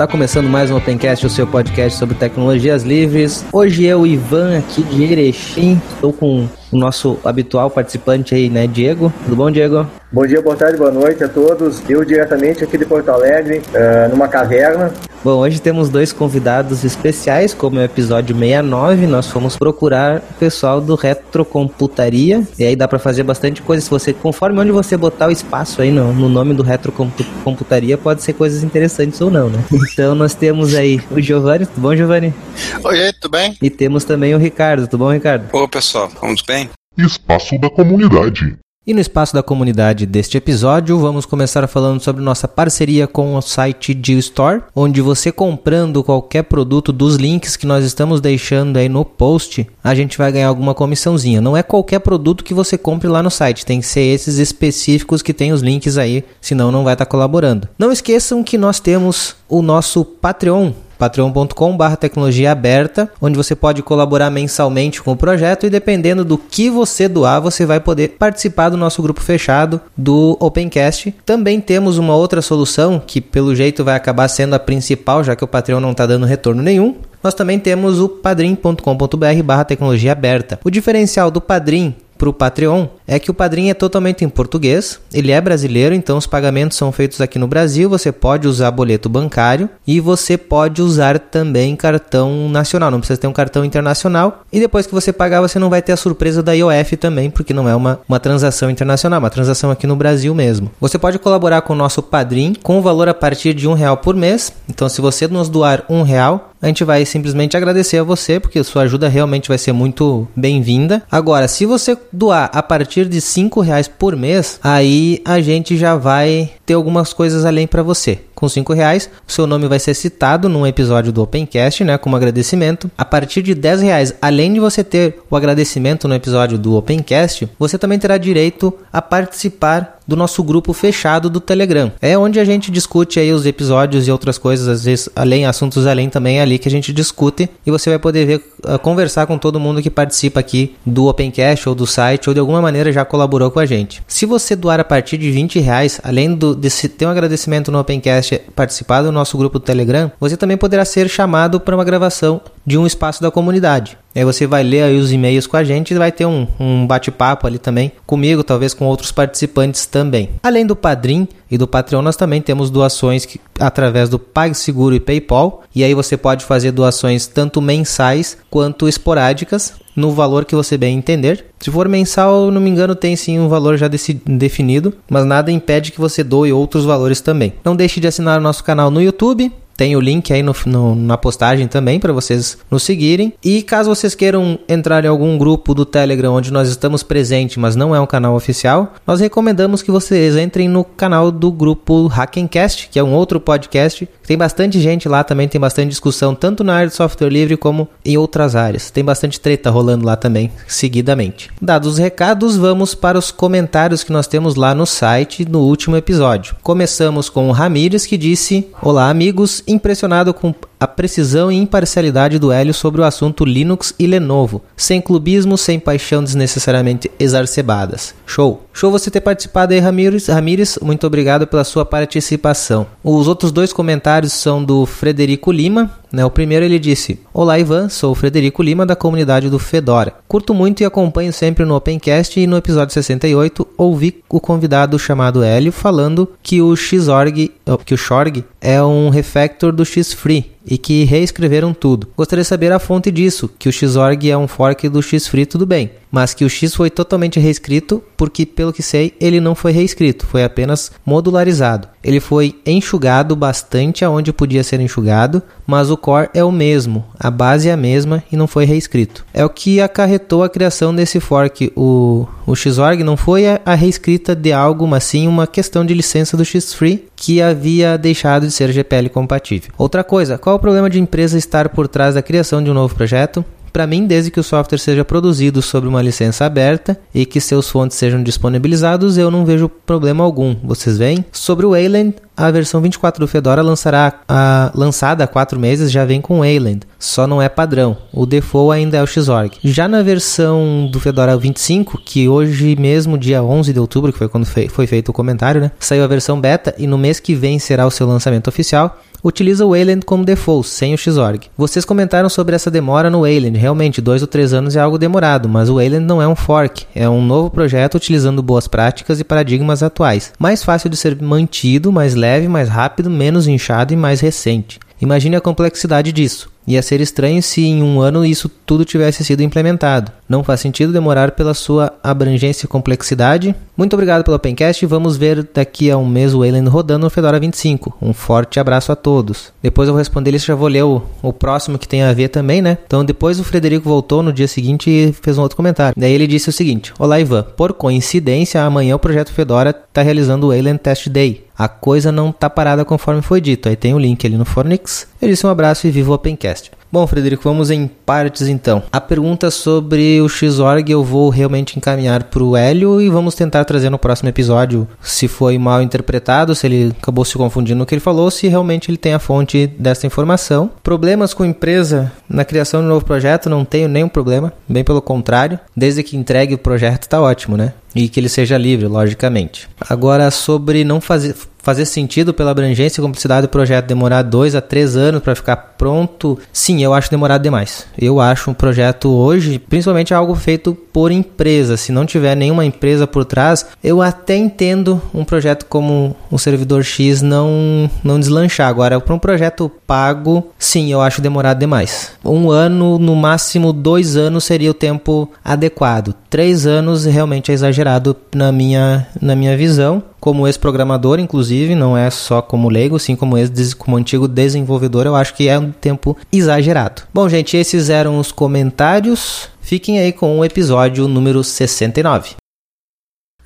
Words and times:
Está 0.00 0.10
começando 0.10 0.48
mais 0.48 0.70
um 0.70 0.78
Opencast, 0.78 1.26
o 1.26 1.28
seu 1.28 1.46
podcast 1.46 1.98
sobre 1.98 2.14
tecnologias 2.14 2.84
livres. 2.84 3.44
Hoje 3.52 3.84
eu, 3.84 4.06
Ivan, 4.06 4.56
aqui 4.56 4.82
de 4.82 5.04
Erechim, 5.04 5.78
estou 5.92 6.10
com 6.10 6.48
o 6.72 6.76
nosso 6.76 7.18
habitual 7.24 7.70
participante 7.70 8.34
aí, 8.34 8.48
né, 8.48 8.66
Diego. 8.66 9.12
Tudo 9.24 9.36
bom, 9.36 9.50
Diego? 9.50 9.86
Bom 10.12 10.26
dia, 10.26 10.42
boa 10.42 10.56
tarde, 10.56 10.76
boa 10.76 10.90
noite 10.90 11.22
a 11.22 11.28
todos. 11.28 11.80
Eu 11.88 12.04
diretamente 12.04 12.64
aqui 12.64 12.76
de 12.76 12.84
Porto 12.84 13.08
Alegre, 13.10 13.58
uh, 13.58 14.10
numa 14.10 14.26
caverna. 14.26 14.92
Bom, 15.22 15.36
hoje 15.36 15.60
temos 15.60 15.88
dois 15.88 16.12
convidados 16.12 16.82
especiais, 16.82 17.54
como 17.54 17.78
é 17.78 17.82
o 17.82 17.84
episódio 17.84 18.34
69, 18.34 19.06
nós 19.06 19.28
fomos 19.28 19.56
procurar 19.56 20.16
o 20.18 20.34
pessoal 20.34 20.80
do 20.80 20.96
Retrocomputaria, 20.96 22.42
e 22.58 22.64
aí 22.64 22.74
dá 22.74 22.88
para 22.88 22.98
fazer 22.98 23.22
bastante 23.22 23.62
coisa, 23.62 23.84
se 23.84 23.90
você, 23.90 24.12
conforme 24.12 24.58
onde 24.58 24.72
você 24.72 24.96
botar 24.96 25.28
o 25.28 25.30
espaço 25.30 25.82
aí 25.82 25.92
no, 25.92 26.12
no 26.12 26.28
nome 26.28 26.54
do 26.54 26.62
Retrocomputaria, 26.64 27.96
pode 27.96 28.22
ser 28.22 28.32
coisas 28.32 28.64
interessantes 28.64 29.20
ou 29.20 29.30
não, 29.30 29.48
né? 29.48 29.62
Então 29.92 30.14
nós 30.14 30.34
temos 30.34 30.74
aí 30.74 31.00
o 31.10 31.20
Giovanni, 31.20 31.66
tudo 31.66 31.82
bom, 31.82 31.94
Giovanni? 31.94 32.34
Oi, 32.82 33.12
tudo 33.12 33.30
bem? 33.30 33.56
E 33.62 33.70
temos 33.70 34.04
também 34.04 34.34
o 34.34 34.38
Ricardo, 34.38 34.88
tudo 34.88 35.04
bom, 35.04 35.12
Ricardo? 35.12 35.44
Oi, 35.52 35.68
pessoal, 35.68 36.10
vamos 36.20 36.42
bem? 36.42 36.59
Espaço 36.98 37.56
da 37.58 37.70
Comunidade. 37.70 38.58
E 38.84 38.92
no 38.92 39.00
espaço 39.00 39.32
da 39.32 39.42
comunidade 39.42 40.06
deste 40.06 40.36
episódio, 40.36 40.98
vamos 40.98 41.24
começar 41.24 41.66
falando 41.68 42.00
sobre 42.00 42.22
nossa 42.22 42.48
parceria 42.48 43.06
com 43.06 43.36
o 43.36 43.40
site 43.40 43.96
Geostore, 44.02 44.62
onde 44.74 45.00
você 45.00 45.30
comprando 45.30 46.02
qualquer 46.02 46.42
produto 46.42 46.92
dos 46.92 47.16
links 47.16 47.56
que 47.56 47.66
nós 47.66 47.84
estamos 47.84 48.20
deixando 48.20 48.78
aí 48.78 48.88
no 48.88 49.04
post, 49.04 49.68
a 49.84 49.94
gente 49.94 50.18
vai 50.18 50.32
ganhar 50.32 50.48
alguma 50.48 50.74
comissãozinha. 50.74 51.40
Não 51.40 51.56
é 51.56 51.62
qualquer 51.62 52.00
produto 52.00 52.42
que 52.42 52.54
você 52.54 52.76
compre 52.76 53.06
lá 53.06 53.22
no 53.22 53.30
site, 53.30 53.66
tem 53.66 53.80
que 53.80 53.86
ser 53.86 54.00
esses 54.00 54.38
específicos 54.38 55.22
que 55.22 55.34
tem 55.34 55.52
os 55.52 55.62
links 55.62 55.96
aí, 55.96 56.24
senão 56.40 56.72
não 56.72 56.82
vai 56.82 56.94
estar 56.94 57.06
colaborando. 57.06 57.68
Não 57.78 57.92
esqueçam 57.92 58.42
que 58.42 58.58
nós 58.58 58.80
temos 58.80 59.36
o 59.48 59.62
nosso 59.62 60.04
Patreon, 60.04 60.72
patreon.com.br 61.00 61.96
tecnologia 61.98 62.52
aberta, 62.52 63.10
onde 63.22 63.34
você 63.34 63.56
pode 63.56 63.82
colaborar 63.82 64.30
mensalmente 64.30 65.02
com 65.02 65.12
o 65.12 65.16
projeto 65.16 65.64
e 65.64 65.70
dependendo 65.70 66.26
do 66.26 66.36
que 66.36 66.68
você 66.68 67.08
doar, 67.08 67.40
você 67.40 67.64
vai 67.64 67.80
poder 67.80 68.16
participar 68.18 68.68
do 68.68 68.76
nosso 68.76 69.00
grupo 69.00 69.22
fechado 69.22 69.80
do 69.96 70.36
Opencast. 70.38 71.14
Também 71.24 71.58
temos 71.58 71.96
uma 71.96 72.14
outra 72.14 72.42
solução 72.42 73.02
que 73.04 73.18
pelo 73.18 73.56
jeito 73.56 73.82
vai 73.82 73.96
acabar 73.96 74.28
sendo 74.28 74.54
a 74.54 74.58
principal, 74.58 75.24
já 75.24 75.34
que 75.34 75.42
o 75.42 75.48
Patreon 75.48 75.80
não 75.80 75.92
está 75.92 76.04
dando 76.04 76.26
retorno 76.26 76.62
nenhum. 76.62 76.96
Nós 77.22 77.32
também 77.32 77.58
temos 77.58 77.98
o 77.98 78.08
padrim.com.br 78.08 79.42
barra 79.42 79.64
tecnologia 79.64 80.12
aberta. 80.12 80.60
O 80.62 80.70
diferencial 80.70 81.30
do 81.30 81.40
Padrim 81.40 81.94
para 82.20 82.28
o 82.28 82.34
Patreon 82.34 82.86
é 83.06 83.18
que 83.18 83.30
o 83.30 83.34
Padrim 83.34 83.70
é 83.70 83.74
totalmente 83.74 84.26
em 84.26 84.28
português, 84.28 85.00
ele 85.10 85.32
é 85.32 85.40
brasileiro, 85.40 85.94
então 85.94 86.18
os 86.18 86.26
pagamentos 86.26 86.76
são 86.76 86.92
feitos 86.92 87.18
aqui 87.18 87.38
no 87.38 87.46
Brasil, 87.48 87.88
você 87.88 88.12
pode 88.12 88.46
usar 88.46 88.70
boleto 88.70 89.08
bancário 89.08 89.70
e 89.86 90.00
você 90.00 90.36
pode 90.36 90.82
usar 90.82 91.18
também 91.18 91.74
cartão 91.74 92.46
nacional, 92.50 92.90
não 92.90 92.98
precisa 92.98 93.18
ter 93.18 93.26
um 93.26 93.32
cartão 93.32 93.64
internacional. 93.64 94.42
E 94.52 94.60
depois 94.60 94.86
que 94.86 94.92
você 94.92 95.14
pagar, 95.14 95.40
você 95.40 95.58
não 95.58 95.70
vai 95.70 95.80
ter 95.80 95.92
a 95.92 95.96
surpresa 95.96 96.42
da 96.42 96.52
IOF 96.52 96.98
também, 96.98 97.30
porque 97.30 97.54
não 97.54 97.66
é 97.66 97.74
uma, 97.74 98.00
uma 98.06 98.20
transação 98.20 98.70
internacional, 98.70 99.16
é 99.16 99.20
uma 99.20 99.30
transação 99.30 99.70
aqui 99.70 99.86
no 99.86 99.96
Brasil 99.96 100.34
mesmo. 100.34 100.70
Você 100.78 100.98
pode 100.98 101.18
colaborar 101.18 101.62
com 101.62 101.72
o 101.72 101.76
nosso 101.76 102.02
Padrim 102.02 102.52
com 102.62 102.78
o 102.78 102.82
valor 102.82 103.08
a 103.08 103.14
partir 103.14 103.54
de 103.54 103.66
um 103.66 103.72
real 103.72 103.96
por 103.96 104.14
mês, 104.14 104.52
então 104.68 104.90
se 104.90 105.00
você 105.00 105.26
nos 105.26 105.48
doar 105.48 105.84
um 105.88 106.02
real, 106.02 106.49
a 106.60 106.66
gente 106.66 106.84
vai 106.84 107.04
simplesmente 107.04 107.56
agradecer 107.56 107.98
a 107.98 108.04
você, 108.04 108.38
porque 108.38 108.62
sua 108.62 108.82
ajuda 108.82 109.08
realmente 109.08 109.48
vai 109.48 109.58
ser 109.58 109.72
muito 109.72 110.28
bem-vinda. 110.36 111.02
Agora, 111.10 111.48
se 111.48 111.64
você 111.64 111.96
doar 112.12 112.50
a 112.52 112.62
partir 112.62 113.06
de 113.06 113.20
cinco 113.20 113.60
reais 113.60 113.88
por 113.88 114.14
mês, 114.14 114.60
aí 114.62 115.20
a 115.24 115.40
gente 115.40 115.76
já 115.76 115.96
vai 115.96 116.50
ter 116.66 116.74
algumas 116.74 117.12
coisas 117.12 117.44
além 117.44 117.66
para 117.66 117.82
você. 117.82 118.20
Com 118.40 118.48
cinco 118.48 118.72
reais, 118.72 119.10
o 119.28 119.30
seu 119.30 119.46
nome 119.46 119.68
vai 119.68 119.78
ser 119.78 119.92
citado 119.92 120.48
num 120.48 120.66
episódio 120.66 121.12
do 121.12 121.22
Opencast, 121.22 121.84
né, 121.84 121.98
como 121.98 122.16
agradecimento. 122.16 122.90
A 122.96 123.04
partir 123.04 123.42
de 123.42 123.54
dez 123.54 123.82
reais, 123.82 124.14
além 124.22 124.54
de 124.54 124.58
você 124.58 124.82
ter 124.82 125.20
o 125.30 125.36
agradecimento 125.36 126.08
no 126.08 126.14
episódio 126.14 126.56
do 126.56 126.74
Opencast, 126.74 127.46
você 127.58 127.76
também 127.76 127.98
terá 127.98 128.16
direito 128.16 128.72
a 128.90 129.02
participar 129.02 130.00
do 130.10 130.16
nosso 130.16 130.42
grupo 130.42 130.72
fechado 130.72 131.30
do 131.30 131.38
Telegram. 131.38 131.92
É 132.02 132.18
onde 132.18 132.40
a 132.40 132.44
gente 132.44 132.68
discute 132.68 133.20
aí 133.20 133.32
os 133.32 133.46
episódios 133.46 134.08
e 134.08 134.10
outras 134.10 134.38
coisas, 134.38 134.66
às 134.66 134.84
vezes 134.84 135.08
além 135.14 135.46
assuntos 135.46 135.86
além 135.86 136.10
também 136.10 136.38
é 136.38 136.42
ali 136.42 136.58
que 136.58 136.66
a 136.66 136.70
gente 136.70 136.92
discute 136.92 137.48
e 137.64 137.70
você 137.70 137.90
vai 137.90 137.98
poder 137.98 138.26
ver, 138.26 138.44
uh, 138.66 138.76
conversar 138.80 139.28
com 139.28 139.38
todo 139.38 139.60
mundo 139.60 139.80
que 139.80 139.88
participa 139.88 140.40
aqui 140.40 140.74
do 140.84 141.06
Opencast 141.06 141.68
ou 141.68 141.76
do 141.76 141.86
site 141.86 142.28
ou 142.28 142.34
de 142.34 142.40
alguma 142.40 142.60
maneira 142.60 142.90
já 142.90 143.04
colaborou 143.04 143.52
com 143.52 143.60
a 143.60 143.66
gente. 143.66 144.02
Se 144.08 144.26
você 144.26 144.56
doar 144.56 144.80
a 144.80 144.84
partir 144.84 145.16
de 145.16 145.30
20 145.30 145.60
reais, 145.60 146.00
além 146.02 146.34
do, 146.34 146.56
de 146.56 146.68
ter 146.88 147.06
um 147.06 147.10
agradecimento 147.10 147.70
no 147.70 147.78
Opencast 147.78 148.29
participar 148.38 149.02
do 149.02 149.12
nosso 149.12 149.36
grupo 149.36 149.58
do 149.58 149.64
Telegram, 149.64 150.10
você 150.20 150.36
também 150.36 150.56
poderá 150.56 150.84
ser 150.84 151.08
chamado 151.08 151.60
para 151.60 151.74
uma 151.74 151.84
gravação 151.84 152.40
de 152.64 152.78
um 152.78 152.86
espaço 152.86 153.22
da 153.22 153.30
comunidade. 153.30 153.98
Aí 154.14 154.24
você 154.24 154.46
vai 154.46 154.62
ler 154.62 154.82
aí 154.82 154.98
os 154.98 155.12
e-mails 155.12 155.46
com 155.46 155.56
a 155.56 155.64
gente 155.64 155.92
e 155.92 155.98
vai 155.98 156.10
ter 156.10 156.26
um, 156.26 156.46
um 156.58 156.86
bate-papo 156.86 157.46
ali 157.46 157.58
também 157.58 157.92
comigo, 158.06 158.42
talvez 158.42 158.74
com 158.74 158.86
outros 158.86 159.12
participantes 159.12 159.86
também. 159.86 160.30
Além 160.42 160.66
do 160.66 160.74
Padrim 160.74 161.28
e 161.50 161.56
do 161.56 161.68
Patreon, 161.68 162.02
nós 162.02 162.16
também 162.16 162.42
temos 162.42 162.70
doações 162.70 163.24
que, 163.24 163.40
através 163.58 164.08
do 164.08 164.18
PagSeguro 164.18 164.94
e 164.94 165.00
PayPal. 165.00 165.62
E 165.74 165.84
aí 165.84 165.94
você 165.94 166.16
pode 166.16 166.44
fazer 166.44 166.72
doações 166.72 167.26
tanto 167.26 167.60
mensais 167.60 168.36
quanto 168.50 168.88
esporádicas 168.88 169.74
no 169.94 170.12
valor 170.12 170.44
que 170.44 170.54
você 170.54 170.76
bem 170.76 170.96
entender. 170.96 171.46
Se 171.60 171.70
for 171.70 171.88
mensal, 171.88 172.50
não 172.50 172.60
me 172.60 172.70
engano, 172.70 172.94
tem 172.94 173.14
sim 173.14 173.38
um 173.38 173.48
valor 173.48 173.76
já 173.76 173.88
definido, 173.88 174.94
mas 175.08 175.24
nada 175.24 175.52
impede 175.52 175.92
que 175.92 176.00
você 176.00 176.24
doe 176.24 176.52
outros 176.52 176.84
valores 176.84 177.20
também. 177.20 177.52
Não 177.64 177.76
deixe 177.76 178.00
de 178.00 178.08
assinar 178.08 178.38
o 178.38 178.42
nosso 178.42 178.64
canal 178.64 178.90
no 178.90 179.02
YouTube, 179.02 179.52
tem 179.80 179.96
o 179.96 180.00
link 180.00 180.30
aí 180.30 180.42
no, 180.42 180.54
no 180.66 180.94
na 180.94 181.16
postagem 181.16 181.66
também 181.66 181.98
para 181.98 182.12
vocês 182.12 182.58
nos 182.70 182.82
seguirem. 182.82 183.32
E 183.42 183.62
caso 183.62 183.88
vocês 183.88 184.14
queiram 184.14 184.58
entrar 184.68 185.02
em 185.06 185.08
algum 185.08 185.38
grupo 185.38 185.72
do 185.72 185.86
Telegram 185.86 186.34
onde 186.34 186.52
nós 186.52 186.68
estamos 186.68 187.02
presentes, 187.02 187.56
mas 187.56 187.74
não 187.74 187.96
é 187.96 187.98
um 187.98 188.06
canal 188.06 188.34
oficial, 188.34 188.92
nós 189.06 189.20
recomendamos 189.20 189.80
que 189.80 189.90
vocês 189.90 190.36
entrem 190.36 190.68
no 190.68 190.84
canal 190.84 191.30
do 191.30 191.50
grupo 191.50 192.08
Hackencast, 192.08 192.90
que 192.90 192.98
é 192.98 193.02
um 193.02 193.14
outro 193.14 193.40
podcast. 193.40 194.06
Tem 194.26 194.36
bastante 194.36 194.78
gente 194.80 195.08
lá 195.08 195.24
também, 195.24 195.48
tem 195.48 195.60
bastante 195.60 195.88
discussão, 195.88 196.34
tanto 196.34 196.62
na 196.62 196.74
área 196.74 196.88
de 196.88 196.94
software 196.94 197.30
livre 197.30 197.56
como 197.56 197.88
em 198.04 198.18
outras 198.18 198.54
áreas. 198.54 198.90
Tem 198.90 199.02
bastante 199.02 199.40
treta 199.40 199.70
rolando 199.70 200.04
lá 200.04 200.14
também, 200.14 200.52
seguidamente. 200.68 201.50
Dados 201.60 201.94
os 201.94 201.98
recados, 201.98 202.56
vamos 202.56 202.94
para 202.94 203.18
os 203.18 203.30
comentários 203.30 204.04
que 204.04 204.12
nós 204.12 204.26
temos 204.26 204.56
lá 204.56 204.74
no 204.74 204.84
site 204.84 205.48
no 205.48 205.60
último 205.60 205.96
episódio. 205.96 206.54
Começamos 206.62 207.30
com 207.30 207.48
o 207.48 207.52
Ramires 207.52 208.04
que 208.04 208.18
disse: 208.18 208.68
Olá, 208.82 209.08
amigos 209.08 209.64
impressionado 209.70 210.34
com 210.34 210.54
a 210.80 210.88
precisão 210.88 211.52
e 211.52 211.56
imparcialidade 211.56 212.38
do 212.38 212.50
Hélio 212.50 212.72
sobre 212.72 213.02
o 213.02 213.04
assunto 213.04 213.44
Linux 213.44 213.94
e 213.98 214.06
Lenovo, 214.06 214.62
sem 214.74 214.98
clubismo, 214.98 215.58
sem 215.58 215.78
paixão 215.78 216.24
desnecessariamente 216.24 217.10
exacerbadas. 217.18 218.14
Show! 218.24 218.64
Show 218.72 218.90
você 218.90 219.10
ter 219.10 219.20
participado 219.20 219.74
aí, 219.74 219.78
Ramires. 219.78 220.28
Ramires, 220.28 220.78
muito 220.80 221.06
obrigado 221.06 221.46
pela 221.46 221.64
sua 221.64 221.84
participação. 221.84 222.86
Os 223.04 223.28
outros 223.28 223.52
dois 223.52 223.74
comentários 223.74 224.32
são 224.32 224.64
do 224.64 224.86
Frederico 224.86 225.52
Lima. 225.52 225.98
Né? 226.10 226.24
O 226.24 226.30
primeiro 226.30 226.64
ele 226.64 226.78
disse: 226.78 227.20
Olá, 227.34 227.58
Ivan, 227.58 227.88
sou 227.90 228.12
o 228.12 228.14
Frederico 228.14 228.62
Lima 228.62 228.86
da 228.86 228.96
comunidade 228.96 229.50
do 229.50 229.58
Fedora. 229.58 230.14
Curto 230.26 230.54
muito 230.54 230.80
e 230.80 230.86
acompanho 230.86 231.32
sempre 231.32 231.64
no 231.64 231.76
Opencast 231.76 232.40
e 232.40 232.46
no 232.46 232.56
episódio 232.56 232.94
68 232.94 233.66
ouvi 233.76 234.22
o 234.28 234.40
convidado 234.40 234.98
chamado 234.98 235.42
Hélio 235.42 235.72
falando 235.72 236.32
que 236.42 236.62
o 236.62 236.74
Xorg, 236.74 237.52
que 237.84 237.94
o 237.94 237.98
Xorg 237.98 238.44
é 238.60 238.82
um 238.82 239.10
refactor 239.10 239.72
do 239.72 239.84
Xfree 239.84 240.52
e 240.70 240.78
que 240.78 241.04
reescreveram 241.04 241.74
tudo. 241.74 242.08
Gostaria 242.16 242.42
de 242.42 242.48
saber 242.48 242.70
a 242.72 242.78
fonte 242.78 243.10
disso, 243.10 243.50
que 243.58 243.68
o 243.68 243.72
Xorg 243.72 244.30
é 244.30 244.38
um 244.38 244.46
fork 244.46 244.88
do 244.88 245.02
Xfree, 245.02 245.44
tudo 245.44 245.66
bem, 245.66 245.90
mas 246.10 246.32
que 246.32 246.44
o 246.44 246.48
X 246.48 246.74
foi 246.74 246.88
totalmente 246.88 247.40
reescrito, 247.40 248.02
porque 248.16 248.46
pelo 248.46 248.72
que 248.72 248.82
sei, 248.82 249.14
ele 249.20 249.40
não 249.40 249.54
foi 249.54 249.72
reescrito, 249.72 250.26
foi 250.26 250.44
apenas 250.44 250.92
modularizado. 251.04 251.88
Ele 252.02 252.20
foi 252.20 252.56
enxugado 252.64 253.36
bastante 253.36 254.04
aonde 254.04 254.32
podia 254.32 254.64
ser 254.64 254.80
enxugado, 254.80 255.42
mas 255.66 255.90
o 255.90 255.96
core 255.96 256.30
é 256.32 256.42
o 256.42 256.50
mesmo, 256.50 257.04
a 257.18 257.30
base 257.30 257.68
é 257.68 257.72
a 257.72 257.76
mesma 257.76 258.24
e 258.32 258.36
não 258.36 258.46
foi 258.46 258.64
reescrito. 258.64 259.24
É 259.34 259.44
o 259.44 259.50
que 259.50 259.80
acarretou 259.80 260.42
a 260.42 260.48
criação 260.48 260.94
desse 260.94 261.20
fork. 261.20 261.70
O, 261.76 262.26
o 262.46 262.56
Xorg 262.56 263.04
não 263.04 263.16
foi 263.16 263.46
a, 263.46 263.60
a 263.66 263.74
reescrita 263.74 264.34
de 264.34 264.52
algo, 264.52 264.86
mas 264.86 265.04
sim 265.04 265.28
uma 265.28 265.46
questão 265.46 265.84
de 265.84 265.92
licença 265.92 266.36
do 266.36 266.44
Xfree 266.44 267.06
que 267.14 267.42
havia 267.42 267.98
deixado 267.98 268.46
de 268.46 268.52
ser 268.52 268.72
GPL 268.72 269.10
compatível. 269.10 269.70
Outra 269.76 270.02
coisa, 270.02 270.38
qual 270.38 270.58
problema 270.60 270.88
de 270.88 271.00
empresa 271.00 271.36
estar 271.36 271.68
por 271.70 271.88
trás 271.88 272.14
da 272.14 272.22
criação 272.22 272.62
de 272.62 272.70
um 272.70 272.74
novo 272.74 272.94
projeto? 272.94 273.44
Para 273.72 273.86
mim, 273.86 274.06
desde 274.06 274.30
que 274.30 274.40
o 274.40 274.44
software 274.44 274.78
seja 274.78 275.04
produzido 275.04 275.62
sobre 275.62 275.88
uma 275.88 276.02
licença 276.02 276.44
aberta 276.44 276.98
e 277.14 277.24
que 277.24 277.40
seus 277.40 277.70
fontes 277.70 277.96
sejam 277.96 278.22
disponibilizados, 278.22 279.16
eu 279.16 279.30
não 279.30 279.44
vejo 279.44 279.68
problema 279.68 280.24
algum. 280.24 280.56
Vocês 280.64 280.98
veem? 280.98 281.24
Sobre 281.30 281.64
o 281.64 281.70
Wayland, 281.70 282.16
a 282.36 282.50
versão 282.50 282.80
24 282.80 283.20
do 283.20 283.28
Fedora 283.28 283.62
lançará 283.62 284.22
a, 284.28 284.72
lançada 284.74 285.24
há 285.24 285.26
4 285.26 285.60
meses 285.60 285.92
já 285.92 286.04
vem 286.04 286.20
com 286.20 286.40
Wayland, 286.40 286.80
só 286.98 287.26
não 287.26 287.40
é 287.40 287.48
padrão. 287.48 287.96
O 288.12 288.26
default 288.26 288.76
ainda 288.76 288.96
é 288.96 289.02
o 289.02 289.06
Xorg. 289.06 289.52
Já 289.62 289.86
na 289.86 290.02
versão 290.02 290.88
do 290.90 290.98
Fedora 290.98 291.36
25, 291.36 292.00
que 292.04 292.28
hoje 292.28 292.74
mesmo, 292.76 293.18
dia 293.18 293.42
11 293.42 293.72
de 293.72 293.78
outubro, 293.78 294.12
que 294.12 294.18
foi 294.18 294.28
quando 294.28 294.46
foi 294.46 294.86
feito 294.86 295.10
o 295.10 295.12
comentário, 295.12 295.60
né, 295.60 295.70
saiu 295.78 296.02
a 296.02 296.08
versão 296.08 296.40
beta 296.40 296.74
e 296.78 296.86
no 296.86 296.98
mês 296.98 297.20
que 297.20 297.34
vem 297.34 297.58
será 297.58 297.86
o 297.86 297.90
seu 297.90 298.06
lançamento 298.06 298.48
oficial, 298.48 298.98
utiliza 299.22 299.64
o 299.64 299.70
Wayland 299.70 300.04
como 300.04 300.24
default, 300.24 300.68
sem 300.68 300.94
o 300.94 300.98
Xorg. 300.98 301.48
Vocês 301.56 301.84
comentaram 301.84 302.28
sobre 302.28 302.54
essa 302.54 302.70
demora 302.70 303.10
no 303.10 303.22
Wayland. 303.22 303.58
Realmente, 303.58 304.00
dois 304.00 304.22
ou 304.22 304.28
três 304.28 304.52
anos 304.52 304.76
é 304.76 304.80
algo 304.80 304.98
demorado, 304.98 305.48
mas 305.48 305.68
o 305.68 305.76
Wayland 305.76 306.04
não 306.04 306.20
é 306.20 306.28
um 306.28 306.36
fork, 306.36 306.86
é 306.94 307.08
um 307.08 307.24
novo 307.24 307.50
projeto 307.50 307.96
utilizando 307.96 308.42
boas 308.42 308.66
práticas 308.66 309.20
e 309.20 309.24
paradigmas 309.24 309.82
atuais. 309.82 310.32
Mais 310.38 310.62
fácil 310.62 310.90
de 310.90 310.96
ser 310.96 311.20
mantido, 311.20 311.92
mais 311.92 312.14
leve, 312.14 312.48
mais 312.48 312.68
rápido, 312.68 313.10
menos 313.10 313.46
inchado 313.46 313.92
e 313.92 313.96
mais 313.96 314.20
recente. 314.20 314.78
Imagine 315.00 315.36
a 315.36 315.40
complexidade 315.40 316.12
disso. 316.12 316.50
Ia 316.66 316.82
ser 316.82 317.00
estranho 317.00 317.42
se 317.42 317.64
em 317.64 317.82
um 317.82 318.00
ano 318.00 318.24
isso 318.24 318.48
tudo 318.48 318.84
tivesse 318.84 319.24
sido 319.24 319.42
implementado. 319.42 320.12
Não 320.28 320.44
faz 320.44 320.60
sentido 320.60 320.92
demorar 320.92 321.32
pela 321.32 321.54
sua 321.54 321.92
abrangência 322.02 322.66
e 322.66 322.68
complexidade. 322.68 323.54
Muito 323.76 323.94
obrigado 323.94 324.22
pelo 324.22 324.36
Opencast 324.36 324.84
e 324.84 324.86
vamos 324.86 325.16
ver 325.16 325.48
daqui 325.52 325.90
a 325.90 325.96
um 325.96 326.06
mês 326.06 326.34
o 326.34 326.40
Wayland 326.40 326.68
rodando 326.68 327.04
no 327.04 327.10
Fedora 327.10 327.40
25. 327.40 327.96
Um 328.00 328.12
forte 328.12 328.60
abraço 328.60 328.92
a 328.92 328.96
todos. 328.96 329.52
Depois 329.62 329.88
eu 329.88 329.94
vou 329.94 329.98
responder 329.98 330.30
já 330.38 330.54
vou 330.54 330.68
ler 330.68 330.84
o, 330.84 331.02
o 331.22 331.32
próximo 331.32 331.78
que 331.78 331.88
tem 331.88 332.02
a 332.02 332.12
ver 332.12 332.28
também, 332.28 332.62
né? 332.62 332.78
Então 332.86 333.04
depois 333.04 333.40
o 333.40 333.44
Frederico 333.44 333.88
voltou 333.88 334.22
no 334.22 334.32
dia 334.32 334.46
seguinte 334.46 334.88
e 334.88 335.12
fez 335.12 335.36
um 335.36 335.42
outro 335.42 335.56
comentário. 335.56 335.94
Daí 335.96 336.12
ele 336.12 336.26
disse 336.26 336.48
o 336.48 336.52
seguinte: 336.52 336.92
Olá 336.98 337.18
Ivan, 337.18 337.44
por 337.56 337.72
coincidência 337.72 338.62
amanhã 338.62 338.94
o 338.94 338.98
projeto 338.98 339.32
Fedora 339.32 339.70
está 339.70 340.02
realizando 340.02 340.46
o 340.46 340.50
Wayland 340.50 340.78
Test 340.78 341.08
Day. 341.08 341.44
A 341.60 341.68
coisa 341.68 342.10
não 342.10 342.32
tá 342.32 342.48
parada 342.48 342.86
conforme 342.86 343.20
foi 343.20 343.38
dito. 343.38 343.68
Aí 343.68 343.76
tem 343.76 343.92
o 343.92 343.98
link 343.98 344.26
ali 344.26 344.34
no 344.34 344.46
Fornix. 344.46 345.06
Eu 345.20 345.28
disse 345.28 345.46
um 345.46 345.50
abraço 345.50 345.86
e 345.86 345.90
viva 345.90 346.10
o 346.10 346.14
Opencast. 346.14 346.49
Bom, 346.92 347.06
Frederico, 347.06 347.44
vamos 347.44 347.70
em 347.70 347.86
partes 347.86 348.48
então. 348.48 348.82
A 348.90 349.00
pergunta 349.00 349.48
sobre 349.48 350.20
o 350.20 350.28
Xorg 350.28 350.90
eu 350.90 351.04
vou 351.04 351.28
realmente 351.28 351.78
encaminhar 351.78 352.24
para 352.24 352.42
o 352.42 352.56
Hélio 352.56 353.00
e 353.00 353.08
vamos 353.08 353.36
tentar 353.36 353.64
trazer 353.64 353.90
no 353.90 353.98
próximo 353.98 354.28
episódio 354.28 354.88
se 355.00 355.28
foi 355.28 355.56
mal 355.56 355.80
interpretado, 355.80 356.52
se 356.52 356.66
ele 356.66 356.92
acabou 357.00 357.24
se 357.24 357.38
confundindo 357.38 357.78
no 357.78 357.86
que 357.86 357.94
ele 357.94 358.00
falou, 358.00 358.28
se 358.28 358.48
realmente 358.48 358.90
ele 358.90 358.98
tem 358.98 359.14
a 359.14 359.20
fonte 359.20 359.68
dessa 359.78 360.04
informação. 360.04 360.68
Problemas 360.82 361.32
com 361.32 361.44
empresa 361.44 362.10
na 362.28 362.44
criação 362.44 362.80
de 362.80 362.86
um 362.86 362.90
novo 362.90 363.04
projeto, 363.04 363.48
não 363.48 363.64
tenho 363.64 363.88
nenhum 363.88 364.08
problema, 364.08 364.52
bem 364.68 364.82
pelo 364.82 365.00
contrário. 365.00 365.60
Desde 365.76 366.02
que 366.02 366.16
entregue 366.16 366.54
o 366.54 366.58
projeto 366.58 367.02
está 367.02 367.20
ótimo, 367.20 367.56
né? 367.56 367.72
E 367.94 368.08
que 368.08 368.18
ele 368.18 368.28
seja 368.28 368.58
livre, 368.58 368.86
logicamente. 368.86 369.68
Agora, 369.88 370.30
sobre 370.30 370.84
não 370.84 371.00
fazer, 371.00 371.34
fazer 371.62 371.84
sentido 371.84 372.32
pela 372.32 372.50
abrangência 372.50 373.00
e 373.00 373.02
complexidade 373.02 373.46
do 373.46 373.50
projeto 373.50 373.86
demorar 373.86 374.22
dois 374.22 374.54
a 374.54 374.60
três 374.60 374.96
anos 374.96 375.22
para 375.22 375.34
ficar 375.34 375.56
pronto, 375.56 376.38
sim, 376.52 376.82
eu 376.82 376.92
acho 376.92 377.10
demorado 377.10 377.42
demais. 377.42 377.86
Eu 377.96 378.20
acho 378.20 378.50
um 378.50 378.54
projeto 378.54 379.10
hoje, 379.10 379.58
principalmente 379.58 380.12
algo 380.12 380.34
feito 380.34 380.74
por 380.74 381.10
empresa. 381.10 381.76
Se 381.76 381.92
não 381.92 382.04
tiver 382.04 382.34
nenhuma 382.34 382.64
empresa 382.64 383.06
por 383.06 383.24
trás, 383.24 383.66
eu 383.82 384.02
até 384.02 384.36
entendo 384.36 385.00
um 385.14 385.24
projeto 385.24 385.66
como 385.66 386.16
o 386.30 386.38
servidor 386.38 386.82
X 386.82 387.22
não, 387.22 387.90
não 388.04 388.18
deslanchar. 388.20 388.68
Agora, 388.68 389.00
para 389.00 389.14
um 389.14 389.18
projeto 389.18 389.70
pago, 389.86 390.50
sim, 390.58 390.92
eu 390.92 391.00
acho 391.00 391.22
demorado 391.22 391.58
demais. 391.58 392.12
Um 392.24 392.50
ano, 392.50 392.98
no 392.98 393.16
máximo 393.16 393.72
dois 393.72 394.16
anos 394.16 394.44
seria 394.44 394.70
o 394.70 394.74
tempo 394.74 395.30
adequado. 395.44 396.14
Três 396.28 396.66
anos 396.66 397.04
realmente 397.04 397.50
é 397.50 397.54
exagerado 397.54 398.16
na 398.34 398.52
minha, 398.52 399.06
na 399.20 399.34
minha 399.34 399.56
visão 399.56 400.02
como 400.20 400.46
ex-programador, 400.46 401.18
inclusive, 401.18 401.74
não 401.74 401.96
é 401.96 402.10
só 402.10 402.42
como 402.42 402.68
leigo, 402.68 402.98
sim 402.98 403.16
como, 403.16 403.38
ex 403.38 403.74
como 403.74 403.96
antigo 403.96 404.28
desenvolvedor, 404.28 405.06
eu 405.06 405.16
acho 405.16 405.34
que 405.34 405.48
é 405.48 405.58
um 405.58 405.72
tempo 405.72 406.16
exagerado. 406.32 407.02
Bom, 407.12 407.28
gente, 407.28 407.56
esses 407.56 407.88
eram 407.88 408.18
os 408.18 408.30
comentários. 408.30 409.48
Fiquem 409.60 409.98
aí 409.98 410.12
com 410.12 410.38
o 410.38 410.44
episódio 410.44 411.08
número 411.08 411.42
69. 411.42 412.39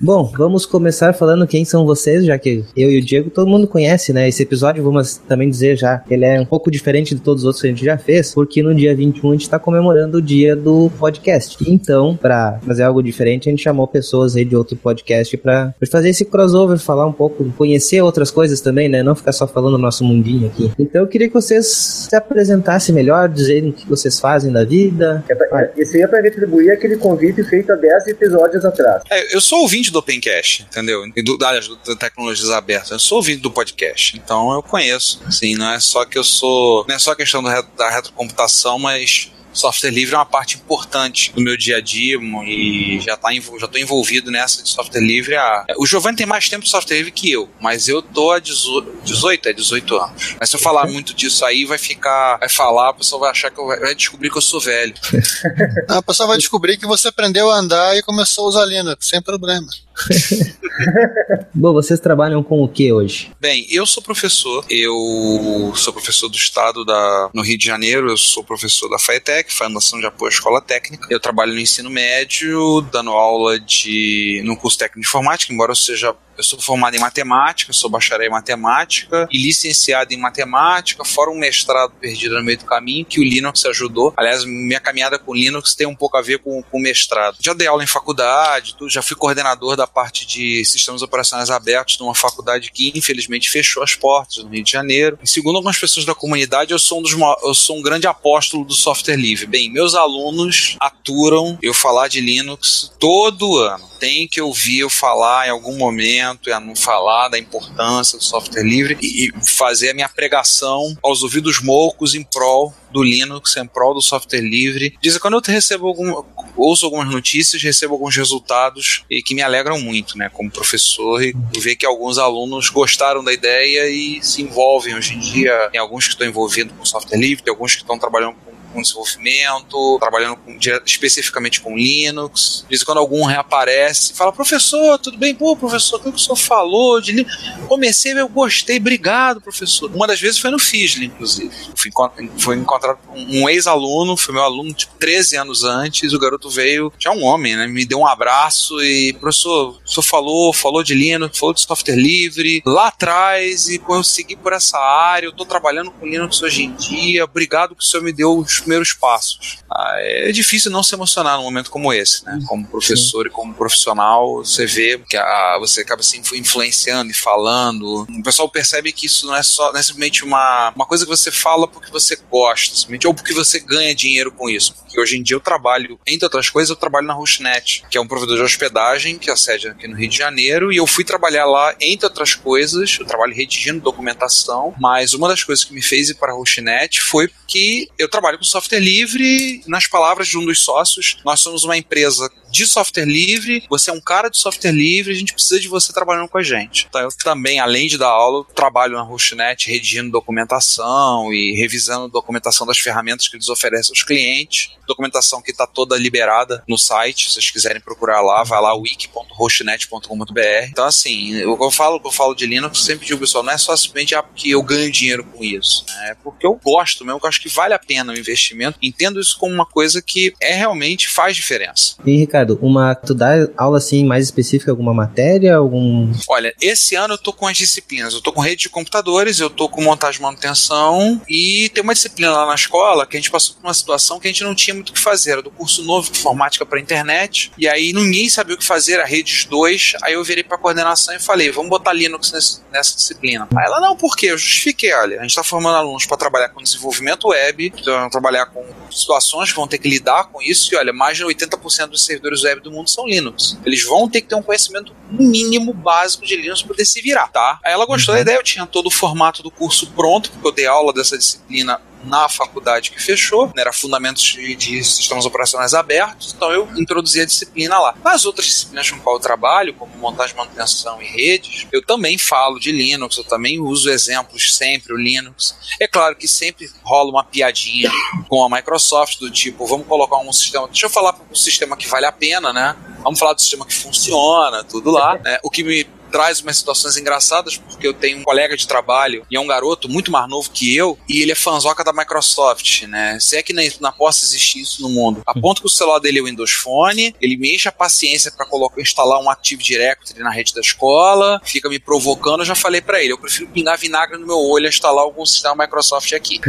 Bom, 0.05 0.31
vamos 0.37 0.67
começar 0.67 1.15
falando 1.15 1.47
quem 1.47 1.65
são 1.65 1.87
vocês, 1.87 2.27
já 2.27 2.39
que 2.39 2.62
eu 2.77 2.91
e 2.91 2.99
o 2.99 3.03
Diego 3.03 3.31
todo 3.31 3.49
mundo 3.49 3.67
conhece, 3.67 4.12
né? 4.12 4.29
Esse 4.29 4.43
episódio, 4.43 4.85
vamos 4.85 5.17
também 5.17 5.49
dizer 5.49 5.79
já, 5.79 6.05
ele 6.11 6.27
é 6.27 6.39
um 6.39 6.45
pouco 6.45 6.71
diferente 6.71 7.15
de 7.15 7.23
todos 7.23 7.43
os 7.43 7.47
outros 7.47 7.62
que 7.62 7.69
a 7.69 7.71
gente 7.71 7.85
já 7.85 7.97
fez, 7.97 8.35
porque 8.35 8.62
no 8.62 8.75
dia 8.75 8.95
21 8.95 9.31
a 9.31 9.33
gente 9.33 9.43
está 9.43 9.59
comemorando 9.59 10.19
o 10.19 10.23
dia 10.23 10.55
do 10.55 10.91
podcast. 10.99 11.56
Então, 11.67 12.15
para 12.15 12.59
fazer 12.67 12.83
algo 12.83 13.03
diferente, 13.03 13.49
a 13.49 13.51
gente 13.51 13.62
chamou 13.62 13.89
pessoas 13.89 14.37
aí 14.37 14.45
de 14.45 14.55
outro 14.55 14.77
podcast 14.77 15.39
para 15.39 15.75
fazer 15.91 16.11
esse 16.11 16.27
crossover, 16.27 16.79
falar 16.79 17.06
um 17.06 17.12
pouco, 17.12 17.43
conhecer 17.56 18.03
outras 18.03 18.31
coisas 18.31 18.61
também, 18.61 18.91
né? 18.91 19.03
Não 19.03 19.15
ficar 19.15 19.33
só 19.33 19.47
falando 19.47 19.75
o 19.75 19.79
nosso 19.79 20.05
mundinho 20.05 20.49
aqui. 20.49 20.71
Então, 20.79 21.01
eu 21.01 21.09
queria 21.09 21.29
que 21.29 21.35
vocês 21.35 21.67
se 21.67 22.15
apresentassem 22.15 22.95
melhor, 22.95 23.27
dizerem 23.27 23.71
o 23.71 23.73
que 23.73 23.89
vocês 23.89 24.21
fazem 24.21 24.53
da 24.53 24.65
vida. 24.65 25.25
É 25.31 25.35
pra, 25.35 25.71
esse 25.79 25.97
aí 25.97 26.03
é 26.03 26.06
para 26.06 26.21
retribuir 26.21 26.73
aquele 26.73 26.99
convite 26.99 27.43
feito 27.43 27.73
há 27.73 27.77
10 27.77 28.09
episódios 28.09 28.67
atrás. 28.67 29.03
É, 29.11 29.35
eu 29.35 29.41
sou 29.41 29.61
ouvinte 29.61 29.85
ouvinte 29.85 29.93
do 29.94 29.99
Opencast, 30.00 30.62
entendeu? 30.62 31.05
E 31.17 31.23
do, 31.23 31.38
do 31.38 31.96
Tecnologias 31.96 32.50
Abertas. 32.50 32.91
Eu 32.91 32.99
sou 32.99 33.17
ouvinte 33.17 33.41
do 33.41 33.50
podcast, 33.50 34.17
então 34.17 34.52
eu 34.52 34.62
conheço. 34.62 35.23
Assim, 35.26 35.55
não 35.55 35.70
é 35.70 35.81
só 35.81 36.05
que 36.05 36.19
eu 36.19 36.25
sou. 36.25 36.85
Não 36.87 36.94
é 36.94 36.99
só 36.99 37.14
questão 37.14 37.43
do, 37.43 37.49
da 37.76 37.91
retrocomputação, 37.91 38.79
mas 38.79 39.31
software 39.55 39.91
livre 39.91 40.15
é 40.15 40.19
uma 40.19 40.27
parte 40.27 40.56
importante 40.56 41.33
do 41.33 41.41
meu 41.41 41.56
dia 41.56 41.79
a 41.79 41.81
dia 41.81 42.19
e 42.47 43.01
já 43.01 43.17
tá 43.17 43.31
já 43.59 43.69
tô 43.69 43.79
envolvido 43.79 44.31
nessa 44.31 44.62
de 44.62 44.69
software 44.69 45.01
livre 45.01 45.37
há... 45.37 45.65
o 45.77 45.87
Giovanni 45.87 46.17
tem 46.17 46.27
mais 46.27 46.49
tempo 46.49 46.65
de 46.65 46.71
software 46.71 46.97
livre 46.97 47.12
que 47.12 47.31
eu, 47.31 47.49
mas 47.61 47.89
eu 47.89 48.03
tô 48.03 48.33
há 48.33 48.39
18, 48.39 49.49
é 49.49 49.53
18 49.53 49.97
anos. 49.97 50.37
Mas 50.39 50.51
se 50.51 50.56
eu 50.56 50.61
falar 50.61 50.87
muito 50.87 51.15
disso 51.15 51.45
aí, 51.45 51.65
vai 51.65 51.79
ficar, 51.79 52.39
vai 52.39 52.49
falar, 52.49 52.91
a 52.91 52.95
pessoa 52.95 53.21
vai 53.21 53.31
achar 53.31 53.51
que 53.51 53.59
eu 53.59 53.67
vai 53.67 53.95
descobrir 53.95 54.31
que 54.31 54.39
eu 54.39 54.43
sou 54.43 54.61
velho. 54.61 54.95
a 55.89 56.03
pessoa 56.03 56.27
vai 56.29 56.37
descobrir 56.37 56.77
que 56.77 56.87
você 56.87 57.09
aprendeu 57.09 57.51
a 57.51 57.56
andar 57.56 57.97
e 57.97 58.03
começou 58.03 58.47
a 58.47 58.49
usar 58.49 58.65
Linux, 58.67 59.09
sem 59.09 59.23
problema. 59.23 59.67
Bom, 61.55 61.73
vocês 61.73 62.00
trabalham 62.00 62.43
com 62.43 62.62
o 62.62 62.69
que 62.69 62.93
hoje? 62.93 63.31
Bem, 63.41 63.67
eu 63.70 63.87
sou 63.87 64.02
professor. 64.02 64.64
Eu 64.69 65.73
sou 65.76 65.93
professor 65.93 66.29
do 66.29 66.37
estado 66.37 66.85
da, 66.85 67.31
no 67.32 67.43
Rio 67.43 67.56
de 67.56 67.67
Janeiro. 67.67 68.11
Eu 68.11 68.17
sou 68.17 68.43
professor 68.43 68.88
da 68.88 68.99
FAETEC, 68.99 69.52
Fundação 69.52 70.00
de 70.00 70.06
Apoio 70.06 70.31
à 70.31 70.35
Escola 70.35 70.61
Técnica. 70.61 71.06
Eu 71.11 71.20
trabalho 71.20 71.55
no 71.55 71.61
ensino 71.61 71.91
médio, 71.91 72.81
dando 72.93 73.11
aula 73.11 73.58
de 73.58 74.43
no 74.44 74.56
curso 74.56 74.79
técnico 74.79 75.01
de 75.01 75.06
informática, 75.06 75.53
embora 75.53 75.72
eu 75.72 75.77
seja 75.77 76.15
eu 76.36 76.44
sou 76.44 76.60
formado 76.60 76.96
em 76.96 77.00
matemática, 77.00 77.72
sou 77.72 77.91
bacharel 77.91 78.29
em 78.29 78.31
matemática 78.31 79.29
e 79.31 79.38
licenciado 79.38 80.12
em 80.12 80.17
matemática, 80.17 81.05
fora 81.05 81.31
um 81.31 81.38
mestrado 81.38 81.93
perdido 82.00 82.36
no 82.36 82.44
meio 82.44 82.58
do 82.58 82.64
caminho, 82.64 83.05
que 83.05 83.20
o 83.20 83.24
Linux 83.24 83.64
ajudou. 83.67 84.12
Aliás, 84.17 84.44
minha 84.44 84.81
caminhada 84.81 85.19
com 85.19 85.34
Linux 85.34 85.74
tem 85.74 85.86
um 85.86 85.94
pouco 85.94 86.17
a 86.17 86.22
ver 86.22 86.38
com 86.38 86.62
o 86.72 86.79
mestrado. 86.79 87.36
Já 87.41 87.53
dei 87.53 87.67
aula 87.67 87.84
em 87.84 87.86
faculdade, 87.86 88.74
já 88.88 89.03
fui 89.03 89.17
coordenador 89.17 89.76
da 89.76 89.86
parte 89.86 90.26
de 90.26 90.64
sistemas 90.64 91.03
operacionais 91.03 91.50
abertos 91.50 91.98
numa 91.98 92.14
faculdade 92.14 92.70
que 92.72 92.93
infelizmente 92.94 93.50
fechou 93.50 93.82
as 93.82 93.94
portas 93.94 94.43
no 94.44 94.50
Rio 94.50 94.64
de 94.64 94.70
Janeiro. 94.70 95.19
E 95.22 95.29
segundo 95.29 95.56
algumas 95.56 95.79
pessoas 95.79 96.06
da 96.06 96.14
comunidade, 96.14 96.72
eu 96.72 96.79
sou 96.79 96.98
um, 96.98 97.03
dos, 97.03 97.12
eu 97.43 97.55
sou 97.55 97.79
um 97.79 97.82
grande 97.82 98.06
apóstolo 98.06 98.64
do 98.64 98.74
software 98.74 99.17
livre. 99.17 99.46
Bem, 99.46 99.70
meus 99.70 99.94
alunos 99.94 100.76
aturam 100.81 101.58
eu 101.62 101.74
falar 101.74 102.08
de 102.08 102.20
Linux 102.20 102.93
todo 102.98 103.58
ano. 103.58 103.84
Tem 104.00 104.29
que 104.29 104.41
ouvir 104.41 104.81
eu 104.81 104.91
falar 104.91 105.46
em 105.46 105.50
algum 105.50 105.76
momento 105.76 106.23
e 106.46 106.52
a 106.52 106.60
não 106.60 106.74
falar 106.74 107.28
da 107.28 107.38
importância 107.38 108.19
do 108.19 108.24
software 108.24 108.62
livre 108.62 108.96
e, 109.02 109.32
fazer 109.46 109.90
a 109.90 109.94
minha 109.94 110.08
pregação 110.08 110.96
aos 111.02 111.22
ouvidos 111.22 111.60
moucos 111.60 112.14
em 112.14 112.22
prol 112.22 112.74
do 112.90 113.02
Linux, 113.02 113.56
em 113.56 113.66
prol 113.66 113.94
do 113.94 114.00
software 114.00 114.40
livre. 114.40 114.96
Dizem 115.02 115.20
quando 115.20 115.34
eu 115.34 115.43
recebo 115.44 115.88
algum, 115.88 116.22
ouço 116.56 116.84
algumas 116.84 117.10
notícias, 117.10 117.62
recebo 117.62 117.94
alguns 117.94 118.16
resultados 118.16 119.04
e 119.10 119.22
que 119.22 119.34
me 119.34 119.43
alegram 119.43 119.81
muito, 119.81 120.16
né, 120.16 120.31
como 120.32 120.50
professor 120.50 121.22
e 121.22 121.34
ver 121.58 121.76
que 121.76 121.84
alguns 121.84 122.19
alunos 122.19 122.70
gostaram 122.70 123.22
da 123.22 123.32
ideia 123.32 123.88
e 123.88 124.22
se 124.22 124.43
envolvem 124.43 124.94
hoje 124.94 125.14
em 125.14 125.19
dia. 125.19 125.69
Tem 125.72 125.81
alguns 125.81 126.04
que 126.04 126.12
estão 126.12 126.26
envolvidos 126.26 126.72
com 126.76 126.84
software 126.84 127.19
livre, 127.19 127.43
tem 127.43 127.52
alguns 127.52 127.74
que 127.74 127.82
estão 127.82 127.98
trabalhando 127.98 128.36
com 128.74 128.82
desenvolvimento, 128.82 129.98
trabalhando 130.00 130.36
com, 130.36 130.58
especificamente 130.84 131.60
com 131.60 131.76
Linux. 131.76 132.62
De 132.64 132.69
vez 132.69 132.82
em 132.82 132.84
quando 132.84 132.98
algum 132.98 133.24
reaparece 133.24 134.12
e 134.12 134.16
fala: 134.16 134.32
professor, 134.32 134.98
tudo 134.98 135.16
bem? 135.16 135.34
Pô, 135.34 135.56
professor, 135.56 136.00
o 136.00 136.02
que 136.02 136.08
o 136.08 136.19
senhor 136.19 136.36
falou 136.36 137.00
de 137.00 137.12
Linux? 137.12 137.32
Comecei, 137.69 138.12
eu 138.12 138.28
gostei, 138.28 138.78
obrigado, 138.78 139.40
professor. 139.40 139.90
Uma 139.94 140.06
das 140.06 140.20
vezes 140.20 140.38
foi 140.38 140.50
no 140.50 140.58
FISLE, 140.58 141.06
inclusive. 141.06 141.50
Fui, 141.76 141.90
foi 142.38 142.56
encontrado 142.56 142.98
um 143.14 143.48
ex-aluno, 143.48 144.16
foi 144.16 144.34
meu 144.34 144.43
aluno, 144.43 144.74
tipo, 144.74 144.93
13 144.98 145.36
anos 145.36 145.64
antes. 145.64 146.12
O 146.12 146.19
garoto 146.19 146.50
veio, 146.50 146.93
já 146.98 147.12
um 147.12 147.22
homem, 147.22 147.56
né? 147.56 147.66
Me 147.66 147.84
deu 147.84 147.98
um 147.98 148.06
abraço 148.06 148.82
e, 148.82 149.12
professor, 149.14 149.78
o 149.84 149.88
senhor 149.88 150.02
falou, 150.02 150.52
falou 150.52 150.82
de 150.82 150.94
Linux, 150.94 151.38
falou 151.38 151.54
de 151.54 151.60
software 151.60 151.96
livre 151.96 152.62
lá 152.66 152.88
atrás 152.88 153.69
e 153.69 153.78
pô, 153.78 153.96
eu 153.96 154.02
segui 154.02 154.36
por 154.36 154.52
essa 154.52 154.78
área. 154.78 155.26
Eu 155.26 155.32
tô 155.32 155.44
trabalhando 155.44 155.90
com 155.90 156.06
Linux 156.06 156.43
hoje 156.43 156.64
em 156.64 156.74
dia. 156.74 157.24
Obrigado 157.24 157.74
que 157.74 157.82
o 157.82 157.86
senhor 157.86 158.02
me 158.02 158.12
deu 158.12 158.36
os 158.38 158.60
primeiros 158.65 158.93
passos. 158.93 159.59
Ah, 159.71 159.94
é 159.99 160.33
difícil 160.33 160.71
não 160.71 160.83
se 160.83 160.94
emocionar 160.94 161.37
num 161.37 161.44
momento 161.44 161.71
como 161.71 161.93
esse, 161.93 162.25
né? 162.25 162.39
Como 162.47 162.67
professor 162.67 163.25
Sim. 163.25 163.29
e 163.29 163.33
como 163.33 163.55
profissional, 163.55 164.44
você 164.44 164.67
vê 164.67 164.99
que 165.09 165.17
a, 165.17 165.56
você 165.59 165.83
acaba 165.83 166.03
se 166.03 166.19
influenciando 166.19 167.11
e 167.11 167.15
falando. 167.15 168.03
O 168.03 168.23
pessoal 168.23 168.49
percebe 168.49 168.93
que 168.93 169.06
isso 169.06 169.27
não 169.27 169.37
é 169.37 169.43
só 169.43 169.73
não 169.73 169.79
é 169.79 169.83
simplesmente 169.83 170.25
uma, 170.25 170.73
uma 170.75 170.87
coisa 170.87 171.05
que 171.05 171.11
você 171.11 171.31
fala 171.31 171.69
porque 171.69 171.91
você 171.91 172.17
gosta, 172.31 172.75
simplesmente, 172.75 173.06
ou 173.06 173.15
porque 173.15 173.33
você 173.33 173.61
ganha 173.61 173.94
dinheiro 173.94 174.33
com 174.33 174.49
isso. 174.49 174.75
Porque 174.75 175.01
hoje 175.01 175.17
em 175.17 175.23
dia 175.23 175.37
eu 175.37 175.41
trabalho, 175.41 175.99
entre 176.06 176.27
outras 176.27 176.49
coisas, 176.49 176.71
eu 176.71 176.77
trabalho 176.77 177.06
na 177.06 177.15
Rushnet, 177.15 177.85
que 177.91 177.99
é 177.99 178.01
um 178.01 178.06
provedor 178.06 178.37
de 178.37 178.43
hospedagem, 178.43 179.19
que 179.19 179.31
é 179.31 179.33
a 179.33 179.37
sede 179.37 179.69
aqui 179.69 179.87
no 179.87 179.97
Rio 179.97 180.09
de 180.09 180.17
Janeiro, 180.17 180.73
e 180.73 180.77
eu 180.77 180.87
fui 180.87 181.05
trabalhar 181.05 181.47
lá, 181.47 181.75
entre 181.81 182.06
outras 182.06 182.35
coisas, 182.35 182.97
eu 182.99 183.06
trabalho 183.06 183.35
redigindo 183.35 183.81
documentação, 183.81 184.75
mas 184.79 185.15
uma 185.15 185.29
das 185.29 185.43
coisas 185.43 185.65
que 185.65 185.75
me 185.75 185.83
fez 185.83 186.11
ir 186.11 186.15
para 186.15 186.33
a 186.33 186.35
Rushnet 186.35 187.01
foi 187.01 187.29
que 187.47 187.89
eu 187.99 188.09
trabalho 188.09 188.39
com 188.39 188.44
software 188.55 188.79
livre, 188.79 189.63
nas 189.67 189.89
palavras 189.89 190.29
de 190.29 190.39
um 190.39 190.46
dos 190.46 190.61
sócios, 190.61 191.17
nós 191.25 191.41
somos 191.41 191.65
uma 191.65 191.77
empresa 191.77 192.31
de 192.55 192.67
software 192.69 193.05
livre, 193.05 193.65
você 193.69 193.91
é 193.91 193.93
um 193.93 194.01
cara 194.01 194.29
de 194.29 194.39
software 194.39 194.70
livre, 194.70 195.13
a 195.13 195.17
gente 195.17 195.34
precisa 195.34 195.58
de 195.58 195.67
você 195.67 195.93
trabalhando 195.93 196.29
com 196.29 196.39
a 196.39 196.43
gente. 196.43 196.87
Então 196.89 197.01
eu 197.01 197.08
também, 197.23 197.58
além 197.58 197.89
de 197.89 197.99
dar 197.99 198.08
aula, 198.08 198.44
trabalho 198.55 198.94
na 198.94 199.03
Rushnet 199.03 199.69
redigindo 199.69 200.13
documentação 200.13 201.32
e 201.32 201.53
revisando 201.56 202.08
documentação 202.08 202.65
das 202.65 202.79
ferramentas 202.79 203.27
que 203.27 203.37
eles 203.37 203.49
oferecem 203.49 203.91
aos 203.91 204.05
clientes. 204.05 204.70
Documentação 204.87 205.43
que 205.43 205.51
está 205.51 205.67
toda 205.67 205.96
liberada 205.96 206.63
no 206.69 206.79
site, 206.79 207.27
se 207.27 207.32
vocês 207.32 207.51
quiserem 207.51 207.81
procurar 207.81 208.20
lá, 208.20 208.44
vai 208.44 208.61
lá 208.61 208.73
wiki.hostnet.com.br. 208.75 210.69
Então 210.69 210.84
assim, 210.84 211.34
eu, 211.34 211.58
eu 211.61 211.70
falo, 211.70 212.01
eu 212.05 212.13
falo 212.13 212.34
de 212.34 212.46
Linux, 212.46 212.84
sempre 212.84 213.06
digo 213.06 213.19
pessoal, 213.19 213.43
não 213.43 213.53
é 213.53 213.58
só 213.58 213.77
simplesmente 213.77 214.15
ah, 214.15 214.23
porque 214.23 214.51
eu 214.51 214.63
ganho 214.63 214.93
dinheiro 214.93 215.25
com 215.25 215.43
isso, 215.43 215.84
né? 215.89 216.05
é 216.11 216.15
porque 216.23 216.46
eu 216.46 216.55
gosto 216.63 217.05
mesmo, 217.05 217.19
eu 217.23 217.29
acho 217.29 217.41
que 217.41 217.49
vale 217.49 217.75
a 217.75 217.79
pena 217.79 218.13
o 218.13 218.17
investimento. 218.17 218.79
Entendo 218.82 219.20
isso 219.20 219.37
como 219.39 219.55
uma 219.55 219.67
coisa 219.67 220.01
que 220.01 220.34
é 220.41 220.55
realmente 220.55 221.08
faz 221.08 221.34
diferença. 221.34 221.96
E 222.05 222.17
Ricardo, 222.19 222.44
Uma, 222.60 222.94
tu 222.94 223.15
dá 223.15 223.48
aula 223.56 223.79
assim 223.79 224.05
mais 224.05 224.24
específica, 224.24 224.70
alguma 224.70 224.94
matéria, 224.94 225.56
algum... 225.56 226.13
Olha, 226.29 226.55
esse 226.60 226.94
ano 226.94 227.15
eu 227.15 227.19
tô 227.19 227.32
com 227.32 227.46
as 227.46 227.56
disciplinas, 227.56 228.15
eu 228.15 228.20
tô 228.20 228.32
com 228.32 228.41
rede 228.41 228.63
de 228.63 228.69
computadores, 228.69 229.41
eu 229.41 229.51
tô 229.51 229.69
com 229.69 229.82
montagem 229.82 230.20
e 230.20 230.22
manutenção 230.22 231.20
e 231.29 231.70
tem 231.74 231.82
uma 231.82 231.94
disciplina 231.94 232.32
lá 232.32 232.46
na 232.46 232.55
escola 232.55 233.06
que 233.06 233.17
a 233.17 233.20
gente 233.20 233.31
passou 233.31 233.56
por 233.56 233.67
uma 233.67 233.74
situação 233.74 234.19
que 234.19 234.29
a 234.29 234.31
gente 234.31 234.44
não 234.44 234.55
tinha 234.55 234.74
muito 234.74 234.91
o 234.91 234.93
que 234.93 234.98
fazer, 234.98 235.32
era 235.32 235.43
do 235.43 235.51
curso 235.51 235.82
novo 235.82 236.10
de 236.10 236.19
informática 236.19 236.65
para 236.65 236.81
internet, 236.81 237.53
e 237.56 237.69
aí 237.69 237.93
ninguém 237.93 238.29
sabia 238.29 238.55
o 238.55 238.58
que 238.58 238.65
fazer, 238.65 239.01
a 239.01 239.05
redes 239.05 239.44
2, 239.44 239.94
aí 240.03 240.15
eu 240.15 240.24
virei 240.24 240.43
pra 240.43 240.58
coordenação 240.58 241.15
e 241.15 241.20
falei, 241.20 241.51
vamos 241.51 241.70
botar 241.70 241.93
Linux 241.93 242.32
nesse, 242.32 242.60
nessa 242.72 242.96
disciplina. 242.96 243.48
Aí 243.56 243.65
ela, 243.65 243.81
não, 243.81 243.96
por 243.96 244.17
quê? 244.17 244.27
Eu 244.27 244.39
justifiquei, 244.39 244.93
olha, 244.93 245.19
a 245.19 245.22
gente 245.22 245.34
tá 245.34 245.44
formando 245.44 245.77
alunos 245.77 246.06
para 246.06 246.17
trabalhar 246.17 246.48
com 246.48 246.63
desenvolvimento 246.63 247.29
web, 247.29 247.72
então, 247.77 248.10
trabalhar 248.10 248.46
com 248.46 248.65
situações 248.91 249.51
que 249.51 249.56
vão 249.56 249.69
ter 249.69 249.79
que 249.79 249.89
lidar 249.89 250.24
com 250.24 250.41
isso, 250.41 250.74
e 250.74 250.77
olha, 250.77 250.93
mais 250.93 251.17
de 251.17 251.24
80% 251.24 251.89
dos 251.89 252.05
servidores 252.05 252.33
servidores 252.34 252.43
web 252.43 252.60
do 252.60 252.70
mundo 252.70 252.91
são 252.91 253.06
Linux. 253.06 253.58
Eles 253.64 253.84
vão 253.84 254.08
ter 254.08 254.20
que 254.20 254.29
ter 254.29 254.34
um 254.34 254.43
conhecimento 254.43 254.94
mínimo 255.10 255.72
básico 255.72 256.26
de 256.26 256.36
Linux 256.36 256.60
para 256.60 256.69
poder 256.69 256.84
se 256.84 257.00
virar, 257.00 257.29
tá? 257.29 257.58
Aí 257.64 257.72
ela 257.72 257.86
gostou 257.86 258.12
uhum. 258.14 258.19
da 258.19 258.22
ideia, 258.22 258.36
eu 258.36 258.43
tinha 258.43 258.67
todo 258.67 258.86
o 258.86 258.91
formato 258.91 259.43
do 259.43 259.50
curso 259.50 259.86
pronto, 259.88 260.31
porque 260.31 260.46
eu 260.46 260.53
dei 260.53 260.67
aula 260.67 260.93
dessa 260.93 261.17
disciplina 261.17 261.81
na 262.05 262.29
faculdade 262.29 262.91
que 262.91 263.03
fechou, 263.03 263.46
né, 263.49 263.63
era 263.63 263.73
Fundamentos 263.73 264.23
de, 264.23 264.55
de, 264.55 264.84
Sistemas 264.84 265.25
Operacionais 265.27 265.75
Abertos, 265.75 266.34
então 266.37 266.51
eu 266.51 266.69
introduzi 266.77 267.20
a 267.20 267.25
disciplina 267.25 267.79
lá. 267.79 267.94
Nas 268.05 268.25
outras 268.25 268.46
disciplinas 268.46 268.91
com 268.91 268.99
qual 269.01 269.17
eu 269.17 269.20
trabalho, 269.20 269.75
como 269.75 269.96
montagem, 269.96 270.37
manutenção 270.37 271.01
e 271.01 271.06
redes, 271.06 271.67
eu 271.73 271.84
também 271.84 272.19
falo 272.19 272.58
de 272.58 272.70
Linux, 272.73 273.17
eu 273.17 273.25
também 273.25 273.58
uso 273.58 273.91
exemplos 273.91 274.55
sempre, 274.55 274.93
o 274.93 274.96
Linux. 274.96 275.56
É 275.81 275.87
claro 275.87 276.17
que 276.17 276.29
sempre 276.29 276.70
rola 276.82 277.11
uma 277.11 277.25
piadinha 277.25 277.91
com 278.29 278.44
a 278.44 278.51
Microsoft, 278.51 279.19
do 279.19 279.31
tipo, 279.31 279.67
vamos 279.67 279.87
colocar 279.87 280.19
um 280.19 280.32
sistema, 280.32 280.67
deixa 280.67 280.87
eu 280.87 280.91
falar 280.91 281.13
para 281.13 281.25
um 281.31 281.34
sistema 281.34 281.77
que 281.77 281.89
vale 281.89 282.06
a 282.06 282.13
pena, 282.13 282.53
né? 282.53 282.77
Vamos 283.03 283.19
falar 283.19 283.34
do 283.34 283.41
sistema 283.41 283.67
que 283.67 283.75
funciona, 283.75 284.65
tudo 284.65 284.91
lá. 284.91 285.19
Né? 285.19 285.39
O 285.43 285.51
que 285.51 285.63
me 285.63 285.87
traz 286.15 286.41
umas 286.41 286.56
situações 286.56 286.97
engraçadas, 286.97 287.56
porque 287.56 287.85
eu 287.85 287.93
tenho 287.93 288.19
um 288.19 288.23
colega 288.23 288.56
de 288.56 288.69
trabalho 288.69 289.27
e 289.29 289.37
é 289.37 289.41
um 289.41 289.49
garoto 289.49 289.89
muito 289.89 290.13
mais 290.13 290.29
novo 290.29 290.49
que 290.49 290.77
eu, 290.77 290.97
e 291.09 291.21
ele 291.21 291.33
é 291.33 291.35
fanzoca 291.35 291.83
da 291.83 291.93
Microsoft, 291.93 292.85
né? 292.85 293.19
Se 293.19 293.37
é 293.37 293.43
que 293.43 293.53
nem, 293.53 293.69
não 293.81 293.91
possa 293.91 294.25
existir 294.25 294.61
isso 294.61 294.81
no 294.81 294.89
mundo. 294.89 295.23
A 295.27 295.35
ponto 295.35 295.61
que 295.61 295.67
o 295.67 295.71
celular 295.71 295.99
dele 295.99 296.21
é 296.21 296.23
o 296.23 296.27
Windows 296.27 296.53
Phone, 296.53 297.17
ele 297.21 297.37
me 297.37 297.53
enche 297.53 297.69
a 297.69 297.73
paciência 297.73 298.31
para 298.31 298.47
colocar, 298.47 298.81
instalar 298.81 299.21
um 299.21 299.29
Active 299.29 299.61
Directory 299.61 300.21
na 300.21 300.31
rede 300.31 300.55
da 300.55 300.61
escola, 300.61 301.41
fica 301.44 301.69
me 301.69 301.81
provocando, 301.81 302.43
eu 302.43 302.47
já 302.47 302.55
falei 302.55 302.81
para 302.81 303.03
ele, 303.03 303.13
eu 303.13 303.19
prefiro 303.19 303.49
pingar 303.49 303.77
vinagre 303.77 304.17
no 304.17 304.25
meu 304.25 304.39
olho 304.39 304.67
e 304.67 304.69
instalar 304.69 305.03
algum 305.03 305.27
sistema 305.27 305.65
Microsoft 305.65 306.13
aqui. 306.13 306.41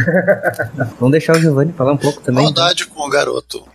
Vamos 0.99 1.11
deixar 1.11 1.37
o 1.37 1.39
Giovanni 1.39 1.73
falar 1.73 1.93
um 1.93 1.97
pouco 1.97 2.21
também. 2.21 2.43
Maldade 2.43 2.83
então. 2.83 2.93
com 2.93 3.07
o 3.07 3.09
garoto. 3.09 3.67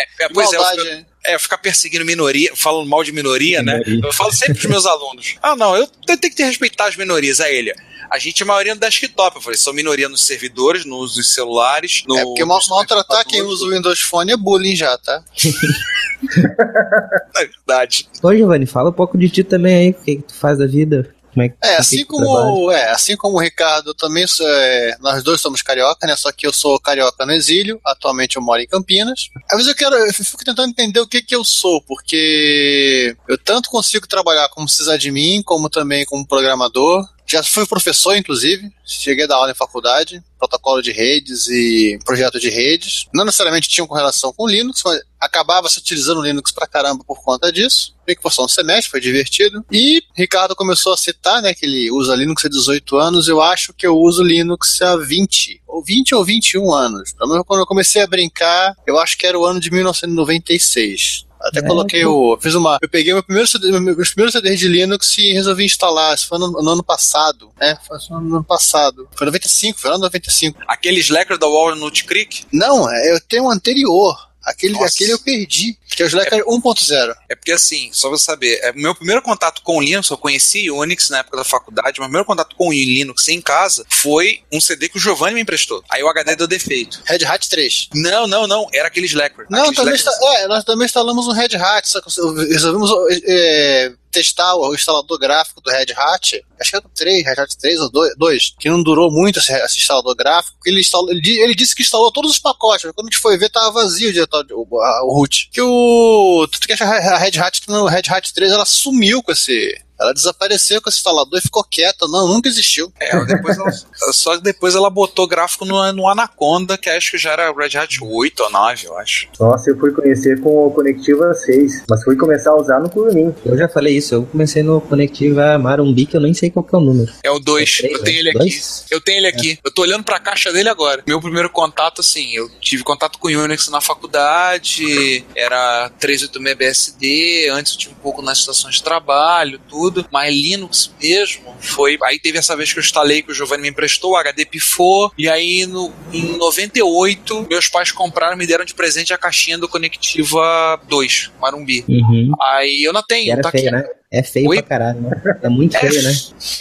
É, 0.00 0.24
é, 0.24 0.28
pois 0.30 0.50
Maldade, 0.50 0.88
é, 0.88 1.00
eu, 1.00 1.09
é, 1.30 1.38
ficar 1.38 1.58
perseguindo 1.58 2.04
minoria, 2.04 2.52
falando 2.54 2.88
mal 2.88 3.02
de 3.02 3.12
minoria, 3.12 3.62
né? 3.62 3.74
minoria. 3.74 4.00
né? 4.00 4.08
Eu 4.08 4.12
falo 4.12 4.32
sempre 4.32 4.54
pros 4.54 4.66
meus 4.66 4.86
alunos: 4.86 5.34
ah, 5.42 5.56
não, 5.56 5.76
eu 5.76 5.86
tenho 5.86 6.18
que 6.18 6.30
ter 6.30 6.44
respeitar 6.44 6.86
as 6.86 6.96
minorias. 6.96 7.40
A 7.40 7.50
ele, 7.50 7.72
a 8.10 8.18
gente 8.18 8.42
é 8.42 8.46
maioria 8.46 8.74
no 8.74 8.80
desktop. 8.80 9.36
Eu 9.36 9.42
falei, 9.42 9.56
são 9.56 9.72
minoria 9.72 10.08
nos 10.08 10.26
servidores, 10.26 10.84
nos 10.84 11.32
celulares. 11.32 12.02
No, 12.06 12.18
é 12.18 12.24
porque 12.24 12.44
mal, 12.44 12.60
maltratar 12.68 13.24
quem 13.24 13.42
usa 13.42 13.64
o 13.64 13.70
Windows 13.70 14.00
Phone 14.00 14.32
é 14.32 14.36
bullying 14.36 14.74
já, 14.74 14.98
tá? 14.98 15.22
é 17.36 17.46
verdade. 17.46 18.08
Ô, 18.22 18.34
Giovanni, 18.34 18.66
fala 18.66 18.90
um 18.90 18.94
pouco 18.94 19.16
de 19.16 19.28
ti 19.28 19.44
também 19.44 19.74
aí, 19.74 19.90
o 19.90 19.94
que, 19.94 20.16
que 20.16 20.22
tu 20.22 20.34
faz 20.34 20.58
da 20.58 20.66
vida. 20.66 21.14
Como 21.32 21.44
é, 21.44 21.48
que, 21.48 21.56
é, 21.62 21.76
assim 21.76 22.04
como, 22.04 22.70
é, 22.70 22.90
assim 22.90 23.16
como 23.16 23.36
o 23.36 23.40
Ricardo, 23.40 23.94
também 23.94 24.26
sou, 24.26 24.46
é, 24.48 24.96
nós 25.00 25.22
dois 25.22 25.40
somos 25.40 25.62
carioca, 25.62 26.06
né? 26.06 26.16
Só 26.16 26.32
que 26.32 26.46
eu 26.46 26.52
sou 26.52 26.78
carioca 26.80 27.24
no 27.24 27.32
exílio, 27.32 27.80
atualmente 27.84 28.36
eu 28.36 28.42
moro 28.42 28.60
em 28.60 28.66
Campinas. 28.66 29.28
Às 29.50 29.58
vezes 29.58 29.68
eu 29.68 29.76
quero, 29.76 29.94
eu 29.94 30.12
fico 30.12 30.44
tentando 30.44 30.70
entender 30.70 31.00
o 31.00 31.06
que 31.06 31.22
que 31.22 31.34
eu 31.34 31.44
sou, 31.44 31.80
porque 31.82 33.16
eu 33.28 33.38
tanto 33.38 33.70
consigo 33.70 34.06
trabalhar 34.06 34.48
como 34.48 34.68
sysadmin, 34.68 35.42
como 35.42 35.70
também 35.70 36.04
como 36.04 36.26
programador. 36.26 37.08
Já 37.30 37.44
fui 37.44 37.64
professor, 37.64 38.16
inclusive, 38.16 38.72
cheguei 38.84 39.24
a 39.24 39.28
dar 39.28 39.36
aula 39.36 39.52
em 39.52 39.54
faculdade, 39.54 40.20
protocolo 40.36 40.82
de 40.82 40.90
redes 40.90 41.46
e 41.46 41.96
projeto 42.04 42.40
de 42.40 42.50
redes. 42.50 43.06
Não 43.14 43.24
necessariamente 43.24 43.68
tinham 43.68 43.86
correlação 43.86 44.32
com 44.32 44.48
Linux, 44.48 44.82
mas 44.84 45.00
acabava 45.20 45.68
se 45.68 45.78
utilizando 45.78 46.22
Linux 46.22 46.50
pra 46.50 46.66
caramba 46.66 47.04
por 47.04 47.22
conta 47.22 47.52
disso. 47.52 47.94
Bem 48.04 48.16
que 48.16 48.22
foi 48.22 48.44
um 48.44 48.48
semestre, 48.48 48.90
foi 48.90 49.00
divertido. 49.00 49.64
E 49.70 50.02
Ricardo 50.16 50.56
começou 50.56 50.92
a 50.92 50.96
citar, 50.96 51.40
né, 51.40 51.54
que 51.54 51.64
ele 51.64 51.88
usa 51.92 52.16
Linux 52.16 52.44
há 52.44 52.48
18 52.48 52.96
anos. 52.96 53.28
Eu 53.28 53.40
acho 53.40 53.72
que 53.72 53.86
eu 53.86 53.96
uso 53.96 54.24
Linux 54.24 54.82
há 54.82 54.96
20, 54.96 55.62
ou 55.68 55.84
20 55.84 56.16
ou 56.16 56.24
21 56.24 56.72
anos. 56.74 57.14
Quando 57.46 57.60
eu 57.60 57.66
comecei 57.66 58.02
a 58.02 58.08
brincar, 58.08 58.74
eu 58.84 58.98
acho 58.98 59.16
que 59.16 59.24
era 59.24 59.38
o 59.38 59.46
ano 59.46 59.60
de 59.60 59.70
1996. 59.70 61.29
Até 61.42 61.60
é, 61.60 61.62
coloquei 61.62 62.04
o. 62.04 62.38
Fiz 62.40 62.54
uma. 62.54 62.78
Eu 62.80 62.88
peguei 62.88 63.12
meu 63.12 63.22
primeiro 63.22 63.48
CD, 63.48 63.70
meus 63.80 64.10
primeiros 64.10 64.32
CDs 64.32 64.58
de 64.58 64.68
Linux 64.68 65.16
e 65.18 65.32
resolvi 65.32 65.64
instalar. 65.64 66.14
Isso 66.14 66.28
foi 66.28 66.38
no, 66.38 66.50
no 66.50 66.70
ano 66.70 66.84
passado. 66.84 67.50
né? 67.58 67.78
Foi 67.86 67.98
no 68.10 68.36
ano 68.36 68.44
passado. 68.44 69.08
Foi 69.16 69.26
95, 69.26 69.80
foi 69.80 69.90
no 69.90 69.96
ano 69.96 70.04
95. 70.04 70.60
Aquele 70.68 71.00
Slacker 71.00 71.38
da 71.38 71.46
Wall 71.46 71.74
no 71.76 71.90
Creek? 71.90 72.44
Não, 72.52 72.90
é, 72.90 73.14
eu 73.14 73.20
tenho 73.20 73.44
um 73.44 73.50
anterior. 73.50 74.29
Aquele, 74.44 74.82
aquele 74.82 75.12
eu 75.12 75.18
perdi, 75.18 75.76
que 75.88 76.02
é 76.02 76.06
o 76.06 76.08
Slacker 76.08 76.38
é, 76.38 76.42
1.0. 76.42 77.14
É 77.28 77.34
porque 77.34 77.52
assim, 77.52 77.90
só 77.92 78.08
você 78.08 78.24
saber, 78.24 78.58
é, 78.62 78.72
meu 78.72 78.94
primeiro 78.94 79.22
contato 79.22 79.62
com 79.62 79.76
o 79.76 79.80
Linux, 79.80 80.08
eu 80.08 80.16
conheci 80.16 80.70
Unix 80.70 81.10
na 81.10 81.18
época 81.18 81.36
da 81.36 81.44
faculdade, 81.44 82.00
mas 82.00 82.08
meu 82.08 82.08
primeiro 82.08 82.26
contato 82.26 82.56
com 82.56 82.68
o 82.68 82.72
Linux 82.72 83.28
em 83.28 83.40
casa 83.40 83.84
foi 83.88 84.42
um 84.50 84.60
CD 84.60 84.88
que 84.88 84.96
o 84.96 85.00
Giovanni 85.00 85.34
me 85.34 85.42
emprestou. 85.42 85.84
Aí 85.90 86.02
o 86.02 86.08
HD 86.08 86.36
deu 86.36 86.46
defeito. 86.46 87.02
Red 87.04 87.24
Hat 87.24 87.48
3. 87.48 87.88
Não, 87.94 88.26
não, 88.26 88.46
não, 88.46 88.66
era 88.72 88.88
aquele 88.88 89.06
Slacker. 89.06 89.46
Não, 89.50 89.64
aquele 89.64 89.76
também. 89.76 89.94
Está, 89.94 90.12
é, 90.38 90.46
nós 90.46 90.64
também 90.64 90.86
instalamos 90.86 91.28
um 91.28 91.32
Red 91.32 91.56
Hat, 91.56 91.88
só 91.88 92.00
que 92.00 92.08
resolvemos 92.48 92.90
é, 93.24 93.92
testar 94.10 94.54
o 94.56 94.74
instalador 94.74 95.18
gráfico 95.18 95.60
do 95.60 95.70
Red 95.70 95.92
Hat, 95.96 96.44
acho 96.60 96.70
que 96.70 96.76
era 96.76 96.86
o 96.86 96.90
3, 96.90 97.24
Red 97.24 97.40
Hat 97.40 97.56
3 97.56 97.80
ou 97.80 97.90
2, 97.90 98.54
que 98.58 98.68
não 98.68 98.82
durou 98.82 99.10
muito 99.10 99.38
esse, 99.38 99.52
esse 99.52 99.78
instalador 99.78 100.14
gráfico, 100.14 100.56
ele, 100.66 100.80
instalou, 100.80 101.10
ele, 101.10 101.38
ele, 101.38 101.54
disse 101.54 101.74
que 101.74 101.82
instalou 101.82 102.10
todos 102.10 102.30
os 102.30 102.38
pacotes, 102.38 102.84
mas 102.84 102.94
quando 102.94 103.08
a 103.08 103.10
gente 103.10 103.20
foi 103.20 103.38
ver, 103.38 103.50
tava 103.50 103.70
vazio 103.70 104.12
o, 104.52 104.66
o, 104.70 105.06
o 105.06 105.14
root. 105.14 105.48
Que 105.52 105.62
o. 105.62 106.46
Tudo 106.50 106.66
que 106.66 106.82
a 106.82 107.18
Red 107.18 107.38
Hat, 107.38 107.60
no 107.68 107.86
Red 107.86 108.02
Hat 108.08 108.32
3, 108.32 108.52
ela 108.52 108.66
sumiu 108.66 109.22
com 109.22 109.32
esse 109.32 109.80
ela 110.00 110.14
desapareceu 110.14 110.80
com 110.80 110.88
esse 110.88 110.98
instalador 110.98 111.38
e 111.38 111.42
ficou 111.42 111.64
quieta. 111.64 112.06
Não, 112.06 112.28
nunca 112.28 112.48
existiu. 112.48 112.92
É, 112.98 113.24
depois 113.24 113.58
ela, 113.58 113.70
só 114.12 114.36
que 114.36 114.42
depois 114.42 114.74
ela 114.74 114.88
botou 114.88 115.26
gráfico 115.26 115.64
no, 115.64 115.92
no 115.92 116.08
Anaconda, 116.08 116.78
que 116.78 116.88
acho 116.88 117.10
que 117.10 117.18
já 117.18 117.32
era 117.32 117.52
Red 117.52 117.76
Hat 117.76 117.98
8 118.02 118.42
ou 118.42 118.50
9, 118.50 118.86
eu 118.86 118.98
acho. 118.98 119.28
Nossa, 119.38 119.70
eu 119.70 119.78
fui 119.78 119.92
conhecer 119.92 120.40
com 120.40 120.66
o 120.66 120.70
Conectiva 120.70 121.32
6, 121.34 121.84
mas 121.88 122.02
fui 122.04 122.16
começar 122.16 122.50
a 122.50 122.56
usar 122.56 122.80
no 122.80 122.88
Curumim. 122.88 123.34
Eu 123.44 123.56
já 123.56 123.68
falei 123.68 123.96
isso, 123.96 124.14
eu 124.14 124.22
comecei 124.24 124.62
no 124.62 124.80
Conectiva 124.80 125.58
Marumbi, 125.58 126.06
que 126.06 126.16
eu 126.16 126.20
nem 126.20 126.32
sei 126.32 126.50
qual 126.50 126.64
que 126.64 126.74
é 126.74 126.78
o 126.78 126.80
número. 126.80 127.12
É 127.22 127.30
o 127.30 127.38
2, 127.38 127.80
é 127.84 127.94
eu 127.94 128.02
tenho 128.02 128.18
ele 128.18 128.30
aqui. 128.30 128.60
Eu 128.90 129.00
tenho 129.00 129.18
ele 129.18 129.26
aqui. 129.26 129.52
É. 129.52 129.68
Eu 129.68 129.72
tô 129.72 129.82
olhando 129.82 130.04
pra 130.04 130.18
caixa 130.18 130.52
dele 130.52 130.68
agora. 130.68 131.02
Meu 131.06 131.20
primeiro 131.20 131.50
contato, 131.50 132.00
assim, 132.00 132.34
eu 132.34 132.48
tive 132.60 132.82
contato 132.82 133.18
com 133.18 133.28
Unix 133.28 133.68
na 133.68 133.80
faculdade, 133.80 135.24
era 135.34 135.90
386 135.98 136.70
BSD, 136.70 137.48
antes 137.50 137.72
eu 137.72 137.78
tinha 137.78 137.92
um 137.92 137.98
pouco 137.98 138.22
nas 138.22 138.38
estações 138.38 138.76
de 138.76 138.82
trabalho, 138.82 139.60
tudo 139.68 139.89
tudo, 139.90 140.06
mas 140.10 140.34
Linux 140.34 140.94
mesmo 141.02 141.54
foi. 141.60 141.98
Aí 142.04 142.18
teve 142.18 142.38
essa 142.38 142.56
vez 142.56 142.72
que 142.72 142.78
eu 142.78 142.82
instalei 142.82 143.22
que 143.22 143.30
o 143.30 143.34
Giovanni 143.34 143.62
me 143.62 143.68
emprestou, 143.68 144.12
o 144.12 144.16
HD 144.16 144.44
pifou, 144.44 145.12
e 145.18 145.28
aí 145.28 145.66
no, 145.66 145.92
em 146.12 146.36
98 146.36 147.46
meus 147.48 147.68
pais 147.68 147.92
compraram 147.92 148.36
me 148.36 148.46
deram 148.46 148.64
de 148.64 148.74
presente 148.74 149.12
a 149.12 149.18
caixinha 149.18 149.58
do 149.58 149.68
Conectiva 149.68 150.80
2, 150.88 151.32
Marumbi. 151.40 151.84
Uhum. 151.88 152.32
Aí 152.40 152.82
eu 152.84 152.92
não 152.92 153.02
tenho, 153.02 153.40
tá 153.40 153.50
feio, 153.50 153.68
aqui. 153.68 153.76
né? 153.76 153.99
É 154.12 154.24
feio 154.24 154.48
Oi? 154.48 154.56
pra 154.56 154.66
caralho, 154.66 155.00
né? 155.02 155.10
É 155.40 155.48
muito 155.48 155.76
É, 155.76 155.80
feio, 155.80 156.02
né? 156.02 156.12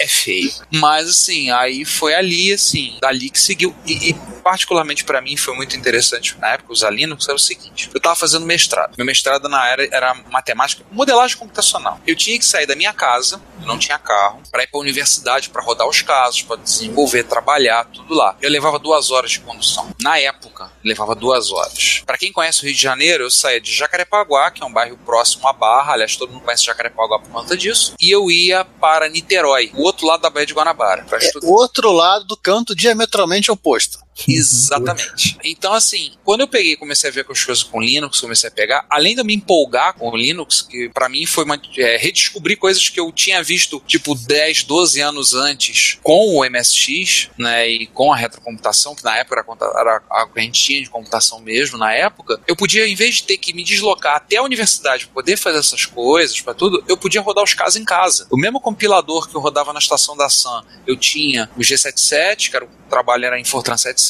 é 0.02 0.08
feio. 0.08 0.52
Mas 0.72 1.10
assim, 1.10 1.50
aí 1.50 1.84
foi 1.84 2.14
ali, 2.14 2.54
assim, 2.54 2.96
dali 3.02 3.28
que 3.32 3.40
seguiu. 3.42 3.76
E, 3.88 4.12
e 4.12 4.14
particularmente 4.44 5.04
pra 5.04 5.20
mim 5.20 5.36
foi 5.36 5.56
muito 5.56 5.76
interessante 5.76 6.38
na 6.38 6.50
época, 6.50 6.72
usar 6.72 6.92
Linux, 6.92 7.28
era 7.28 7.36
o 7.36 7.40
seguinte: 7.40 7.90
eu 7.92 8.00
tava 8.00 8.16
fazendo 8.16 8.46
mestrado. 8.46 8.94
Meu 8.96 9.06
mestrado 9.06 9.50
na 9.50 9.68
era 9.68 9.84
era 9.92 10.14
matemática, 10.32 10.86
modelagem 10.92 11.38
computacional. 11.38 12.00
Eu 12.06 12.16
tinha 12.16 12.38
que 12.38 12.46
sair 12.46 12.68
da 12.68 12.76
minha 12.76 12.94
casa, 12.94 13.42
eu 13.60 13.66
não 13.68 13.80
tinha 13.80 13.98
carro, 13.98 14.44
pra 14.52 14.62
ir 14.62 14.68
pra 14.68 14.80
universidade, 14.80 15.50
pra 15.50 15.64
rodar 15.64 15.88
os 15.88 16.04
casos, 16.04 16.44
pra 16.44 16.56
desenvolver, 16.56 17.24
trabalhar, 17.24 17.84
tudo 17.86 18.14
lá. 18.14 18.38
Eu 18.44 18.52
levava 18.52 18.78
duas 18.78 19.10
horas 19.10 19.32
de 19.32 19.40
condução. 19.40 19.90
Na 20.00 20.20
época, 20.20 20.72
levava 20.84 21.16
duas 21.16 21.52
horas. 21.52 22.04
Pra 22.06 22.16
quem 22.16 22.32
conhece 22.32 22.62
o 22.62 22.66
Rio 22.68 22.76
de 22.76 22.82
Janeiro, 22.82 23.24
eu 23.24 23.32
saía 23.32 23.60
de 23.60 23.74
Jacarepaguá, 23.74 24.52
que 24.52 24.62
é 24.62 24.66
um 24.68 24.72
bairro 24.72 24.98
próximo 25.04 25.48
à 25.48 25.54
Barra, 25.54 25.94
aliás, 25.94 26.16
todo 26.16 26.32
mundo 26.32 26.44
conhece 26.44 26.64
Jacarepaguá 26.64 27.18
por 27.18 27.39
conta 27.42 27.58
disso, 27.58 27.94
e 28.00 28.10
eu 28.12 28.30
ia 28.32 28.64
para 28.66 29.10
Niterói, 29.10 29.72
o 29.76 29.82
outro 29.84 30.06
lado 30.06 30.22
da 30.22 30.30
Baía 30.30 30.46
de 30.46 30.54
Guanabara, 30.54 31.06
É 31.12 31.18
estudar. 31.18 31.48
o 31.48 31.52
outro 31.52 31.92
lado 31.92 32.26
do 32.26 32.38
canto 32.38 32.76
diametralmente 32.76 33.52
oposto. 33.52 34.00
Exatamente. 34.28 35.38
Então, 35.44 35.74
assim, 35.74 36.12
quando 36.24 36.42
eu 36.42 36.48
peguei 36.48 36.76
comecei 36.76 37.10
a 37.10 37.14
ver 37.14 37.24
coisas 37.24 37.64
com 37.64 37.82
Linux, 37.82 38.20
comecei 38.20 38.50
a 38.50 38.52
pegar, 38.52 38.86
além 38.90 39.14
de 39.16 39.22
eu 39.22 39.26
me 39.26 39.34
empolgar 39.36 39.94
com 39.94 40.10
o 40.10 40.16
Linux, 40.16 40.62
que 40.62 40.90
pra 40.90 41.10
mim 41.10 41.26
foi 41.26 41.44
uma, 41.44 41.60
é, 41.78 41.98
redescobrir 41.98 42.58
coisas 42.58 42.90
que 42.90 43.00
eu 43.00 43.12
tinha 43.12 43.42
visto, 43.44 43.82
tipo, 43.88 44.16
10, 44.16 44.64
12 44.64 45.00
anos 45.02 45.34
antes 45.34 45.98
com 46.04 46.36
o 46.36 46.44
MSX, 46.50 47.30
né, 47.38 47.68
e 47.68 47.88
com 47.88 48.12
a 48.12 48.16
retrocomputação, 48.16 48.96
que 48.96 49.04
na 49.04 49.18
época 49.18 49.36
era, 49.36 49.42
a 49.42 49.46
conta- 49.46 49.74
era 49.80 50.02
a 50.10 50.28
que 50.28 50.40
a 50.40 50.44
gente 50.44 50.62
tinha 50.62 50.82
de 50.82 50.90
computação 50.90 51.40
mesmo, 51.40 51.78
na 51.78 51.94
época, 51.94 52.40
eu 52.48 52.56
podia, 52.56 52.88
em 52.88 52.96
vez 52.96 53.16
de 53.16 53.24
ter 53.24 53.38
que 53.38 53.54
me 53.54 53.64
deslocar 53.64 54.16
até 54.16 54.38
a 54.38 54.44
universidade 54.44 55.06
para 55.06 55.14
poder 55.14 55.38
fazer 55.38 55.58
essas 55.60 55.86
coisas, 55.86 56.40
para 56.42 56.54
tudo, 56.54 56.84
eu 56.88 56.98
podia 56.98 57.22
rodar 57.22 57.44
os 57.44 57.54
casos 57.54 57.76
em 57.78 57.86
casa. 57.86 58.28
O 58.30 58.38
mesmo 58.38 58.60
compilador 58.60 59.28
que 59.28 59.36
eu 59.36 59.42
rodava 59.42 59.74
na 59.74 59.80
estação 59.80 60.16
da 60.16 60.30
Sun, 60.30 60.62
eu 60.86 60.96
tinha 60.98 61.50
o 61.58 61.62
G77, 61.62 62.50
que 62.50 62.56
era 62.56 62.66
o 62.66 62.70
trabalho 62.90 63.26
era 63.26 63.40
em 63.40 63.44
Fortran 63.44 63.78
77, 63.78 64.09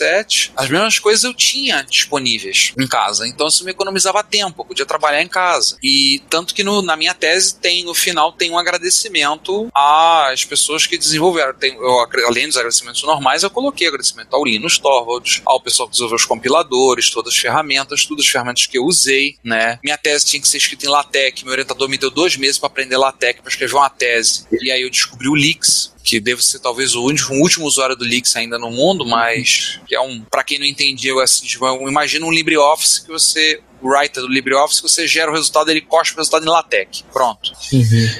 as 0.55 0.69
mesmas 0.69 0.99
coisas 0.99 1.23
eu 1.23 1.33
tinha 1.33 1.81
disponíveis 1.83 2.73
em 2.79 2.87
casa. 2.87 3.27
Então 3.27 3.47
isso 3.47 3.63
me 3.63 3.71
economizava 3.71 4.23
tempo, 4.23 4.61
eu 4.61 4.65
podia 4.65 4.85
trabalhar 4.85 5.21
em 5.21 5.27
casa. 5.27 5.77
E 5.83 6.21
tanto 6.29 6.53
que 6.53 6.63
no- 6.63 6.81
na 6.81 6.95
minha 6.95 7.13
tese 7.13 7.55
tem, 7.55 7.83
no 7.83 7.93
final, 7.93 8.31
tem 8.31 8.51
um 8.51 8.57
agradecimento 8.57 9.69
às 9.73 10.43
pessoas 10.45 10.85
que 10.85 10.97
desenvolveram. 10.97 11.53
Tem, 11.53 11.73
eu, 11.73 12.07
além 12.27 12.47
dos 12.47 12.57
agradecimentos 12.57 13.01
normais, 13.03 13.43
eu 13.43 13.49
coloquei 13.49 13.87
agradecimento 13.87 14.33
ao 14.35 14.43
Linus 14.43 14.77
Torvalds, 14.77 15.41
ao 15.45 15.59
pessoal 15.61 15.87
que 15.87 15.91
desenvolveu 15.93 16.15
os 16.17 16.25
compiladores, 16.25 17.09
todas 17.09 17.33
as 17.33 17.39
ferramentas, 17.39 18.05
todas 18.05 18.25
as 18.25 18.31
ferramentas 18.31 18.65
que 18.65 18.77
eu 18.77 18.85
usei, 18.85 19.37
né? 19.43 19.79
Minha 19.83 19.97
tese 19.97 20.25
tinha 20.25 20.41
que 20.41 20.47
ser 20.47 20.57
escrita 20.57 20.85
em 20.85 20.89
LaTeX, 20.89 21.43
meu 21.43 21.51
orientador 21.51 21.87
me 21.89 21.97
deu 21.97 22.09
dois 22.11 22.35
meses 22.37 22.57
para 22.57 22.67
aprender 22.67 22.97
LaTeX, 22.97 23.41
para 23.41 23.49
escrever 23.49 23.75
uma 23.75 23.89
tese. 23.89 24.45
E 24.61 24.71
aí 24.71 24.81
eu 24.81 24.89
descobri 24.89 25.27
o 25.27 25.35
Lix, 25.35 25.93
que 26.09 26.19
devo 26.19 26.41
ser 26.41 26.57
talvez 26.57 26.95
o 26.95 27.03
único, 27.03 27.31
o 27.33 27.39
último 27.39 27.67
usuário 27.67 27.95
do 27.95 28.03
Lix 28.03 28.35
ainda 28.35 28.57
no 28.57 28.71
mundo, 28.71 29.05
mas 29.05 29.79
que 29.87 29.93
é 29.95 30.01
um, 30.01 30.21
para 30.21 30.43
quem 30.43 30.57
não 30.57 30.65
entendeu, 30.65 31.19
assim, 31.19 31.45
tipo, 31.45 31.65
imagina 31.87 32.25
um 32.25 32.31
LibreOffice 32.31 33.03
que 33.03 33.09
você 33.09 33.61
o 33.81 33.89
writer 33.89 34.21
do 34.21 34.29
LibreOffice, 34.29 34.81
você 34.81 35.07
gera 35.07 35.31
o 35.31 35.33
resultado, 35.33 35.69
ele 35.69 35.81
cospe 35.81 36.15
o 36.15 36.17
resultado 36.17 36.45
em 36.45 36.49
LaTeX. 36.49 37.03
Pronto. 37.11 37.51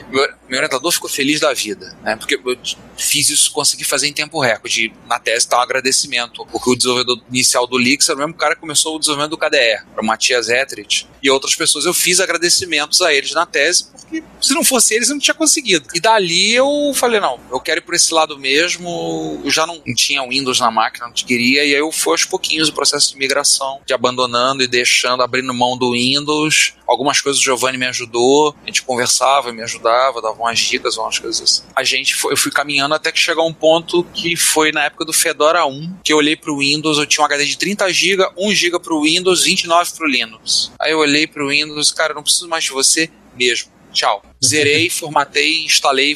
Meu, 0.10 0.30
meu 0.48 0.58
orientador 0.58 0.92
ficou 0.92 1.10
feliz 1.10 1.40
da 1.40 1.54
vida, 1.54 1.96
né? 2.02 2.16
Porque 2.16 2.36
eu 2.36 2.58
fiz 2.98 3.30
isso, 3.30 3.52
consegui 3.52 3.84
fazer 3.84 4.08
em 4.08 4.14
tempo 4.14 4.40
recorde. 4.40 4.94
Na 5.08 5.20
tese 5.20 5.48
tá 5.48 5.58
um 5.58 5.62
agradecimento, 5.62 6.46
porque 6.48 6.70
o 6.70 6.76
desenvolvedor 6.76 7.22
inicial 7.30 7.68
do 7.68 7.78
Lix 7.78 8.10
era 8.10 8.18
o 8.18 8.20
mesmo 8.20 8.34
cara 8.34 8.56
que 8.56 8.62
começou 8.62 8.96
o 8.96 9.00
desenvolvimento 9.00 9.32
do 9.32 9.38
KDE, 9.38 9.84
o 9.98 10.06
Matias 10.06 10.50
Etheridge, 10.50 11.08
e 11.22 11.30
outras 11.30 11.56
pessoas. 11.56 11.86
Eu 11.86 11.94
fiz 11.94 12.20
agradecimentos 12.20 13.02
a 13.02 13.14
eles 13.14 13.32
na 13.34 13.46
tese, 13.46 13.86
porque 13.92 14.24
se 14.42 14.54
não 14.54 14.64
fosse 14.64 14.96
eles, 14.96 15.10
eu 15.10 15.16
não 15.16 15.22
tinha 15.22 15.36
conseguido. 15.36 15.88
E 15.94 16.00
dali 16.00 16.54
eu 16.54 16.92
falei, 16.96 17.20
não, 17.20 17.40
eu 17.52 17.60
quero 17.60 17.80
ir 17.80 17.84
por 17.84 17.94
esse 17.94 18.14
lado 18.14 18.38
mesmo. 18.38 19.42
Eu 19.44 19.52
já 19.52 19.66
não 19.66 19.82
tinha 19.96 20.28
Windows 20.28 20.60
na 20.60 20.72
máquina, 20.72 21.08
não 21.08 21.14
queria, 21.14 21.64
e 21.64 21.74
aí 21.74 21.80
eu 21.80 21.92
fui 21.92 22.14
aos 22.14 22.26
pouquinhos 22.26 22.70
o 22.70 22.74
processo 22.74 23.12
de 23.12 23.18
migração, 23.18 23.82
de 23.86 23.94
abandonando 23.94 24.64
e 24.64 24.68
deixando, 24.68 25.22
abrindo 25.22 25.49
mão 25.54 25.78
do 25.78 25.92
Windows. 25.92 26.74
Algumas 26.88 27.22
coisas 27.22 27.40
o 27.40 27.44
Giovanni 27.44 27.78
me 27.78 27.86
ajudou, 27.86 28.56
a 28.64 28.66
gente 28.66 28.82
conversava, 28.82 29.52
me 29.52 29.62
ajudava, 29.62 30.22
dava 30.22 30.36
umas 30.36 30.60
dicas, 30.60 30.98
umas 30.98 31.20
coisas 31.20 31.42
assim. 31.42 31.64
A 31.76 31.84
gente 31.84 32.16
foi, 32.16 32.34
eu 32.34 32.38
fui 32.38 32.52
caminhando 32.52 32.96
até 32.96 33.12
que 33.12 33.20
chegou 33.20 33.48
um 33.48 33.54
ponto 33.54 34.04
que 34.14 34.36
foi 34.36 34.72
na 34.72 34.86
época 34.86 35.06
do 35.06 35.14
Fedora 35.14 35.66
1, 35.66 35.98
que 36.04 36.12
eu 36.12 36.18
olhei 36.18 36.36
pro 36.36 36.58
Windows, 36.58 36.98
eu 36.98 37.06
tinha 37.06 37.22
um 37.22 37.26
HD 37.26 37.46
de 37.46 37.58
30 37.58 37.92
GB, 37.92 38.30
1 38.38 38.52
GB 38.56 38.80
pro 38.80 39.02
Windows, 39.02 39.44
29 39.44 39.92
pro 39.96 40.08
Linux. 40.08 40.72
Aí 40.80 40.92
eu 40.92 41.00
olhei 41.00 41.28
pro 41.28 41.50
Windows, 41.50 41.92
cara, 41.92 42.14
não 42.14 42.24
preciso 42.24 42.48
mais 42.48 42.64
de 42.64 42.72
você 42.72 43.10
mesmo. 43.38 43.72
Tchau. 43.92 44.24
Zerei, 44.44 44.90
formatei, 44.90 45.66
instalei, 45.66 46.16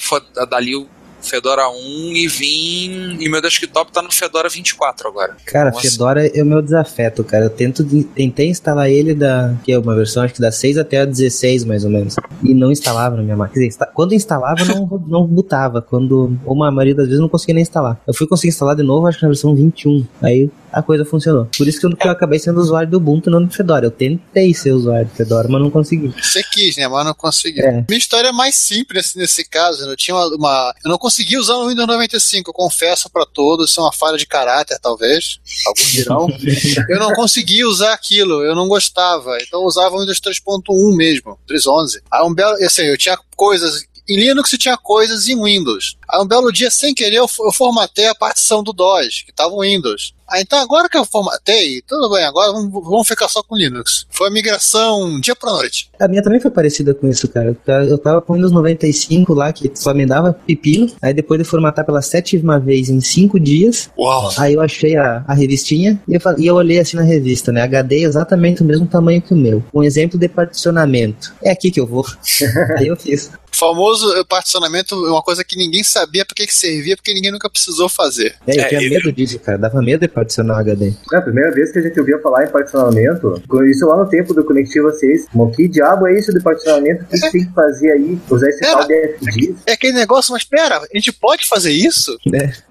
dali 0.50 0.76
Fedora 1.24 1.70
1 1.70 1.74
e 2.16 2.28
vim. 2.28 3.18
E 3.20 3.30
meu 3.30 3.42
desktop 3.42 3.92
tá 3.92 4.02
no 4.02 4.12
Fedora 4.12 4.50
24 4.50 5.08
agora. 5.08 5.36
Cara. 5.46 5.72
Fedora 5.74 6.28
é 6.28 6.42
o 6.44 6.46
meu 6.46 6.62
desafeto, 6.62 7.24
cara. 7.24 7.46
Eu 7.46 7.50
tento, 7.50 7.84
tentei 8.16 8.50
instalar 8.50 8.90
ele 8.90 9.14
da. 9.14 9.54
que 9.64 9.72
é 9.72 9.80
uma 9.80 9.96
versão, 9.96 10.24
acho 10.24 10.34
que 10.34 10.42
da 10.42 10.52
6 10.52 10.78
até 10.78 11.00
a 11.02 11.06
16, 11.06 11.64
mais 11.66 11.84
ou 11.84 11.90
menos. 11.90 12.16
E 12.44 12.54
não 12.54 12.72
instalava 12.72 13.16
na 13.16 13.24
minha 13.24 13.36
máquina. 13.38 13.54
Quer 13.54 13.60
dizer, 13.60 13.68
insta- 13.68 13.92
quando 13.94 14.14
instalava, 14.14 14.64
não, 14.66 14.86
não 15.08 15.26
botava. 15.26 15.82
Quando. 15.82 16.38
Ou 16.46 16.64
a 16.64 16.72
maioria 16.72 16.96
das 16.96 17.06
vezes 17.08 17.20
não 17.22 17.30
conseguia 17.30 17.56
nem 17.56 17.62
instalar. 17.62 18.00
Eu 18.08 18.14
fui 18.14 18.28
conseguir 18.28 18.50
instalar 18.50 18.76
de 18.76 18.84
novo, 18.84 19.08
acho 19.08 19.18
que 19.20 19.24
na 19.24 19.30
versão 19.30 19.56
21. 19.56 20.06
Aí 20.22 20.50
a 20.74 20.82
coisa 20.82 21.06
funcionou. 21.06 21.48
Por 21.58 21.68
isso 21.68 21.80
que 21.80 21.86
eu, 21.86 21.96
que 21.96 22.08
eu 22.08 22.12
acabei 22.12 22.40
sendo 22.40 22.60
usuário 22.60 22.90
do 22.90 22.98
Ubuntu, 22.98 23.30
não 23.30 23.44
do 23.46 23.54
Fedora. 23.54 23.86
Eu 23.86 23.92
tentei 23.92 24.54
ser 24.54 24.72
usuário 24.72 25.06
do 25.08 25.14
Fedora, 25.16 25.48
mas 25.48 25.62
não 25.62 25.70
consegui. 25.70 26.14
Você 26.22 26.44
quis, 26.44 26.76
né? 26.78 26.88
Mas 26.88 27.06
não 27.06 27.14
conseguiu. 27.14 27.64
É. 27.66 27.86
Minha 27.88 27.98
história 27.98 28.30
é 28.30 28.32
mais 28.32 28.56
simples 28.56 29.14
nesse 29.16 29.46
caso. 29.46 29.84
Eu 29.90 29.96
tinha 29.96 30.16
uma, 30.16 30.28
uma- 30.36 30.76
Eu 30.84 30.90
não 30.90 30.98
consegui 30.98 31.38
usar 31.38 31.56
o 31.56 31.70
Windows 31.70 31.88
95, 31.88 32.50
eu 32.50 32.54
confesso 32.54 33.10
pra 33.10 33.26
todos. 33.26 33.70
Isso 33.70 33.80
é 33.80 33.84
uma 33.84 33.94
falha 33.94 34.18
de 34.18 34.26
caráter, 34.26 34.78
talvez. 34.82 35.40
Alguns 35.68 35.92
dirão. 35.92 36.28
eu 36.90 37.00
não 37.00 37.14
consegui 37.14 37.64
usar 37.64 37.94
aquilo, 37.94 38.44
eu 38.44 38.56
não 38.56 38.68
gostava. 38.68 39.38
Então 39.42 39.62
eu 39.62 39.66
usava 39.68 39.96
o 39.96 40.00
Windows 40.00 40.20
3.1 40.20 40.96
mesmo, 40.96 41.38
3.11. 41.50 42.02
Aí 42.12 42.24
um 42.24 42.34
belo. 42.34 42.56
Assim, 42.64 42.84
eu 42.84 42.98
tinha 42.98 43.18
coisas. 43.36 43.84
Em 44.10 44.18
Linux 44.20 44.50
tinha 44.60 44.76
coisas 44.76 45.30
em 45.30 45.42
Windows. 45.42 45.96
Aí 46.10 46.20
um 46.22 46.28
belo 46.28 46.52
dia, 46.52 46.70
sem 46.70 46.94
querer, 46.94 47.18
eu, 47.18 47.30
eu 47.40 47.54
formatei 47.54 48.06
a 48.08 48.14
partição 48.16 48.62
do 48.62 48.74
DOS, 48.74 49.22
que 49.24 49.32
estava 49.32 49.54
o 49.54 49.62
Windows. 49.62 50.14
Ah, 50.28 50.42
então 50.42 50.60
agora 50.60 50.90
que 50.90 50.98
eu 50.98 51.06
formatei, 51.06 51.82
tudo 51.88 52.10
bem, 52.12 52.24
agora 52.24 52.52
vamos, 52.54 53.08
ficar 53.08 53.28
só 53.28 53.44
com 53.44 53.56
Linux. 53.56 54.06
Foi 54.10 54.28
a 54.30 54.32
migração 54.32 55.20
dia 55.20 55.36
pra 55.36 55.52
noite. 55.52 55.90
A 56.00 56.08
minha 56.08 56.24
também 56.24 56.40
foi 56.40 56.50
parecida 56.52 56.94
com 56.94 57.08
isso, 57.08 57.28
cara. 57.28 57.56
Eu 57.88 57.98
tava 57.98 58.22
com 58.22 58.34
o 58.34 58.36
Windows 58.36 58.52
95 58.52 59.34
lá, 59.34 59.52
que 59.54 59.72
só 59.76 59.94
me 59.94 60.06
dava 60.06 60.34
pepino. 60.34 60.92
Aí 61.02 61.14
depois 61.14 61.40
de 61.40 61.46
formatar 61.46 61.86
pela 61.86 62.02
sétima 62.02 62.60
vez 62.60 62.90
em 62.90 63.00
cinco 63.02 63.40
dias, 63.40 63.90
Uau! 63.98 64.32
Aí 64.38 64.54
eu 64.54 64.62
achei 64.62 64.96
a, 64.96 65.24
a 65.28 65.34
revistinha 65.34 66.02
e 66.08 66.14
eu, 66.16 66.22
e 66.38 66.48
eu 66.48 66.56
olhei 66.56 66.80
assim 66.80 66.98
na 66.98 67.04
revista, 67.04 67.52
né? 67.52 67.62
HD 67.62 68.00
é 68.04 68.04
exatamente 68.04 68.62
o 68.62 68.66
mesmo 68.66 68.88
tamanho 68.88 69.22
que 69.22 69.34
o 69.34 69.38
meu. 69.38 69.64
Um 69.74 69.84
exemplo 69.84 70.18
de 70.18 70.28
particionamento. 70.28 71.34
É 71.44 71.52
aqui 71.52 71.70
que 71.72 71.80
eu 71.80 71.86
vou. 71.88 72.06
Aí 72.78 72.88
eu 72.88 72.96
fiz. 72.96 73.30
O 73.52 73.56
famoso 73.56 74.12
eh, 74.18 74.24
particionamento 74.24 74.96
é 75.06 75.10
uma 75.12 75.22
coisa 75.22 75.44
que 75.44 75.56
ninguém 75.56 75.84
sabia 75.84 76.26
pra 76.26 76.34
que, 76.34 76.48
que 76.48 76.56
servia, 76.56 76.96
porque 76.96 77.14
ninguém 77.14 77.32
nunca 77.32 77.48
precisou 77.48 77.88
fazer. 77.88 78.36
É, 78.48 78.58
eu 78.58 78.64
É, 78.64 78.68
tinha 78.70 78.82
eu- 78.82 78.90
medo 78.90 79.12
disso, 79.12 79.38
cara. 79.40 79.60
Dava 79.60 79.80
medo 79.80 80.00
de 80.00 80.08
particionar 80.14 80.60
HD. 80.60 80.94
É 81.12 81.18
a 81.18 81.22
primeira 81.22 81.52
vez 81.52 81.72
que 81.72 81.80
a 81.80 81.82
gente 81.82 82.00
ouvia 82.00 82.20
falar 82.20 82.46
em 82.46 82.50
particionamento, 82.50 83.42
isso 83.66 83.86
lá 83.88 83.98
no 83.98 84.08
tempo 84.08 84.34
do 84.34 84.44
Conectivo 84.44 84.92
6. 84.92 85.28
Mas 85.34 85.56
que 85.56 85.68
diabo 85.68 86.08
é 86.08 86.18
isso 86.18 86.34
de 86.34 86.42
particionamento? 86.42 87.04
O 87.04 87.08
que 87.08 87.18
você 87.18 87.32
tem 87.32 87.46
que 87.46 87.54
fazer 87.54 87.92
aí? 87.92 88.20
Usar 88.30 88.50
esse 88.50 88.66
Era. 88.66 88.78
tal 88.78 88.88
de 88.88 89.08
FDIS? 89.18 89.56
É 89.68 89.74
aquele 89.74 89.94
negócio, 89.94 90.32
mas 90.32 90.44
pera, 90.44 90.78
a 90.78 90.96
gente 90.96 91.12
pode 91.12 91.48
fazer 91.48 91.72
isso? 91.72 92.18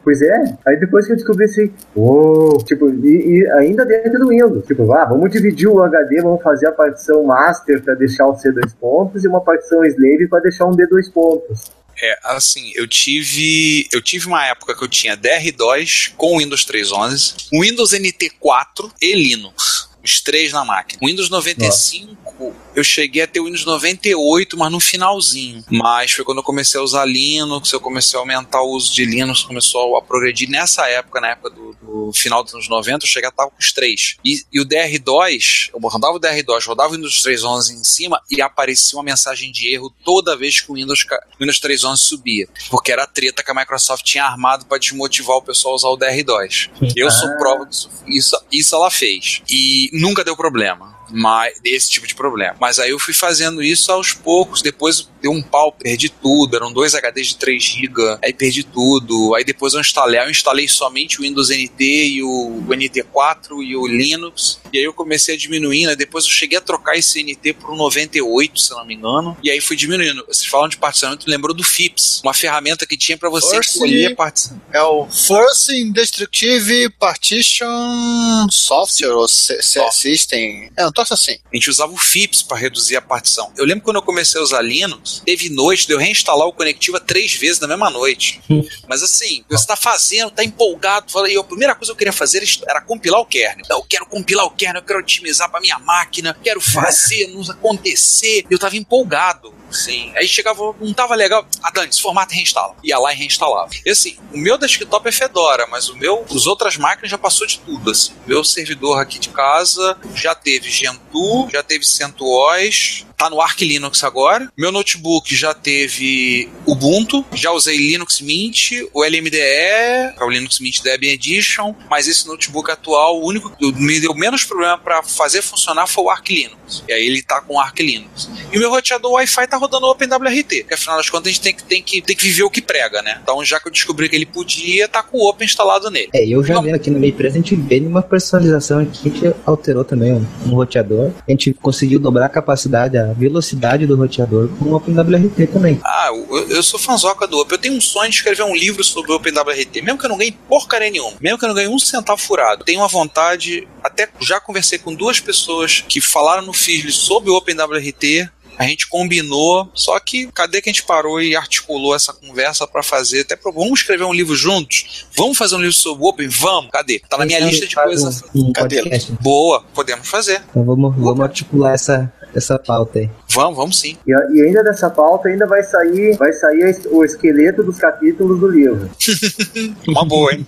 Pois 0.03 0.21
é. 0.23 0.57
Aí 0.67 0.79
depois 0.79 1.07
que 1.07 1.13
eu 1.13 1.17
descobri 1.17 1.45
assim, 1.45 1.73
uou, 1.95 2.59
tipo, 2.59 2.89
e, 2.91 3.39
e 3.39 3.51
ainda 3.53 3.85
dentro 3.85 4.19
do 4.19 4.29
Windows. 4.29 4.67
Tipo, 4.67 4.91
ah, 4.93 5.05
vamos 5.05 5.31
dividir 5.31 5.69
o 5.69 5.81
HD, 5.81 6.21
vamos 6.23 6.43
fazer 6.43 6.67
a 6.67 6.73
partição 6.73 7.23
master 7.25 7.83
para 7.83 7.95
deixar 7.95 8.27
o 8.27 8.35
C2 8.35 8.75
pontos 8.81 9.25
e 9.25 9.29
uma 9.29 9.41
partição 9.41 9.85
slave 9.85 10.29
para 10.29 10.41
deixar 10.41 10.67
um 10.67 10.73
D2 10.73 11.13
pontos. 11.13 11.71
É, 12.01 12.19
assim, 12.25 12.73
eu 12.75 12.87
tive. 12.87 13.89
Eu 13.93 14.01
tive 14.01 14.27
uma 14.27 14.47
época 14.47 14.75
que 14.75 14.83
eu 14.83 14.89
tinha 14.89 15.17
DR2 15.17 16.13
com 16.17 16.39
Windows 16.39 16.65
3.11, 16.65 17.49
Windows 17.53 17.93
NT4 17.93 18.93
e 19.01 19.15
Linux. 19.15 19.91
Os 20.05 20.21
três 20.21 20.53
na 20.53 20.65
máquina. 20.65 20.99
Windows 21.01 21.31
95, 21.31 22.53
eu 22.75 22.83
cheguei 22.83 23.23
a 23.23 23.27
ter 23.27 23.39
o 23.39 23.45
Windows 23.45 23.65
98, 23.65 24.59
mas 24.59 24.73
no 24.73 24.81
finalzinho. 24.81 25.65
Mas 25.71 26.11
foi 26.11 26.25
quando 26.25 26.39
eu 26.39 26.43
comecei 26.43 26.81
a 26.81 26.83
usar 26.83 27.05
Linux, 27.05 27.73
eu 27.73 27.81
comecei 27.81 28.19
a 28.19 28.21
aumentar 28.21 28.63
o 28.63 28.71
uso 28.71 28.93
de 28.93 29.05
Linux, 29.05 29.43
começou 29.43 29.97
a 29.97 30.03
progredir 30.03 30.51
nessa 30.51 30.89
época, 30.89 31.21
na 31.21 31.29
época 31.29 31.51
do 31.51 31.72
no 31.83 32.13
final 32.13 32.43
dos 32.43 32.55
anos 32.55 32.69
90, 32.69 33.05
eu 33.05 33.09
cheguei 33.09 33.29
a 33.29 33.31
estar 33.31 33.47
com 33.47 33.57
os 33.59 33.73
três. 33.73 34.17
E, 34.25 34.43
e 34.53 34.61
o 34.61 34.65
DR2, 34.67 35.71
eu 35.73 35.81
rodava 35.81 36.17
o 36.17 36.21
DR2, 36.21 36.65
rodava 36.67 36.91
o 36.91 36.97
Windows 36.97 37.23
3.11 37.23 37.71
em 37.73 37.85
cima 37.85 38.21
e 38.31 38.41
aparecia 38.41 38.97
uma 38.99 39.05
mensagem 39.05 39.51
de 39.51 39.73
erro 39.73 39.93
toda 40.05 40.37
vez 40.37 40.61
que 40.61 40.71
o 40.71 40.75
Windows, 40.75 41.05
Windows 41.41 41.61
3.11 41.61 41.97
subia. 41.97 42.49
Porque 42.71 42.93
era 42.93 43.05
a 43.05 43.07
treta 43.07 43.43
que 43.43 43.51
a 43.51 43.55
Microsoft 43.55 44.05
tinha 44.05 44.25
armado 44.25 44.67
para 44.67 44.79
desmotivar 44.79 45.37
o 45.37 45.43
pessoal 45.43 45.73
a 45.75 45.77
usar 45.77 45.89
o 45.89 45.99
DR2. 45.99 46.71
Eu 46.97 47.11
sou 47.11 47.29
Ah. 47.29 47.37
prova 47.39 47.67
disso. 47.67 47.91
Isso, 48.07 48.41
isso 48.51 48.75
ela 48.75 48.91
fez. 48.91 49.43
E 49.51 49.91
nunca 49.93 50.25
deu 50.25 50.37
problema 50.37 51.02
mas 51.13 51.61
desse 51.61 51.91
tipo 51.91 52.07
de 52.07 52.15
problema. 52.15 52.57
Mas 52.61 52.79
aí 52.79 52.91
eu 52.91 52.99
fui 52.99 53.15
fazendo 53.15 53.63
isso 53.63 53.91
aos 53.93 54.13
poucos, 54.13 54.63
depois 54.63 55.09
deu 55.21 55.31
um 55.31 55.43
pau, 55.43 55.71
perdi 55.73 56.09
tudo, 56.09 56.57
eram 56.57 56.73
dois 56.73 56.95
HDs 56.95 57.29
de 57.29 57.37
3 57.37 57.63
GB, 57.63 58.19
aí 58.25 58.33
perdi 58.33 58.65
tudo, 58.65 59.35
aí 59.37 59.45
depois 59.45 59.75
eu 59.75 59.81
instalei, 59.81 60.19
eu 60.21 60.31
instalei 60.31 60.67
somente 60.67 61.21
o 61.21 61.23
Windows 61.23 61.51
NT 61.51 61.85
e 61.85 62.23
o 62.25 62.63
NT4 62.69 63.63
e 63.65 63.77
o 63.77 63.87
Linux, 63.87 64.59
e 64.73 64.79
aí 64.79 64.85
eu 64.85 64.93
comecei 64.93 65.35
a 65.35 65.39
diminuir, 65.39 65.87
né? 65.87 65.95
depois 65.95 66.25
eu 66.25 66.31
cheguei 66.31 66.59
a 66.59 66.61
trocar 66.61 66.97
esse 66.97 67.23
NT 67.23 67.53
por 67.55 67.71
um 67.73 67.77
98, 67.77 68.61
se 68.61 68.71
não 68.71 68.85
me 68.85 68.95
engano, 68.95 69.37
e 69.43 69.51
aí 69.51 69.61
fui 69.61 69.77
diminuindo. 69.77 70.25
Vocês 70.27 70.47
falam 70.47 70.69
de 70.69 70.77
particionamento, 70.77 71.29
lembrou 71.31 71.55
do 71.55 71.63
FIPS, 71.63 72.21
uma 72.25 72.35
ferramenta 72.35 72.85
que 72.87 72.97
tinha 72.97 73.17
para 73.17 73.29
você 73.31 73.55
Force- 73.55 73.71
escolher 73.75 74.17
partição. 74.17 74.61
É 74.73 74.83
o 74.83 75.07
First 75.09 75.69
Indestructible 75.71 76.91
Partition 76.99 78.47
Software 78.51 79.13
ou 79.15 79.29
C- 79.29 79.61
C-. 79.63 79.91
System. 79.93 80.71
É 80.77 80.87
um 80.87 80.93
troço 81.03 81.15
assim. 81.15 81.39
A 81.53 81.57
gente 81.57 81.69
usava 81.69 81.93
o 81.93 81.97
FIPS 81.99 82.43
para 82.43 82.57
reduzir 82.57 82.97
a 82.97 83.03
partição. 83.03 83.53
Eu 83.57 83.65
lembro 83.65 83.85
quando 83.85 83.97
eu 83.97 84.03
comecei 84.03 84.41
a 84.41 84.45
usar 84.45 84.63
Linux, 84.63 85.23
teve 85.25 85.49
noite 85.49 85.87
de 85.87 85.93
eu 85.93 85.99
reinstalar 85.99 86.47
o 86.47 86.53
Conectiva 86.53 87.01
três 87.01 87.35
vezes 87.35 87.61
na 87.61 87.67
mesma 87.67 87.91
noite. 87.91 88.41
Mas 88.89 89.03
assim, 89.03 89.45
você 89.49 89.67
tá 89.67 89.77
fazendo, 89.77 90.31
tá 90.31 90.45
empolgado. 90.45 91.11
Falei, 91.11 91.37
a 91.37 91.45
primeira 91.45 91.75
coisa 91.75 91.91
que 91.91 91.93
eu 91.93 91.99
queria 91.99 92.13
fazer 92.13 92.43
era 92.69 92.81
compilar 92.81 93.21
o 93.21 93.27
kernel. 93.27 93.65
Eu 93.69 93.83
quero 93.83 94.07
compilar 94.07 94.47
o 94.47 94.51
kernel, 94.51 94.83
eu 94.83 94.87
quero 94.87 95.01
otimizar 95.01 95.51
para 95.51 95.61
minha 95.61 95.79
máquina, 95.79 96.37
quero 96.43 96.61
fazer, 96.61 97.29
não 97.33 97.43
acontecer. 97.51 98.45
Eu 98.51 98.59
tava 98.59 98.77
empolgado. 98.77 99.55
Sim. 99.73 100.13
Aí 100.17 100.27
chegava, 100.29 100.75
não 100.81 100.93
tava 100.93 101.15
legal. 101.15 101.47
Ah, 101.63 101.71
Dani, 101.71 101.89
esse 101.89 102.01
formato 102.01 102.35
reinstala. 102.35 102.75
Ia 102.85 102.99
lá 102.99 103.13
e 103.13 103.17
reinstalava. 103.17 103.71
E 103.85 103.91
assim, 103.91 104.17
o 104.33 104.39
meu 104.39 104.59
desktop 104.59 105.09
é 105.09 105.13
Fedora, 105.13 105.67
mas 105.69 105.89
o 105.89 105.97
meu, 105.97 106.25
os 106.31 106.47
outras 106.47 106.77
máquinas 106.77 107.11
já 107.11 107.19
passou 107.19 107.47
de 107.47 107.59
tudo. 107.61 107.91
Assim. 107.91 108.13
Meu 108.27 108.45
servidor 108.45 109.01
aqui 109.01 109.19
de 109.19 109.31
casa 109.31 109.97
já 110.15 110.35
teve 110.35 110.71
Gentoo, 110.71 111.49
já 111.51 111.63
teve 111.63 111.85
CentOS, 111.85 113.07
tá 113.23 113.31
no 113.31 113.41
Arch 113.41 113.63
Linux 113.63 114.03
agora. 114.03 114.51
Meu 114.59 114.73
notebook 114.73 115.35
já 115.35 115.55
teve 115.55 116.49
Ubuntu, 116.67 117.25
já 117.33 117.53
usei 117.53 117.77
Linux 117.77 118.21
Mint, 118.21 118.73
o 118.93 119.05
LMDE, 119.05 120.17
que 120.17 120.25
o 120.25 120.29
Linux 120.29 120.59
Mint 120.59 120.83
Debian 120.83 121.13
Edition, 121.13 121.73
mas 121.89 122.09
esse 122.09 122.27
notebook 122.27 122.71
atual, 122.71 123.21
o 123.21 123.27
único 123.27 123.51
que 123.51 123.73
me 123.81 124.01
deu 124.01 124.13
menos 124.15 124.43
problema 124.45 124.77
para 124.77 125.03
fazer 125.05 125.41
funcionar 125.41 125.87
foi 125.87 126.05
o 126.05 126.11
Arch 126.11 126.31
Linux. 126.31 126.83
E 126.89 126.93
aí 126.93 127.07
ele 127.07 127.23
tá 127.23 127.41
com 127.41 127.55
o 127.55 127.61
Arch 127.61 127.79
Linux. 127.79 128.29
E 128.53 128.57
o 128.57 128.61
meu 128.61 128.71
roteador 128.71 129.13
Wi-Fi 129.13 129.47
tá 129.47 129.57
rodando 129.57 129.87
o 129.87 129.91
OpenWRT, 129.91 130.65
que 130.65 130.75
afinal 130.75 130.97
das 130.97 131.09
contas 131.09 131.29
a 131.29 131.31
gente 131.31 131.41
tem 131.41 131.55
que, 131.55 131.65
tem, 131.65 131.83
que, 131.83 132.03
tem 132.03 132.17
que 132.17 132.25
viver 132.25 132.43
o 132.43 132.51
que 132.51 132.61
prega, 132.61 133.03
né? 133.03 133.21
Então 133.23 133.45
já 133.45 133.61
que 133.61 133.69
eu 133.69 133.73
descobri 133.73 134.09
que 134.09 134.17
ele 134.17 134.27
podia, 134.27 134.89
tá 134.89 135.03
com 135.03 135.19
o 135.19 135.29
Open 135.29 135.45
instalado 135.45 135.91
nele. 135.91 136.11
É, 136.13 136.27
eu 136.27 136.43
já 136.43 136.61
vendo 136.61 136.75
aqui 136.75 136.91
na 136.91 136.99
minha 136.99 137.11
empresa, 137.11 137.39
a 137.39 137.41
gente 137.41 137.55
vê 137.55 137.79
uma 137.81 138.03
personalização 138.03 138.81
aqui, 138.81 139.09
a 139.09 139.13
gente 139.13 139.37
alterou 139.47 139.85
também 139.85 140.13
um 140.13 140.55
roteador. 140.55 141.13
A 141.27 141.31
gente 141.31 141.55
conseguiu 141.55 142.01
dobrar 142.01 142.27
a 142.27 142.29
capacidade, 142.29 142.99
a 142.99 143.12
velocidade 143.13 143.87
do 143.87 143.97
roteador 143.97 144.49
com 144.59 144.67
o 144.67 144.75
OpenWRT 144.75 145.47
também. 145.53 145.81
Ah, 145.85 146.09
eu, 146.09 146.49
eu 146.49 146.63
sou 146.63 146.79
fanzoca 146.79 147.27
do 147.27 147.39
Open. 147.39 147.57
Eu 147.57 147.61
tenho 147.61 147.75
um 147.75 147.81
sonho 147.81 148.11
de 148.11 148.17
escrever 148.17 148.43
um 148.43 148.55
livro 148.55 148.83
sobre 148.83 149.13
o 149.13 149.17
OpenWRT, 149.17 149.83
mesmo 149.83 149.99
que 149.99 150.07
eu 150.07 150.11
não 150.11 150.19
ganhe 150.19 150.33
porcaria 150.49 150.91
nenhuma, 150.91 151.17
mesmo 151.21 151.39
que 151.39 151.45
eu 151.45 151.49
não 151.49 151.55
ganhe 151.55 151.69
um 151.69 151.79
centavo 151.79 152.21
furado. 152.21 152.65
Tenho 152.65 152.81
uma 152.81 152.89
vontade, 152.89 153.67
até 153.83 154.09
já 154.21 154.41
conversei 154.41 154.79
com 154.79 154.95
duas 154.95 155.21
pessoas 155.21 155.85
que 155.89 156.01
falaram 156.01 156.43
no 156.43 156.53
Fisli 156.53 156.93
sobre 156.93 157.31
o 157.31 157.35
OpenWRT. 157.35 158.31
A 158.59 158.65
gente 158.65 158.87
combinou, 158.87 159.71
só 159.75 159.99
que 159.99 160.31
cadê 160.31 160.61
que 160.61 160.69
a 160.69 160.73
gente 160.73 160.85
parou 160.85 161.21
e 161.21 161.35
articulou 161.35 161.95
essa 161.95 162.13
conversa 162.13 162.67
pra 162.67 162.83
fazer? 162.83 163.23
Até 163.23 163.35
pro, 163.35 163.51
vamos 163.51 163.81
escrever 163.81 164.05
um 164.05 164.13
livro 164.13 164.37
juntos? 164.37 165.07
Vamos 165.17 165.39
fazer 165.39 165.57
um 165.57 165.59
livro 165.59 165.73
sobre 165.73 166.05
o 166.05 166.09
Open? 166.09 166.29
Vamos! 166.29 166.71
Cadê? 166.71 167.01
Tá 167.09 167.17
na 167.17 167.25
minha 167.25 167.41
lista 167.41 167.67
de 167.67 167.75
coisas. 167.75 168.23
Um, 168.35 168.49
um 168.49 168.53
Cadê? 168.53 168.83
podcast. 168.83 169.13
Boa, 169.21 169.65
podemos 169.75 170.07
fazer. 170.07 170.43
Então 170.51 170.65
vamos, 170.65 170.95
vamos 170.97 171.21
articular 171.21 171.73
essa, 171.73 172.13
essa 172.35 172.59
pauta 172.59 172.99
aí. 172.99 173.11
Vamos, 173.31 173.57
vamos 173.57 173.81
sim. 173.81 173.97
E, 174.07 174.13
e 174.13 174.43
ainda 174.43 174.63
dessa 174.63 174.91
pauta 174.91 175.29
ainda 175.29 175.47
vai 175.47 175.63
sair, 175.63 176.17
vai 176.17 176.33
sair 176.33 176.77
o 176.91 177.05
esqueleto 177.05 177.63
dos 177.63 177.79
capítulos 177.79 178.39
do 178.41 178.49
livro. 178.49 178.91
Uma 179.89 180.05
boa, 180.05 180.33
hein? 180.33 180.47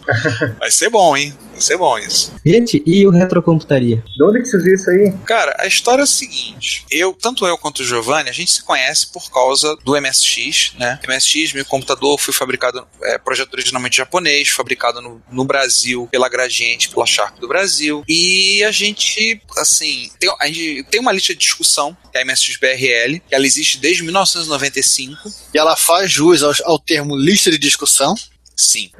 Vai 0.58 0.70
ser 0.70 0.90
bom, 0.90 1.16
hein? 1.16 1.34
Vai 1.54 1.60
ser 1.60 1.76
bom 1.76 1.96
isso. 1.98 2.32
Gente, 2.44 2.82
e 2.84 3.06
o 3.06 3.10
retrocomputaria? 3.10 4.02
De 4.16 4.24
onde 4.24 4.40
que 4.40 4.46
surgiu 4.46 4.74
isso 4.74 4.90
aí? 4.90 5.12
Cara, 5.24 5.54
a 5.60 5.66
história 5.66 6.02
é 6.02 6.04
a 6.04 6.06
seguinte: 6.06 6.84
eu, 6.90 7.12
tanto 7.12 7.46
eu 7.46 7.56
quanto 7.56 7.80
o 7.80 7.84
Giovanni, 7.84 8.28
a 8.28 8.32
gente 8.32 8.50
se 8.50 8.62
conhece 8.62 9.06
por 9.12 9.30
causa 9.30 9.76
do 9.84 9.92
MSX, 10.00 10.74
né? 10.78 10.98
MSX, 11.06 11.52
meu 11.52 11.64
computador, 11.64 12.18
foi 12.18 12.34
fabricado, 12.34 12.84
é, 13.02 13.18
projeto 13.18 13.54
originalmente 13.54 13.96
japonês, 13.96 14.48
fabricado 14.48 15.00
no, 15.00 15.22
no 15.30 15.44
Brasil 15.44 16.08
pela 16.10 16.28
Gradiente, 16.28 16.90
pela 16.90 17.06
Sharp 17.06 17.38
do 17.38 17.46
Brasil. 17.46 18.02
E 18.08 18.64
a 18.64 18.72
gente, 18.72 19.40
assim, 19.56 20.10
tem, 20.18 20.34
a 20.40 20.46
gente 20.46 20.84
tem 20.90 21.00
uma 21.00 21.12
lista 21.12 21.32
de 21.32 21.38
discussão, 21.38 21.73
que 22.10 22.18
é 22.18 22.22
a 22.22 22.24
MSX 22.24 22.56
BRL, 22.58 23.20
que 23.26 23.34
ela 23.34 23.46
existe 23.46 23.78
desde 23.78 24.02
1995. 24.02 25.30
E 25.52 25.58
ela 25.58 25.76
faz 25.76 26.10
jus 26.10 26.42
ao, 26.42 26.52
ao 26.64 26.78
termo 26.78 27.16
lista 27.16 27.50
de 27.50 27.58
discussão. 27.58 28.14
Sim. 28.56 28.90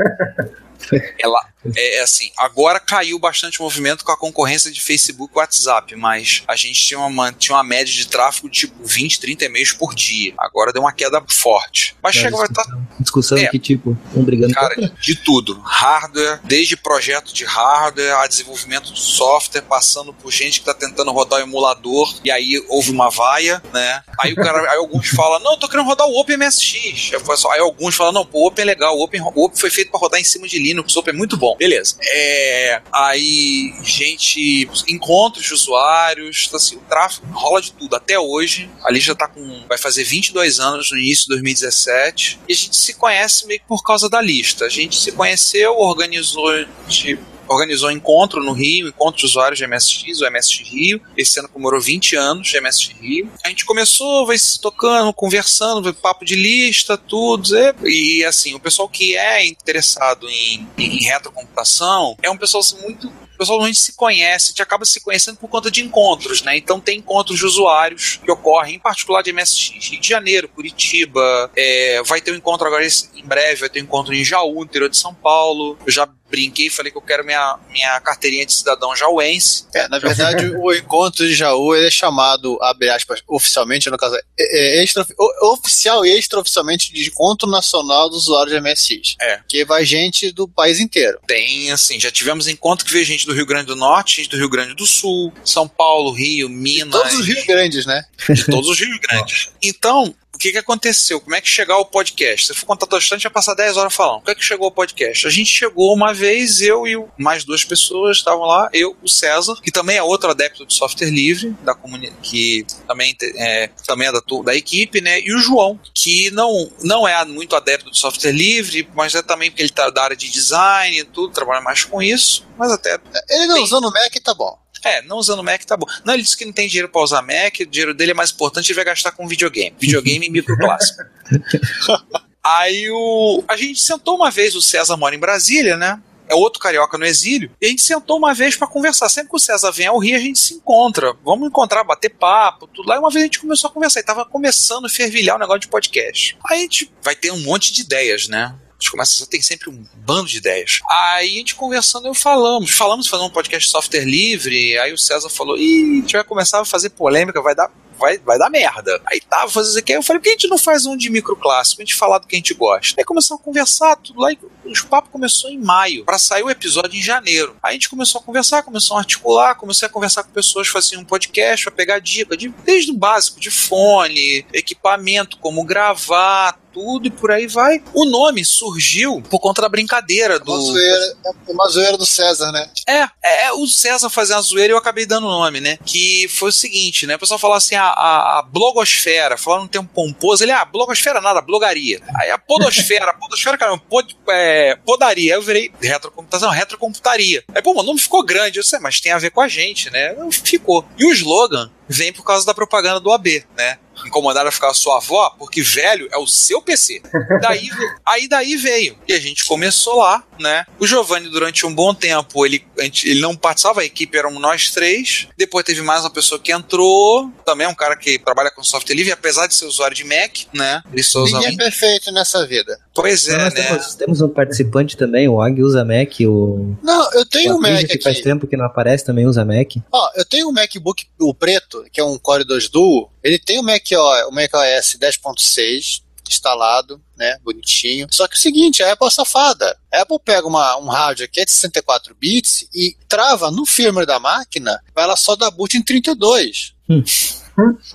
Ela 1.19 1.54
é 1.77 2.01
assim, 2.01 2.31
agora 2.37 2.79
caiu 2.81 3.19
bastante 3.19 3.61
o 3.61 3.63
movimento 3.63 4.05
com 4.05 4.13
a 4.13 4.17
concorrência 4.17 4.71
de 4.71 4.81
Facebook 4.81 5.33
e 5.35 5.39
WhatsApp, 5.39 5.97
mas 5.97 6.43
a 6.47 6.57
gente 6.57 6.81
tinha 6.81 7.01
uma, 7.01 7.33
tinha 7.33 7.57
uma 7.57 7.65
média 7.65 7.93
de 7.93 8.07
tráfego 8.07 8.49
de 8.49 8.61
tipo 8.61 8.75
20, 8.85 9.21
30 9.21 9.45
e-mails 9.45 9.73
por 9.73 9.95
dia. 9.95 10.35
Agora 10.39 10.73
deu 10.73 10.83
uma 10.83 10.93
queda 10.93 11.23
forte. 11.29 11.97
Mas 12.03 12.15
chega 12.15 12.37
vai 12.37 12.47
estar 12.47 12.65
Discussão 13.01 13.39
É. 13.39 13.47
que, 13.49 13.59
tipo, 13.59 13.97
um 14.15 14.23
brigando 14.23 14.55
Cara, 14.55 14.75
de 15.01 15.15
tudo. 15.17 15.61
Hardware, 15.65 16.41
desde 16.45 16.77
projeto 16.77 17.33
de 17.33 17.45
hardware 17.45 18.15
a 18.19 18.27
desenvolvimento 18.27 18.93
de 18.93 19.01
software, 19.01 19.63
passando 19.63 20.13
por 20.13 20.33
gente 20.33 20.61
que 20.61 20.67
tá 20.67 20.75
tentando 20.75 21.11
rodar 21.13 21.41
o 21.41 21.43
emulador, 21.43 22.15
e 22.25 22.31
aí 22.31 22.65
houve 22.69 22.91
uma 22.91 23.11
vaia, 23.11 23.63
né? 23.73 24.03
Aí 24.21 24.33
o 24.33 24.37
cara, 24.37 24.71
aí 24.71 24.79
alguns 24.79 25.09
falam, 25.09 25.41
não, 25.41 25.53
eu 25.53 25.59
tô 25.59 25.69
querendo 25.69 25.87
rodar 25.87 26.07
o 26.07 26.19
OpenMSX. 26.21 27.13
Aí 27.53 27.61
alguns 27.61 27.95
falam, 27.95 28.13
não, 28.13 28.27
pô, 28.27 28.45
o 28.45 28.47
Open 28.47 28.63
é 28.63 28.67
legal, 28.67 28.97
o 28.97 29.03
Open, 29.03 29.21
o 29.21 29.45
Open 29.45 29.59
foi 29.59 29.71
feito 29.71 29.91
para 29.91 30.01
rodar 30.01 30.21
em 30.21 30.25
cima 30.25 30.47
de 30.47 30.59
Linux, 30.59 30.95
o 30.95 31.01
Open 31.01 31.15
é 31.15 31.17
muito 31.17 31.37
bom. 31.37 31.54
Beleza. 31.57 31.97
É, 32.03 32.83
aí, 32.93 33.75
gente, 33.83 34.69
encontros 34.89 35.45
de 35.45 35.55
usuários, 35.55 36.51
assim, 36.55 36.77
o 36.77 36.81
tráfego 36.81 37.27
rola 37.33 37.61
de 37.61 37.73
tudo. 37.73 37.95
Até 37.95 38.19
hoje, 38.19 38.71
a 38.83 38.91
lista 38.91 39.15
tá 39.15 39.29
com, 39.29 39.65
vai 39.69 39.79
fazer 39.79 40.05
22 40.05 40.61
anos 40.61 40.91
no 40.91 40.99
início 40.99 41.25
de 41.25 41.31
2017, 41.31 42.41
e 42.49 42.53
a 42.53 42.57
gente 42.57 42.77
se 42.77 42.95
conhece 42.95 43.47
meio 43.47 43.61
que 43.61 43.67
por 43.67 43.83
causa 43.83 44.09
da 44.09 44.21
lista. 44.21 44.65
A 44.65 44.69
gente 44.69 44.97
se 44.97 45.13
conheceu, 45.13 45.77
organizou 45.79 46.65
de 46.89 47.19
organizou 47.49 47.89
um 47.89 47.93
encontro 47.93 48.43
no 48.43 48.53
Rio, 48.53 48.89
encontro 48.89 49.19
de 49.21 49.27
usuários 49.27 49.59
de 49.59 49.67
MSX, 49.67 50.21
o 50.21 50.31
MSX 50.31 50.69
Rio. 50.69 51.01
Esse 51.17 51.39
ano 51.39 51.49
comemorou 51.49 51.81
20 51.81 52.17
anos 52.17 52.49
de 52.49 52.61
MSX 52.61 52.95
Rio. 53.01 53.31
A 53.45 53.49
gente 53.49 53.65
começou, 53.65 54.27
vai 54.27 54.39
se 54.39 54.61
tocando, 54.61 55.13
conversando, 55.13 55.93
papo 55.95 56.25
de 56.25 56.35
lista, 56.35 56.97
tudo. 56.97 57.45
E, 57.85 58.19
e, 58.19 58.25
assim, 58.25 58.55
o 58.55 58.61
pessoal 58.61 58.89
que 58.89 59.17
é 59.17 59.47
interessado 59.47 60.29
em, 60.29 60.67
em 60.79 61.05
retrocomputação 61.05 62.17
é 62.23 62.31
um 62.31 62.37
pessoal 62.37 62.61
assim, 62.61 62.81
muito 62.81 63.13
o 63.35 63.39
pessoal 63.39 63.59
normalmente 63.59 63.79
se 63.81 63.93
conhece, 63.95 64.47
a 64.47 64.49
gente 64.51 64.63
acaba 64.63 64.85
se 64.85 65.01
conhecendo 65.01 65.37
por 65.39 65.49
conta 65.49 65.71
de 65.71 65.83
encontros, 65.83 66.43
né? 66.43 66.57
Então 66.57 66.81
tem 66.81 66.99
encontros 66.99 67.39
de 67.39 67.45
usuários 67.47 68.21
que 68.25 68.31
ocorrem, 68.31 68.77
em 68.77 68.79
particular 68.79 69.23
de 69.23 69.33
MSX, 69.33 69.89
Rio 69.91 70.01
de 70.01 70.09
Janeiro, 70.09 70.49
Curitiba, 70.49 71.51
é, 71.57 72.03
vai 72.05 72.21
ter 72.21 72.33
um 72.33 72.37
encontro 72.37 72.67
agora 72.67 72.85
em 72.87 73.25
breve, 73.25 73.61
vai 73.61 73.69
ter 73.69 73.81
um 73.81 73.85
encontro 73.85 74.15
em 74.15 74.25
Jaú, 74.25 74.63
interior 74.65 74.89
de 74.89 74.97
São 74.97 75.15
Paulo. 75.15 75.79
Eu 75.87 75.93
já 75.93 76.09
brinquei 76.31 76.67
e 76.67 76.71
falei 76.71 76.91
que 76.91 76.99
eu 76.99 77.03
quero 77.03 77.25
minha, 77.25 77.59
minha 77.71 78.01
carteirinha 78.01 78.45
de 78.45 78.53
cidadão 78.53 78.97
jauense. 78.97 79.67
É, 79.75 79.87
na 79.89 79.99
verdade, 80.01 80.49
o 80.57 80.73
encontro 80.75 81.25
de 81.25 81.33
Jaú 81.35 81.77
ele 81.77 81.87
é 81.87 81.91
chamado, 81.91 82.59
abre 82.61 82.89
aspas, 82.91 83.23
oficialmente, 83.29 83.89
no 83.89 83.97
caso, 83.97 84.17
é, 84.17 84.23
é 84.39 84.83
extra, 84.83 85.07
o- 85.17 85.53
oficial 85.53 86.05
e 86.05 86.19
extraoficialmente 86.19 86.93
de 86.93 87.07
Encontro 87.09 87.49
Nacional 87.49 88.09
dos 88.11 88.25
Usuários 88.25 88.53
de 88.55 88.61
MSX. 88.61 89.17
É. 89.21 89.41
Que 89.47 89.65
vai 89.65 89.85
gente 89.85 90.33
do 90.33 90.49
país 90.49 90.81
inteiro. 90.81 91.21
Tem, 91.27 91.71
assim, 91.71 92.01
já 92.01 92.11
tivemos 92.11 92.49
encontro 92.49 92.85
que 92.85 92.93
veio 92.93 93.05
gente 93.05 93.24
do 93.27 93.33
Rio 93.33 93.47
Grande 93.47 93.67
do 93.67 93.77
Norte, 93.77 94.17
gente 94.17 94.31
do 94.31 94.37
Rio 94.37 94.49
Grande 94.49 94.75
do 94.75 94.87
Sul, 94.87 95.33
São 95.45 95.67
Paulo, 95.69 96.13
Rio, 96.13 96.49
Minas. 96.49 97.01
Todos 97.01 97.19
os 97.19 97.27
Rio 97.27 97.47
Grandes, 97.47 97.87
né? 97.87 98.05
de 98.29 98.45
todos 98.47 98.69
os 98.69 98.79
rios 98.79 98.99
grandes. 98.99 99.49
Então, 99.63 100.15
que, 100.45 100.53
que 100.53 100.59
aconteceu? 100.59 101.21
Como 101.21 101.35
é 101.35 101.41
que 101.41 101.49
chegou 101.49 101.81
o 101.81 101.87
podcast? 101.87 102.49
Se 102.49 102.55
for 102.55 102.67
contar 102.67 102.85
bastante, 102.85 103.23
vai 103.23 103.33
passar 103.33 103.55
10 103.55 103.79
horas 103.79 103.95
falando. 103.95 104.21
Como 104.21 104.31
é 104.31 104.35
que 104.35 104.45
chegou 104.45 104.69
o 104.69 104.71
podcast? 104.71 105.27
A 105.27 105.31
gente 105.31 105.51
chegou 105.51 105.95
uma 105.95 106.13
vez, 106.13 106.61
eu 106.61 106.87
e 106.87 107.03
mais 107.17 107.45
duas 107.45 107.65
pessoas 107.65 108.19
estavam 108.19 108.45
lá, 108.45 108.69
eu, 108.73 108.95
o 109.03 109.09
César, 109.09 109.57
que 109.63 109.71
também 109.71 109.97
é 109.97 110.03
outro 110.03 110.31
adepto 110.31 110.67
do 110.67 110.73
software 110.73 111.09
livre, 111.09 111.57
da 111.63 111.75
comunidade, 111.75 112.19
que 112.23 112.67
também 112.87 113.17
é, 113.37 113.69
também 113.87 114.09
é 114.09 114.13
da, 114.13 114.21
da 114.45 114.55
equipe, 114.55 115.01
né? 115.01 115.19
E 115.21 115.35
o 115.35 115.39
João, 115.39 115.81
que 115.95 116.31
não, 116.33 116.71
não 116.83 117.09
é 117.09 117.25
muito 117.25 117.57
adepto 117.57 117.89
do 117.89 117.97
software 117.97 118.33
livre, 118.33 118.87
mas 118.95 119.15
é 119.15 119.23
também 119.23 119.51
porque 119.51 119.63
ele 119.63 119.71
tá 119.71 119.89
da 119.89 120.03
área 120.03 120.17
de 120.17 120.31
design 120.31 120.99
e 120.99 121.05
tudo, 121.05 121.33
trabalha 121.33 121.63
mais 121.63 121.85
com 121.85 122.03
isso, 122.03 122.47
mas 122.59 122.71
até. 122.71 122.99
Ele 123.31 123.47
não 123.47 123.63
usando 123.63 123.89
o 123.89 123.91
Mac, 123.91 124.13
tá 124.23 124.35
bom. 124.35 124.64
É, 124.85 125.03
não 125.03 125.17
usando 125.17 125.43
Mac 125.43 125.65
tá 125.65 125.77
bom. 125.77 125.87
Não, 126.05 126.15
ele 126.15 126.23
disse 126.23 126.37
que 126.37 126.45
não 126.45 126.53
tem 126.53 126.69
dinheiro 126.69 126.89
para 126.89 127.03
usar 127.03 127.23
Mac, 127.23 127.61
o 127.61 127.67
dinheiro 127.67 127.95
dele 127.95 128.11
é 128.11 128.15
mais 128.15 128.31
importante, 128.31 128.71
ele 128.71 128.77
vai 128.77 128.85
gastar 128.85 129.13
com 129.13 129.27
videogame. 129.27 129.75
Videogame 129.79 130.29
microclássico. 130.29 131.03
Aí 132.45 132.91
o. 132.91 133.43
A 133.49 133.57
gente 133.57 133.81
sentou 133.81 134.17
uma 134.17 134.31
vez, 134.31 134.55
o 134.55 134.61
César 134.61 134.99
mora 134.99 135.15
em 135.15 135.19
Brasília, 135.19 135.79
né? 135.79 136.01
É 136.29 136.35
outro 136.35 136.61
carioca 136.61 136.97
no 136.97 137.05
exílio. 137.05 137.51
E 137.61 137.67
a 137.67 137.69
gente 137.69 137.83
sentou 137.83 138.17
uma 138.19 138.35
vez 138.35 138.57
para 138.57 138.67
conversar. 138.67 139.09
Sempre 139.09 139.31
que 139.31 139.37
o 139.37 139.39
César 139.39 139.71
vem 139.71 139.87
ao 139.87 139.99
Rio, 139.99 140.17
a 140.17 140.21
gente 140.21 140.39
se 140.39 140.55
encontra. 140.55 141.15
Vamos 141.25 141.49
encontrar, 141.49 141.85
bater 141.85 142.11
papo, 142.11 142.67
tudo 142.67 142.89
lá. 142.89 142.97
E 142.97 142.99
uma 142.99 143.11
vez 143.11 143.23
a 143.23 143.27
gente 143.27 143.41
começou 143.41 143.69
a 143.69 143.73
conversar. 143.73 144.01
E 144.01 144.05
tava 144.05 144.25
começando 144.25 144.87
a 144.87 144.89
fervilhar 144.89 145.37
o 145.37 145.39
negócio 145.39 145.61
de 145.61 145.69
podcast. 145.69 146.37
Aí 146.49 146.59
a 146.59 146.63
gente 146.63 146.91
vai 147.03 147.15
ter 147.15 147.31
um 147.31 147.41
monte 147.41 147.73
de 147.73 147.83
ideias, 147.83 148.29
né? 148.29 148.55
Gente 148.85 148.91
começa 148.91 149.25
a 149.25 149.27
ter 149.27 149.41
sempre 149.41 149.71
um 149.71 149.83
bando 149.95 150.29
de 150.29 150.37
ideias. 150.37 150.81
Aí 150.91 151.37
a 151.37 151.39
gente 151.39 151.55
conversando, 151.55 152.07
eu 152.07 152.13
falamos, 152.13 152.71
falamos 152.71 153.07
fazer 153.07 153.23
um 153.23 153.31
podcast 153.31 153.71
software 153.71 154.05
livre. 154.05 154.79
Aí 154.79 154.93
o 154.93 154.99
César 154.99 155.31
falou: 155.31 155.57
Ih, 155.57 155.93
a 155.93 156.01
gente 156.03 156.13
vai 156.13 156.25
começar 156.25 156.61
a 156.61 156.67
fazer 156.67 156.91
polêmica, 156.91 157.41
vai 157.41 157.55
dar 157.55 157.71
vai, 157.99 158.19
vai 158.19 158.39
dar 158.39 158.51
merda. 158.51 159.01
Aí 159.07 159.21
tava 159.21 159.51
fazendo 159.51 159.71
isso 159.71 159.79
aqui, 159.79 159.93
eu 159.93 160.03
falei, 160.03 160.21
por 160.21 160.25
que 160.25 160.31
a 160.31 160.33
gente 160.33 160.49
não 160.49 160.59
faz 160.59 160.85
um 160.85 160.97
de 160.97 161.09
microclássico? 161.09 161.81
A 161.81 161.85
gente 161.85 161.95
falar 161.95 162.19
do 162.19 162.27
que 162.27 162.37
a 162.37 162.39
gente 162.39 162.53
gosta. 162.53 163.01
Aí 163.01 163.05
começamos 163.05 163.41
a 163.41 163.45
conversar, 163.45 163.97
tudo 163.97 164.21
lá, 164.21 164.33
e 164.33 164.37
o 164.37 164.87
papo 164.87 165.09
começou 165.11 165.51
em 165.51 165.59
maio, 165.59 166.05
para 166.05 166.19
sair 166.19 166.43
o 166.43 166.51
episódio 166.51 166.99
em 166.99 167.03
janeiro. 167.03 167.57
Aí 167.63 167.71
a 167.71 167.73
gente 167.73 167.89
começou 167.89 168.21
a 168.21 168.25
conversar, 168.25 168.63
começou 168.63 168.97
a 168.97 169.01
articular, 169.01 169.55
comecei 169.55 169.87
a 169.87 169.91
conversar 169.91 170.25
com 170.25 170.31
pessoas 170.31 170.69
faziam 170.69 171.03
um 171.03 171.05
podcast, 171.05 171.65
pra 171.65 171.73
pegar 171.73 171.99
dica, 172.01 172.37
de, 172.37 172.49
desde 172.65 172.91
o 172.91 172.97
básico, 172.97 173.41
de 173.41 173.51
fone, 173.51 174.45
equipamento, 174.53 175.39
como 175.39 175.65
gravar, 175.65 176.59
tudo 176.75 177.07
e 177.07 177.11
por 177.11 177.31
aí 177.31 177.47
vai. 177.47 177.81
O 177.95 178.05
nome 178.05 178.45
surgiu 178.45 179.23
por 179.31 179.39
conta 179.39 179.63
da 179.63 179.69
brincadeira 179.69 180.41
do. 180.41 180.53
Uma 180.53 180.61
zoeira, 180.61 181.17
uma 181.49 181.69
zoeira 181.69 181.97
do 181.97 182.05
César, 182.05 182.51
né? 182.51 182.69
É, 182.87 183.47
é, 183.47 183.53
o 183.53 183.67
César 183.67 184.11
fazendo 184.11 184.39
a 184.39 184.43
zoeira 184.43 184.73
e 184.73 184.75
eu 184.75 184.79
acabei 184.79 185.07
dando 185.07 185.29
o 185.29 185.31
nome, 185.31 185.61
né? 185.61 185.79
Que 185.87 186.27
foi 186.29 186.49
o 186.49 186.53
seguinte, 186.53 187.07
né? 187.07 187.15
O 187.15 187.19
pessoal 187.19 187.39
falou 187.39 187.57
assim, 187.57 187.77
a, 187.77 187.85
a, 187.85 188.39
a 188.39 188.43
blogosfera, 188.43 189.37
falando 189.37 189.65
um 189.65 189.69
tempo 189.69 189.89
pomposo, 189.95 190.43
ele, 190.43 190.53
ah, 190.53 190.65
blogosfera 190.65 191.21
nada, 191.21 191.41
blogaria. 191.41 192.01
Aí 192.17 192.31
a 192.31 192.39
podosfera, 192.39 193.11
a 193.11 193.15
podosfera, 193.15 193.57
caramba, 193.57 193.83
pod, 193.89 194.17
é, 194.29 194.77
podaria. 194.85 195.35
Aí 195.35 195.39
eu 195.39 195.43
virei 195.43 195.71
retrocomputação, 195.81 196.51
retrocomputaria. 196.51 197.45
Aí, 197.55 197.63
pô, 197.63 197.73
o 197.79 197.83
nome 197.83 198.01
ficou 198.01 198.25
grande, 198.25 198.59
eu 198.59 198.65
sei, 198.65 198.81
mas 198.81 199.01
tem 199.01 199.13
a 199.13 199.19
ver 199.19 199.31
com 199.31 199.41
a 199.41 199.49
gente, 199.49 199.91
né? 199.91 200.15
Ficou. 200.31 200.85
E 200.99 201.05
o 201.05 201.13
slogan 201.13 201.71
vem 201.89 202.13
por 202.13 202.25
causa 202.25 202.47
da 202.47 202.55
propaganda 202.55 203.01
do 203.01 203.13
AB, 203.13 203.45
né? 203.57 203.79
Incomodaram 204.05 204.49
a 204.49 204.53
ficar 204.53 204.71
a 204.71 204.75
sua 204.75 204.97
avó, 204.97 205.31
porque 205.39 205.63
velho 205.63 206.09
é 206.13 206.19
o 206.19 206.27
seu 206.27 206.61
PC. 206.61 207.01
Daí, 207.41 207.69
aí 208.05 208.29
daí 208.29 208.57
veio. 208.57 208.99
E 209.07 209.13
a 209.13 209.21
gente 209.21 209.45
começou 209.45 209.99
lá, 209.99 210.25
né? 210.39 210.65
O 210.79 210.87
Giovanni, 210.87 211.29
durante 211.29 211.67
um 211.67 211.75
bom 211.75 211.95
tempo, 211.95 212.45
ele, 212.45 212.65
ele 213.05 213.21
não 213.21 213.37
participava, 213.37 213.81
a 213.81 213.85
equipe 213.85 214.17
éramos 214.17 214.41
nós 214.41 214.71
três. 214.71 215.29
Depois 215.37 215.65
teve 215.65 215.83
mais 215.83 216.03
uma 216.03 216.11
pessoa 216.11 216.41
que 216.41 216.53
entrou, 216.53 217.31
também 217.45 217.67
um 217.67 217.75
cara 217.75 217.97
que 217.97 218.19
trabalha 218.19 218.51
com 218.51 218.63
software 218.63 218.95
livre, 218.95 219.13
apesar 219.13 219.47
de 219.47 219.55
ser 219.55 219.67
usuário 219.67 219.97
de 219.97 220.05
Mac, 220.05 220.39
né? 220.53 220.83
Ele 220.93 221.03
só 221.03 221.23
usa 221.23 221.39
Ninguém 221.39 221.55
é 221.55 221.57
perfeito 221.57 222.13
nessa 222.13 222.47
vida. 222.47 222.79
Pois 222.95 223.29
é, 223.29 223.37
nós 223.37 223.55
né? 223.55 223.67
Temos, 223.67 223.95
temos, 223.95 224.21
um 224.21 224.29
participante 224.29 224.97
também, 224.97 225.29
o 225.29 225.35
Og 225.35 225.63
usa 225.63 225.85
Mac, 225.85 226.13
o... 226.21 226.77
Não, 226.83 227.13
eu 227.13 227.27
tenho 227.27 227.55
o 227.55 227.57
um 227.57 227.61
Mac 227.61 227.79
que 227.87 227.95
aqui. 227.95 228.03
faz 228.03 228.21
tempo 228.21 228.47
que 228.47 228.57
não 228.57 228.65
aparece 228.65 229.05
também 229.05 229.27
usa 229.27 229.45
Mac. 229.45 229.73
Ó, 229.91 230.11
eu 230.15 230.25
tenho 230.25 230.49
um 230.49 230.53
MacBook, 230.53 231.07
o 231.21 231.35
preto, 231.35 231.85
que 231.93 232.01
é 232.01 232.05
um 232.05 232.19
Core 232.19 232.45
2 232.45 232.69
Duo, 232.69 233.11
ele 233.23 233.39
tem 233.39 233.59
o 233.59 233.63
Mac, 233.63 233.83
o 234.29 234.31
Mac 234.31 234.51
OS 234.55 234.97
10.6 235.01 236.04
instalado, 236.31 237.01
né, 237.17 237.39
bonitinho. 237.43 238.07
Só 238.11 238.27
que 238.27 238.35
é 238.35 238.39
o 238.39 238.41
seguinte, 238.41 238.83
a 238.83 238.93
Apple 238.93 239.07
é 239.07 239.11
safada. 239.11 239.77
A 239.93 240.03
Apple 240.03 240.19
pega 240.25 240.47
uma, 240.47 240.77
um 240.79 240.89
rádio 240.89 241.29
que 241.29 241.41
é 241.41 241.45
de 241.45 241.51
64 241.51 242.15
bits 242.15 242.67
e 242.75 242.97
trava 243.09 243.51
no 243.51 243.67
firmware 243.67 244.07
da 244.07 244.19
máquina, 244.19 244.83
ela 244.97 245.17
só 245.17 245.37
dá 245.37 245.51
boot 245.51 245.77
em 245.77 245.83
32. 245.83 246.75
Hum. 246.89 247.03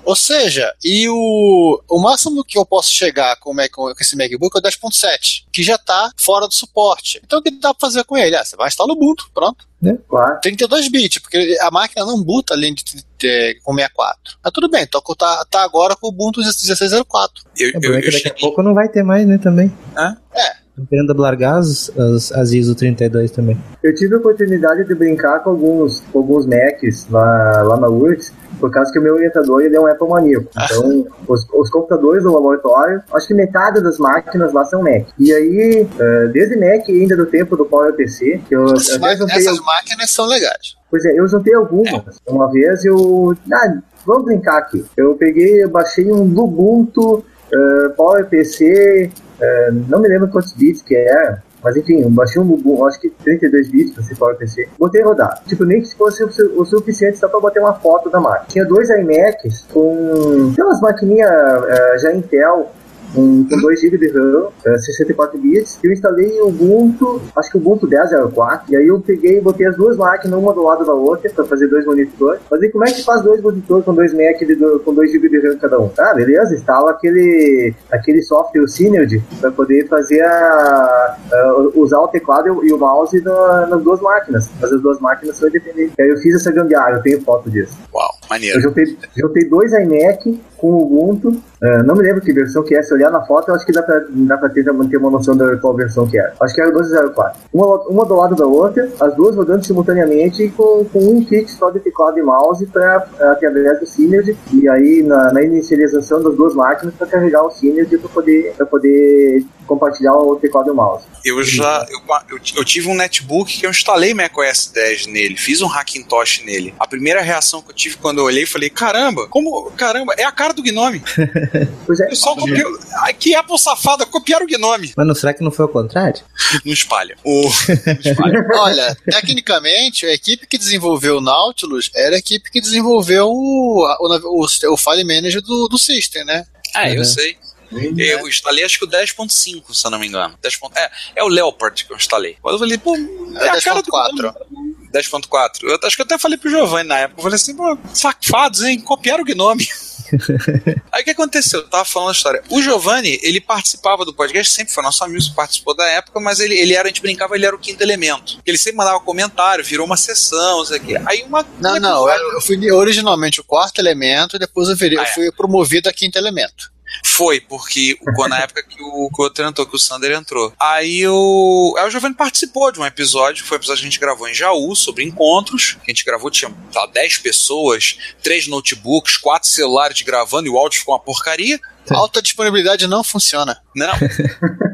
Ou 0.06 0.15
seja, 0.15 0.74
e 0.84 1.08
o, 1.10 1.82
o 1.89 2.00
máximo 2.00 2.43
que 2.43 2.58
eu 2.58 2.65
posso 2.65 2.91
chegar 2.91 3.36
com, 3.38 3.52
o 3.52 3.54
Mac, 3.54 3.72
com 3.72 3.91
esse 4.00 4.15
MacBook 4.15 4.56
é 4.56 4.60
o 4.60 4.62
10.7, 4.62 5.45
que 5.52 5.62
já 5.63 5.76
está 5.76 6.12
fora 6.17 6.48
do 6.48 6.54
suporte. 6.54 7.22
Então 7.24 7.39
o 7.39 7.41
que 7.41 7.52
dá 7.52 7.74
para 7.74 7.88
fazer 7.88 8.04
com 8.06 8.17
ele? 8.17 8.36
Ah, 8.36 8.45
você 8.45 8.56
vai 8.56 8.67
instalar 8.67 8.95
o 8.95 8.98
Ubuntu, 8.98 9.30
pronto. 9.34 9.67
É, 9.84 9.93
claro. 10.10 10.39
32 10.41 10.89
bits, 10.89 11.19
porque 11.19 11.58
a 11.62 11.72
máquina 11.72 12.06
não 12.06 12.22
boota 12.22 12.54
além 12.54 12.74
de, 12.74 12.84
de, 12.84 13.04
de 13.17 13.60
com 13.63 13.74
64. 13.74 14.38
Mas 14.43 14.54
tudo 14.54 14.69
bem, 14.69 14.84
então 14.84 15.02
tá, 15.17 15.45
tá 15.50 15.63
agora 15.63 15.95
com 15.95 16.08
o 16.08 16.10
Ubuntu 16.10 16.39
1604. 16.39 17.43
Eu, 17.58 17.69
é, 17.69 17.72
eu, 17.82 18.00
eu, 18.00 18.12
daqui 18.12 18.28
a 18.28 18.34
pouco 18.34 18.62
não 18.62 18.74
vai 18.74 18.89
ter 18.89 19.04
mais, 19.04 19.28
né, 19.28 19.38
também. 19.38 19.72
Hã? 19.95 20.17
É. 20.34 20.69
Querendo 20.89 21.13
largar 21.17 21.58
as, 21.58 21.89
as, 21.98 22.32
as 22.32 22.52
ISO 22.54 22.74
32 22.74 23.32
também. 23.32 23.58
Eu 23.84 23.93
tive 23.95 24.15
a 24.15 24.17
oportunidade 24.17 24.86
de 24.86 24.95
brincar 24.95 25.39
com 25.39 25.50
alguns, 25.50 26.00
com 26.12 26.19
alguns 26.19 26.45
Macs 26.45 27.06
lá, 27.10 27.63
lá 27.63 27.78
na 27.78 27.89
URGS, 27.89 28.32
por 28.60 28.72
causa 28.72 28.91
que 28.91 29.00
o 29.00 29.02
meu 29.02 29.15
orientador 29.15 29.62
ele 29.62 29.76
é 29.76 29.80
um 29.80 29.88
Apple 29.88 30.08
maníaco. 30.08 30.48
Então, 30.52 31.08
os, 31.28 31.48
os 31.54 31.69
computadores 31.69 32.24
do 32.24 32.34
laboratório, 32.34 33.02
acho 33.13 33.28
que 33.28 33.34
metade 33.34 33.82
das 33.82 33.98
máquinas 33.98 34.54
lá 34.54 34.65
são 34.65 34.82
Mac. 34.82 35.08
E 35.17 35.34
aí, 35.34 35.84
uh, 35.84 36.30
desde 36.32 36.56
Mac 36.56 36.88
ainda 36.89 37.15
do 37.15 37.26
tempo 37.26 37.56
do 37.56 37.65
PowerPC, 37.65 38.41
que 38.48 38.56
eu... 38.56 38.65
Essas, 38.74 39.02
essas 39.30 39.60
máquinas 39.60 40.12
são 40.12 40.26
legais. 40.26 40.76
Pois 40.89 41.06
é, 41.06 41.19
eu 41.19 41.28
juntei 41.28 41.54
algumas. 41.54 42.19
É. 42.26 42.32
Uma 42.32 42.52
vez 42.52 42.84
eu... 42.86 43.36
Ah, 43.52 43.78
vamos 44.06 44.26
brincar 44.26 44.58
aqui. 44.58 44.84
Eu 44.98 45.15
peguei, 45.15 45.63
eu 45.63 45.69
baixei 45.69 46.12
um 46.12 46.22
Ubuntu 46.22 47.17
uh, 47.17 47.89
PowerPC 47.95 49.12
é, 49.41 49.72
não 49.72 50.02
me 50.02 50.10
lembro 50.10 50.28
quantos 50.28 50.54
bits 50.54 50.82
que 50.82 50.95
é, 50.95 51.38
mas 51.63 51.76
enfim, 51.76 52.02
eu 52.02 52.10
baixei 52.10 52.41
um 52.41 52.54
Ubuntu, 52.54 52.86
acho 52.86 53.00
que 53.00 53.10
32 53.10 53.69
bits 53.69 54.17
para 54.17 54.34
o 54.34 54.38
PC. 54.38 54.67
Botei 54.78 55.02
rodar. 55.04 55.41
Tipo, 55.48 55.65
nem 55.65 55.82
que 55.82 55.95
fosse 55.95 56.24
o, 56.24 56.65
suficiente 56.65 57.17
só 57.17 57.28
pra 57.28 57.39
bater 57.39 57.60
uma 57.60 57.74
foto 57.74 58.10
da 58.10 58.19
máquina. 58.19 58.45
Tinha 58.48 58.65
dois 58.65 58.89
iMacs 58.89 59.65
com 59.72 60.52
aquelas 60.52 60.82
maquininhas 60.82 61.30
uh, 61.30 62.00
já 62.00 62.13
Intel 62.13 62.72
um, 63.15 63.43
com 63.48 63.58
2 63.58 63.82
GB 63.82 63.98
de 63.98 64.10
RAM, 64.10 64.50
64 64.63 65.38
é, 65.38 65.41
bits. 65.41 65.80
Eu 65.84 65.91
instalei 65.91 66.39
o 66.41 66.48
Ubuntu, 66.48 67.22
acho 67.36 67.52
que 67.52 67.58
o 67.58 67.62
Ubuntu 67.62 67.88
10.04, 67.88 68.62
e 68.69 68.76
aí 68.76 68.88
eu 68.88 69.00
peguei 69.00 69.38
e 69.38 69.41
botei 69.41 69.67
as 69.67 69.76
duas 69.76 69.98
máquinas 69.98 70.39
uma 70.39 70.54
do 70.54 70.63
lado 70.63 70.86
da 70.86 70.93
outra 70.93 71.30
para 71.30 71.45
fazer 71.45 71.67
dois 71.67 71.86
monitores. 71.86 72.41
Mas 72.50 72.62
aí 72.62 72.69
como 72.69 72.84
é 72.84 72.91
que 72.91 73.04
faz 73.04 73.22
dois 73.22 73.41
monitores 73.41 73.86
com 73.86 73.93
dois 73.93 74.13
Mac 74.13 74.39
de, 74.39 74.56
com 74.80 74.93
2 74.93 75.12
GB 75.12 75.30
de 75.30 75.48
RAM 75.48 75.58
cada 75.58 75.80
um? 75.80 75.89
Ah, 75.98 76.13
beleza, 76.13 76.56
instala 76.56 76.91
aquele, 76.91 77.74
aquele 77.91 78.22
software, 78.22 78.62
o 78.62 78.67
Synergy, 78.67 79.22
para 79.39 79.52
poder 79.52 79.88
fazer 79.88 80.22
a, 80.22 81.17
a, 81.32 81.69
usar 81.76 82.00
o 82.00 82.08
teclado 82.08 82.65
e 82.65 82.74
o, 82.74 82.78
mouse 82.78 83.19
na, 83.22 83.67
nas 83.67 83.84
duas 83.84 84.02
máquinas. 84.02 84.50
Mas 84.60 84.72
as 84.72 84.82
duas 84.82 85.00
máquinas 85.00 85.36
são 85.38 85.48
independentes. 85.50 85.93
Aí 86.00 86.10
eu 86.10 86.17
fiz 86.17 86.36
essa 86.36 86.52
gambiarra, 86.52 86.98
eu 86.98 87.02
tenho 87.02 87.22
foto 87.22 87.50
disso. 87.50 87.78
Uau, 87.93 88.10
maneiro. 88.30 88.58
Eu 88.58 88.62
juntei, 88.62 88.98
juntei 89.15 89.50
dois 89.50 89.72
iMac 89.74 90.39
com 90.58 90.67
o 90.67 90.84
Ubuntu. 90.84 91.30
Uh, 91.30 91.84
não 91.86 91.95
me 91.95 92.04
lembro 92.04 92.22
que 92.22 92.32
versão 92.32 92.63
que 92.63 92.76
é. 92.76 92.82
Se 92.82 92.93
olhar 93.00 93.12
na 93.12 93.26
foto, 93.26 93.50
eu 93.50 93.56
acho 93.56 93.66
que 93.66 93.72
dá 93.72 93.82
pra, 93.82 94.02
dá 94.10 94.38
pra 94.38 94.50
ter, 94.50 94.64
ter 94.64 94.98
uma 94.98 95.10
noção 95.10 95.36
da 95.36 95.56
qual 95.58 95.76
versão 95.76 96.08
que 96.08 96.20
é. 96.20 96.34
Acho 96.40 96.54
que 96.54 96.62
era 96.62 96.70
1204. 96.70 97.42
Uma, 97.54 97.66
uma 97.88 98.06
do 98.06 98.16
lado 98.16 98.36
da 98.36 98.46
outra, 98.46 98.90
as 99.00 99.16
duas 99.16 99.36
rodando 99.36 99.66
simultaneamente 99.66 100.50
com, 100.50 100.86
com 100.86 101.00
um 101.00 101.24
kit 101.24 101.50
só 101.52 101.70
de 101.70 101.80
teclado 101.80 102.20
e 102.20 102.22
mouse 102.22 102.66
pra, 102.68 103.08
através 103.32 103.80
do 103.80 103.86
Synergy. 103.86 104.38
E 104.54 104.70
aí, 104.70 105.04
na, 105.04 105.32
na 105.32 105.42
inicialização 105.42 106.22
das 106.22 106.36
duas 106.36 106.54
máquinas, 106.54 106.94
para 106.96 107.08
carregar 107.08 107.44
o 107.44 107.52
Synergy 107.52 107.98
para 107.98 108.10
poder, 108.10 108.54
pra 108.56 108.66
poder 108.66 109.46
compartilhar 109.70 110.16
o 110.16 110.36
teclado 110.36 110.70
e 110.70 110.72
o 110.72 110.76
mouse. 110.76 111.06
Eu 111.24 111.44
já 111.44 111.86
eu, 111.90 112.00
eu, 112.30 112.40
eu, 112.58 112.66
tive 112.66 112.90
um 112.90 112.96
netbook 112.96 113.60
que 113.60 113.66
eu 113.66 113.70
instalei 113.70 114.14
macOS 114.16 114.72
10 114.74 115.08
nele, 115.08 115.38
fiz 115.38 115.62
um 115.62 115.68
Hackintosh 115.68 116.44
nele. 116.44 116.74
A 116.80 116.88
primeira 116.88 117.22
reação 117.22 117.62
que 117.62 117.70
eu 117.70 117.76
tive 117.76 117.98
quando 117.98 118.18
eu 118.18 118.26
olhei, 118.26 118.46
falei: 118.48 118.70
caramba, 118.70 119.28
como 119.28 119.70
caramba, 119.72 120.16
é 120.18 120.24
a 120.24 120.32
cara 120.32 120.54
do 120.54 120.64
Gnome. 120.64 121.04
pois 121.86 122.00
é. 122.00 122.16
Só 122.16 122.36
copiou, 122.36 122.78
que 123.17 123.36
Apple 123.36 123.58
safada, 123.58 124.06
copiaram 124.06 124.45
o 124.45 124.49
Gnome. 124.49 124.93
Mas 124.95 125.08
não, 125.08 125.15
será 125.15 125.34
que 125.34 125.43
não 125.43 125.52
foi 125.52 125.65
o 125.65 125.69
contrário? 125.69 126.21
Não 126.65 126.73
espalha. 126.73 127.17
O, 127.23 127.41
não 127.43 127.99
espalha. 127.99 128.47
Olha, 128.56 128.97
tecnicamente, 129.06 130.06
a 130.06 130.13
equipe 130.13 130.47
que 130.47 130.58
desenvolveu 130.58 131.17
o 131.17 131.21
Nautilus 131.21 131.91
era 131.95 132.15
a 132.15 132.19
equipe 132.19 132.49
que 132.52 132.62
desenvolveu 132.62 133.28
o, 133.28 133.86
o, 133.86 134.43
o, 134.43 134.73
o 134.73 134.78
file 134.78 135.04
manager 135.04 135.41
do, 135.41 135.67
do 135.67 135.78
System, 135.78 136.25
né? 136.25 136.45
Ah, 136.75 136.84
uhum. 136.84 136.95
eu 136.95 137.06
sei. 137.06 137.38
Eu 137.71 138.28
instalei 138.28 138.63
acho 138.63 138.80
que 138.80 138.86
o 138.86 138.88
10.5, 138.88 139.73
se 139.73 139.86
eu 139.86 139.91
não 139.91 139.99
me 139.99 140.08
engano. 140.08 140.36
10. 140.41 140.60
É, 140.75 140.91
é 141.17 141.23
o 141.23 141.28
Leopard 141.28 141.86
que 141.86 141.91
eu 141.91 141.97
instalei. 141.97 142.36
Quando 142.41 142.56
eu 142.56 142.60
falei, 142.60 142.78
pô, 142.78 142.95
é, 142.95 143.45
é 143.45 143.49
a 143.49 143.62
cara 143.62 143.82
do 143.82 143.91
10.4. 143.91 145.63
Eu 145.63 145.80
acho 145.84 145.95
que 145.95 146.02
eu 146.02 146.06
até 146.06 146.17
falei 146.17 146.38
pro 146.38 146.49
Giovanni 146.49 146.89
na 146.89 146.97
época, 146.99 147.19
eu 147.19 147.23
falei 147.23 147.36
assim, 147.36 147.56
pô, 147.56 147.78
safados, 147.93 148.63
hein? 148.63 148.80
Copiaram 148.80 149.23
o 149.23 149.25
Gnome. 149.25 149.67
Aí 150.91 151.02
o 151.02 151.06
que 151.06 151.12
aconteceu? 151.12 151.60
Eu 151.62 151.67
tava 151.69 151.86
falando 151.86 152.10
a 152.10 152.13
história. 152.13 152.43
O 152.50 152.62
Giovanni, 152.62 153.19
ele 153.22 153.39
participava 153.41 154.04
do 154.06 154.13
podcast, 154.13 154.54
sempre 154.54 154.74
foi 154.74 154.84
nosso 154.84 155.04
amigo, 155.04 155.24
participou 155.36 155.76
da 155.76 155.86
época, 155.88 156.19
mas 156.19 156.39
ele, 156.39 156.56
ele 156.56 156.74
era, 156.74 156.84
a 156.86 156.88
gente 156.88 157.02
brincava, 157.02 157.36
ele 157.36 157.45
era 157.45 157.56
o 157.56 157.60
quinto 157.60 157.82
elemento. 157.84 158.39
Ele 158.45 158.58
sempre 158.58 158.78
mandava 158.78 159.00
comentário, 159.00 159.63
virou 159.63 159.86
uma 159.86 159.98
sessão, 159.98 160.60
não 160.60 160.65
sei 160.65 160.78
o 160.80 160.82
quê. 160.84 161.02
Aí 161.06 161.24
uma. 161.24 161.45
Não, 161.60 161.80
não, 161.80 162.10
episódio- 162.10 162.34
eu 162.34 162.41
fui 162.41 162.72
originalmente 162.72 163.39
o 163.39 163.43
quarto 163.43 163.80
elemento 163.80 164.38
depois 164.39 164.69
eu, 164.69 164.76
virei, 164.76 164.98
Ah, 164.98 165.02
eu 165.02 165.06
é. 165.06 165.13
fui 165.13 165.32
promovido 165.32 165.89
a 165.89 165.93
quinto 165.93 166.17
elemento. 166.17 166.72
Foi, 167.04 167.39
porque 167.39 167.97
quando 168.15 168.32
na 168.32 168.39
época 168.39 168.63
que 168.63 168.82
o, 168.82 169.10
outro 169.17 169.45
entrou, 169.45 169.67
que 169.67 169.75
o 169.75 169.80
Sander 169.80 170.12
entrou. 170.12 170.54
Aí 170.60 171.08
o. 171.08 171.75
Aí 171.78 171.88
o 171.88 171.89
Giovanni 171.89 172.15
participou 172.15 172.71
de 172.71 172.80
um 172.80 172.86
episódio, 172.86 173.45
foi 173.45 173.58
um 173.58 173.60
episódio 173.60 173.82
que 173.82 173.88
a 173.88 173.89
gente 173.89 173.99
gravou 173.99 174.28
em 174.28 174.34
Jaú, 174.34 174.75
sobre 174.75 175.04
encontros. 175.04 175.78
A 175.82 175.89
gente 175.89 176.04
gravou, 176.04 176.30
tinha 176.30 176.52
tá, 176.71 176.86
10 176.88 177.17
pessoas, 177.19 177.97
três 178.21 178.47
notebooks, 178.47 179.17
quatro 179.17 179.49
celulares 179.49 180.02
gravando 180.02 180.47
e 180.47 180.49
o 180.49 180.58
áudio 180.58 180.80
ficou 180.80 180.93
uma 180.93 180.99
porcaria. 180.99 181.60
Alta 181.95 182.21
disponibilidade 182.21 182.88
não 182.88 183.04
funciona. 183.04 183.58
Não. 183.75 183.91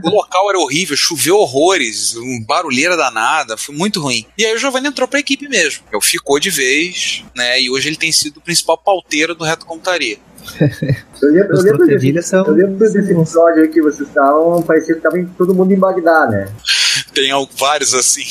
o 0.03 0.09
local 0.09 0.49
era 0.49 0.59
horrível, 0.59 0.95
choveu 0.97 1.37
horrores, 1.37 2.15
um 2.15 2.43
barulheira 2.43 2.95
danada, 2.97 3.57
foi 3.57 3.75
muito 3.75 4.01
ruim. 4.01 4.25
E 4.37 4.45
aí 4.45 4.53
o 4.55 4.57
Giovanni 4.57 4.87
entrou 4.87 5.07
pra 5.07 5.19
equipe 5.19 5.47
mesmo. 5.47 5.83
Eu 5.91 6.01
ficou 6.01 6.39
de 6.39 6.49
vez, 6.49 7.23
né? 7.35 7.59
E 7.61 7.69
hoje 7.69 7.89
ele 7.89 7.97
tem 7.97 8.11
sido 8.11 8.37
o 8.37 8.41
principal 8.41 8.77
pauteiro 8.77 9.33
do 9.35 9.43
Reto 9.43 9.65
Computaria. 9.65 10.17
Eu 11.21 11.31
lembro, 11.31 11.57
eu 11.57 11.63
lembro, 11.63 11.87
desse, 11.87 12.29
são. 12.29 12.45
eu 12.45 12.53
lembro 12.53 12.77
desse 12.77 12.99
episódio 12.99 13.63
aí 13.63 13.67
que 13.69 13.81
vocês 13.81 14.07
estavam, 14.07 14.61
parecia 14.61 14.93
que 14.93 15.01
tava 15.01 15.17
em- 15.17 15.25
todo 15.25 15.55
mundo 15.55 15.73
em 15.73 15.79
Bagdá, 15.79 16.27
né? 16.27 16.53
Tem 17.15 17.31
vários 17.57 17.95
assim. 17.95 18.25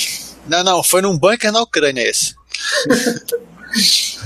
Não, 0.46 0.62
não, 0.62 0.82
foi 0.82 1.00
num 1.02 1.18
bunker 1.18 1.50
na 1.50 1.62
Ucrânia 1.62 2.02
esse. 2.08 2.34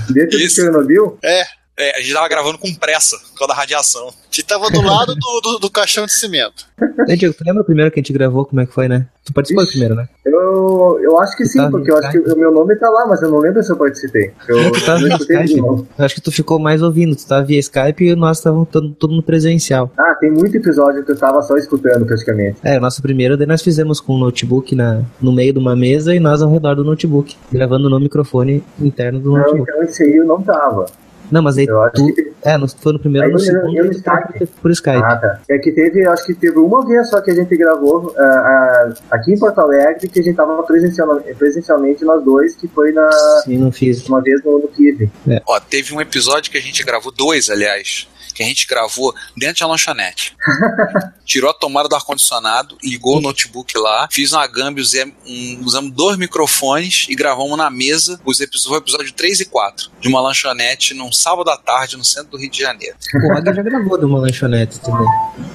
Dentro 0.09 0.37
de 0.37 0.45
Isso. 0.45 0.55
Chernobyl, 0.57 1.17
É, 1.23 1.43
É, 1.79 1.97
a 1.97 2.01
gente 2.01 2.13
tava 2.13 2.27
gravando 2.27 2.57
com 2.57 2.73
pressa, 2.75 3.17
por 3.17 3.39
causa 3.39 3.53
da 3.53 3.59
radiação. 3.59 4.09
que 4.29 4.43
tava 4.43 4.69
do 4.69 4.81
lado 4.81 5.15
do, 5.15 5.41
do, 5.41 5.59
do 5.59 5.69
caixão 5.71 6.05
de 6.05 6.11
cimento. 6.13 6.65
Ei, 7.07 7.15
Diego, 7.15 7.33
tu 7.33 7.43
lembra 7.45 7.61
o 7.61 7.65
primeiro 7.65 7.89
que 7.89 7.99
a 7.99 8.01
gente 8.03 8.11
gravou? 8.13 8.45
Como 8.45 8.59
é 8.61 8.65
que 8.65 8.73
foi, 8.73 8.87
né? 8.89 9.07
Tu 9.25 9.31
participou 9.33 9.63
do 9.65 9.69
primeiro, 9.71 9.95
né? 9.95 10.07
eu, 10.25 10.99
eu 11.01 11.19
acho 11.19 11.37
que 11.37 11.45
sim, 11.45 11.57
Tá, 11.59 11.69
porque 11.69 11.89
eu 11.91 11.97
acho 11.97 12.11
que 12.11 12.19
o 12.19 12.37
meu 12.37 12.51
nome 12.51 12.75
tá 12.75 12.89
lá, 12.89 13.05
mas 13.07 13.21
eu 13.21 13.29
não 13.29 13.39
lembro 13.39 13.61
se 13.63 13.71
eu 13.71 13.77
participei. 13.77 14.31
Eu 14.47 14.71
Tu 14.73 14.97
via 14.97 15.17
de 15.17 15.23
Skype. 15.23 15.87
acho 15.97 16.15
que 16.15 16.21
tu 16.21 16.31
ficou 16.31 16.59
mais 16.59 16.81
ouvindo. 16.81 17.15
Tu 17.15 17.25
tava 17.25 17.43
via 17.45 17.59
Skype 17.59 18.03
e 18.05 18.15
nós 18.15 18.37
estávamos 18.37 18.67
todo, 18.69 18.91
todo 18.91 19.15
no 19.15 19.23
presencial. 19.23 19.91
Ah, 19.97 20.15
tem 20.19 20.31
muito 20.31 20.55
episódio 20.57 21.03
que 21.05 21.11
eu 21.11 21.17
tava 21.17 21.41
só 21.41 21.55
escutando 21.57 22.05
praticamente. 22.05 22.57
É, 22.63 22.77
o 22.77 22.81
nosso 22.81 23.01
primeiro, 23.01 23.37
daí 23.37 23.47
nós 23.47 23.61
fizemos 23.61 23.99
com 24.01 24.13
o 24.13 24.17
notebook 24.17 24.75
na, 24.75 25.01
no 25.21 25.31
meio 25.31 25.53
de 25.53 25.59
uma 25.59 25.75
mesa 25.75 26.13
e 26.15 26.19
nós 26.19 26.41
ao 26.41 26.51
redor 26.51 26.75
do 26.75 26.83
notebook, 26.83 27.35
gravando 27.51 27.89
no 27.89 27.99
microfone 27.99 28.63
interno 28.79 29.19
do 29.19 29.31
Não, 29.31 29.37
notebook. 29.39 29.69
então 29.71 29.83
esse 29.83 30.03
aí 30.03 30.15
eu 30.17 30.25
não 30.25 30.41
tava. 30.41 30.85
Não, 31.31 31.41
mas 31.41 31.57
aí 31.57 31.65
Eu 31.65 31.89
tu. 31.93 32.13
que. 32.13 32.31
É, 32.43 32.57
no- 32.57 32.67
foi 32.67 32.93
no 32.93 32.99
primeiro 32.99 33.27
Aí 33.27 33.33
no 33.33 33.39
eu- 33.39 33.43
segundo 33.43 33.77
eu 33.77 33.85
no 33.85 33.91
e 33.91 33.97
no 33.97 34.03
quarto 34.03 34.31
Skype. 34.33 34.51
por 34.61 34.71
Skype. 34.71 35.03
Ah, 35.03 35.15
tá. 35.17 35.39
É 35.49 35.57
que 35.57 35.71
teve, 35.71 36.05
eu 36.05 36.11
acho 36.11 36.25
que 36.25 36.33
teve 36.33 36.57
uma 36.57 36.85
vez 36.87 37.09
só 37.09 37.21
que 37.21 37.31
a 37.31 37.35
gente 37.35 37.55
gravou 37.57 38.13
ah, 38.17 38.23
ah, 38.23 38.93
aqui 39.11 39.33
em 39.33 39.39
Porto 39.39 39.59
Alegre, 39.59 40.07
que 40.07 40.19
a 40.19 40.23
gente 40.23 40.35
tava 40.35 40.61
presencial- 40.63 41.19
presencialmente 41.37 42.03
nós 42.05 42.23
dois, 42.23 42.55
que 42.55 42.67
foi 42.67 42.91
na, 42.91 43.11
Sim, 43.43 43.57
não 43.57 43.71
fiz. 43.71 44.07
uma 44.07 44.21
vez 44.21 44.43
no, 44.43 44.59
no 44.59 44.67
Kive. 44.69 45.09
Ó, 45.47 45.59
teve 45.59 45.93
um 45.93 46.01
episódio 46.01 46.51
que 46.51 46.57
a 46.57 46.61
gente 46.61 46.83
gravou, 46.83 47.11
dois, 47.11 47.49
aliás, 47.49 48.07
que 48.39 48.43
a 48.43 48.45
gente 48.45 48.65
gravou 48.65 49.13
dentro 49.35 49.55
de 49.55 49.63
uma 49.65 49.71
lanchonete. 49.71 50.33
Tirou 51.25 51.49
a 51.49 51.53
tomada 51.53 51.89
do 51.89 51.95
ar-condicionado, 51.95 52.77
ligou 52.81 53.17
o 53.17 53.21
notebook 53.21 53.77
lá, 53.77 54.07
fiz 54.09 54.31
uma 54.31 54.47
gambi, 54.47 54.79
usei- 54.79 55.13
um- 55.27 55.59
usamos 55.65 55.91
dois 55.91 56.17
microfones 56.17 57.05
e 57.09 57.15
gravamos 57.15 57.57
na 57.57 57.69
mesa 57.69 58.17
os 58.23 58.39
episódios, 58.39 58.71
o 58.73 58.77
episódio 58.77 59.11
3 59.13 59.41
e 59.41 59.45
4 59.45 59.91
de 59.99 60.07
uma 60.07 60.21
lanchonete 60.21 60.93
num 60.93 61.11
sábado 61.11 61.49
à 61.49 61.57
tarde 61.57 61.97
no 61.97 62.05
centro 62.05 62.31
do 62.31 62.37
Rio 62.37 62.49
de 62.49 62.59
Janeiro. 62.59 62.95
O 63.27 63.33
Águia 63.33 63.53
já 63.53 63.61
gravou 63.61 63.97
de 63.97 64.05
uma 64.05 64.19
lanchonete 64.19 64.79
também. 64.79 65.07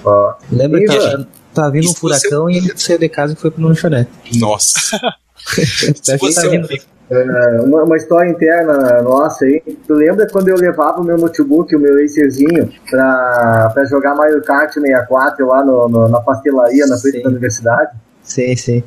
Ó. 0.04 0.34
Lembra 0.52 0.80
que 0.80 0.86
tava, 0.86 1.28
tava 1.54 1.70
vindo 1.70 1.84
um 1.88 1.92
você- 1.94 1.98
furacão 1.98 2.50
e 2.50 2.58
ele 2.58 2.76
saiu 2.76 2.98
de 2.98 3.08
casa 3.08 3.32
e 3.32 3.36
foi 3.36 3.50
pra 3.50 3.60
uma 3.60 3.68
lanchonete. 3.70 4.10
Nossa. 4.38 4.98
Deve 6.06 6.18
você- 6.18 6.42
tá 6.42 6.48
vindo. 6.48 6.68
É, 6.70 6.78
uma, 7.64 7.84
uma 7.84 7.96
história 7.96 8.30
interna 8.30 9.02
nossa 9.02 9.44
aí. 9.44 9.60
Tu 9.86 9.92
lembra 9.94 10.26
quando 10.30 10.48
eu 10.48 10.56
levava 10.56 11.00
o 11.00 11.04
meu 11.04 11.18
notebook, 11.18 11.74
o 11.74 11.78
meu 11.78 12.02
Acerzinho, 12.04 12.70
pra, 12.90 13.70
pra 13.74 13.84
jogar 13.84 14.14
Mario 14.14 14.42
Kart 14.42 14.72
64 14.72 15.46
lá 15.46 15.64
no, 15.64 15.88
no- 15.88 16.08
na 16.08 16.20
pastelaria 16.20 16.86
na 16.86 16.96
frente 16.98 17.18
Sim. 17.18 17.22
da 17.22 17.28
universidade? 17.28 17.90
Sim, 18.22 18.56
sim. 18.56 18.82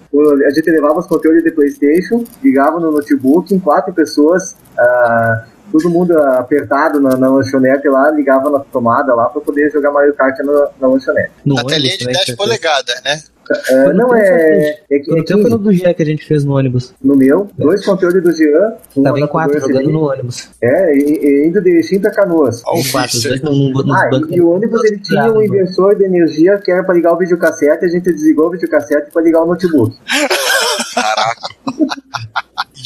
A 0.45 0.49
gente 0.49 0.71
levava 0.71 0.99
os 0.99 1.05
controles 1.05 1.43
de 1.43 1.51
Playstation, 1.51 2.23
ligava 2.43 2.79
no 2.79 2.91
notebook 2.91 3.53
em 3.53 3.59
quatro 3.59 3.93
pessoas, 3.93 4.55
ah, 4.77 5.43
todo 5.71 5.89
mundo 5.91 6.17
apertado 6.17 6.99
na, 6.99 7.15
na 7.15 7.29
lanchonete 7.29 7.87
lá, 7.87 8.09
ligava 8.09 8.49
na 8.49 8.59
tomada 8.59 9.13
lá 9.13 9.25
pra 9.29 9.39
poder 9.39 9.69
jogar 9.71 9.91
Mario 9.91 10.13
Kart 10.15 10.39
na, 10.39 10.69
na 10.81 10.87
lanchonete. 10.87 11.31
No 11.45 11.53
Na 11.53 11.63
telinha 11.65 11.91
de 11.91 11.99
também, 11.99 12.13
10 12.15 12.25
certeza. 12.25 12.37
polegadas, 12.37 13.01
né? 13.05 13.21
É, 13.69 13.93
não, 13.93 14.13
é, 14.15 14.79
é, 14.89 14.99
que- 14.99 15.05
Foi 15.05 15.15
é 15.15 15.17
no 15.19 15.25
tempo 15.25 15.43
15. 15.43 15.57
do 15.57 15.73
Gé 15.73 15.93
que 15.93 16.03
a 16.03 16.05
gente 16.05 16.25
fez 16.25 16.43
no 16.43 16.55
ônibus. 16.57 16.93
no 17.03 17.15
meu, 17.15 17.47
dois 17.57 17.85
controles 17.85 18.21
do 18.23 18.31
Jean, 18.31 18.73
um 18.95 19.03
Tava 19.03 19.19
em 19.19 19.23
adaptador 19.23 19.29
quatro, 19.29 19.59
jogando 19.59 19.91
no 19.91 20.09
ônibus. 20.09 20.49
É, 20.61 20.95
e, 20.95 20.99
e 21.01 21.47
indo 21.47 21.61
de 21.61 21.71
pra 21.83 22.11
Canoas. 22.11 22.61
Ó, 22.65 22.75
o 22.75 22.79
Em 22.79 22.91
quatro, 22.91 23.21
dois 23.21 23.41
no, 23.41 23.51
no, 23.51 23.83
nos 23.83 23.95
Ah, 23.95 24.09
bancos. 24.09 24.29
e, 24.35 24.41
o 24.41 24.49
ônibus 24.49 24.83
ele 24.85 24.99
tinha 24.99 25.31
um 25.31 25.41
inversor 25.41 25.95
de 25.95 26.03
energia 26.05 26.57
que 26.57 26.71
era 26.71 26.83
pra 26.83 26.93
ligar 26.93 27.13
o 27.13 27.17
videocassete, 27.17 27.85
a 27.85 27.87
gente 27.87 28.03
desligou 28.11 28.47
o 28.47 28.51
videocassete 28.51 29.11
pra 29.11 29.21
ligar 29.21 29.41
o 29.43 29.45
notebook. 29.47 29.95
Caraca. 30.95 31.47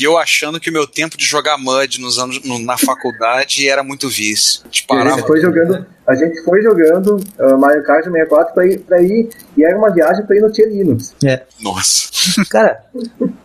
E 0.02 0.04
eu 0.04 0.18
achando 0.18 0.60
que 0.60 0.70
o 0.70 0.74
meu 0.74 0.88
tempo 0.88 1.16
de 1.16 1.24
jogar 1.26 1.58
MUD 1.60 2.02
nos 2.02 2.18
anos, 2.18 2.42
no- 2.44 2.58
na 2.58 2.76
faculdade 2.78 3.70
era 3.70 3.84
muito 3.84 4.10
vício. 4.10 4.64
A 4.90 4.96
gente 5.18 5.28
foi 5.28 5.40
jogando, 5.42 5.86
a 6.08 6.16
gente 6.16 6.44
foi 6.44 6.62
jogando 6.64 7.16
uh, 7.38 7.58
Mario 7.60 7.84
Kart 7.84 8.04
64 8.06 8.54
pra 8.56 8.66
ir, 8.66 8.80
pra 8.80 9.02
ir, 9.02 9.30
e 9.56 9.64
era 9.64 9.78
uma 9.78 9.94
viagem 9.94 10.26
pra 10.26 10.36
ir 10.36 10.42
no 10.42 10.52
Tia 10.52 10.68
Linux. 10.68 11.14
É. 11.24 11.44
Nossa. 11.60 12.10
Cara, 12.50 12.84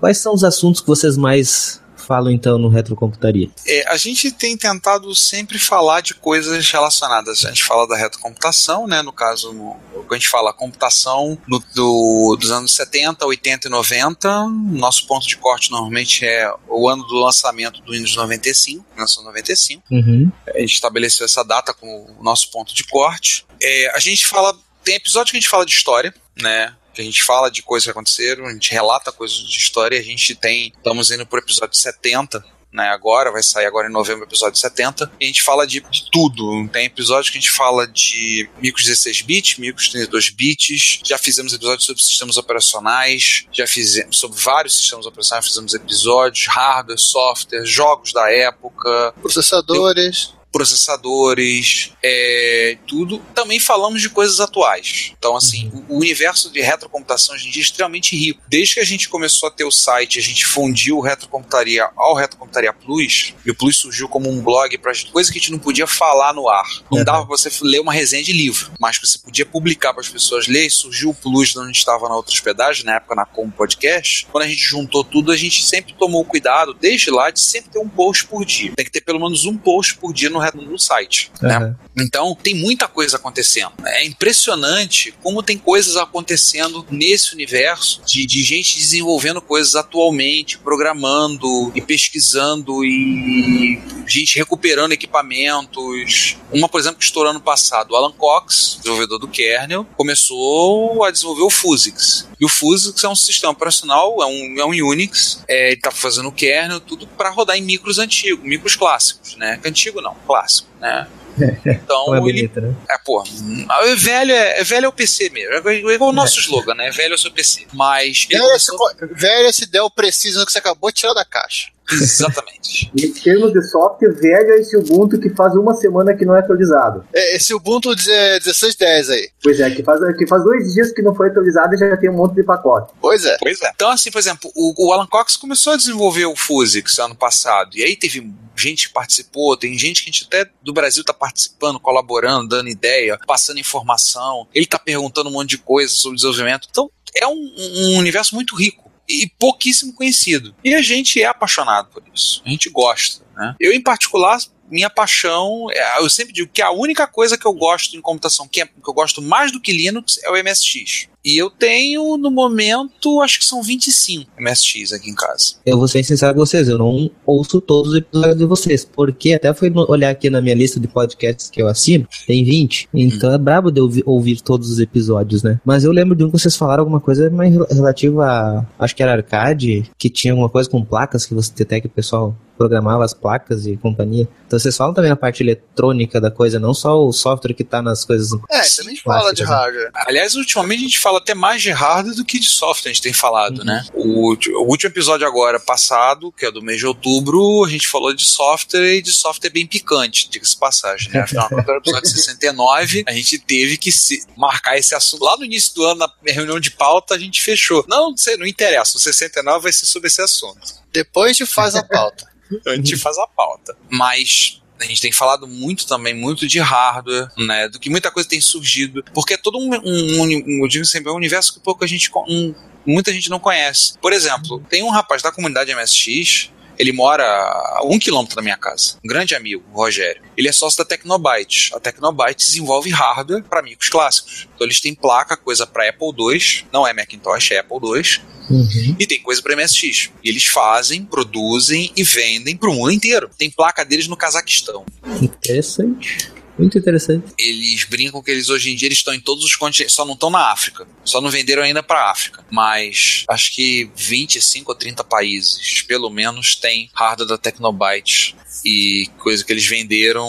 quais 0.00 0.18
são 0.18 0.32
os 0.34 0.42
assuntos 0.44 0.80
que 0.80 0.86
vocês 0.86 1.16
mais 1.16 1.80
falam 2.06 2.30
então 2.30 2.58
no 2.58 2.68
Retrocomputaria? 2.68 3.48
É, 3.66 3.88
a 3.88 3.96
gente 3.96 4.30
tem 4.30 4.56
tentado 4.56 5.14
sempre 5.14 5.58
falar 5.58 6.00
de 6.00 6.14
coisas 6.14 6.70
relacionadas. 6.70 7.44
A 7.44 7.48
gente 7.48 7.64
fala 7.64 7.86
da 7.86 7.96
retrocomputação, 7.96 8.86
né? 8.86 9.02
No 9.02 9.12
caso, 9.12 9.52
quando 9.92 10.12
a 10.12 10.14
gente 10.16 10.28
fala 10.28 10.52
computação 10.52 11.38
no- 11.46 11.62
do- 11.74 12.36
dos 12.38 12.50
anos 12.50 12.72
70, 12.72 13.26
80 13.26 13.68
e 13.68 13.70
90, 13.70 14.46
nosso 14.48 15.06
ponto 15.06 15.26
de 15.26 15.36
corte 15.36 15.70
normalmente 15.70 16.24
é 16.24 16.50
o 16.68 16.88
ano 16.88 17.04
do 17.04 17.14
lançamento 17.16 17.80
do 17.82 17.92
Windows 17.92 18.14
95, 18.16 18.84
1995. 18.94 19.82
Uhum. 19.90 20.30
A 20.54 20.60
gente 20.60 20.74
estabeleceu 20.74 21.24
essa 21.26 21.42
data 21.44 21.74
como 21.74 22.14
o 22.18 22.22
nosso 22.22 22.50
ponto 22.50 22.74
de 22.74 22.84
corte. 22.84 23.44
É, 23.62 23.90
a 23.94 23.98
gente 23.98 24.26
fala. 24.26 24.56
Tem 24.84 24.94
episódio 24.94 25.32
que 25.32 25.36
a 25.36 25.40
gente 25.40 25.48
fala 25.50 25.66
de 25.66 25.72
história, 25.72 26.14
né? 26.40 26.72
A 27.00 27.04
gente 27.04 27.22
fala 27.22 27.50
de 27.50 27.62
coisas 27.62 27.84
que 27.84 27.90
aconteceram, 27.90 28.46
a 28.46 28.52
gente 28.52 28.70
relata 28.70 29.12
coisas 29.12 29.36
de 29.36 29.58
história. 29.58 29.98
A 29.98 30.02
gente 30.02 30.34
tem. 30.34 30.72
Estamos 30.76 31.10
indo 31.10 31.26
pro 31.26 31.38
episódio 31.38 31.76
70. 31.76 32.44
Né, 32.72 32.90
agora, 32.90 33.32
vai 33.32 33.42
sair 33.42 33.64
agora 33.64 33.88
em 33.88 33.92
novembro 33.92 34.24
o 34.24 34.28
episódio 34.28 34.60
70, 34.60 35.10
e 35.18 35.24
a 35.24 35.26
gente 35.28 35.40
fala 35.40 35.66
de, 35.66 35.80
de 35.80 36.10
tudo. 36.10 36.68
Tem 36.68 36.84
episódio 36.84 37.32
que 37.32 37.38
a 37.38 37.40
gente 37.40 37.50
fala 37.50 37.86
de 37.86 38.50
micros 38.60 38.84
16 38.84 39.22
bits, 39.22 39.56
micros 39.56 39.88
32 39.88 40.28
bits, 40.28 41.00
já 41.02 41.16
fizemos 41.16 41.54
episódios 41.54 41.86
sobre 41.86 42.02
sistemas 42.02 42.36
operacionais, 42.36 43.46
já 43.50 43.66
fizemos 43.66 44.18
sobre 44.18 44.38
vários 44.38 44.76
sistemas 44.76 45.06
operacionais, 45.06 45.46
fizemos 45.46 45.72
episódios, 45.72 46.48
hardware, 46.48 46.98
software, 46.98 47.64
jogos 47.64 48.12
da 48.12 48.30
época, 48.30 49.14
Processadores. 49.22 50.34
Processadores, 50.52 51.92
é, 52.02 52.78
tudo. 52.86 53.18
Também 53.34 53.58
falamos 53.60 54.00
de 54.00 54.08
coisas 54.08 54.40
atuais. 54.40 55.12
Então, 55.18 55.36
assim, 55.36 55.70
o, 55.88 55.94
o 55.94 55.98
universo 55.98 56.50
de 56.50 56.60
retrocomputação 56.60 57.34
hoje 57.34 57.48
em 57.48 57.50
dia 57.50 57.62
é 57.62 57.64
extremamente 57.64 58.16
rico. 58.16 58.40
Desde 58.48 58.74
que 58.74 58.80
a 58.80 58.84
gente 58.84 59.08
começou 59.08 59.48
a 59.48 59.52
ter 59.52 59.64
o 59.64 59.70
site, 59.70 60.18
a 60.18 60.22
gente 60.22 60.46
fundiu 60.46 60.98
o 60.98 61.00
Retrocomputaria 61.00 61.88
ao 61.96 62.14
Retrocomputaria 62.14 62.72
Plus, 62.72 63.34
e 63.44 63.50
o 63.50 63.54
Plus 63.54 63.76
surgiu 63.76 64.08
como 64.08 64.30
um 64.30 64.42
blog 64.42 64.76
para 64.78 64.92
coisa 65.12 65.30
que 65.30 65.38
a 65.38 65.40
gente 65.40 65.52
não 65.52 65.58
podia 65.58 65.86
falar 65.86 66.32
no 66.32 66.48
ar. 66.48 66.66
Não 66.90 66.98
Uhum. 66.98 67.04
dava 67.04 67.26
pra 67.26 67.36
você 67.36 67.50
ler 67.62 67.80
uma 67.80 67.92
resenha 67.92 68.22
de 68.22 68.32
livro, 68.32 68.72
mas 68.80 68.98
que 68.98 69.06
você 69.06 69.18
podia 69.18 69.44
publicar 69.44 69.92
para 69.92 70.00
as 70.00 70.08
pessoas 70.08 70.46
lerem. 70.46 70.70
Surgiu 70.70 71.10
o 71.10 71.14
Plus 71.14 71.50
de 71.50 71.58
onde 71.58 71.64
a 71.64 71.72
gente 71.72 71.78
estava 71.78 72.08
na 72.08 72.16
outra 72.16 72.32
hospedagem, 72.32 72.84
na 72.84 72.96
época 72.96 73.14
na 73.14 73.24
Como 73.26 73.50
Podcast. 73.52 74.26
Quando 74.30 74.44
a 74.44 74.48
gente 74.48 74.60
juntou 74.60 75.04
tudo, 75.04 75.30
a 75.32 75.36
gente 75.36 75.62
sempre 75.64 75.94
tomou 75.94 76.24
cuidado, 76.24 76.74
desde 76.74 77.10
lá, 77.10 77.30
de 77.30 77.40
sempre 77.40 77.70
ter 77.70 77.78
um 77.78 77.88
post 77.88 78.26
por 78.26 78.44
dia. 78.44 78.72
Tem 78.76 78.84
que 78.84 78.90
ter 78.90 79.00
pelo 79.00 79.20
menos 79.20 79.44
um 79.44 79.56
post 79.56 79.96
por 79.96 80.12
dia 80.12 80.30
no, 80.30 80.38
no 80.54 80.78
site. 80.78 81.30
Né? 81.40 81.56
Aham. 81.56 81.78
Então, 81.98 82.36
tem 82.42 82.54
muita 82.54 82.86
coisa 82.86 83.16
acontecendo. 83.16 83.72
É 83.84 84.04
impressionante 84.04 85.14
como 85.22 85.42
tem 85.42 85.56
coisas 85.56 85.96
acontecendo 85.96 86.86
nesse 86.90 87.34
universo 87.34 88.02
de, 88.04 88.26
de 88.26 88.42
gente 88.42 88.78
desenvolvendo 88.78 89.40
coisas 89.40 89.74
atualmente, 89.74 90.58
programando 90.58 91.72
e 91.74 91.80
pesquisando 91.80 92.84
e 92.84 93.80
gente 94.06 94.36
recuperando 94.36 94.92
equipamentos. 94.92 96.36
Uma, 96.52 96.68
por 96.68 96.80
exemplo, 96.80 96.98
que 96.98 97.04
estourou 97.04 97.30
ano 97.30 97.40
passado, 97.40 97.92
o 97.92 97.96
Alan 97.96 98.12
Cox, 98.12 98.76
desenvolvedor 98.78 99.18
do 99.18 99.28
kernel, 99.28 99.86
começou 99.96 101.04
a 101.04 101.10
desenvolver 101.10 101.42
o 101.42 101.50
Fusix. 101.50 102.28
E 102.38 102.44
o 102.44 102.48
Fusix 102.48 103.02
é 103.02 103.08
um 103.08 103.16
sistema 103.16 103.52
operacional, 103.52 104.22
é 104.22 104.26
um, 104.26 104.54
é 104.58 104.64
um 104.64 104.88
Unix, 104.88 105.42
é, 105.48 105.68
ele 105.68 105.76
está 105.76 105.90
fazendo 105.90 106.28
o 106.28 106.32
kernel, 106.32 106.80
tudo 106.80 107.06
para 107.06 107.30
rodar 107.30 107.56
em 107.56 107.62
micros 107.62 107.98
antigos, 107.98 108.44
micros 108.44 108.76
clássicos, 108.76 109.36
né? 109.36 109.58
Antigo 109.64 110.00
não, 110.00 110.14
clássico, 110.26 110.68
né? 110.80 111.06
Então, 111.66 112.14
é 112.14 112.28
ele 112.28 112.50
né? 112.56 112.74
É, 112.88 112.98
pô, 112.98 113.22
é 113.22 113.94
velho 113.94 114.32
é, 114.32 114.60
é 114.60 114.64
velho 114.64 114.86
é 114.86 114.88
o 114.88 114.92
PC 114.92 115.28
mesmo. 115.30 115.68
É 115.68 115.74
igual 115.74 116.10
o 116.10 116.12
nosso 116.12 116.40
slogan, 116.40 116.74
né? 116.74 116.90
Velho 116.90 117.12
é 117.12 117.14
o 117.14 117.18
seu 117.18 117.30
PC. 117.30 117.66
Mas 117.74 118.26
Velho, 118.30 118.42
começou... 118.42 118.88
se, 118.88 119.06
velho, 119.12 119.52
se 119.52 119.66
der 119.66 119.82
o 119.82 119.90
preciso 119.90 120.44
que 120.46 120.52
você 120.52 120.58
acabou 120.58 120.90
de 120.90 120.96
tirar 120.96 121.12
da 121.12 121.24
caixa. 121.24 121.68
Exatamente. 121.92 122.90
Em 122.96 123.12
termos 123.12 123.52
de 123.52 123.62
software, 123.62 124.12
velho 124.12 124.52
é 124.52 124.60
esse 124.60 124.76
Ubuntu 124.76 125.18
que 125.18 125.30
faz 125.30 125.54
uma 125.54 125.74
semana 125.74 126.14
que 126.14 126.24
não 126.24 126.36
é 126.36 126.40
atualizado. 126.40 127.04
É, 127.12 127.36
esse 127.36 127.54
Ubuntu 127.54 127.88
1610 127.90 129.10
aí. 129.10 129.30
Pois 129.42 129.60
é, 129.60 129.70
que 129.70 129.82
faz, 129.82 130.00
que 130.16 130.26
faz 130.26 130.42
dois 130.42 130.74
dias 130.74 130.92
que 130.92 131.02
não 131.02 131.14
foi 131.14 131.28
atualizado 131.28 131.74
e 131.74 131.78
já 131.78 131.96
tem 131.96 132.10
um 132.10 132.14
monte 132.14 132.34
de 132.34 132.42
pacote. 132.42 132.92
Pois 133.00 133.24
é. 133.24 133.36
Pois 133.38 133.60
é. 133.62 133.70
Então, 133.74 133.90
assim, 133.90 134.10
por 134.10 134.18
exemplo, 134.18 134.50
o, 134.54 134.88
o 134.88 134.92
Alan 134.92 135.06
Cox 135.06 135.36
começou 135.36 135.74
a 135.74 135.76
desenvolver 135.76 136.26
o 136.26 136.36
Fusix 136.36 136.98
ano 136.98 137.14
passado. 137.14 137.76
E 137.76 137.84
aí 137.84 137.96
teve 137.96 138.28
gente 138.56 138.88
que 138.88 138.94
participou, 138.94 139.56
tem 139.56 139.78
gente 139.78 140.02
que 140.02 140.10
a 140.10 140.12
gente 140.12 140.24
até 140.26 140.50
do 140.62 140.72
Brasil 140.72 141.04
tá 141.04 141.12
participando, 141.12 141.78
colaborando, 141.78 142.48
dando 142.48 142.68
ideia, 142.68 143.18
passando 143.26 143.60
informação. 143.60 144.46
Ele 144.54 144.66
tá 144.66 144.78
perguntando 144.78 145.28
um 145.28 145.32
monte 145.32 145.50
de 145.50 145.58
coisa 145.58 145.92
sobre 145.94 146.16
desenvolvimento. 146.16 146.66
Então, 146.70 146.90
é 147.14 147.26
um, 147.26 147.54
um 147.56 147.98
universo 147.98 148.34
muito 148.34 148.54
rico 148.56 148.85
e 149.08 149.28
pouquíssimo 149.38 149.92
conhecido. 149.92 150.54
E 150.64 150.74
a 150.74 150.82
gente 150.82 151.20
é 151.20 151.26
apaixonado 151.26 151.88
por 151.90 152.02
isso. 152.14 152.42
A 152.44 152.48
gente 152.50 152.68
gosta. 152.70 153.24
Né? 153.36 153.54
Eu, 153.60 153.72
em 153.72 153.80
particular, 153.80 154.38
minha 154.70 154.90
paixão, 154.90 155.66
é- 155.70 156.00
eu 156.00 156.08
sempre 156.10 156.32
digo 156.32 156.50
que 156.52 156.60
a 156.62 156.70
única 156.70 157.06
coisa 157.06 157.38
que 157.38 157.46
eu 157.46 157.52
gosto 157.52 157.96
em 157.96 158.00
computação, 158.00 158.48
que, 158.48 158.60
é, 158.62 158.66
que 158.66 158.72
eu 158.88 158.94
gosto 158.94 159.22
mais 159.22 159.52
do 159.52 159.60
que 159.60 159.72
Linux, 159.72 160.18
é 160.24 160.30
o 160.30 160.36
MSX. 160.36 161.08
E 161.26 161.36
eu 161.36 161.50
tenho, 161.50 162.16
no 162.16 162.30
momento, 162.30 163.20
acho 163.20 163.40
que 163.40 163.44
são 163.44 163.60
25 163.60 164.30
MSX 164.38 164.92
aqui 164.92 165.10
em 165.10 165.14
casa. 165.14 165.56
Eu 165.66 165.76
vou 165.76 165.88
ser 165.88 166.04
sincero 166.04 166.32
com 166.34 166.40
vocês, 166.40 166.68
eu 166.68 166.78
não 166.78 167.10
ouço 167.26 167.60
todos 167.60 167.90
os 167.92 167.98
episódios 167.98 168.38
de 168.38 168.44
vocês, 168.44 168.84
porque 168.84 169.34
até 169.34 169.52
fui 169.52 169.72
olhar 169.88 170.10
aqui 170.10 170.30
na 170.30 170.40
minha 170.40 170.54
lista 170.54 170.78
de 170.78 170.86
podcasts 170.86 171.50
que 171.50 171.60
eu 171.60 171.66
assino, 171.66 172.06
tem 172.28 172.44
20, 172.44 172.88
então 172.94 173.32
é 173.32 173.38
brabo 173.38 173.72
de 173.72 173.80
ouvir, 173.80 174.04
ouvir 174.06 174.40
todos 174.40 174.70
os 174.70 174.78
episódios, 174.78 175.42
né? 175.42 175.60
Mas 175.64 175.82
eu 175.82 175.90
lembro 175.90 176.14
de 176.14 176.22
um 176.22 176.30
que 176.30 176.38
vocês 176.38 176.54
falaram 176.54 176.82
alguma 176.82 177.00
coisa 177.00 177.28
mais 177.28 177.52
rel- 177.52 177.66
relativa 177.68 178.24
a, 178.24 178.84
acho 178.84 178.94
que 178.94 179.02
era 179.02 179.12
arcade, 179.12 179.90
que 179.98 180.08
tinha 180.08 180.32
alguma 180.32 180.48
coisa 180.48 180.70
com 180.70 180.84
placas, 180.84 181.26
que 181.26 181.34
você 181.34 181.52
até 181.60 181.80
que 181.80 181.88
o 181.88 181.90
pessoal 181.90 182.36
programava 182.56 183.04
as 183.04 183.12
placas 183.12 183.66
e 183.66 183.76
companhia. 183.76 184.26
Então 184.46 184.58
vocês 184.58 184.74
falam 184.74 184.94
também 184.94 185.10
a 185.10 185.16
parte 185.16 185.42
eletrônica 185.42 186.18
da 186.18 186.30
coisa, 186.30 186.58
não 186.58 186.72
só 186.72 187.04
o 187.06 187.12
software 187.12 187.52
que 187.52 187.62
tá 187.62 187.82
nas 187.82 188.02
coisas. 188.02 188.30
É, 188.50 188.62
também 188.76 188.96
fala 188.96 189.34
de 189.34 189.42
né? 189.42 189.48
hardware. 189.48 189.90
Aliás, 189.94 190.34
ultimamente 190.34 190.78
a 190.80 190.82
gente 190.84 190.98
fala 190.98 191.15
até 191.16 191.34
mais 191.34 191.62
de 191.62 191.70
hardware 191.70 192.16
do 192.16 192.24
que 192.24 192.38
de 192.38 192.48
software, 192.48 192.90
a 192.90 192.94
gente 192.94 193.02
tem 193.02 193.12
falado, 193.12 193.64
né? 193.64 193.86
O, 193.94 194.32
o 194.32 194.68
último 194.68 194.90
episódio 194.90 195.26
agora 195.26 195.58
passado, 195.58 196.32
que 196.32 196.46
é 196.46 196.50
do 196.50 196.62
mês 196.62 196.78
de 196.78 196.86
outubro, 196.86 197.64
a 197.64 197.68
gente 197.68 197.88
falou 197.88 198.14
de 198.14 198.24
software 198.24 198.96
e 198.96 199.02
de 199.02 199.12
software 199.12 199.50
bem 199.50 199.66
picante, 199.66 200.28
diga-se 200.28 200.52
de 200.52 200.58
passagem, 200.58 201.10
né? 201.12 201.20
Afinal, 201.20 201.48
quando 201.48 201.68
era 201.68 201.78
o 201.78 201.80
episódio 201.80 202.08
69, 202.08 203.04
a 203.06 203.12
gente 203.12 203.38
teve 203.38 203.76
que 203.76 203.92
se 203.92 204.24
marcar 204.36 204.76
esse 204.78 204.94
assunto. 204.94 205.24
Lá 205.24 205.36
no 205.36 205.44
início 205.44 205.74
do 205.74 205.84
ano, 205.84 206.00
na 206.00 206.12
reunião 206.26 206.60
de 206.60 206.70
pauta, 206.70 207.14
a 207.14 207.18
gente 207.18 207.42
fechou. 207.42 207.84
Não, 207.88 208.10
não 208.10 208.16
sei, 208.16 208.36
não 208.36 208.46
interessa, 208.46 208.96
o 208.96 209.00
69 209.00 209.62
vai 209.62 209.72
ser 209.72 209.86
sobre 209.86 210.08
esse 210.08 210.22
assunto. 210.22 210.60
Depois 210.92 211.30
a 211.30 211.32
gente 211.32 211.46
faz 211.46 211.74
a 211.74 211.82
pauta. 211.82 212.26
A 212.66 212.76
gente 212.76 212.96
faz 212.96 213.18
a 213.18 213.26
pauta. 213.26 213.76
Mas 213.90 214.60
a 214.80 214.84
gente 214.84 215.00
tem 215.00 215.12
falado 215.12 215.46
muito 215.46 215.86
também, 215.86 216.14
muito 216.14 216.46
de 216.46 216.58
hardware, 216.58 217.28
né? 217.36 217.68
Do 217.68 217.78
que 217.78 217.88
muita 217.90 218.10
coisa 218.10 218.28
tem 218.28 218.40
surgido. 218.40 219.02
Porque 219.14 219.34
é 219.34 219.36
todo 219.36 219.58
um, 219.58 219.70
um, 219.74 220.22
um- 220.22 220.62
eu 220.64 220.68
digo 220.68 220.84
sempre, 220.84 221.08
é 221.10 221.12
um 221.12 221.16
universo 221.16 221.54
que 221.54 221.60
pouco 221.60 221.84
a 221.84 221.86
gente. 221.86 222.10
um- 222.28 222.54
muita 222.86 223.12
gente 223.12 223.28
não 223.30 223.38
conhece. 223.40 223.98
Por 224.00 224.12
exemplo, 224.12 224.62
tem 224.68 224.82
um 224.82 224.90
rapaz 224.90 225.22
da 225.22 225.32
comunidade 225.32 225.70
MSX. 225.72 226.50
Ele 226.78 226.92
mora 226.92 227.24
a 227.24 227.80
um 227.86 227.98
quilômetro 227.98 228.36
da 228.36 228.42
minha 228.42 228.56
casa. 228.58 228.98
Um 229.02 229.08
grande 229.08 229.34
amigo, 229.34 229.64
o 229.72 229.76
Rogério. 229.78 230.22
Ele 230.36 230.46
é 230.46 230.52
sócio 230.52 230.76
da 230.76 230.84
Tecnobyte. 230.84 231.74
A 231.74 231.80
Tecnobyte 231.80 232.44
desenvolve 232.44 232.90
hardware 232.90 233.42
para 233.44 233.60
amigos 233.60 233.88
clássicos. 233.88 234.46
Então 234.54 234.66
eles 234.66 234.78
têm 234.78 234.94
placa, 234.94 235.38
coisa 235.38 235.66
para 235.66 235.88
Apple 235.88 236.08
II. 236.18 236.66
Não 236.70 236.86
é 236.86 236.92
Macintosh, 236.92 237.52
é 237.52 237.58
Apple 237.60 237.78
II. 237.82 238.20
Uhum. 238.48 238.96
E 238.98 239.06
tem 239.06 239.20
coisa 239.20 239.42
para 239.42 239.56
MSX. 239.56 240.10
E 240.22 240.28
eles 240.28 240.44
fazem, 240.44 241.04
produzem 241.04 241.92
e 241.96 242.02
vendem 242.02 242.56
pro 242.56 242.72
mundo 242.72 242.92
inteiro. 242.92 243.30
Tem 243.36 243.50
placa 243.50 243.84
deles 243.84 244.06
no 244.08 244.16
Cazaquistão. 244.16 244.84
Interessante. 245.20 246.30
Muito 246.58 246.78
interessante. 246.78 247.34
Eles 247.38 247.84
brincam 247.84 248.22
que 248.22 248.30
eles 248.30 248.48
hoje 248.48 248.70
em 248.70 248.76
dia 248.76 248.88
eles 248.88 248.98
estão 248.98 249.14
em 249.14 249.20
todos 249.20 249.44
os 249.44 249.54
continentes, 249.54 249.94
só 249.94 250.04
não 250.04 250.14
estão 250.14 250.30
na 250.30 250.50
África. 250.50 250.86
Só 251.04 251.20
não 251.20 251.30
venderam 251.30 251.62
ainda 251.62 251.82
para 251.82 252.10
África. 252.10 252.44
Mas 252.50 253.24
acho 253.28 253.54
que 253.54 253.90
25 253.94 254.70
ou 254.70 254.76
30 254.76 255.04
países, 255.04 255.82
pelo 255.82 256.10
menos, 256.10 256.56
tem 256.56 256.90
hardware 256.94 257.28
da 257.28 257.38
Tecnobyte. 257.38 258.34
E 258.64 259.08
coisa 259.18 259.44
que 259.44 259.52
eles 259.52 259.66
venderam, 259.66 260.28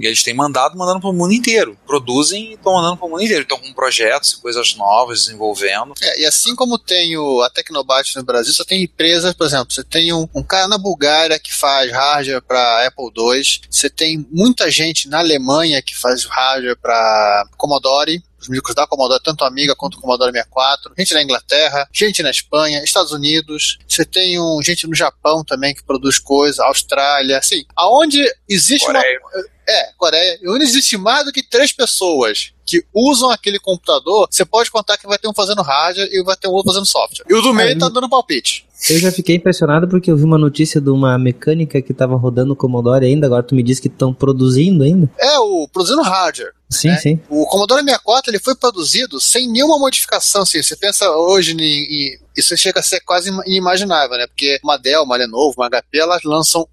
e 0.00 0.06
eles 0.06 0.22
têm 0.22 0.34
mandado, 0.34 0.76
mandando 0.76 1.00
pro 1.00 1.12
mundo 1.12 1.32
inteiro. 1.32 1.76
Produzem 1.86 2.50
e 2.50 2.54
estão 2.54 2.74
mandando 2.74 2.96
pro 2.96 3.08
mundo 3.08 3.22
inteiro. 3.22 3.42
Estão 3.42 3.58
com 3.58 3.72
projetos 3.72 4.32
e 4.32 4.40
coisas 4.40 4.76
novas 4.76 5.24
desenvolvendo. 5.24 5.94
É, 6.00 6.20
e 6.20 6.26
assim 6.26 6.54
como 6.54 6.78
tem 6.78 7.16
o, 7.16 7.40
a 7.42 7.50
Tecnobyte 7.50 8.14
no 8.16 8.22
Brasil, 8.22 8.52
só 8.52 8.64
tem 8.64 8.82
empresas, 8.82 9.34
por 9.34 9.46
exemplo, 9.46 9.72
você 9.72 9.82
tem 9.82 10.12
um, 10.12 10.28
um 10.34 10.42
cara 10.42 10.68
na 10.68 10.78
Bulgária 10.78 11.38
que 11.38 11.52
faz 11.52 11.90
hardware 11.90 12.42
para 12.42 12.86
Apple 12.86 13.06
II, 13.16 13.42
você 13.68 13.88
tem 13.88 14.24
muita 14.30 14.70
gente 14.70 15.08
na 15.08 15.18
Alemanha 15.18 15.53
que 15.82 15.96
faz 15.96 16.24
hardware 16.24 16.76
para 16.76 17.48
Commodore, 17.56 18.22
os 18.40 18.48
micros 18.48 18.74
da 18.74 18.86
Commodore, 18.86 19.22
tanto 19.22 19.44
a 19.44 19.48
Amiga 19.48 19.74
quanto 19.74 19.96
o 19.96 20.00
Commodore 20.00 20.32
64, 20.32 20.92
gente 20.98 21.14
na 21.14 21.22
Inglaterra, 21.22 21.88
gente 21.92 22.22
na 22.22 22.30
Espanha, 22.30 22.82
Estados 22.84 23.12
Unidos, 23.12 23.78
você 23.88 24.04
tem 24.04 24.38
um, 24.40 24.62
gente 24.62 24.86
no 24.86 24.94
Japão 24.94 25.42
também 25.44 25.74
que 25.74 25.82
produz 25.82 26.18
coisa, 26.18 26.64
Austrália, 26.64 27.38
assim, 27.38 27.64
aonde 27.74 28.22
existe 28.48 28.84
uma 28.86 29.00
Coreia. 29.00 29.20
é, 29.66 29.92
Coreia. 29.96 30.38
Onde 30.48 30.64
existe 30.64 30.96
mais 30.96 31.24
do 31.24 31.32
que 31.32 31.42
três 31.42 31.72
pessoas 31.72 32.52
que 32.66 32.84
usam 32.92 33.30
aquele 33.30 33.58
computador, 33.58 34.28
você 34.30 34.44
pode 34.44 34.70
contar 34.70 34.96
que 34.96 35.06
vai 35.06 35.18
ter 35.18 35.28
um 35.28 35.34
fazendo 35.34 35.62
hardware 35.62 36.08
e 36.12 36.22
vai 36.22 36.36
ter 36.36 36.48
um 36.48 36.52
outro 36.52 36.72
fazendo 36.72 36.86
software. 36.86 37.24
E 37.28 37.34
o 37.34 37.42
do 37.42 37.52
meio 37.52 37.76
Ah, 37.76 37.78
tá 37.78 37.88
dando 37.88 38.08
palpite. 38.08 38.66
Eu 38.90 38.98
já 38.98 39.10
fiquei 39.10 39.36
impressionado 39.36 39.88
porque 39.88 40.10
eu 40.10 40.16
vi 40.16 40.24
uma 40.24 40.36
notícia 40.38 40.80
de 40.80 40.90
uma 40.90 41.18
mecânica 41.18 41.80
que 41.80 41.94
tava 41.94 42.16
rodando 42.16 42.52
o 42.52 42.56
Commodore 42.56 43.06
ainda, 43.06 43.26
agora 43.26 43.42
tu 43.42 43.54
me 43.54 43.62
diz 43.62 43.80
que 43.80 43.88
estão 43.88 44.12
produzindo 44.12 44.84
ainda? 44.84 45.10
É, 45.18 45.38
o 45.38 45.66
produzindo 45.72 46.02
hardware. 46.02 46.52
Sim, 46.70 46.88
É. 46.88 46.96
sim. 46.98 47.20
O 47.28 47.46
Commodore 47.46 47.82
64 47.82 48.30
ele 48.30 48.38
foi 48.40 48.54
produzido 48.56 49.20
sem 49.20 49.48
nenhuma 49.50 49.78
modificação. 49.78 50.42
Assim, 50.42 50.62
você 50.62 50.74
pensa 50.76 51.08
hoje 51.10 51.52
em, 51.52 51.60
em- 51.62 52.18
isso 52.36 52.56
chega 52.56 52.80
a 52.80 52.82
ser 52.82 53.00
quase 53.00 53.30
inimaginável, 53.46 54.18
né? 54.18 54.26
Porque 54.26 54.58
uma 54.62 54.76
Dell, 54.76 55.02
uma 55.04 55.16
Lenovo, 55.16 55.54
uma 55.58 55.68
HP, 55.70 55.98
elas 55.98 56.22
lançam 56.24 56.66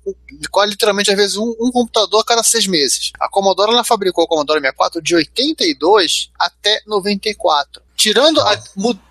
quase 0.49 0.71
literalmente 0.71 1.11
às 1.11 1.17
vezes 1.17 1.37
um, 1.37 1.55
um 1.61 1.71
computador 1.71 2.21
a 2.21 2.25
cada 2.25 2.41
seis 2.43 2.65
meses. 2.67 3.11
A 3.19 3.29
Commodore 3.29 3.71
ela 3.71 3.83
fabricou 3.83 4.23
o 4.23 4.27
Commodore 4.27 4.59
64 4.59 5.01
de 5.01 5.15
82 5.15 6.29
até 6.39 6.81
94. 6.87 7.81
Tirando 7.95 8.41
a, 8.41 8.57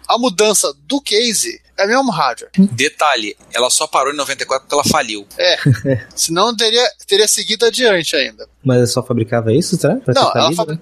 a 0.08 0.18
mudança 0.18 0.74
do 0.88 1.00
case, 1.00 1.60
é 1.80 1.84
o 1.84 1.88
mesmo 1.88 2.10
hardware. 2.10 2.50
Detalhe, 2.72 3.36
ela 3.52 3.70
só 3.70 3.86
parou 3.86 4.12
em 4.12 4.16
94 4.16 4.66
porque 4.66 4.74
ela 4.74 4.84
faliu. 4.84 5.26
Senão 6.14 6.54
teria, 6.56 6.86
teria 7.06 7.26
seguido 7.28 7.66
adiante 7.66 8.14
ainda. 8.16 8.48
Mas 8.64 8.80
eu 8.80 8.86
só 8.86 9.02
fabricava 9.02 9.52
isso, 9.52 9.76
será? 9.76 9.96
Pra 9.96 10.14
Não, 10.14 10.32
ela, 10.34 10.52
fabri... 10.52 10.80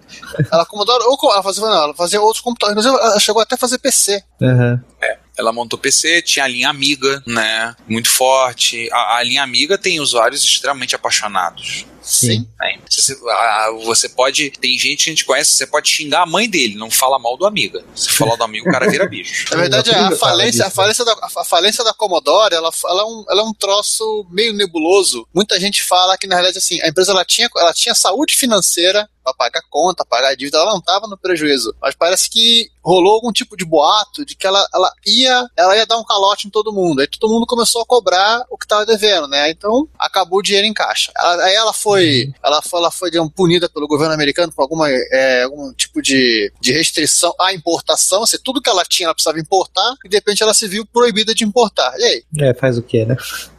ela 0.51 0.67
Commodore, 0.67 1.05
ou 1.07 1.33
ela 1.33 1.43
fazia, 1.43 1.63
não, 1.63 1.83
ela 1.85 1.95
fazia 1.95 2.21
outros 2.21 2.43
computadores. 2.43 2.85
Inclusive, 2.85 3.11
ela 3.11 3.21
chegou 3.21 3.43
até 3.43 3.55
a 3.55 3.59
fazer 3.59 3.79
PC. 3.79 4.23
né? 4.41 4.51
Aham. 4.51 4.85
Ela 5.39 5.53
montou 5.53 5.79
PC, 5.79 6.21
tinha 6.23 6.45
a 6.45 6.49
linha 6.49 6.69
Amiga, 6.69 7.23
né? 7.27 7.75
Muito 7.87 8.09
forte. 8.11 8.89
A, 8.93 9.17
a 9.19 9.23
linha 9.23 9.43
Amiga 9.43 9.79
tem 9.79 10.01
usuários 10.01 10.43
extremamente 10.43 10.95
apaixonados. 10.95 11.87
Sim. 12.03 12.49
né? 12.59 12.79
Você, 12.89 13.13
a- 13.31 13.71
você 13.85 14.09
pode. 14.09 14.51
Tem 14.51 14.79
gente 14.79 15.05
que 15.05 15.11
a 15.11 15.13
gente 15.13 15.25
conhece, 15.27 15.53
você 15.53 15.67
pode 15.67 15.91
xingar 15.91 16.23
a 16.23 16.27
mãe 16.27 16.49
dele, 16.49 16.75
não 16.75 16.91
fala 16.91 17.19
mal 17.19 17.37
do 17.37 17.45
Amiga. 17.47 17.85
Se 17.95 18.09
falar 18.09 18.37
do 18.37 18.45
amigo, 18.45 18.67
o 18.69 18.73
cara 18.73 18.89
vira 18.91 19.07
bicho. 19.07 19.47
Na 19.51 19.59
verdade, 19.61 19.91
Eu 19.91 20.07
a 20.07 20.17
falência, 20.17 20.65
a, 20.67 20.71
falência 20.71 21.05
da, 21.05 21.13
a 21.23 21.45
falência 21.45 21.85
da 21.85 21.93
Commodore, 21.93 22.55
ela, 22.55 22.71
ela, 22.87 23.03
é 23.03 23.05
um, 23.05 23.25
ela 23.29 23.43
é 23.43 23.45
um 23.45 23.53
troço 23.53 24.27
meio 24.31 24.55
nebuloso. 24.55 25.29
Muita 25.35 25.61
gente 25.61 25.83
fala 25.83 26.17
que, 26.17 26.27
na 26.27 26.35
realidade, 26.37 26.59
assim, 26.59 26.81
a 26.81 26.89
empresa 26.89 27.13
ela 27.13 27.25
tinha, 27.25 27.49
ela 27.57 27.75
tinha 27.75 27.95
saúde 27.95 28.35
financeira 28.37 29.09
para 29.35 29.51
pagar 29.51 29.63
conta, 29.71 30.05
pagar 30.05 30.35
dívida, 30.35 30.59
ela 30.59 30.71
não 30.71 30.79
estava 30.79 31.07
no 31.07 31.17
prejuízo. 31.17 31.75
Mas 31.81 31.95
parece 31.95 32.29
que 32.31 32.71
rolou 32.83 33.15
algum 33.15 33.33
tipo 33.33 33.57
de 33.57 33.65
boato 33.65 34.25
de 34.25 34.35
que 34.35 34.47
ela, 34.47 34.67
ela, 34.75 34.91
ia, 35.07 35.47
ela 35.57 35.77
ia 35.77 35.87
dar 35.87 35.99
um 35.99 36.05
calote 36.05 36.47
em 36.47 36.51
todo 36.51 36.73
mundo. 36.73 37.01
Aí 37.01 37.07
todo 37.07 37.33
mundo 37.33 37.47
começou 37.47 37.83
a 37.83 37.87
cobrar 37.87 38.45
o 38.51 38.57
que 38.57 38.65
estava 38.65 38.87
devendo, 38.87 39.29
né? 39.29 39.51
Então 39.51 39.89
acabou 39.99 40.39
o 40.39 40.43
dinheiro 40.43 40.67
em 40.67 40.73
caixa. 40.73 41.13
Ela- 41.17 41.45
aí 41.45 41.55
ela 41.55 41.73
foi, 41.73 42.33
ela 42.43 42.63
foi, 42.63 42.81
ela 42.81 42.91
foi 42.91 43.11
digamos, 43.11 43.33
punida 43.35 43.69
pelo 43.69 43.87
governo 43.87 44.15
americano 44.15 44.53
por 44.53 44.63
alguma, 44.63 44.89
é, 44.91 45.43
algum 45.45 45.73
tipo 45.75 46.01
de, 46.01 46.53
de 46.61 46.73
restrição 46.73 47.35
à 47.41 47.53
importação. 47.53 48.23
Assim, 48.23 48.39
tudo 48.43 48.61
que 48.63 48.71
ela 48.71 48.85
tinha 48.85 49.07
ela 49.07 49.15
precisava 49.15 49.39
importar 49.41 49.95
e 50.05 50.09
de 50.09 50.17
repente 50.17 50.43
ela 50.43 50.55
se 50.55 50.67
viu 50.67 50.85
proibida 50.87 51.35
de 51.35 51.45
importar. 51.45 51.93
E 51.99 52.05
aí? 52.05 52.25
É, 52.41 52.55
faz 52.55 52.79
o 52.79 52.83
quê, 52.83 53.05
né? 53.05 53.17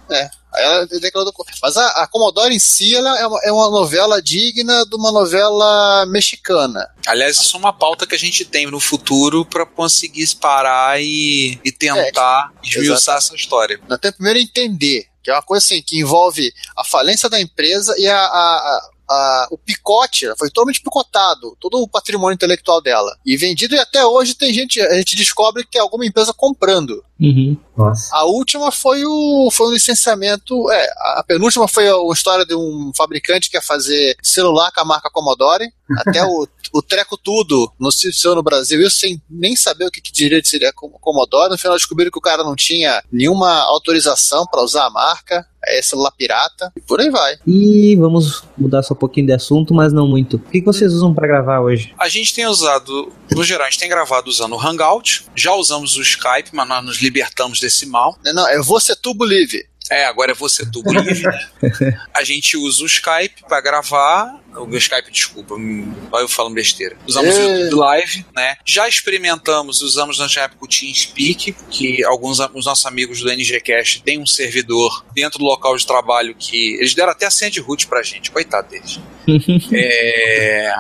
Aí 0.09 0.28
ela 0.56 0.86
declarou. 0.88 1.34
Mas 1.62 1.78
a, 1.78 1.88
a 2.04 2.08
Commodore 2.08 2.54
em 2.56 2.60
si 2.60 2.95
ela 2.95 3.20
é, 3.20 3.28
uma, 3.28 3.39
é 3.43 3.52
uma 3.52 3.70
novela 3.70 4.22
digna 4.22 4.86
de 4.86 4.95
uma 4.95 5.12
novela 5.12 6.06
mexicana. 6.08 6.89
Aliás, 7.06 7.39
isso 7.39 7.56
é 7.56 7.60
uma 7.60 7.74
pauta 7.74 8.06
que 8.08 8.16
a 8.16 8.20
gente 8.20 8.43
tem 8.45 8.66
no 8.68 8.80
futuro 8.80 9.45
para 9.45 9.66
conseguir 9.66 10.28
parar 10.41 11.02
e, 11.02 11.60
e 11.64 11.72
tentar 11.72 12.52
esmiuçar 12.64 13.18
essa 13.18 13.36
história. 13.36 13.80
Nós 13.88 14.00
temos 14.00 14.16
primeiro 14.18 14.39
entender, 14.39 15.06
que 15.24 15.30
é 15.30 15.34
uma 15.34 15.41
coisa 15.41 15.66
assim, 15.66 15.82
que 15.82 16.00
envolve 16.00 16.52
a 16.78 16.84
falência 16.84 17.30
da 17.30 17.39
empresa 17.39 17.95
e 17.97 18.08
a, 18.08 18.18
a, 18.18 18.20
a- 18.26 18.89
a, 19.10 19.47
o 19.49 19.57
picote, 19.57 20.28
foi 20.38 20.49
totalmente 20.49 20.82
picotado, 20.82 21.57
todo 21.60 21.82
o 21.82 21.88
patrimônio 21.88 22.36
intelectual 22.36 22.82
dela. 22.82 23.18
E 23.26 23.36
vendido, 23.36 23.76
e 23.76 23.80
até 23.80 24.05
hoje 24.05 24.36
tem 24.36 24.53
gente, 24.53 24.80
a 24.80 24.93
gente 24.95 25.16
descobre 25.16 25.64
que 25.64 25.72
tem 25.72 25.82
alguma 25.82 26.05
empresa 26.05 26.34
comprando. 26.34 27.03
Uhum. 27.20 27.57
Nossa. 27.76 28.16
A 28.16 28.24
última 28.26 28.72
foi 28.72 29.03
o, 29.05 29.49
foi 29.51 29.68
um 29.68 29.74
licenciamento. 29.74 30.72
É, 30.72 30.89
a 31.18 31.24
penúltima 31.28 31.68
foi 31.68 31.89
a, 31.89 31.93
a 31.93 32.14
história 32.14 32.45
de 32.45 32.55
um 32.55 32.91
fabricante 32.95 33.49
que 33.49 33.57
ia 33.57 33.62
fazer 33.62 34.16
celular 34.24 34.72
com 34.72 34.82
a 34.82 34.86
marca 34.86 35.10
Commodore. 35.10 35.70
Até 35.97 36.24
o, 36.24 36.47
o 36.72 36.82
treco 36.82 37.18
tudo 37.18 37.72
no 37.80 37.91
seu 37.91 38.36
no 38.36 38.43
Brasil, 38.43 38.82
isso 38.82 38.99
sem 38.99 39.22
nem 39.30 39.55
saber 39.55 39.86
o 39.86 39.91
que, 39.91 40.01
que 40.01 40.14
direito 40.14 40.47
seria 40.47 40.72
com- 40.72 40.89
Commodore. 40.89 41.49
No 41.49 41.57
final 41.57 41.76
descobriram 41.76 42.12
que 42.12 42.18
o 42.18 42.22
cara 42.22 42.43
não 42.43 42.55
tinha 42.55 43.03
nenhuma 43.12 43.51
autorização 43.64 44.45
para 44.45 44.62
usar 44.62 44.86
a 44.86 44.89
marca. 44.89 45.45
É 45.70 45.82
celular 45.82 46.11
pirata. 46.11 46.72
E 46.76 46.82
por 46.82 46.99
aí 46.99 47.09
vai. 47.09 47.38
E 47.45 47.95
vamos 47.95 48.43
mudar 48.57 48.82
só 48.84 48.93
um 48.93 48.97
pouquinho 48.97 49.28
de 49.28 49.34
assunto, 49.34 49.74
mas 49.74 49.93
não 49.93 50.07
muito. 50.07 50.38
O 50.38 50.39
que 50.39 50.59
que 50.59 50.65
vocês 50.65 50.93
usam 50.93 51.13
pra 51.13 51.28
gravar 51.28 51.59
hoje? 51.61 51.93
A 51.99 52.09
gente 52.09 52.34
tem 52.34 52.47
usado, 52.47 53.11
no 53.32 53.43
geral, 53.43 53.67
a 53.67 53.70
gente 53.70 53.80
tem 53.80 53.89
gravado 53.89 54.30
usando 54.30 54.55
o 54.55 54.59
Hangout, 54.59 55.26
já 55.36 55.53
usamos 55.53 55.95
o 55.95 56.01
Skype, 56.01 56.49
mas 56.53 56.67
nós 56.67 56.84
nos 56.84 57.01
libertamos 57.01 57.59
desse 57.59 57.86
mal. 57.86 58.17
Não, 58.24 58.47
é 58.47 58.59
você 58.61 58.95
tubo 58.95 59.24
livre. 59.24 59.67
É, 59.90 60.06
agora 60.06 60.32
é 60.32 60.36
você 60.36 60.70
tubo 60.70 60.94
livre. 60.94 61.24
né? 61.24 62.00
A 62.14 62.24
gente 62.24 62.56
usa 62.56 62.84
o 62.84 62.86
Skype 62.86 63.44
para 63.48 63.60
gravar. 63.62 64.40
O 64.56 64.76
Skype, 64.78 65.12
desculpa, 65.12 65.56
hum, 65.56 65.94
olha 66.12 66.24
eu 66.24 66.28
falando 66.30 66.54
besteira. 66.54 66.96
Usamos 67.08 67.36
o. 67.36 67.40
YouTube 67.40 67.76
Live, 67.76 68.26
né? 68.36 68.58
Já 68.66 68.88
experimentamos, 68.88 69.82
usamos 69.82 70.20
na 70.20 70.26
época 70.44 70.66
o 70.66 70.68
TeamSpeak, 70.68 71.56
que 71.70 72.04
alguns 72.04 72.40
os 72.40 72.66
nossos 72.66 72.86
amigos 72.86 73.22
do 73.22 73.32
NGCast 73.32 74.02
têm 74.04 74.20
um 74.20 74.26
servidor 74.26 75.04
dentro 75.14 75.40
do 75.40 75.46
local 75.46 75.76
de 75.76 75.86
trabalho 75.86 76.36
que. 76.36 76.76
Eles 76.76 76.94
deram 76.94 77.12
até 77.12 77.26
a 77.26 77.32
senha 77.32 77.52
de 77.52 77.60
root 77.60 77.88
pra 77.88 78.04
gente, 78.04 78.32
coitado 78.32 78.70
deles. 78.70 79.00
É, 79.72 80.74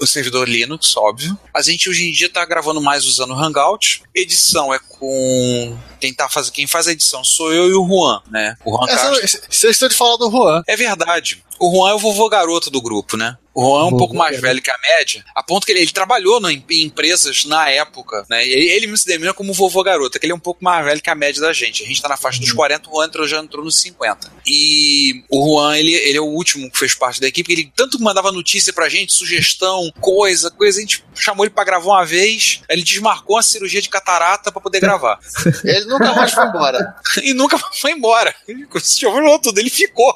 o 0.00 0.06
servidor 0.06 0.48
Linux, 0.48 0.96
óbvio. 0.96 1.38
A 1.54 1.62
gente 1.62 1.88
hoje 1.88 2.08
em 2.08 2.12
dia 2.12 2.28
tá 2.28 2.44
gravando 2.44 2.80
mais 2.80 3.04
usando 3.04 3.30
o 3.30 3.38
Hangout. 3.38 4.02
Edição 4.14 4.72
é 4.72 4.78
com. 4.78 5.76
Quem, 6.00 6.12
tá 6.12 6.28
faz... 6.28 6.50
Quem 6.50 6.66
faz 6.66 6.86
a 6.86 6.92
edição 6.92 7.24
sou 7.24 7.52
eu 7.52 7.68
e 7.68 7.74
o 7.74 7.86
Juan, 7.86 8.22
né? 8.30 8.56
O 8.64 8.76
Juan 8.76 8.86
Castro. 8.86 9.24
Essa, 9.24 9.40
vocês 9.48 9.72
estão 9.72 9.88
de 9.88 9.94
falar 9.94 10.16
do 10.16 10.30
Juan. 10.30 10.62
É 10.66 10.76
verdade. 10.76 11.42
O 11.58 11.70
Juan 11.70 11.90
é 11.90 11.94
o 11.94 11.98
vovô 11.98 12.28
garoto 12.28 12.70
do 12.70 12.80
grupo, 12.82 13.16
né? 13.16 13.36
O 13.54 13.62
Juan 13.62 13.80
é 13.80 13.84
um 13.84 13.90
Vovô 13.90 13.96
pouco 13.96 14.14
mais 14.14 14.32
garoto. 14.32 14.46
velho 14.48 14.60
que 14.62 14.70
a 14.70 14.76
média, 14.98 15.24
a 15.34 15.42
ponto 15.42 15.64
que 15.64 15.72
ele, 15.72 15.80
ele 15.80 15.90
trabalhou 15.90 16.38
no- 16.40 16.50
em 16.50 16.62
empresas 16.82 17.46
na 17.46 17.70
época, 17.70 18.26
né? 18.28 18.46
Ele, 18.46 18.66
ele 18.68 18.86
me 18.86 18.98
se 18.98 19.06
denomina 19.06 19.32
como 19.32 19.54
vovô 19.54 19.82
garoto, 19.82 20.18
que 20.20 20.26
ele 20.26 20.32
é 20.32 20.36
um 20.36 20.38
pouco 20.38 20.62
mais 20.62 20.84
velho 20.84 21.00
que 21.00 21.08
a 21.08 21.14
média 21.14 21.40
da 21.40 21.54
gente. 21.54 21.82
A 21.82 21.86
gente 21.86 22.02
tá 22.02 22.06
na 22.08 22.18
faixa 22.18 22.38
dos 22.38 22.52
40, 22.52 22.90
o 22.90 22.92
Juan 22.92 23.06
entrou, 23.06 23.26
já 23.26 23.38
entrou 23.38 23.64
nos 23.64 23.80
50. 23.80 24.30
E 24.46 25.24
o 25.30 25.42
Juan, 25.56 25.78
ele, 25.78 25.94
ele 25.94 26.18
é 26.18 26.20
o 26.20 26.26
último 26.26 26.70
que 26.70 26.78
fez 26.78 26.94
parte 26.94 27.18
da 27.18 27.28
equipe, 27.28 27.50
ele 27.50 27.72
tanto 27.74 27.98
mandava 27.98 28.30
notícia 28.30 28.74
pra 28.74 28.90
gente, 28.90 29.14
sugestão, 29.14 29.90
coisa, 30.02 30.50
coisa, 30.50 30.76
a 30.78 30.80
gente 30.82 31.02
chamou 31.14 31.46
ele 31.46 31.54
pra 31.54 31.64
gravar 31.64 31.86
uma 31.92 32.04
vez, 32.04 32.60
ele 32.68 32.82
desmarcou 32.82 33.38
a 33.38 33.42
cirurgia 33.42 33.80
de 33.80 33.88
catarata 33.88 34.52
pra 34.52 34.60
poder 34.60 34.80
gravar. 34.80 35.18
Ele 35.64 35.86
nunca 35.86 36.12
mais 36.12 36.32
foi 36.32 36.44
embora. 36.46 36.94
e 37.22 37.32
nunca 37.32 37.58
foi 37.58 37.92
embora. 37.92 38.34
Ele 38.46 38.66
falou 39.00 39.38
tudo, 39.38 39.58
ele 39.58 39.70
ficou. 39.70 40.14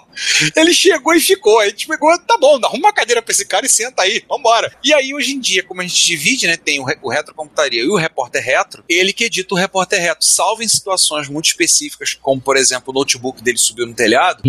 Ele 0.55 0.75
chegou 0.75 1.15
e 1.15 1.21
ficou. 1.21 1.30
Aí 1.61 1.67
a 1.69 1.71
gente 1.71 1.87
pegou, 1.87 2.17
tá 2.21 2.37
bom, 2.39 2.59
arruma 2.65 2.89
uma 2.89 2.93
cadeira 2.93 3.21
pra 3.23 3.33
esse 3.33 3.45
cara 3.45 3.67
e 3.67 3.69
senta 3.69 4.03
aí, 4.03 4.23
vambora. 4.29 4.75
E 4.83 4.93
aí, 4.95 5.15
hoje 5.15 5.33
em 5.33 5.41
dia, 5.41 5.63
como 5.63 5.81
a 5.81 5.87
gente 5.87 6.05
divide, 6.07 6.47
né, 6.47 6.57
tem 6.57 6.81
o, 6.81 6.85
re- 6.85 6.99
o 7.03 7.09
retrocomputaria 7.11 7.83
e 7.83 7.89
o 7.89 7.97
repórter 7.97 8.43
retro, 8.43 8.85
ele 8.89 9.13
que 9.13 9.25
edita 9.25 9.55
o 9.55 9.59
repórter 9.59 10.01
retro, 10.01 10.25
salvo 10.25 10.63
em 10.63 10.69
situações 10.69 11.29
muito 11.29 11.47
específicas, 11.47 12.19
como, 12.21 12.41
por 12.41 12.57
exemplo, 12.57 12.91
o 12.91 12.93
notebook 12.95 13.43
dele 13.43 13.59
subiu 13.59 13.87
no 13.87 13.95
telhado, 13.95 14.43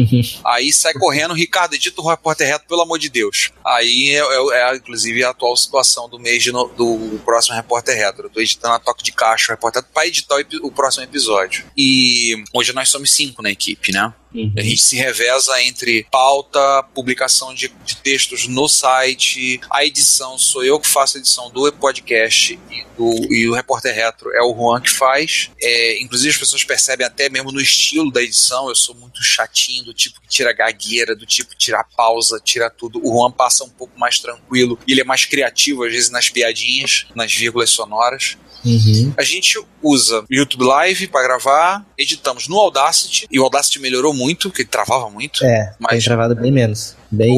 aí 0.45 0.71
sai 0.73 0.93
correndo, 0.93 1.34
Ricardo, 1.34 1.73
edita 1.75 2.01
o 2.01 2.07
repórter 2.09 2.47
retro, 2.47 2.67
pelo 2.67 2.82
amor 2.82 2.99
de 2.99 3.09
Deus. 3.09 3.51
Aí 3.65 4.09
é, 4.11 4.19
é- 4.19 4.71
é, 4.71 4.75
inclusive, 4.75 5.23
a 5.23 5.29
atual 5.29 5.55
situação 5.57 6.09
do 6.09 6.19
mês 6.19 6.45
no- 6.47 6.67
do 6.69 7.19
próximo 7.25 7.55
repórter 7.55 7.95
retro. 7.95 8.25
Eu 8.25 8.29
tô 8.29 8.39
editando 8.41 8.73
a 8.75 8.79
toque 8.79 9.03
de 9.03 9.11
caixa 9.11 9.51
o 9.51 9.55
repórter 9.55 9.82
retro 9.82 9.93
pra 9.93 10.07
editar 10.07 10.36
o, 10.36 10.67
o 10.67 10.71
próximo 10.71 11.03
episódio. 11.03 11.65
E 11.77 12.43
hoje 12.53 12.73
nós 12.73 12.89
somos 12.89 13.11
cinco 13.11 13.41
na 13.41 13.51
equipe, 13.51 13.91
né? 13.91 14.13
A 14.55 14.61
gente 14.61 14.82
se 14.82 14.95
reveza 14.95 15.61
entre 15.63 16.05
pauta, 16.09 16.84
publicação 16.93 17.53
de, 17.53 17.69
de 17.86 17.97
textos 17.97 18.47
no 18.47 18.67
site, 18.67 19.59
a 19.69 19.86
edição 19.86 20.38
sou 20.38 20.63
eu 20.63 20.79
que 20.79 20.88
faço 20.88 21.17
a 21.17 21.19
edição 21.19 21.49
do 21.49 21.71
podcast 21.73 22.57
e, 22.71 22.86
do, 22.97 23.34
e 23.34 23.49
o 23.49 23.53
Repórter 23.53 23.93
Retro 23.93 24.32
é 24.32 24.41
o 24.41 24.55
Juan 24.55 24.79
que 24.79 24.89
faz. 24.89 25.51
É, 25.61 26.01
inclusive 26.01 26.29
as 26.29 26.38
pessoas 26.38 26.63
percebem 26.63 27.05
até 27.05 27.29
mesmo 27.29 27.51
no 27.51 27.59
estilo 27.59 28.11
da 28.11 28.21
edição, 28.21 28.69
eu 28.69 28.75
sou 28.75 28.95
muito 28.95 29.21
chatinho, 29.21 29.86
do 29.86 29.93
tipo 29.93 30.21
que 30.21 30.27
tira 30.27 30.53
gagueira, 30.53 31.15
do 31.15 31.25
tipo 31.25 31.55
tirar 31.55 31.84
pausa, 31.95 32.39
tira 32.43 32.69
tudo. 32.69 32.99
O 33.03 33.17
Juan 33.17 33.32
passa 33.32 33.63
um 33.63 33.69
pouco 33.69 33.99
mais 33.99 34.19
tranquilo, 34.19 34.79
ele 34.88 35.01
é 35.01 35.05
mais 35.05 35.25
criativo 35.25 35.84
às 35.84 35.91
vezes 35.91 36.09
nas 36.09 36.29
piadinhas, 36.29 37.05
nas 37.13 37.34
vírgulas 37.34 37.69
sonoras. 37.69 38.38
Uhum. 38.63 39.13
A 39.17 39.23
gente 39.23 39.59
usa 39.82 40.23
YouTube 40.29 40.63
Live 40.63 41.07
para 41.07 41.23
gravar, 41.23 41.86
editamos 41.97 42.47
no 42.47 42.59
Audacity, 42.59 43.27
e 43.32 43.39
o 43.39 43.43
Audacity 43.43 43.79
melhorou 43.79 44.13
muito, 44.13 44.20
porque 44.49 44.61
ele 44.63 44.69
travava 44.69 45.09
muito. 45.09 45.43
É, 45.43 45.65
tem 45.65 45.74
Mas- 45.80 46.03
travado 46.03 46.36
bem 46.36 46.51
menos. 46.51 46.95
Bem. 47.12 47.30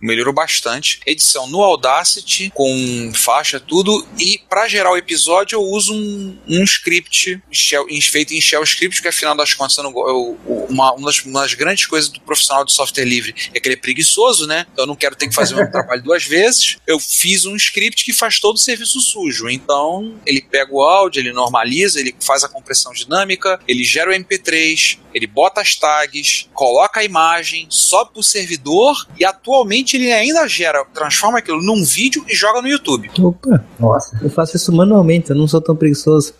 Melhorou 0.00 0.32
bastante. 0.34 1.00
Edição 1.06 1.46
no 1.46 1.62
Audacity, 1.62 2.50
com 2.54 3.12
faixa, 3.14 3.60
tudo. 3.60 4.06
E 4.18 4.40
para 4.48 4.66
gerar 4.68 4.90
o 4.92 4.96
episódio, 4.96 5.56
eu 5.56 5.62
uso 5.62 5.94
um, 5.94 6.36
um 6.48 6.64
script 6.64 7.40
shell- 7.50 7.86
feito 8.02 8.34
em 8.34 8.40
Shell 8.40 8.62
Script, 8.64 9.00
que 9.00 9.08
afinal 9.08 9.36
das 9.36 9.54
contas, 9.54 9.76
eu 9.78 9.84
não 9.84 9.92
eu- 10.08 10.38
uma, 10.68 10.92
uma, 10.92 11.06
das, 11.06 11.20
uma 11.24 11.42
das 11.42 11.54
grandes 11.54 11.86
coisas 11.86 12.10
do 12.10 12.20
profissional 12.20 12.64
de 12.64 12.72
software 12.72 13.04
livre 13.04 13.34
é 13.54 13.60
que 13.60 13.68
ele 13.68 13.74
é 13.74 13.78
preguiçoso, 13.78 14.46
né? 14.46 14.66
Então 14.72 14.82
eu 14.84 14.88
não 14.88 14.96
quero 14.96 15.14
ter 15.14 15.28
que 15.28 15.34
fazer 15.34 15.54
o 15.54 15.58
mesmo 15.58 15.70
trabalho 15.72 16.02
duas 16.02 16.24
vezes. 16.24 16.78
Eu 16.86 16.98
fiz 16.98 17.44
um 17.44 17.54
script 17.56 18.04
que 18.04 18.12
faz 18.12 18.40
todo 18.40 18.56
o 18.56 18.58
serviço 18.58 19.00
sujo. 19.00 19.48
Então 19.48 20.14
ele 20.26 20.40
pega 20.42 20.72
o 20.74 20.82
áudio, 20.82 21.20
ele 21.20 21.32
normaliza, 21.32 22.00
ele 22.00 22.14
faz 22.20 22.42
a 22.42 22.48
compressão 22.48 22.92
dinâmica, 22.92 23.60
ele 23.68 23.84
gera 23.84 24.10
o 24.10 24.14
MP3, 24.14 24.98
ele 25.14 25.26
bota 25.26 25.60
as 25.60 25.76
tags, 25.76 26.48
coloca 26.54 27.00
a 27.00 27.04
imagem, 27.04 27.66
sobe 27.70 28.12
pro 28.14 28.22
servidor 28.22 29.06
e 29.18 29.24
atualmente 29.24 29.96
ele 29.96 30.12
ainda 30.12 30.46
gera, 30.48 30.84
transforma 30.94 31.38
aquilo 31.38 31.62
num 31.62 31.84
vídeo 31.84 32.24
e 32.28 32.34
joga 32.34 32.60
no 32.62 32.68
YouTube. 32.68 33.10
Opa, 33.20 33.64
Nossa. 33.78 34.18
eu 34.22 34.30
faço 34.30 34.56
isso 34.56 34.72
manualmente, 34.72 35.30
eu 35.30 35.36
não 35.36 35.46
sou 35.48 35.60
tão 35.60 35.76
preguiçoso. 35.76 36.34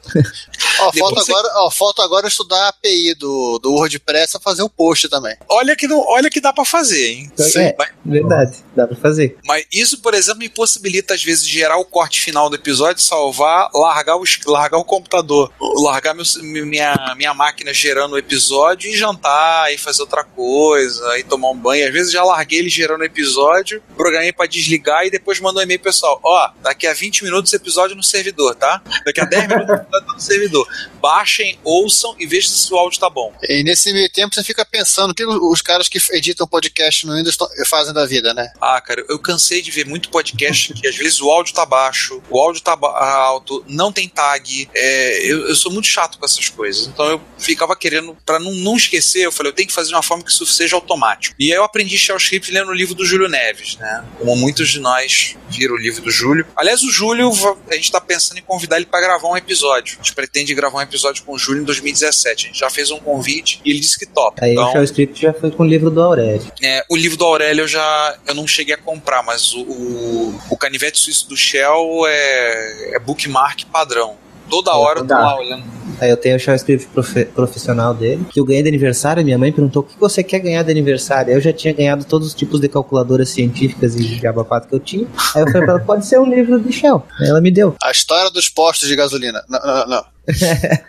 Ó, 0.81 0.93
falta, 0.93 1.20
você- 1.23 1.33
agora, 1.33 1.49
ó, 1.57 1.70
falta 1.70 2.03
agora 2.03 2.27
estudar 2.29 2.57
a 2.57 2.68
API 2.68 3.14
do, 3.14 3.59
do 3.59 3.73
WordPress 3.73 4.33
pra 4.33 4.41
fazer 4.41 4.62
o 4.62 4.68
post 4.70 5.09
também. 5.09 5.37
Olha 5.49 5.77
que, 5.77 5.87
não, 5.87 6.01
olha 6.01 6.29
que 6.31 6.41
dá 6.41 6.53
pra 6.53 6.64
fazer, 6.64 7.12
hein? 7.12 7.33
É, 7.57 7.75
Mas, 7.79 7.89
verdade, 8.05 8.57
dá 8.75 8.87
pra 8.87 8.97
fazer. 8.97 9.37
mas 9.45 9.64
isso, 9.73 10.01
por 10.01 10.14
exemplo, 10.14 10.41
me 10.41 10.49
possibilita 10.49 11.14
às 11.14 11.23
vezes 11.23 11.47
gerar 11.47 11.77
o 11.79 11.85
corte 11.85 12.20
final 12.20 12.49
do 12.49 12.57
episódio, 12.57 13.03
salvar, 13.03 13.70
largar 13.75 14.16
o, 14.16 14.25
largar 14.47 14.79
o 14.79 14.85
computador, 14.85 15.53
largar 15.83 16.14
meu- 16.14 16.25
minha, 16.64 17.14
minha 17.16 17.35
máquina 17.35 17.73
gerando 17.73 18.12
o 18.14 18.18
episódio 18.18 18.91
e 18.91 18.97
jantar, 18.97 19.73
e 19.73 19.79
fazer 19.79 20.03
outra 20.03 20.25
coisa, 20.25 21.18
e 21.18 21.23
tomar 21.23 21.51
um 21.51 21.57
banho. 21.57 21.87
Às 21.87 21.93
vezes 21.93 22.12
já 22.12 22.23
larguei 22.25 22.61
ele 22.62 22.70
gerando 22.70 23.00
o 23.00 23.04
episódio, 23.04 23.82
programei 23.96 24.32
pra 24.32 24.46
desligar 24.46 25.04
e 25.04 25.10
depois 25.10 25.40
mandou 25.40 25.60
um 25.60 25.64
e-mail 25.64 25.80
pro 25.80 25.90
pessoal: 25.90 26.20
Ó, 26.22 26.50
daqui 26.62 26.86
a 26.86 26.94
20 26.94 27.24
minutos 27.24 27.52
episódio 27.52 27.96
no 27.96 28.02
servidor, 28.02 28.54
tá? 28.54 28.82
Daqui 29.04 29.20
a 29.20 29.24
10 29.24 29.48
minutos 29.48 29.74
episódio 29.74 30.06
tá 30.06 30.14
no 30.14 30.20
servidor. 30.20 30.68
Baixem, 31.00 31.58
ouçam 31.64 32.14
e 32.18 32.26
vejam 32.26 32.50
se 32.50 32.72
o 32.72 32.76
áudio 32.76 33.00
tá 33.00 33.10
bom. 33.10 33.34
E 33.42 33.62
nesse 33.64 33.92
meio 33.92 34.10
tempo 34.10 34.34
você 34.34 34.44
fica 34.44 34.64
pensando 34.64 35.10
o 35.10 35.14
que 35.14 35.24
os 35.24 35.60
caras 35.60 35.88
que 35.88 35.98
editam 36.12 36.46
podcast 36.46 37.06
no 37.06 37.14
Windows 37.16 37.36
fazem 37.66 37.92
da 37.92 38.06
vida, 38.06 38.32
né? 38.32 38.52
Ah, 38.60 38.80
cara, 38.80 39.04
eu 39.08 39.18
cansei 39.18 39.60
de 39.60 39.70
ver 39.70 39.86
muito 39.86 40.08
podcast 40.08 40.72
que 40.74 40.86
às 40.86 40.96
vezes 40.96 41.20
o 41.20 41.30
áudio 41.30 41.54
tá 41.54 41.66
baixo, 41.66 42.22
o 42.30 42.38
áudio 42.38 42.62
tá 42.62 42.78
alto, 42.80 43.64
não 43.66 43.92
tem 43.92 44.08
tag. 44.08 44.68
É, 44.74 45.26
eu, 45.26 45.48
eu 45.48 45.54
sou 45.54 45.72
muito 45.72 45.88
chato 45.88 46.18
com 46.18 46.24
essas 46.24 46.48
coisas. 46.48 46.86
Então 46.86 47.06
eu 47.06 47.20
ficava 47.38 47.74
querendo, 47.74 48.16
pra 48.24 48.38
não, 48.38 48.52
não 48.52 48.76
esquecer, 48.76 49.24
eu 49.24 49.32
falei, 49.32 49.50
eu 49.50 49.54
tenho 49.54 49.68
que 49.68 49.74
fazer 49.74 49.88
de 49.88 49.94
uma 49.94 50.02
forma 50.02 50.22
que 50.22 50.30
isso 50.30 50.46
seja 50.46 50.76
automático. 50.76 51.34
E 51.38 51.52
aí 51.52 51.58
eu 51.58 51.64
aprendi 51.64 51.98
Shell 51.98 52.16
Script 52.16 52.51
lendo 52.53 52.68
o 52.68 52.74
livro 52.74 52.94
do 52.94 53.05
Júlio 53.05 53.28
Neves, 53.28 53.76
né? 53.78 54.05
Como 54.18 54.36
muitos 54.36 54.68
de 54.68 54.78
nós 54.78 55.36
viram 55.48 55.74
o 55.74 55.78
livro 55.78 56.03
do 56.03 56.11
Júlio. 56.11 56.46
Aliás, 56.57 56.82
o 56.82 56.90
Júlio, 56.90 57.30
a 57.70 57.74
gente 57.74 57.90
tá 57.90 58.00
pensando 58.00 58.38
em 58.38 58.42
convidar 58.42 58.76
ele 58.76 58.86
pra 58.86 59.00
gravar 59.00 59.28
um 59.28 59.36
episódio. 59.36 59.96
A 59.98 60.03
gente 60.03 60.14
pretende 60.14 60.55
gravar 60.55 60.78
um 60.78 60.82
episódio 60.82 61.24
com 61.24 61.32
o 61.32 61.38
Júlio 61.38 61.62
em 61.62 61.64
2017. 61.64 62.44
A 62.44 62.48
gente 62.48 62.59
já 62.59 62.70
fez 62.70 62.90
um 62.90 62.98
convite 62.98 63.61
e 63.64 63.70
ele 63.70 63.80
disse 63.80 63.98
que 63.98 64.07
topa. 64.07 64.44
Aí 64.44 64.53
então, 64.53 64.68
o 64.68 64.72
Shell 64.72 64.84
Script 64.84 65.22
já 65.22 65.32
foi 65.32 65.50
com 65.50 65.62
o 65.62 65.66
livro 65.66 65.90
do 65.90 66.00
Aurélio. 66.03 66.53
é, 66.62 66.84
o 66.88 66.96
livro 66.96 67.16
do 67.16 67.24
Aurélio 67.24 67.62
eu 67.62 67.68
já 67.68 68.16
eu 68.26 68.34
não 68.34 68.46
cheguei 68.46 68.74
a 68.74 68.78
comprar, 68.78 69.22
mas 69.22 69.53
o, 69.53 69.62
o, 69.62 70.40
o 70.50 70.57
canivete 70.57 70.98
suíço 70.98 71.28
do 71.28 71.36
Shell 71.36 72.07
é, 72.07 72.96
é 72.96 72.98
bookmark 72.98 73.64
padrão. 73.72 74.16
Toda 74.50 74.74
hora 74.74 75.00
eu 75.00 75.07
tô 75.07 75.14
lá 75.14 75.38
olhando. 75.38 75.82
Aí 76.03 76.11
eu 76.11 76.16
tenho 76.16 76.34
o 76.34 76.38
Shell 76.40 76.57
Script 76.57 76.88
profe- 76.88 77.26
profissional 77.26 77.94
dele, 77.94 78.26
que 78.28 78.40
eu 78.40 78.44
ganhei 78.44 78.61
de 78.61 78.68
aniversário, 78.68 79.22
minha 79.24 79.38
mãe 79.38 79.53
perguntou 79.53 79.84
o 79.84 79.86
que 79.86 79.96
você 80.00 80.20
quer 80.24 80.40
ganhar 80.40 80.64
de 80.64 80.70
aniversário. 80.72 81.32
Eu 81.32 81.40
já 81.40 81.53
tinha 81.53 81.72
ganhado 81.72 82.05
todos 82.05 82.26
os 82.26 82.34
tipos 82.34 82.59
de 82.61 82.68
calculadoras 82.68 83.28
científicas 83.28 83.94
e 83.94 84.03
jabapato 84.18 84.66
que 84.66 84.74
eu 84.74 84.80
tinha. 84.80 85.07
Aí 85.36 85.42
eu 85.42 85.46
falei 85.46 85.62
pra 85.62 85.74
ela, 85.74 85.78
pode 85.80 86.05
ser 86.05 86.18
um 86.18 86.28
livro 86.28 86.59
de 86.59 86.72
Shell. 86.72 87.07
Aí 87.20 87.28
ela 87.28 87.40
me 87.40 87.53
deu. 87.53 87.76
A 87.80 87.92
história 87.92 88.32
dos 88.32 88.48
postos 88.48 88.88
de 88.88 88.96
gasolina. 88.96 89.44
Não, 89.48 89.61
não, 89.61 89.86
não. 89.86 90.05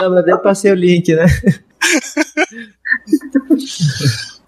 Não, 0.00 0.10
mas 0.14 0.26
eu 0.26 0.38
passei 0.38 0.70
o 0.70 0.74
link, 0.74 1.14
né? 1.14 1.26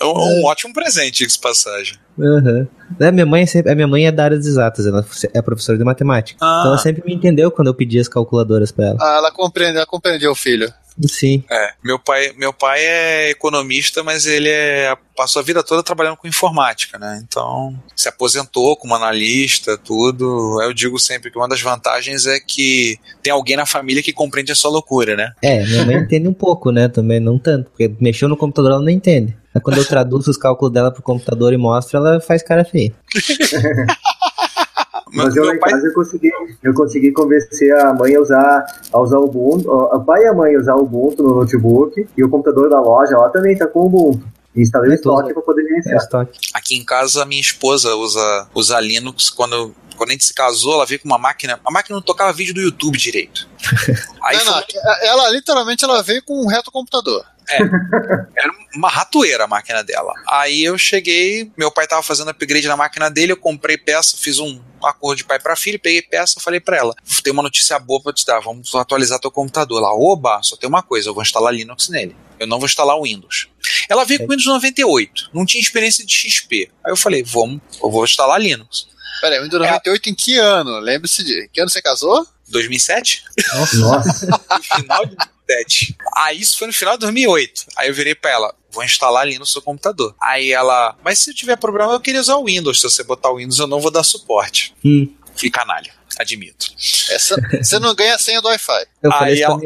É 0.00 0.04
um, 0.04 0.40
um 0.40 0.44
ótimo 0.46 0.72
presente, 0.72 1.24
isso 1.24 1.40
passagem. 1.40 1.98
Aham. 2.18 2.66
É, 3.00 3.10
minha, 3.10 3.26
mãe 3.26 3.42
é 3.42 3.46
sempre, 3.46 3.72
a 3.72 3.74
minha 3.74 3.88
mãe 3.88 4.06
é 4.06 4.12
da 4.12 4.24
área 4.24 4.38
de 4.38 4.46
exatas, 4.46 4.86
ela 4.86 5.04
é 5.32 5.42
professora 5.42 5.78
de 5.78 5.84
matemática. 5.84 6.38
Ah. 6.40 6.58
Então 6.60 6.72
ela 6.72 6.78
sempre 6.78 7.02
me 7.04 7.14
entendeu 7.14 7.50
quando 7.50 7.68
eu 7.68 7.74
pedi 7.74 7.98
as 7.98 8.08
calculadoras 8.08 8.70
pra 8.70 8.86
ela. 8.86 8.98
Ah, 9.00 9.16
ela 9.18 9.30
compreende, 9.30 9.76
ela 9.76 9.86
compreendeu 9.86 10.32
o 10.32 10.34
filho. 10.34 10.72
Sim. 11.08 11.42
É, 11.50 11.72
meu 11.82 11.98
pai, 11.98 12.32
meu 12.36 12.52
pai 12.52 12.80
é 12.80 13.30
economista, 13.30 14.02
mas 14.04 14.26
ele 14.26 14.48
é, 14.48 14.96
passou 15.16 15.40
a 15.40 15.44
vida 15.44 15.62
toda 15.62 15.82
trabalhando 15.82 16.16
com 16.16 16.28
informática, 16.28 16.98
né? 16.98 17.20
Então, 17.26 17.74
se 17.96 18.08
aposentou 18.08 18.76
como 18.76 18.94
analista, 18.94 19.76
tudo. 19.76 20.62
Eu 20.62 20.72
digo 20.72 20.98
sempre 20.98 21.30
que 21.30 21.38
uma 21.38 21.48
das 21.48 21.60
vantagens 21.60 22.26
é 22.26 22.38
que 22.38 22.96
tem 23.22 23.32
alguém 23.32 23.56
na 23.56 23.66
família 23.66 24.02
que 24.02 24.12
compreende 24.12 24.52
a 24.52 24.54
sua 24.54 24.70
loucura, 24.70 25.16
né? 25.16 25.32
É, 25.42 25.64
minha 25.64 25.84
mãe 25.84 25.96
entende 25.98 26.28
um 26.28 26.34
pouco, 26.34 26.70
né? 26.70 26.86
Também 26.88 27.18
não 27.18 27.38
tanto, 27.38 27.70
porque 27.70 27.92
mexeu 28.00 28.28
no 28.28 28.36
computador 28.36 28.72
ela 28.72 28.82
não 28.82 28.90
entende. 28.90 29.36
Aí 29.54 29.60
quando 29.60 29.78
eu 29.78 29.86
traduzo 29.86 30.30
os 30.30 30.36
cálculos 30.36 30.72
dela 30.72 30.90
pro 30.90 31.02
computador 31.02 31.52
e 31.52 31.56
mostro, 31.56 31.96
ela 31.96 32.20
faz 32.20 32.42
cara 32.42 32.64
feia. 32.64 32.92
Mas 35.12 35.36
eu 35.36 35.44
lá 35.44 35.50
meu 35.50 35.56
em 35.56 35.60
pai, 35.60 35.70
casa 35.70 35.86
eu 35.86 35.94
consegui, 35.94 36.30
eu 36.62 36.74
consegui 36.74 37.12
convencer 37.12 37.72
a 37.78 37.92
mãe 37.94 38.16
a 38.16 38.20
usar, 38.20 38.64
a 38.92 39.00
usar 39.00 39.18
o 39.18 39.24
Ubuntu, 39.26 39.70
a 39.92 40.00
pai 40.00 40.24
e 40.24 40.26
a 40.26 40.34
mãe 40.34 40.56
a 40.56 40.58
usar 40.58 40.74
o 40.74 40.82
Ubuntu 40.82 41.22
no 41.22 41.36
notebook 41.36 42.04
e 42.16 42.24
o 42.24 42.28
computador 42.28 42.68
da 42.68 42.80
loja 42.80 43.16
lá 43.16 43.28
também 43.28 43.56
tá 43.56 43.66
com 43.66 43.80
o 43.80 43.86
Ubuntu. 43.86 44.26
Instalei 44.56 44.90
o 44.90 44.92
É 44.92 44.94
estoque 44.96 45.32
para 45.32 45.42
poder 45.42 45.62
É 45.62 45.66
gerenciar. 45.68 45.96
estoque. 45.98 46.38
aqui 46.52 46.74
em 46.76 46.84
casa, 46.84 47.22
a 47.22 47.26
minha 47.26 47.40
esposa 47.40 47.94
usa, 47.94 48.48
usa 48.54 48.80
Linux. 48.80 49.30
Quando, 49.30 49.72
quando 49.96 50.10
a 50.10 50.12
gente 50.12 50.24
se 50.24 50.34
casou, 50.34 50.74
ela 50.74 50.86
veio 50.86 51.00
com 51.00 51.06
uma 51.08 51.18
máquina. 51.18 51.60
A 51.64 51.70
máquina 51.70 51.94
não 51.96 52.02
tocava 52.02 52.32
vídeo 52.32 52.54
do 52.54 52.60
YouTube 52.60 52.96
direito. 52.98 53.48
Aí 54.22 54.36
não, 54.44 54.52
foi- 54.52 54.64
não, 54.74 54.94
ela 55.02 55.30
literalmente 55.30 55.84
ela 55.84 56.02
veio 56.02 56.22
com 56.24 56.40
um 56.40 56.46
reto 56.48 56.70
computador. 56.72 57.24
Era 57.48 58.52
uma 58.74 58.88
ratoeira 58.88 59.44
a 59.44 59.46
máquina 59.46 59.82
dela. 59.82 60.12
Aí 60.28 60.64
eu 60.64 60.76
cheguei, 60.78 61.50
meu 61.56 61.70
pai 61.70 61.86
tava 61.86 62.02
fazendo 62.02 62.30
upgrade 62.30 62.66
na 62.66 62.76
máquina 62.76 63.10
dele, 63.10 63.32
eu 63.32 63.36
comprei 63.36 63.76
peça, 63.76 64.16
fiz 64.16 64.38
um 64.38 64.60
acordo 64.82 65.18
de 65.18 65.24
pai 65.24 65.38
para 65.38 65.56
filho, 65.56 65.78
peguei 65.78 66.02
peça, 66.02 66.40
falei 66.40 66.60
para 66.60 66.76
ela: 66.76 66.94
tem 67.22 67.32
uma 67.32 67.42
notícia 67.42 67.78
boa 67.78 68.02
pra 68.02 68.12
te 68.12 68.24
dar, 68.24 68.40
vamos 68.40 68.74
atualizar 68.74 69.18
teu 69.18 69.30
computador. 69.30 69.80
Lá, 69.80 69.94
oba, 69.94 70.40
só 70.42 70.56
tem 70.56 70.68
uma 70.68 70.82
coisa, 70.82 71.08
eu 71.08 71.14
vou 71.14 71.22
instalar 71.22 71.54
Linux 71.54 71.88
nele. 71.88 72.16
Eu 72.38 72.46
não 72.46 72.58
vou 72.58 72.66
instalar 72.66 72.96
o 72.96 73.04
Windows. 73.04 73.48
Ela 73.88 74.04
veio 74.04 74.20
com 74.20 74.28
Windows 74.28 74.46
98, 74.46 75.30
não 75.32 75.46
tinha 75.46 75.60
experiência 75.60 76.04
de 76.04 76.12
XP. 76.12 76.70
Aí 76.84 76.92
eu 76.92 76.96
falei: 76.96 77.22
vamos, 77.22 77.60
eu 77.82 77.90
vou 77.90 78.04
instalar 78.04 78.40
Linux. 78.40 78.88
Pera 79.20 79.36
aí, 79.36 79.42
Windows 79.42 79.62
98 79.62 80.10
em 80.10 80.14
que 80.14 80.36
ano? 80.38 80.78
Lembre-se 80.80 81.24
de. 81.24 81.48
Que 81.52 81.60
ano 81.60 81.70
você 81.70 81.80
casou? 81.80 82.26
2007? 82.48 83.24
Nossa, 83.54 84.26
No 84.26 84.62
final 84.62 85.06
de 85.06 85.16
2007. 85.16 85.96
Aí 86.16 86.40
isso 86.40 86.58
foi 86.58 86.66
no 86.66 86.72
final 86.72 86.94
de 86.94 87.00
2008. 87.00 87.66
Aí 87.76 87.88
eu 87.88 87.94
virei 87.94 88.14
pra 88.14 88.30
ela, 88.30 88.54
vou 88.70 88.84
instalar 88.84 89.22
ali 89.22 89.38
no 89.38 89.46
seu 89.46 89.60
computador. 89.62 90.14
Aí 90.20 90.52
ela, 90.52 90.96
mas 91.04 91.18
se 91.18 91.34
tiver 91.34 91.56
problema 91.56 91.92
eu 91.92 92.00
queria 92.00 92.20
usar 92.20 92.36
o 92.36 92.44
Windows. 92.44 92.80
Se 92.80 92.88
você 92.88 93.02
botar 93.02 93.30
o 93.30 93.36
Windows 93.36 93.58
eu 93.58 93.66
não 93.66 93.80
vou 93.80 93.90
dar 93.90 94.02
suporte. 94.02 94.74
Hum. 94.84 95.08
Fui 95.36 95.50
canalha, 95.50 95.92
admito. 96.18 96.66
Essa, 97.10 97.36
você 97.60 97.78
não 97.78 97.94
ganha 97.94 98.14
a 98.14 98.18
senha 98.18 98.40
do 98.40 98.48
Wi-Fi. 98.48 98.86
Eu 99.02 99.12
Aí 99.12 99.42
ela-. 99.42 99.58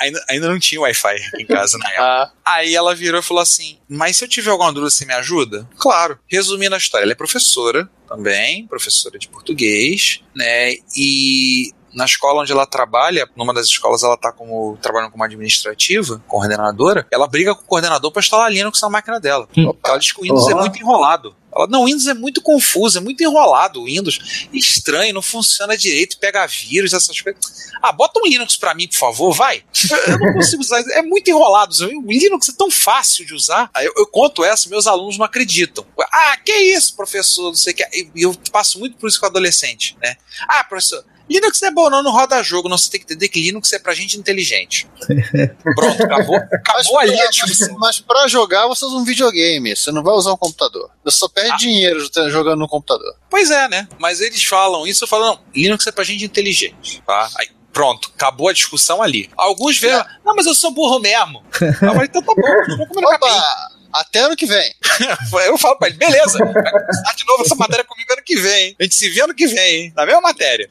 Ainda, 0.00 0.24
ainda 0.28 0.48
não 0.48 0.58
tinha 0.58 0.80
Wi-Fi 0.80 1.16
em 1.38 1.46
casa 1.46 1.78
na 1.78 1.88
época. 1.88 2.02
Ah, 2.02 2.32
Aí 2.44 2.74
ela 2.74 2.94
virou 2.94 3.20
e 3.20 3.22
falou 3.22 3.40
assim: 3.42 3.78
Mas 3.88 4.16
se 4.16 4.24
eu 4.24 4.28
tiver 4.28 4.50
alguma 4.50 4.72
dúvida, 4.72 4.90
você 4.90 5.06
me 5.06 5.14
ajuda? 5.14 5.68
Claro. 5.78 6.18
Resumindo 6.26 6.74
a 6.74 6.78
história, 6.78 7.04
ela 7.04 7.12
é 7.12 7.14
professora 7.16 7.88
também, 8.08 8.66
professora 8.66 9.18
de 9.18 9.28
português, 9.28 10.20
né? 10.34 10.74
E 10.96 11.72
na 11.94 12.04
escola 12.04 12.42
onde 12.42 12.52
ela 12.52 12.66
trabalha, 12.66 13.28
numa 13.36 13.54
das 13.54 13.66
escolas 13.66 14.02
ela 14.02 14.16
tá 14.16 14.32
como 14.32 14.76
trabalhando 14.82 15.12
como 15.12 15.24
administrativa, 15.24 16.22
coordenadora, 16.26 17.06
ela 17.10 17.26
briga 17.26 17.54
com 17.54 17.62
o 17.62 17.66
coordenador 17.66 18.10
para 18.10 18.20
instalar 18.20 18.52
Linux 18.52 18.80
na 18.80 18.90
máquina 18.90 19.20
dela. 19.20 19.48
Hum. 19.56 19.72
Ela 19.84 19.98
diz 19.98 20.12
que 20.12 20.20
o 20.20 20.22
Windows 20.22 20.48
é 20.48 20.54
Ó. 20.54 20.60
muito 20.60 20.78
enrolado. 20.78 21.34
Ela, 21.54 21.68
não, 21.68 21.82
o 21.82 21.86
Windows 21.86 22.08
é 22.08 22.14
muito 22.14 22.42
confuso, 22.42 22.98
é 22.98 23.00
muito 23.00 23.22
enrolado 23.22 23.80
o 23.80 23.84
Windows. 23.84 24.48
Estranho, 24.52 25.14
não 25.14 25.22
funciona 25.22 25.76
direito, 25.76 26.18
pega 26.18 26.44
vírus, 26.46 26.92
essas 26.92 27.20
coisas. 27.20 27.70
Ah, 27.80 27.92
bota 27.92 28.18
um 28.18 28.26
Linux 28.26 28.56
pra 28.56 28.74
mim, 28.74 28.88
por 28.88 28.96
favor, 28.96 29.32
vai. 29.32 29.62
Eu, 29.90 30.14
eu 30.14 30.18
não 30.18 30.32
consigo 30.32 30.62
usar, 30.62 30.80
é 30.90 31.02
muito 31.02 31.28
enrolado. 31.28 31.72
O 32.04 32.10
Linux 32.10 32.48
é 32.48 32.52
tão 32.52 32.70
fácil 32.70 33.24
de 33.24 33.34
usar. 33.34 33.70
Aí 33.72 33.86
eu, 33.86 33.92
eu 33.96 34.06
conto 34.06 34.42
essa, 34.44 34.68
meus 34.68 34.86
alunos 34.88 35.16
não 35.16 35.24
acreditam. 35.24 35.86
Ah, 36.12 36.36
que 36.44 36.52
isso, 36.52 36.96
professor, 36.96 37.44
não 37.44 37.54
sei 37.54 37.72
o 37.72 37.76
que. 37.76 38.10
E 38.14 38.22
eu 38.22 38.34
passo 38.50 38.78
muito 38.80 38.96
por 38.96 39.08
isso 39.08 39.20
com 39.20 39.26
adolescente, 39.26 39.96
né? 40.02 40.16
Ah, 40.48 40.64
professor, 40.64 41.04
Linux 41.28 41.60
não 41.60 41.68
é 41.68 41.72
bom, 41.72 41.90
não, 41.90 42.02
não 42.02 42.10
roda 42.12 42.42
jogo. 42.42 42.68
Não, 42.68 42.76
você 42.76 42.90
tem 42.90 43.00
que 43.00 43.06
entender 43.06 43.28
que 43.28 43.40
Linux 43.40 43.72
é 43.72 43.78
pra 43.78 43.94
gente 43.94 44.18
inteligente. 44.18 44.86
Pronto, 45.74 46.02
acabou, 46.04 46.36
acabou 46.36 46.98
ali 46.98 47.14
a 47.20 47.24
mas, 47.26 47.34
discussão. 47.36 47.76
mas 47.78 48.00
pra 48.00 48.26
jogar 48.28 48.66
você 48.66 48.84
usa 48.84 48.96
um 48.96 49.04
videogame, 49.04 49.74
você 49.74 49.90
não 49.90 50.02
vai 50.02 50.14
usar 50.14 50.32
um 50.32 50.36
computador. 50.36 50.90
Você 51.04 51.16
só 51.18 51.28
perde 51.28 51.52
Ah. 51.52 51.56
dinheiro 51.56 52.00
jogando 52.30 52.58
no 52.60 52.68
computador. 52.68 53.14
Pois 53.30 53.50
é, 53.50 53.68
né? 53.68 53.88
Mas 53.98 54.20
eles 54.20 54.42
falam 54.44 54.86
isso, 54.86 55.04
eu 55.04 55.08
falo, 55.08 55.24
não, 55.26 55.40
Linux 55.54 55.86
é 55.86 55.92
pra 55.92 56.04
gente 56.04 56.24
inteligente, 56.24 57.02
tá? 57.06 57.28
Aí, 57.38 57.48
pronto, 57.72 58.10
acabou 58.14 58.48
a 58.48 58.52
discussão 58.52 59.02
ali. 59.02 59.30
Alguns 59.36 59.78
veem, 59.78 59.94
não, 60.24 60.34
mas 60.36 60.46
eu 60.46 60.54
sou 60.54 60.70
burro 60.72 60.98
mesmo. 61.00 61.42
Eu 61.60 61.72
falei, 61.74 62.04
então 62.04 62.22
tá 62.22 62.34
bom, 62.34 62.76
vamos 62.76 62.88
comer. 62.88 63.06
Opa! 63.06 63.70
Até 63.94 64.20
ano 64.20 64.36
que 64.36 64.44
vem. 64.44 64.74
Eu 65.46 65.56
falo 65.56 65.78
pra 65.78 65.86
ele, 65.88 65.96
beleza, 65.96 66.38
vai 66.38 66.70
começar 66.72 67.14
de 67.14 67.24
novo 67.26 67.44
essa 67.44 67.54
matéria 67.54 67.84
comigo 67.84 68.12
ano 68.12 68.22
que 68.22 68.36
vem, 68.36 68.66
hein? 68.68 68.76
A 68.78 68.82
gente 68.82 68.94
se 68.96 69.08
vê 69.08 69.20
ano 69.22 69.34
que 69.34 69.46
vem, 69.46 69.84
hein? 69.84 69.92
Na 69.94 70.04
mesma 70.04 70.20
matéria. 70.20 70.68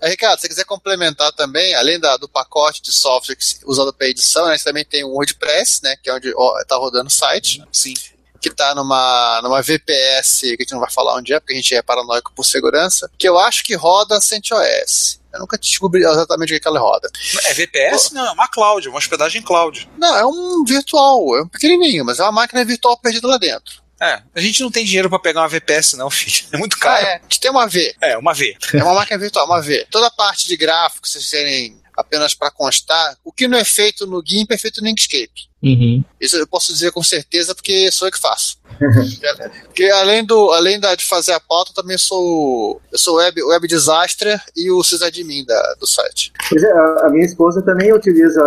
Aí, 0.00 0.10
Ricardo, 0.10 0.36
se 0.36 0.42
você 0.42 0.48
quiser 0.48 0.64
complementar 0.64 1.32
também, 1.32 1.74
além 1.74 1.98
da- 1.98 2.16
do 2.16 2.28
pacote 2.28 2.80
de 2.82 2.92
software 2.92 3.36
que, 3.36 3.44
se- 3.44 3.60
usado 3.64 3.92
para 3.92 4.06
edição, 4.08 4.46
né, 4.46 4.56
você 4.56 4.64
também 4.64 4.84
tem 4.84 5.02
o 5.04 5.08
WordPress, 5.10 5.80
né, 5.82 5.96
que 6.02 6.08
é 6.10 6.14
onde 6.14 6.32
ó, 6.36 6.64
tá 6.64 6.76
rodando 6.76 7.08
o 7.08 7.12
site, 7.12 7.62
Sim. 7.72 7.94
que 8.40 8.50
tá 8.50 8.74
numa, 8.74 9.40
numa 9.42 9.60
VPS, 9.62 10.40
que 10.40 10.56
a 10.60 10.62
gente 10.62 10.72
não 10.72 10.80
vai 10.80 10.90
falar 10.90 11.16
onde 11.16 11.32
é, 11.32 11.38
porque 11.40 11.52
a 11.52 11.56
gente 11.56 11.74
é 11.74 11.82
paranoico 11.82 12.32
por 12.34 12.44
segurança, 12.44 13.10
que 13.18 13.28
eu 13.28 13.38
acho 13.38 13.62
que 13.64 13.74
roda 13.74 14.20
CentOS. 14.20 15.20
Eu 15.32 15.40
nunca 15.40 15.56
descobri 15.58 16.02
exatamente 16.02 16.50
o 16.52 16.54
que, 16.56 16.60
que 16.60 16.68
ela 16.68 16.80
roda. 16.80 17.10
É 17.46 17.54
VPS? 17.54 18.12
Não, 18.12 18.26
é 18.26 18.30
uma 18.32 18.48
cloud, 18.48 18.88
uma 18.88 18.98
hospedagem 18.98 19.42
cloud. 19.42 19.88
Não, 19.98 20.16
é 20.16 20.24
um 20.26 20.64
virtual, 20.64 21.36
é 21.36 21.42
um 21.42 21.48
pequenininho, 21.48 22.04
mas 22.04 22.18
é 22.18 22.22
uma 22.22 22.32
máquina 22.32 22.64
virtual 22.64 22.96
perdida 22.98 23.26
lá 23.28 23.38
dentro. 23.38 23.80
É, 24.00 24.20
a 24.34 24.40
gente 24.40 24.60
não 24.62 24.70
tem 24.70 24.84
dinheiro 24.84 25.08
pra 25.08 25.18
pegar 25.18 25.40
uma 25.42 25.48
VPS 25.48 25.94
não, 25.94 26.10
filho. 26.10 26.44
É 26.52 26.56
muito 26.58 26.76
Ah, 26.78 26.80
caro. 26.80 27.06
é. 27.06 27.16
A 27.16 27.22
gente 27.22 27.40
tem 27.40 27.50
uma 27.50 27.66
V. 27.68 27.94
É, 28.00 28.18
uma 28.18 28.34
V. 28.34 28.56
É 28.74 28.82
uma 28.82 28.94
máquina 28.94 29.18
virtual, 29.18 29.46
uma 29.46 29.62
V. 29.62 29.86
Toda 29.90 30.08
a 30.08 30.10
parte 30.10 30.48
de 30.48 30.56
gráficos, 30.56 31.12
vocês 31.12 31.24
serem 31.28 31.80
apenas 31.96 32.34
para 32.34 32.50
constar, 32.50 33.16
o 33.22 33.30
que 33.32 33.46
não 33.46 33.58
é 33.58 33.64
feito 33.64 34.06
no 34.06 34.22
GIMP 34.26 34.50
é 34.50 34.58
feito 34.58 34.80
no 34.82 34.88
Inkscape. 34.88 35.48
Uhum. 35.62 36.02
Isso 36.20 36.36
eu 36.36 36.46
posso 36.46 36.72
dizer 36.72 36.90
com 36.90 37.02
certeza 37.02 37.54
porque 37.54 37.92
sou 37.92 38.08
eu 38.08 38.12
que 38.12 38.18
faço. 38.18 38.56
Porque 39.64 39.84
além, 39.84 40.24
do, 40.24 40.50
além 40.50 40.78
da, 40.78 40.94
de 40.94 41.04
fazer 41.04 41.32
a 41.32 41.40
pauta, 41.40 41.70
eu 41.70 41.82
também 41.82 41.98
sou 41.98 42.80
eu 42.90 42.98
sou 42.98 43.16
web, 43.16 43.42
web 43.42 43.66
disaster 43.66 44.40
e 44.56 44.70
o 44.70 44.82
sysadmin 44.82 45.44
da, 45.44 45.74
do 45.80 45.86
site. 45.86 46.32
Pois 46.48 46.62
é, 46.62 46.70
a, 46.70 47.08
minha 47.10 47.24
esposa 47.24 47.62
também 47.62 47.92
utiliza, 47.92 48.42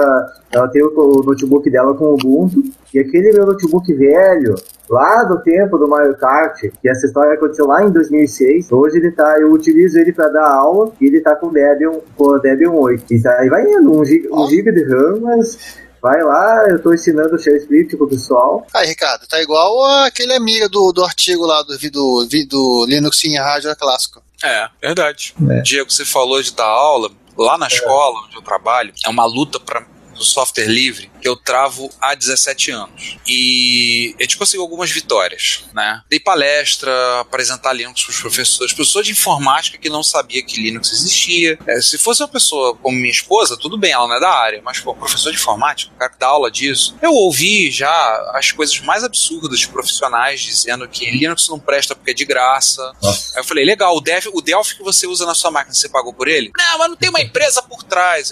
ela 0.52 0.68
tem 0.68 0.84
o, 0.84 1.24
notebook 1.24 1.70
dela 1.70 1.94
com 1.96 2.14
Ubuntu, 2.14 2.64
e 2.94 3.00
aquele 3.00 3.34
meu 3.34 3.46
notebook 3.46 3.92
velho, 3.94 4.56
lá 4.90 5.24
do 5.24 5.40
tempo 5.42 5.78
do 5.78 5.88
Mario 5.88 6.16
Kart, 6.16 6.60
que 6.82 6.90
essa 6.90 7.06
história 7.08 7.34
aconteceu 7.34 7.66
lá 7.66 7.84
em 7.84 7.92
2006, 7.92 8.72
hoje 8.72 8.98
ele 8.98 9.12
tá, 9.12 9.40
eu 9.40 9.52
utilizo 9.52 9.98
ele 9.98 10.14
para 10.14 10.30
dar 10.30 10.48
aula, 10.48 10.92
e 11.02 11.08
ele 11.08 11.22
tá 11.22 11.36
com 11.36 11.52
Debian, 11.52 12.00
com 12.16 12.38
Debian 12.40 12.72
8. 12.72 13.14
E 13.14 13.22
tá, 13.22 13.40
aí 13.40 13.50
vai 13.50 13.64
indo, 13.64 13.92
um 13.92 14.06
giga, 14.06 14.30
um 14.34 14.48
giga 14.48 14.72
de 14.72 14.84
RAM, 14.84 15.20
mas 15.22 15.85
vai 16.06 16.22
lá, 16.22 16.68
eu 16.70 16.80
tô 16.84 16.94
ensinando 16.94 17.34
o 17.34 17.40
shell 17.40 17.58
script 17.58 17.98
pro 17.98 18.08
pessoal. 18.08 18.68
Aí, 18.76 18.86
Ricardo, 18.86 19.26
tá 19.26 19.42
igual 19.42 19.84
aquele 20.04 20.34
amigo 20.34 20.70
do, 20.70 20.92
do 20.92 21.04
artigo 21.04 21.44
lá 21.48 21.64
do, 21.64 21.76
do, 21.90 22.28
do 22.48 22.86
Linux 22.88 23.24
em 23.24 23.36
rádio 23.40 23.76
clássico. 23.76 24.22
É, 24.44 24.70
verdade. 24.80 25.34
É. 25.50 25.62
Diego, 25.62 25.90
você 25.90 26.06
falou 26.06 26.40
de 26.44 26.54
dar 26.54 26.68
aula. 26.68 27.10
Lá 27.36 27.58
na 27.58 27.68
escola 27.68 28.20
onde 28.28 28.36
eu 28.36 28.42
trabalho, 28.42 28.94
é 29.04 29.10
uma 29.10 29.26
luta 29.26 29.60
para 29.60 29.84
do 30.14 30.24
software 30.24 30.68
livre 30.68 31.12
eu 31.28 31.36
travo 31.36 31.90
há 32.02 32.16
17 32.16 32.72
anos. 32.72 33.18
E 33.28 34.16
a 34.20 34.24
gente 34.24 34.38
conseguiu 34.38 34.62
algumas 34.62 34.92
vitórias, 34.92 35.64
né? 35.74 36.02
Dei 36.10 36.20
palestra, 36.20 36.92
apresentar 37.20 37.74
Linux 37.74 38.04
para 38.04 38.12
os 38.12 38.20
professores, 38.20 38.74
professor 38.74 39.04
de 39.04 39.12
informática 39.12 39.78
que 39.78 39.90
não 39.90 40.04
sabia 40.04 40.44
que 40.44 40.62
Linux 40.62 40.92
existia. 40.92 41.58
É, 41.68 41.82
se 41.82 41.98
fosse 41.98 42.22
uma 42.22 42.30
pessoa 42.30 42.76
como 42.76 42.98
minha 42.98 43.12
esposa, 43.12 43.58
tudo 43.58 43.78
bem, 43.78 43.92
ela 43.92 44.08
não 44.08 44.16
é 44.16 44.20
da 44.20 44.32
área, 44.32 44.62
mas 44.64 44.80
pô, 44.80 44.94
professor 44.96 45.32
de 45.32 45.38
informática, 45.38 45.92
o 45.94 45.98
cara 45.98 46.12
que 46.12 46.20
dá 46.20 46.28
aula 46.28 46.52
disso. 46.52 46.96
Eu 47.02 47.14
ouvi 47.14 47.72
já 47.72 48.32
as 48.34 48.52
coisas 48.52 48.80
mais 48.80 49.04
absurdas 49.04 49.60
de 49.60 49.68
profissionais 49.68 50.42
dizendo 50.42 50.88
que 50.88 51.10
Linux 51.10 51.48
não 51.50 51.60
presta 51.60 51.96
porque 51.96 52.12
é 52.12 52.14
de 52.14 52.26
graça, 52.26 52.86
Aí 53.04 53.42
eu 53.42 53.44
falei, 53.44 53.66
legal, 53.66 53.96
o, 53.96 54.02
Dev, 54.02 54.28
o 54.34 54.42
Delphi 54.42 54.78
que 54.78 54.84
você 54.84 55.08
usa 55.08 55.26
na 55.26 55.36
sua 55.36 55.52
máquina, 55.52 55.74
você 55.74 55.90
pagou 55.90 56.14
por 56.14 56.28
ele? 56.28 56.52
Não, 56.58 56.78
mas 56.78 56.90
não 56.90 56.96
tem 56.96 57.10
uma 57.10 57.22
empresa 57.22 57.62
por 57.62 57.84
trás. 57.84 58.32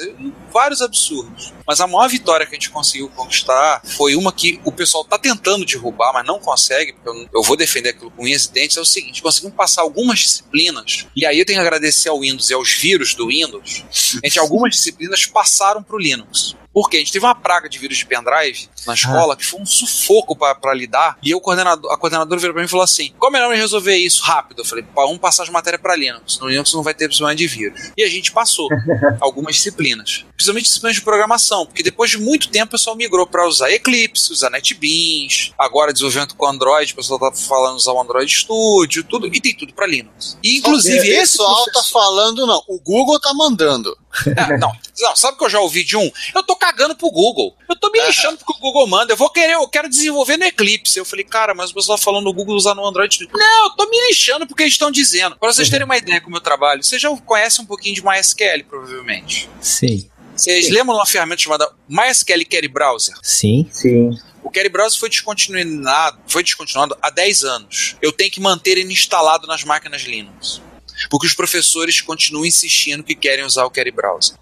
Vários 0.52 0.82
absurdos. 0.82 1.54
Mas 1.68 1.80
a 1.80 1.88
maior 1.88 2.08
vitória 2.08 2.46
que 2.46 2.56
a 2.56 2.60
gente 2.60 2.70
conseguiu 2.70 2.83
conquistar. 3.10 3.82
Foi 3.86 4.16
uma 4.16 4.32
que 4.32 4.60
o 4.64 4.72
pessoal 4.72 5.04
tá 5.04 5.18
tentando 5.18 5.66
derrubar, 5.66 6.14
mas 6.14 6.26
não 6.26 6.40
consegue, 6.40 6.94
porque 6.94 7.10
eu, 7.10 7.30
eu 7.34 7.44
vou 7.44 7.56
defender 7.56 7.90
aquilo 7.90 8.12
com 8.12 8.24
unhas 8.24 8.46
e 8.46 8.52
dentes, 8.52 8.78
é 8.78 8.82
o 8.82 8.86
seguinte, 8.86 9.22
conseguimos 9.22 9.56
passar 9.56 9.82
algumas 9.82 10.20
disciplinas, 10.20 11.08
e 11.16 11.26
aí 11.26 11.40
eu 11.40 11.46
tenho 11.46 11.60
que 11.60 11.66
agradecer 11.66 12.10
ao 12.10 12.20
Windows 12.20 12.50
e 12.50 12.54
aos 12.54 12.72
vírus 12.74 13.14
do 13.14 13.28
Windows, 13.28 13.84
a 14.24 14.28
gente, 14.28 14.40
algumas 14.40 14.76
disciplinas 14.76 15.26
passaram 15.26 15.82
pro 15.84 15.98
Linux. 15.98 16.56
Porque 16.74 16.98
a 16.98 17.00
gente 17.00 17.12
teve 17.12 17.26
uma 17.26 17.36
praga 17.36 17.70
de 17.70 17.78
vírus 17.78 17.98
de 17.98 18.06
pendrive 18.06 18.68
na 18.88 18.94
escola 18.96 19.38
que 19.38 19.46
foi 19.46 19.62
um 19.62 19.66
sufoco 19.66 20.36
para 20.36 20.74
lidar. 20.74 21.18
E 21.22 21.30
eu, 21.30 21.40
coordenador, 21.40 21.92
a 21.92 21.98
coordenadora 21.98 22.40
virou 22.40 22.54
pra 22.54 22.62
mim 22.62 22.66
e 22.66 22.70
falou 22.70 22.84
assim: 22.84 23.14
qual 23.20 23.32
é 23.32 23.34
melhor 23.34 23.54
resolver 23.54 23.96
isso 23.96 24.24
rápido? 24.24 24.62
Eu 24.62 24.66
falei: 24.66 24.84
vamos 24.96 25.20
passar 25.20 25.44
as 25.44 25.50
matérias 25.50 25.82
para 25.82 25.96
Linux. 25.96 26.40
No 26.40 26.50
Linux 26.50 26.74
não 26.74 26.82
vai 26.82 26.94
ter 26.94 27.08
problema 27.08 27.36
de 27.36 27.48
vírus. 27.48 27.92
E 27.96 28.04
a 28.04 28.10
gente 28.10 28.32
passou 28.32 28.68
algumas 29.22 29.56
disciplinas. 29.56 30.26
Principalmente 30.36 30.66
disciplinas 30.66 30.96
de 30.96 31.02
programação, 31.02 31.66
porque 31.66 31.84
depois 31.84 32.10
de 32.10 32.18
muito 32.18 32.50
tempo 32.50 32.68
o 32.68 32.72
pessoal 32.72 32.96
migrou 32.96 33.28
para 33.28 33.48
usar 33.48 33.72
Eclipse, 33.72 34.32
usar 34.32 34.50
NetBeans, 34.50 35.54
agora 35.58 35.94
desenvolvimento 35.94 36.36
com 36.36 36.48
Android, 36.48 36.92
o 36.92 36.96
pessoal 36.96 37.20
tá 37.20 37.32
falando 37.32 37.76
usar 37.76 37.94
o 37.94 38.02
Android 38.02 38.32
Studio, 38.32 39.04
tudo, 39.04 39.28
e 39.28 39.40
tem 39.40 39.56
tudo 39.56 39.74
para 39.74 39.86
Linux. 39.86 40.38
E 40.44 40.58
inclusive 40.58 41.00
o 41.00 41.14
esse 41.14 41.38
pessoal 41.38 41.66
tá 41.72 41.84
falando, 41.84 42.48
não. 42.48 42.64
O 42.68 42.80
Google 42.80 43.20
tá 43.20 43.34
mandando. 43.34 43.96
É, 44.26 44.58
não, 44.58 44.72
não, 45.00 45.16
sabe 45.16 45.38
que 45.38 45.44
eu 45.44 45.50
já 45.50 45.60
ouvi 45.60 45.84
de 45.84 45.98
um? 45.98 46.12
Eu 46.36 46.44
tô 46.44 46.56
cagando 46.56 46.96
pro 46.96 47.10
Google. 47.10 47.56
Eu 47.68 47.76
tô 47.76 47.90
me 47.90 48.00
lixando 48.06 48.38
porque 48.38 48.54
o 48.54 48.62
Google 48.62 48.88
manda. 48.88 49.14
Eu 49.14 49.18
vou 49.18 49.30
querer, 49.30 49.54
eu 49.54 49.68
quero 49.68 49.90
desenvolver 49.90 50.38
no 50.38 50.46
Eclipse. 50.46 50.98
Eu 50.98 51.06
falei, 51.06 51.26
cara, 51.26 51.54
mas 51.54 51.72
o 51.72 51.74
pessoal 51.74 51.98
tá 51.98 52.04
falando 52.04 52.26
no 52.26 52.34
Google 52.34 52.56
usar 52.56 52.76
no 52.76 52.86
Android. 52.86 53.28
Não, 53.34 53.66
eu 53.66 53.72
tô 53.72 53.90
me 53.90 54.08
lixando 54.08 54.46
porque 54.46 54.64
eles 54.64 54.74
estão 54.74 54.92
dizendo. 54.92 55.36
Para 55.38 55.52
vocês 55.52 55.70
terem 55.70 55.86
uma 55.86 55.98
ideia 55.98 56.22
com 56.22 56.28
o 56.28 56.32
meu 56.32 56.42
trabalho, 56.42 56.84
vocês 56.84 57.02
já 57.02 57.10
conhecem 57.18 57.64
um 57.64 57.68
pouquinho 57.68 57.96
de 57.96 58.04
MySQL, 58.04 58.64
provavelmente. 58.68 59.50
Sim. 59.60 60.10
Vocês 60.36 60.70
lembram 60.70 60.96
de 60.96 61.00
uma 61.00 61.06
ferramenta 61.06 61.42
chamada 61.42 61.70
MySQL 61.88 62.46
Query 62.46 62.68
Browser? 62.68 63.16
Sim. 63.22 63.68
Sim. 63.72 64.18
O 64.44 64.50
Query 64.50 64.70
Browser 64.70 65.00
foi 65.00 65.10
descontinuado, 65.10 66.20
foi 66.28 66.44
descontinuado 66.44 66.98
há 67.02 67.10
10 67.10 67.44
anos. 67.44 67.96
Eu 68.02 68.12
tenho 68.12 68.30
que 68.30 68.42
manter 68.42 68.78
ele 68.78 68.92
instalado 68.92 69.48
nas 69.48 69.64
máquinas 69.64 70.02
Linux. 70.02 70.62
Porque 71.10 71.28
os 71.28 71.34
professores 71.34 72.02
continuam 72.02 72.46
insistindo 72.46 73.04
que 73.04 73.16
querem 73.16 73.46
usar 73.46 73.66
o 73.66 73.72
Query 73.72 73.92
Browser. 73.92 74.36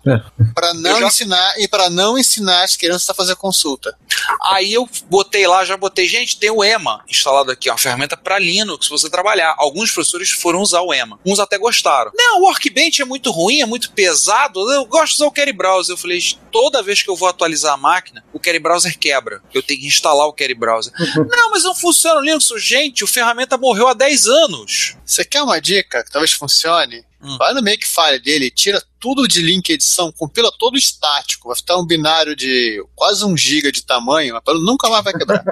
Para 0.54 0.74
não 0.74 1.00
já- 1.00 1.08
ensinar 1.08 1.54
e 1.60 1.68
para 1.68 1.90
não 1.90 2.18
ensinar 2.18 2.64
as 2.64 2.76
crianças 2.76 3.10
a 3.10 3.14
fazer 3.14 3.36
consulta. 3.36 3.96
Aí 4.44 4.74
eu 4.74 4.88
botei 5.10 5.48
lá, 5.48 5.64
já 5.66 5.78
botei, 5.78 6.08
gente, 6.08 6.38
tem 6.38 6.50
o 6.50 6.64
EMA 6.64 7.04
instalado 7.10 7.52
aqui, 7.52 7.70
uma 7.70 7.78
ferramenta 7.78 8.16
para 8.18 8.40
Linux, 8.40 8.88
você 8.88 9.10
trabalhar. 9.10 9.56
Alguns 9.58 9.92
professores 9.92 10.30
foram 10.30 10.62
usar 10.62 10.82
o 10.82 10.94
EMA. 10.94 11.20
Uns 11.26 11.40
até 11.40 11.58
gostaram. 11.58 12.12
Não, 12.16 12.40
o 12.40 12.44
Workbench 12.46 13.02
é 13.02 13.06
muito 13.06 13.32
ruim, 13.32 13.62
é 13.62 13.66
muito 13.66 13.92
pesado, 13.92 14.72
eu 14.72 14.86
gosto 14.86 15.10
de 15.10 15.16
usar 15.16 15.28
o 15.28 15.32
Query 15.32 15.54
Browser. 15.54 15.94
Eu 15.94 15.98
falei, 15.98 16.20
toda 16.52 16.84
vez 16.84 17.02
que 17.02 17.10
eu 17.10 17.16
vou 17.16 17.28
atualizar 17.28 17.74
a 17.74 17.78
máquina, 17.78 18.24
o 18.34 18.40
Query 18.40 18.60
Browser 18.60 18.98
quebra. 18.98 19.42
Eu 19.54 19.64
tenho 19.64 19.80
que 19.80 19.88
instalar 19.88 20.28
o 20.28 20.34
Query 20.34 20.54
Browser. 20.54 20.94
não, 21.16 21.52
mas 21.52 21.64
não 21.64 21.76
funciona 21.76 22.20
o 22.20 22.24
Linux. 22.24 22.52
Gente, 22.58 23.04
o 23.04 23.08
ferramenta 23.08 23.58
morreu 23.58 23.88
há 23.88 23.94
10 23.94 24.28
anos. 24.28 24.96
Você 25.06 25.26
quer 25.26 25.42
uma 25.42 25.60
dica 25.60 26.04
que 26.04 26.12
talvez 26.12 26.32
funcione? 26.32 27.06
Hum. 27.24 27.38
Vai 27.38 27.54
no 27.54 27.62
Makefile 27.62 28.20
dele, 28.20 28.50
tira 28.50 28.82
tudo 29.00 29.28
de 29.28 29.42
link 29.42 29.70
edição, 29.70 30.12
compila 30.12 30.52
todo 30.58 30.78
estático, 30.78 31.48
vai 31.48 31.58
ficar 31.58 31.78
um 31.78 31.86
binário 31.86 32.36
de 32.36 32.84
quase 32.96 33.26
um 33.26 33.36
giga 33.36 33.72
de 33.72 33.84
tamanho, 33.84 34.34
mas 34.34 34.56
nunca 34.62 34.90
mais 34.90 35.04
vai 35.04 35.14
quebrar. 35.14 35.44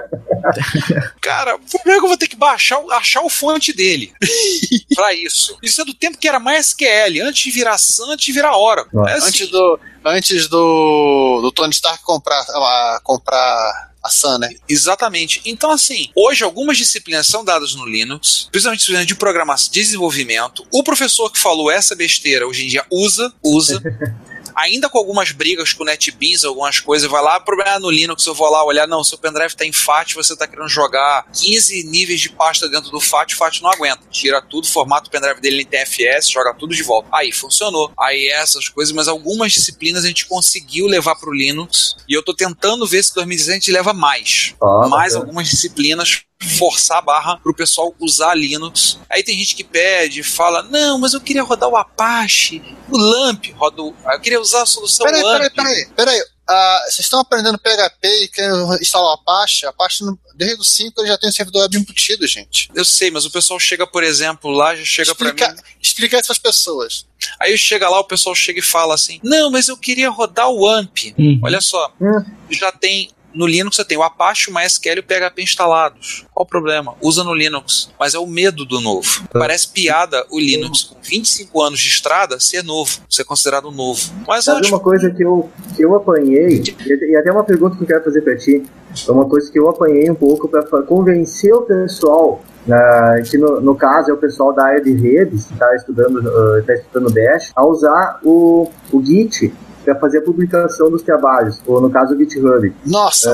Cara, 1.20 1.58
primeiro 1.58 2.00
que 2.00 2.04
eu 2.04 2.08
vou 2.08 2.16
ter 2.16 2.28
que 2.28 2.36
baixar, 2.36 2.80
achar 2.92 3.22
o 3.22 3.28
fonte 3.28 3.72
dele. 3.72 4.12
pra 4.94 5.12
isso. 5.14 5.58
Isso 5.62 5.80
é 5.80 5.84
do 5.84 5.94
tempo 5.94 6.18
que 6.18 6.28
era 6.28 6.40
MySQL, 6.40 7.22
antes 7.24 7.42
de 7.42 7.50
virar 7.50 7.78
Sun, 7.78 8.12
antes 8.12 8.26
de 8.26 8.32
virar 8.32 8.56
Oracle. 8.56 9.00
É 9.06 9.12
assim. 9.12 9.28
antes 9.28 9.48
do, 9.48 9.80
antes 10.04 10.48
do, 10.48 11.40
do 11.42 11.52
Tony 11.52 11.72
Stark 11.72 12.02
comprar, 12.04 12.40
a, 12.40 13.00
comprar 13.02 13.89
a 14.02 14.08
Sun, 14.08 14.38
né? 14.38 14.50
Exatamente. 14.68 15.40
Então, 15.44 15.70
assim, 15.70 16.10
hoje 16.14 16.42
algumas 16.42 16.76
disciplinas 16.76 17.26
são 17.26 17.44
dadas 17.44 17.74
no 17.74 17.86
Linux, 17.86 18.48
principalmente 18.50 18.78
disciplinas 18.78 19.06
de 19.06 19.14
programação, 19.14 19.72
desenvolvimento. 19.72 20.66
O 20.72 20.82
professor 20.82 21.30
que 21.30 21.38
falou 21.38 21.70
essa 21.70 21.94
besteira 21.94 22.46
hoje 22.46 22.64
em 22.64 22.68
dia 22.68 22.84
usa, 22.90 23.32
usa. 23.42 23.82
Ainda 24.60 24.88
com 24.88 24.98
algumas 24.98 25.32
brigas 25.32 25.72
com 25.72 25.82
o 25.82 25.86
NetBeans, 25.86 26.44
algumas 26.44 26.80
coisas, 26.80 27.10
vai 27.10 27.22
lá, 27.22 27.40
problema 27.40 27.78
no 27.78 27.90
Linux, 27.90 28.26
eu 28.26 28.34
vou 28.34 28.50
lá 28.50 28.64
olhar, 28.64 28.86
não, 28.86 29.02
seu 29.02 29.16
pendrive 29.16 29.56
tá 29.56 29.64
em 29.64 29.72
FAT, 29.72 30.14
você 30.14 30.36
tá 30.36 30.46
querendo 30.46 30.68
jogar 30.68 31.24
15 31.32 31.84
níveis 31.84 32.20
de 32.20 32.28
pasta 32.28 32.68
dentro 32.68 32.90
do 32.90 33.00
FAT, 33.00 33.32
o 33.32 33.36
FAT 33.36 33.60
não 33.62 33.70
aguenta. 33.70 34.02
Tira 34.10 34.42
tudo, 34.42 34.66
formata 34.66 35.08
o 35.08 35.10
pendrive 35.10 35.40
dele 35.40 35.62
em 35.62 35.66
TFS, 35.66 36.30
joga 36.30 36.52
tudo 36.54 36.74
de 36.74 36.82
volta. 36.82 37.08
Aí, 37.12 37.32
funcionou. 37.32 37.90
Aí 37.98 38.28
essas 38.28 38.68
coisas, 38.68 38.94
mas 38.94 39.08
algumas 39.08 39.52
disciplinas 39.52 40.04
a 40.04 40.08
gente 40.08 40.26
conseguiu 40.26 40.86
levar 40.86 41.16
pro 41.16 41.32
Linux, 41.32 41.96
e 42.08 42.12
eu 42.12 42.22
tô 42.22 42.34
tentando 42.34 42.86
ver 42.86 43.02
se 43.02 43.14
2016 43.14 43.50
a 43.50 43.54
gente 43.54 43.72
leva 43.72 43.92
mais 43.92 44.54
Ó, 44.60 44.88
mais 44.88 45.16
algumas 45.16 45.48
disciplinas 45.48 46.22
forçar 46.42 46.98
a 46.98 47.02
barra 47.02 47.36
pro 47.38 47.54
pessoal 47.54 47.94
usar 48.00 48.34
Linux. 48.34 48.98
Aí 49.08 49.22
tem 49.22 49.38
gente 49.38 49.54
que 49.54 49.64
pede, 49.64 50.22
fala, 50.22 50.62
não, 50.62 50.98
mas 50.98 51.12
eu 51.14 51.20
queria 51.20 51.42
rodar 51.42 51.68
o 51.68 51.76
Apache, 51.76 52.62
o 52.90 52.96
LAMP, 52.96 53.50
roda 53.52 53.82
o... 53.82 53.94
eu 54.12 54.20
queria 54.20 54.40
usar 54.40 54.62
a 54.62 54.66
solução 54.66 55.04
Peraí, 55.06 55.22
LAMP. 55.22 55.38
peraí, 55.40 55.50
peraí, 55.54 55.86
peraí. 55.96 56.24
Ah, 56.52 56.82
vocês 56.86 57.00
estão 57.00 57.20
aprendendo 57.20 57.56
PHP 57.58 58.08
e 58.24 58.28
querem 58.28 58.50
instalar 58.80 59.10
o 59.10 59.12
Apache? 59.14 59.66
Apache, 59.66 60.02
no- 60.02 60.18
desde 60.34 60.60
o 60.60 60.64
5, 60.64 61.00
ele 61.00 61.06
já 61.08 61.16
tem 61.16 61.28
um 61.28 61.32
servidor 61.32 61.62
web 61.62 61.76
embutido, 61.76 62.26
gente. 62.26 62.68
Eu 62.74 62.84
sei, 62.84 63.08
mas 63.08 63.24
o 63.24 63.30
pessoal 63.30 63.60
chega, 63.60 63.86
por 63.86 64.02
exemplo, 64.02 64.50
lá, 64.50 64.74
já 64.74 64.84
chega 64.84 65.14
pra 65.14 65.28
explica, 65.28 65.52
mim, 65.52 65.60
explica 65.80 66.16
essas 66.16 66.38
pessoas. 66.38 67.06
aí 67.38 67.56
chega 67.56 67.88
lá, 67.88 68.00
o 68.00 68.04
pessoal 68.04 68.34
chega 68.34 68.58
e 68.58 68.62
fala 68.62 68.94
assim, 68.96 69.20
não, 69.22 69.48
mas 69.48 69.68
eu 69.68 69.76
queria 69.76 70.10
rodar 70.10 70.48
o 70.48 70.66
AMP. 70.66 71.14
Uhum. 71.16 71.40
Olha 71.44 71.60
só, 71.60 71.92
Hum. 72.00 72.24
já 72.50 72.72
tem 72.72 73.10
no 73.34 73.46
Linux 73.46 73.76
você 73.76 73.84
tem 73.84 73.96
o 73.98 74.02
Apache, 74.02 74.50
o 74.50 74.54
MySQL 74.54 74.96
e 74.96 75.00
o 75.00 75.02
PHP 75.02 75.42
instalados. 75.42 76.24
Qual 76.34 76.44
o 76.44 76.48
problema? 76.48 76.94
Usa 77.00 77.22
no 77.24 77.34
Linux. 77.34 77.90
Mas 77.98 78.14
é 78.14 78.18
o 78.18 78.26
medo 78.26 78.64
do 78.64 78.80
novo. 78.80 79.08
Parece 79.32 79.68
piada 79.68 80.24
o 80.30 80.38
Linux 80.38 80.82
com 80.84 80.96
25 81.02 81.62
anos 81.62 81.78
de 81.80 81.88
estrada 81.88 82.38
ser 82.40 82.62
novo, 82.64 82.98
ser 83.08 83.24
considerado 83.24 83.70
novo. 83.70 84.00
Mas 84.26 84.44
Sabe 84.44 84.58
antes, 84.58 84.70
uma 84.70 84.80
coisa 84.80 85.10
que 85.10 85.22
eu, 85.24 85.48
que 85.76 85.82
eu 85.84 85.94
apanhei, 85.94 86.62
e 86.86 87.16
até 87.16 87.30
uma 87.30 87.44
pergunta 87.44 87.76
que 87.76 87.82
eu 87.82 87.86
quero 87.86 88.04
fazer 88.04 88.22
pra 88.22 88.36
ti, 88.36 88.62
é 89.06 89.10
uma 89.12 89.28
coisa 89.28 89.50
que 89.50 89.58
eu 89.58 89.68
apanhei 89.68 90.10
um 90.10 90.14
pouco 90.14 90.48
pra 90.48 90.62
fa- 90.66 90.82
convencer 90.82 91.52
o 91.54 91.62
pessoal, 91.62 92.42
na- 92.66 93.22
que 93.28 93.38
no, 93.38 93.60
no 93.60 93.74
caso 93.76 94.10
é 94.10 94.14
o 94.14 94.16
pessoal 94.16 94.52
da 94.52 94.64
área 94.66 94.82
de 94.82 94.92
redes, 94.92 95.44
que 95.46 95.52
está 95.52 95.74
estudando, 95.76 96.18
ah, 96.28 96.62
tá 96.66 96.74
estudando 96.74 97.12
Bash, 97.12 97.52
a 97.54 97.64
usar 97.64 98.18
o, 98.24 98.68
o 98.92 99.04
Git 99.04 99.52
para 99.84 99.94
fazer 99.96 100.18
a 100.18 100.22
publicação 100.22 100.90
dos 100.90 101.02
trabalhos, 101.02 101.60
ou 101.66 101.80
no 101.80 101.90
caso 101.90 102.14
o 102.14 102.18
GitHub. 102.18 102.72
Nossa, 102.86 103.30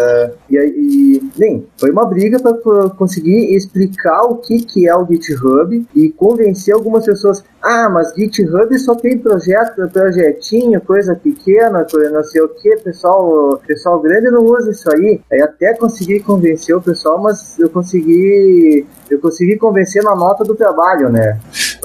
E 0.48 0.58
aí, 0.58 0.68
e, 0.68 1.38
bem, 1.38 1.66
foi 1.78 1.90
uma 1.90 2.06
briga 2.06 2.38
para 2.38 2.90
conseguir 2.90 3.54
explicar 3.54 4.22
o 4.22 4.36
que, 4.36 4.64
que 4.64 4.88
é 4.88 4.96
o 4.96 5.06
GitHub 5.06 5.86
e 5.94 6.10
convencer 6.10 6.74
algumas 6.74 7.04
pessoas. 7.04 7.44
Ah, 7.62 7.88
mas 7.88 8.14
GitHub 8.14 8.78
só 8.78 8.94
tem 8.94 9.18
projeto, 9.18 9.88
projetinho, 9.92 10.80
coisa 10.80 11.14
pequena, 11.16 11.84
coisa 11.84 12.10
não 12.10 12.22
sei 12.22 12.40
o 12.42 12.48
que, 12.48 12.76
pessoal, 12.76 13.60
pessoal 13.66 14.00
grande 14.00 14.30
não 14.30 14.44
usa 14.44 14.70
isso 14.70 14.90
aí. 14.92 15.20
Aí 15.32 15.40
até 15.40 15.74
consegui 15.74 16.20
convencer 16.20 16.76
o 16.76 16.80
pessoal, 16.80 17.20
mas 17.20 17.58
eu 17.58 17.68
consegui, 17.68 18.86
eu 19.10 19.20
consegui 19.20 19.56
convencer 19.56 20.02
na 20.02 20.14
nota 20.14 20.44
do 20.44 20.54
trabalho, 20.54 21.10
né? 21.10 21.38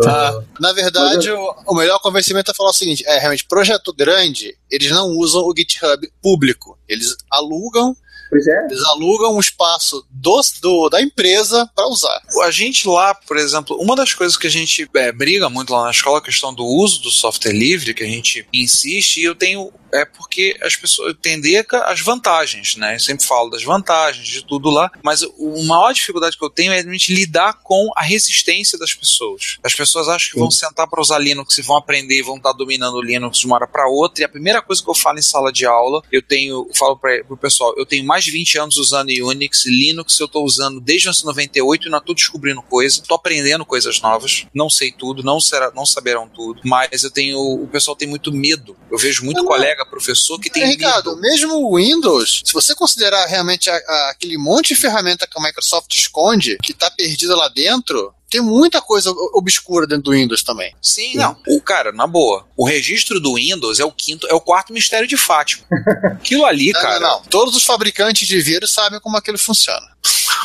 Ah, 0.06 0.42
na 0.60 0.74
verdade, 0.74 1.30
o, 1.32 1.56
o 1.68 1.76
melhor 1.76 2.00
convencimento 2.00 2.52
é 2.52 2.54
falar 2.54 2.70
o 2.70 2.74
seguinte: 2.74 3.04
é 3.06 3.20
realmente, 3.20 3.46
projeto 3.46 3.94
grande, 3.94 4.58
eles 4.70 4.92
não 4.92 5.10
usam 5.18 5.42
o 5.44 5.54
GitHub 5.56 6.12
público. 6.22 6.78
Eles 6.88 7.16
alugam, 7.30 7.96
Pois 8.32 8.48
é. 8.48 8.66
eles 8.66 8.82
alugam 8.86 9.36
um 9.36 9.40
espaço 9.40 10.04
do, 10.10 10.42
do- 10.62 10.90
da 10.90 11.02
empresa 11.02 11.70
para 11.76 11.86
usar. 11.88 12.20
a 12.44 12.50
gente 12.50 12.88
lá, 12.88 13.14
por 13.14 13.38
exemplo, 13.38 13.78
uma 13.80 13.96
das 13.96 14.14
coisas 14.14 14.36
que 14.38 14.48
a 14.48 14.50
gente 14.50 14.90
é, 14.96 15.12
briga 15.12 15.50
muito 15.50 15.72
lá 15.74 15.84
na 15.84 15.92
escola, 15.92 16.18
é 16.18 16.22
a 16.22 16.24
questão 16.24 16.54
do 16.54 16.66
uso 16.66 17.02
do 17.02 17.12
software 17.12 17.52
livre, 17.52 17.94
que 17.94 18.04
a 18.04 18.08
gente 18.08 18.48
insiste, 18.54 19.18
e 19.20 19.26
eu 19.26 19.36
tenho. 19.36 19.72
É 19.94 20.06
porque 20.06 20.58
as 20.64 20.74
pessoas 20.78 21.14
que 21.22 21.76
as 21.76 22.00
vantagens, 22.00 22.78
né? 22.78 22.96
Eu 22.96 23.00
sempre 23.02 23.26
falo 23.26 23.50
das 23.50 23.62
vantagens 23.62 24.26
de 24.26 24.42
tudo 24.46 24.70
lá, 24.70 24.90
mas 25.04 25.22
o- 25.38 25.60
a 25.62 25.64
maior 25.66 25.92
dificuldade 25.94 26.38
que 26.38 26.46
eu 26.46 26.50
tenho 26.50 26.72
é 26.72 26.76
realmente 26.80 27.14
lidar 27.14 27.56
com 27.62 27.90
a 27.98 28.02
resistência 28.02 28.80
das 28.80 28.94
pessoas. 28.94 29.58
As 29.62 29.76
pessoas 29.76 30.08
acham 30.08 30.32
que 30.32 30.40
vão 30.40 30.50
sentar 30.50 30.88
para 30.88 31.02
usar 31.02 31.20
Linux 31.20 31.58
e 31.58 31.62
vão 31.62 31.76
aprender 31.76 32.18
e 32.20 32.22
vão 32.24 32.38
estar 32.38 32.54
dominando 32.54 32.94
o 32.96 33.02
Linux 33.02 33.40
de 33.40 33.46
uma 33.46 33.56
hora 33.58 33.68
para 33.68 33.86
outra. 33.90 34.22
E 34.22 34.26
a 34.26 34.30
primeira 34.30 34.62
coisa 34.62 34.82
que 34.82 34.90
eu 34.90 34.96
falo 34.96 35.20
em 35.20 35.22
sala 35.22 35.52
de 35.52 35.66
aula, 35.66 36.02
eu 36.10 36.22
tenho, 36.22 36.68
eu 36.70 36.76
falo 36.76 36.96
para 36.96 37.22
o 37.30 37.36
pessoal, 37.36 37.74
eu 37.78 37.86
tenho 37.86 38.06
mais 38.06 38.21
de 38.24 38.32
20 38.32 38.58
anos 38.60 38.78
usando 38.78 39.10
Unix, 39.10 39.66
Linux 39.66 40.20
eu 40.20 40.26
estou 40.26 40.44
usando 40.46 40.80
desde 40.80 41.08
1998 41.08 41.84
e 41.84 41.88
ainda 41.88 41.98
estou 41.98 42.16
descobrindo 42.16 42.62
coisas, 42.62 43.00
estou 43.00 43.16
aprendendo 43.16 43.66
coisas 43.66 44.00
novas. 44.02 44.46
Não 44.54 44.70
sei 44.70 44.92
tudo, 44.92 45.24
não 45.24 45.40
será, 45.40 45.72
não 45.76 45.86
saberão 45.86 46.28
tudo, 46.30 46.62
mas 46.66 47.04
eu 47.04 47.12
tenho, 47.12 47.40
o 47.40 47.68
pessoal 47.68 47.96
tem 47.96 48.08
muito 48.08 48.32
medo. 48.32 48.76
Eu 48.92 48.98
vejo 48.98 49.24
muito 49.24 49.38
Não, 49.38 49.46
colega, 49.46 49.86
professor 49.86 50.40
que 50.40 50.50
tem 50.50 50.66
Ricardo, 50.68 51.12
medo. 51.12 51.22
mesmo 51.22 51.54
o 51.56 51.78
Windows, 51.78 52.42
se 52.46 52.54
você 52.54 52.74
considerar 52.76 53.26
realmente 53.28 53.70
a- 53.70 53.76
a- 53.76 54.10
aquele 54.12 54.38
monte 54.38 54.70
de 54.70 54.76
ferramenta 54.76 55.28
que 55.28 55.40
a 55.40 55.42
Microsoft 55.44 55.94
esconde, 55.96 56.58
que 56.64 56.72
está 56.72 56.90
perdida 56.92 57.36
lá 57.36 57.48
dentro, 57.50 58.14
tem 58.32 58.40
muita 58.40 58.82
coisa 58.82 59.12
obscura 59.34 59.86
dentro 59.86 60.06
do 60.06 60.12
Windows 60.12 60.42
também. 60.42 60.74
Sim, 60.82 61.16
não. 61.16 61.36
O 61.48 61.62
cara, 61.62 61.92
na 61.92 62.08
boa, 62.08 62.48
o 62.56 62.66
registro 62.66 63.20
do 63.20 63.36
Windows 63.36 63.78
é 63.78 63.84
o 63.84 63.92
quinto, 63.92 64.26
é 64.28 64.34
o 64.34 64.40
quarto 64.40 64.72
mistério 64.72 65.06
de 65.06 65.18
Fátima. 65.18 65.66
Aquilo 66.16 66.46
ali, 66.46 66.72
Não, 66.72 66.82
cara, 66.82 67.00
não, 67.02 67.10
não. 67.10 67.24
Todos 67.24 67.54
os 67.56 67.64
fabricantes 67.64 68.26
de 68.26 68.40
vírus 68.40 68.72
sabem 68.72 69.02
como 69.02 69.18
aquilo 69.18 69.38
funciona. 69.38 69.86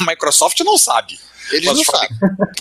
a 0.00 0.04
Microsoft 0.10 0.58
não 0.60 0.76
sabe. 0.76 1.16
Eles 1.52 1.66
Mas 1.66 1.76
não 1.76 1.84
sabem. 1.84 2.10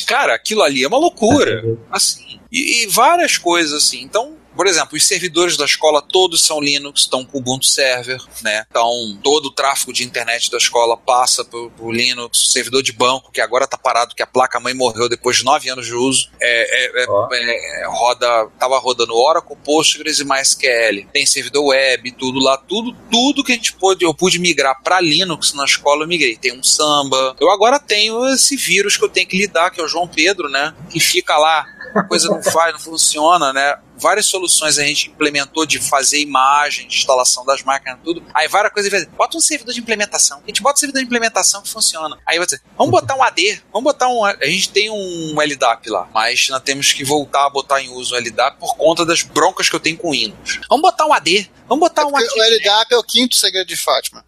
Cara, 0.06 0.36
aquilo 0.36 0.62
ali 0.62 0.84
é 0.84 0.88
uma 0.88 1.00
loucura. 1.00 1.64
Assim. 1.92 2.40
E, 2.52 2.84
e 2.84 2.88
várias 2.88 3.38
coisas 3.38 3.74
assim. 3.74 4.02
Então, 4.02 4.35
Por 4.56 4.68
exemplo, 4.68 4.96
os 4.96 5.06
servidores 5.06 5.58
da 5.58 5.66
escola 5.66 6.02
todos 6.02 6.46
são 6.46 6.62
Linux, 6.62 7.02
estão 7.02 7.26
com 7.26 7.38
Ubuntu 7.38 7.66
Server, 7.66 8.22
né? 8.42 8.66
Então, 8.70 8.90
todo 9.24 9.48
o 9.48 9.52
tráfego 9.52 9.92
de 9.92 10.04
internet 10.04 10.50
da 10.50 10.58
escola 10.58 10.96
passa 10.96 11.44
por, 11.44 11.70
por 11.72 11.94
Linux. 11.94 12.46
O 12.46 12.48
servidor 12.50 12.82
de 12.82 12.92
banco, 12.92 13.32
que 13.32 13.42
agora 13.42 13.66
está 13.66 13.78
parado, 13.78 14.16
que 14.16 14.24
a 14.24 14.28
placa-mãe 14.28 14.74
morreu 14.74 15.10
depois 15.10 15.38
de 15.38 15.44
nove 15.44 15.70
anos 15.70 15.86
de 15.86 15.94
uso, 15.94 16.30
é, 16.40 17.04
é, 17.04 17.10
oh. 17.10 17.28
é, 17.34 17.84
roda, 17.88 18.48
tava 18.58 18.78
rodando 18.80 19.16
Oracle, 19.16 19.58
Postgres 19.64 20.20
e 20.20 20.26
MySQL. 20.26 21.08
Tem 21.12 21.26
servidor 21.26 21.66
web, 21.66 22.12
tudo 22.14 22.40
lá, 22.40 22.58
tudo, 22.58 22.96
tudo 23.12 23.44
que 23.44 23.52
a 23.52 23.56
gente 23.56 23.74
pôde, 23.74 24.06
eu 24.06 24.14
pude 24.14 24.40
migrar 24.40 24.82
para 24.82 25.02
Linux 25.02 25.54
na 25.54 25.66
escola, 25.66 26.04
eu 26.04 26.08
migrei. 26.08 26.38
Tem 26.38 26.58
um 26.58 26.64
Samba. 26.64 27.36
Eu 27.40 27.50
agora 27.52 27.80
tenho 27.80 28.26
esse 28.30 28.56
vírus 28.56 28.98
que 28.98 29.04
eu 29.04 29.10
tenho 29.10 29.28
que 29.28 29.38
lidar, 29.38 29.70
que 29.70 29.82
é 29.82 29.84
o 29.84 29.88
João 29.88 30.08
Pedro, 30.08 30.50
né? 30.50 30.74
Que 30.90 31.00
fica 31.00 31.38
lá 31.38 31.75
a 31.96 32.04
coisa 32.04 32.28
não 32.30 32.44
faz, 32.44 32.74
não 32.74 32.80
funciona, 32.80 33.54
né? 33.54 33.78
Várias 33.98 34.26
soluções 34.26 34.78
a 34.78 34.84
gente 34.84 35.10
implementou 35.10 35.66
de 35.66 35.80
fazer 35.80 36.20
imagem, 36.20 36.88
de 36.88 36.98
instalação 36.98 37.46
das 37.46 37.64
máquinas, 37.64 38.00
tudo. 38.04 38.22
Aí 38.34 38.48
várias 38.48 38.74
coisas, 38.74 39.06
bota 39.18 39.38
um 39.38 39.40
servidor 39.40 39.74
de 39.74 39.80
implementação. 39.80 40.42
A 40.44 40.48
gente 40.48 40.62
bota 40.62 40.76
um 40.76 40.80
servidor 40.80 41.00
de 41.00 41.06
implementação 41.06 41.62
que 41.62 41.70
funciona. 41.70 42.18
Aí 42.28 42.38
dizer, 42.38 42.62
vamos 42.78 42.92
botar 42.92 43.16
um 43.16 43.24
AD, 43.24 43.62
vamos 43.72 43.86
botar 43.86 44.10
um. 44.10 44.26
A 44.26 44.46
gente 44.46 44.70
tem 44.70 44.90
um 44.90 45.36
LDAP 45.40 45.90
lá, 45.90 46.10
mas 46.14 46.50
nós 46.50 46.62
temos 46.62 46.92
que 46.92 47.06
voltar 47.06 47.46
a 47.46 47.50
botar 47.50 47.82
em 47.82 47.90
uso 47.90 48.14
o 48.14 48.18
LDAP 48.18 48.60
por 48.60 48.76
conta 48.76 49.06
das 49.06 49.24
broncas 49.24 49.70
que 49.70 49.76
eu 49.76 49.80
tenho 49.80 49.98
com 49.98 50.12
Windows. 50.12 50.60
Vamos 50.70 50.82
botar 50.82 51.06
um 51.06 51.14
AD, 51.14 51.50
vamos 51.68 51.88
botar 51.88 52.02
é 52.02 52.06
um 52.06 52.18
AD. 52.18 52.26
O 52.26 52.58
LDAP 52.58 52.92
é 52.92 52.98
o 52.98 53.04
quinto 53.04 53.36
segredo 53.36 53.68
de 53.68 53.78
Fátima. 53.78 54.26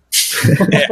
É. 0.73 0.87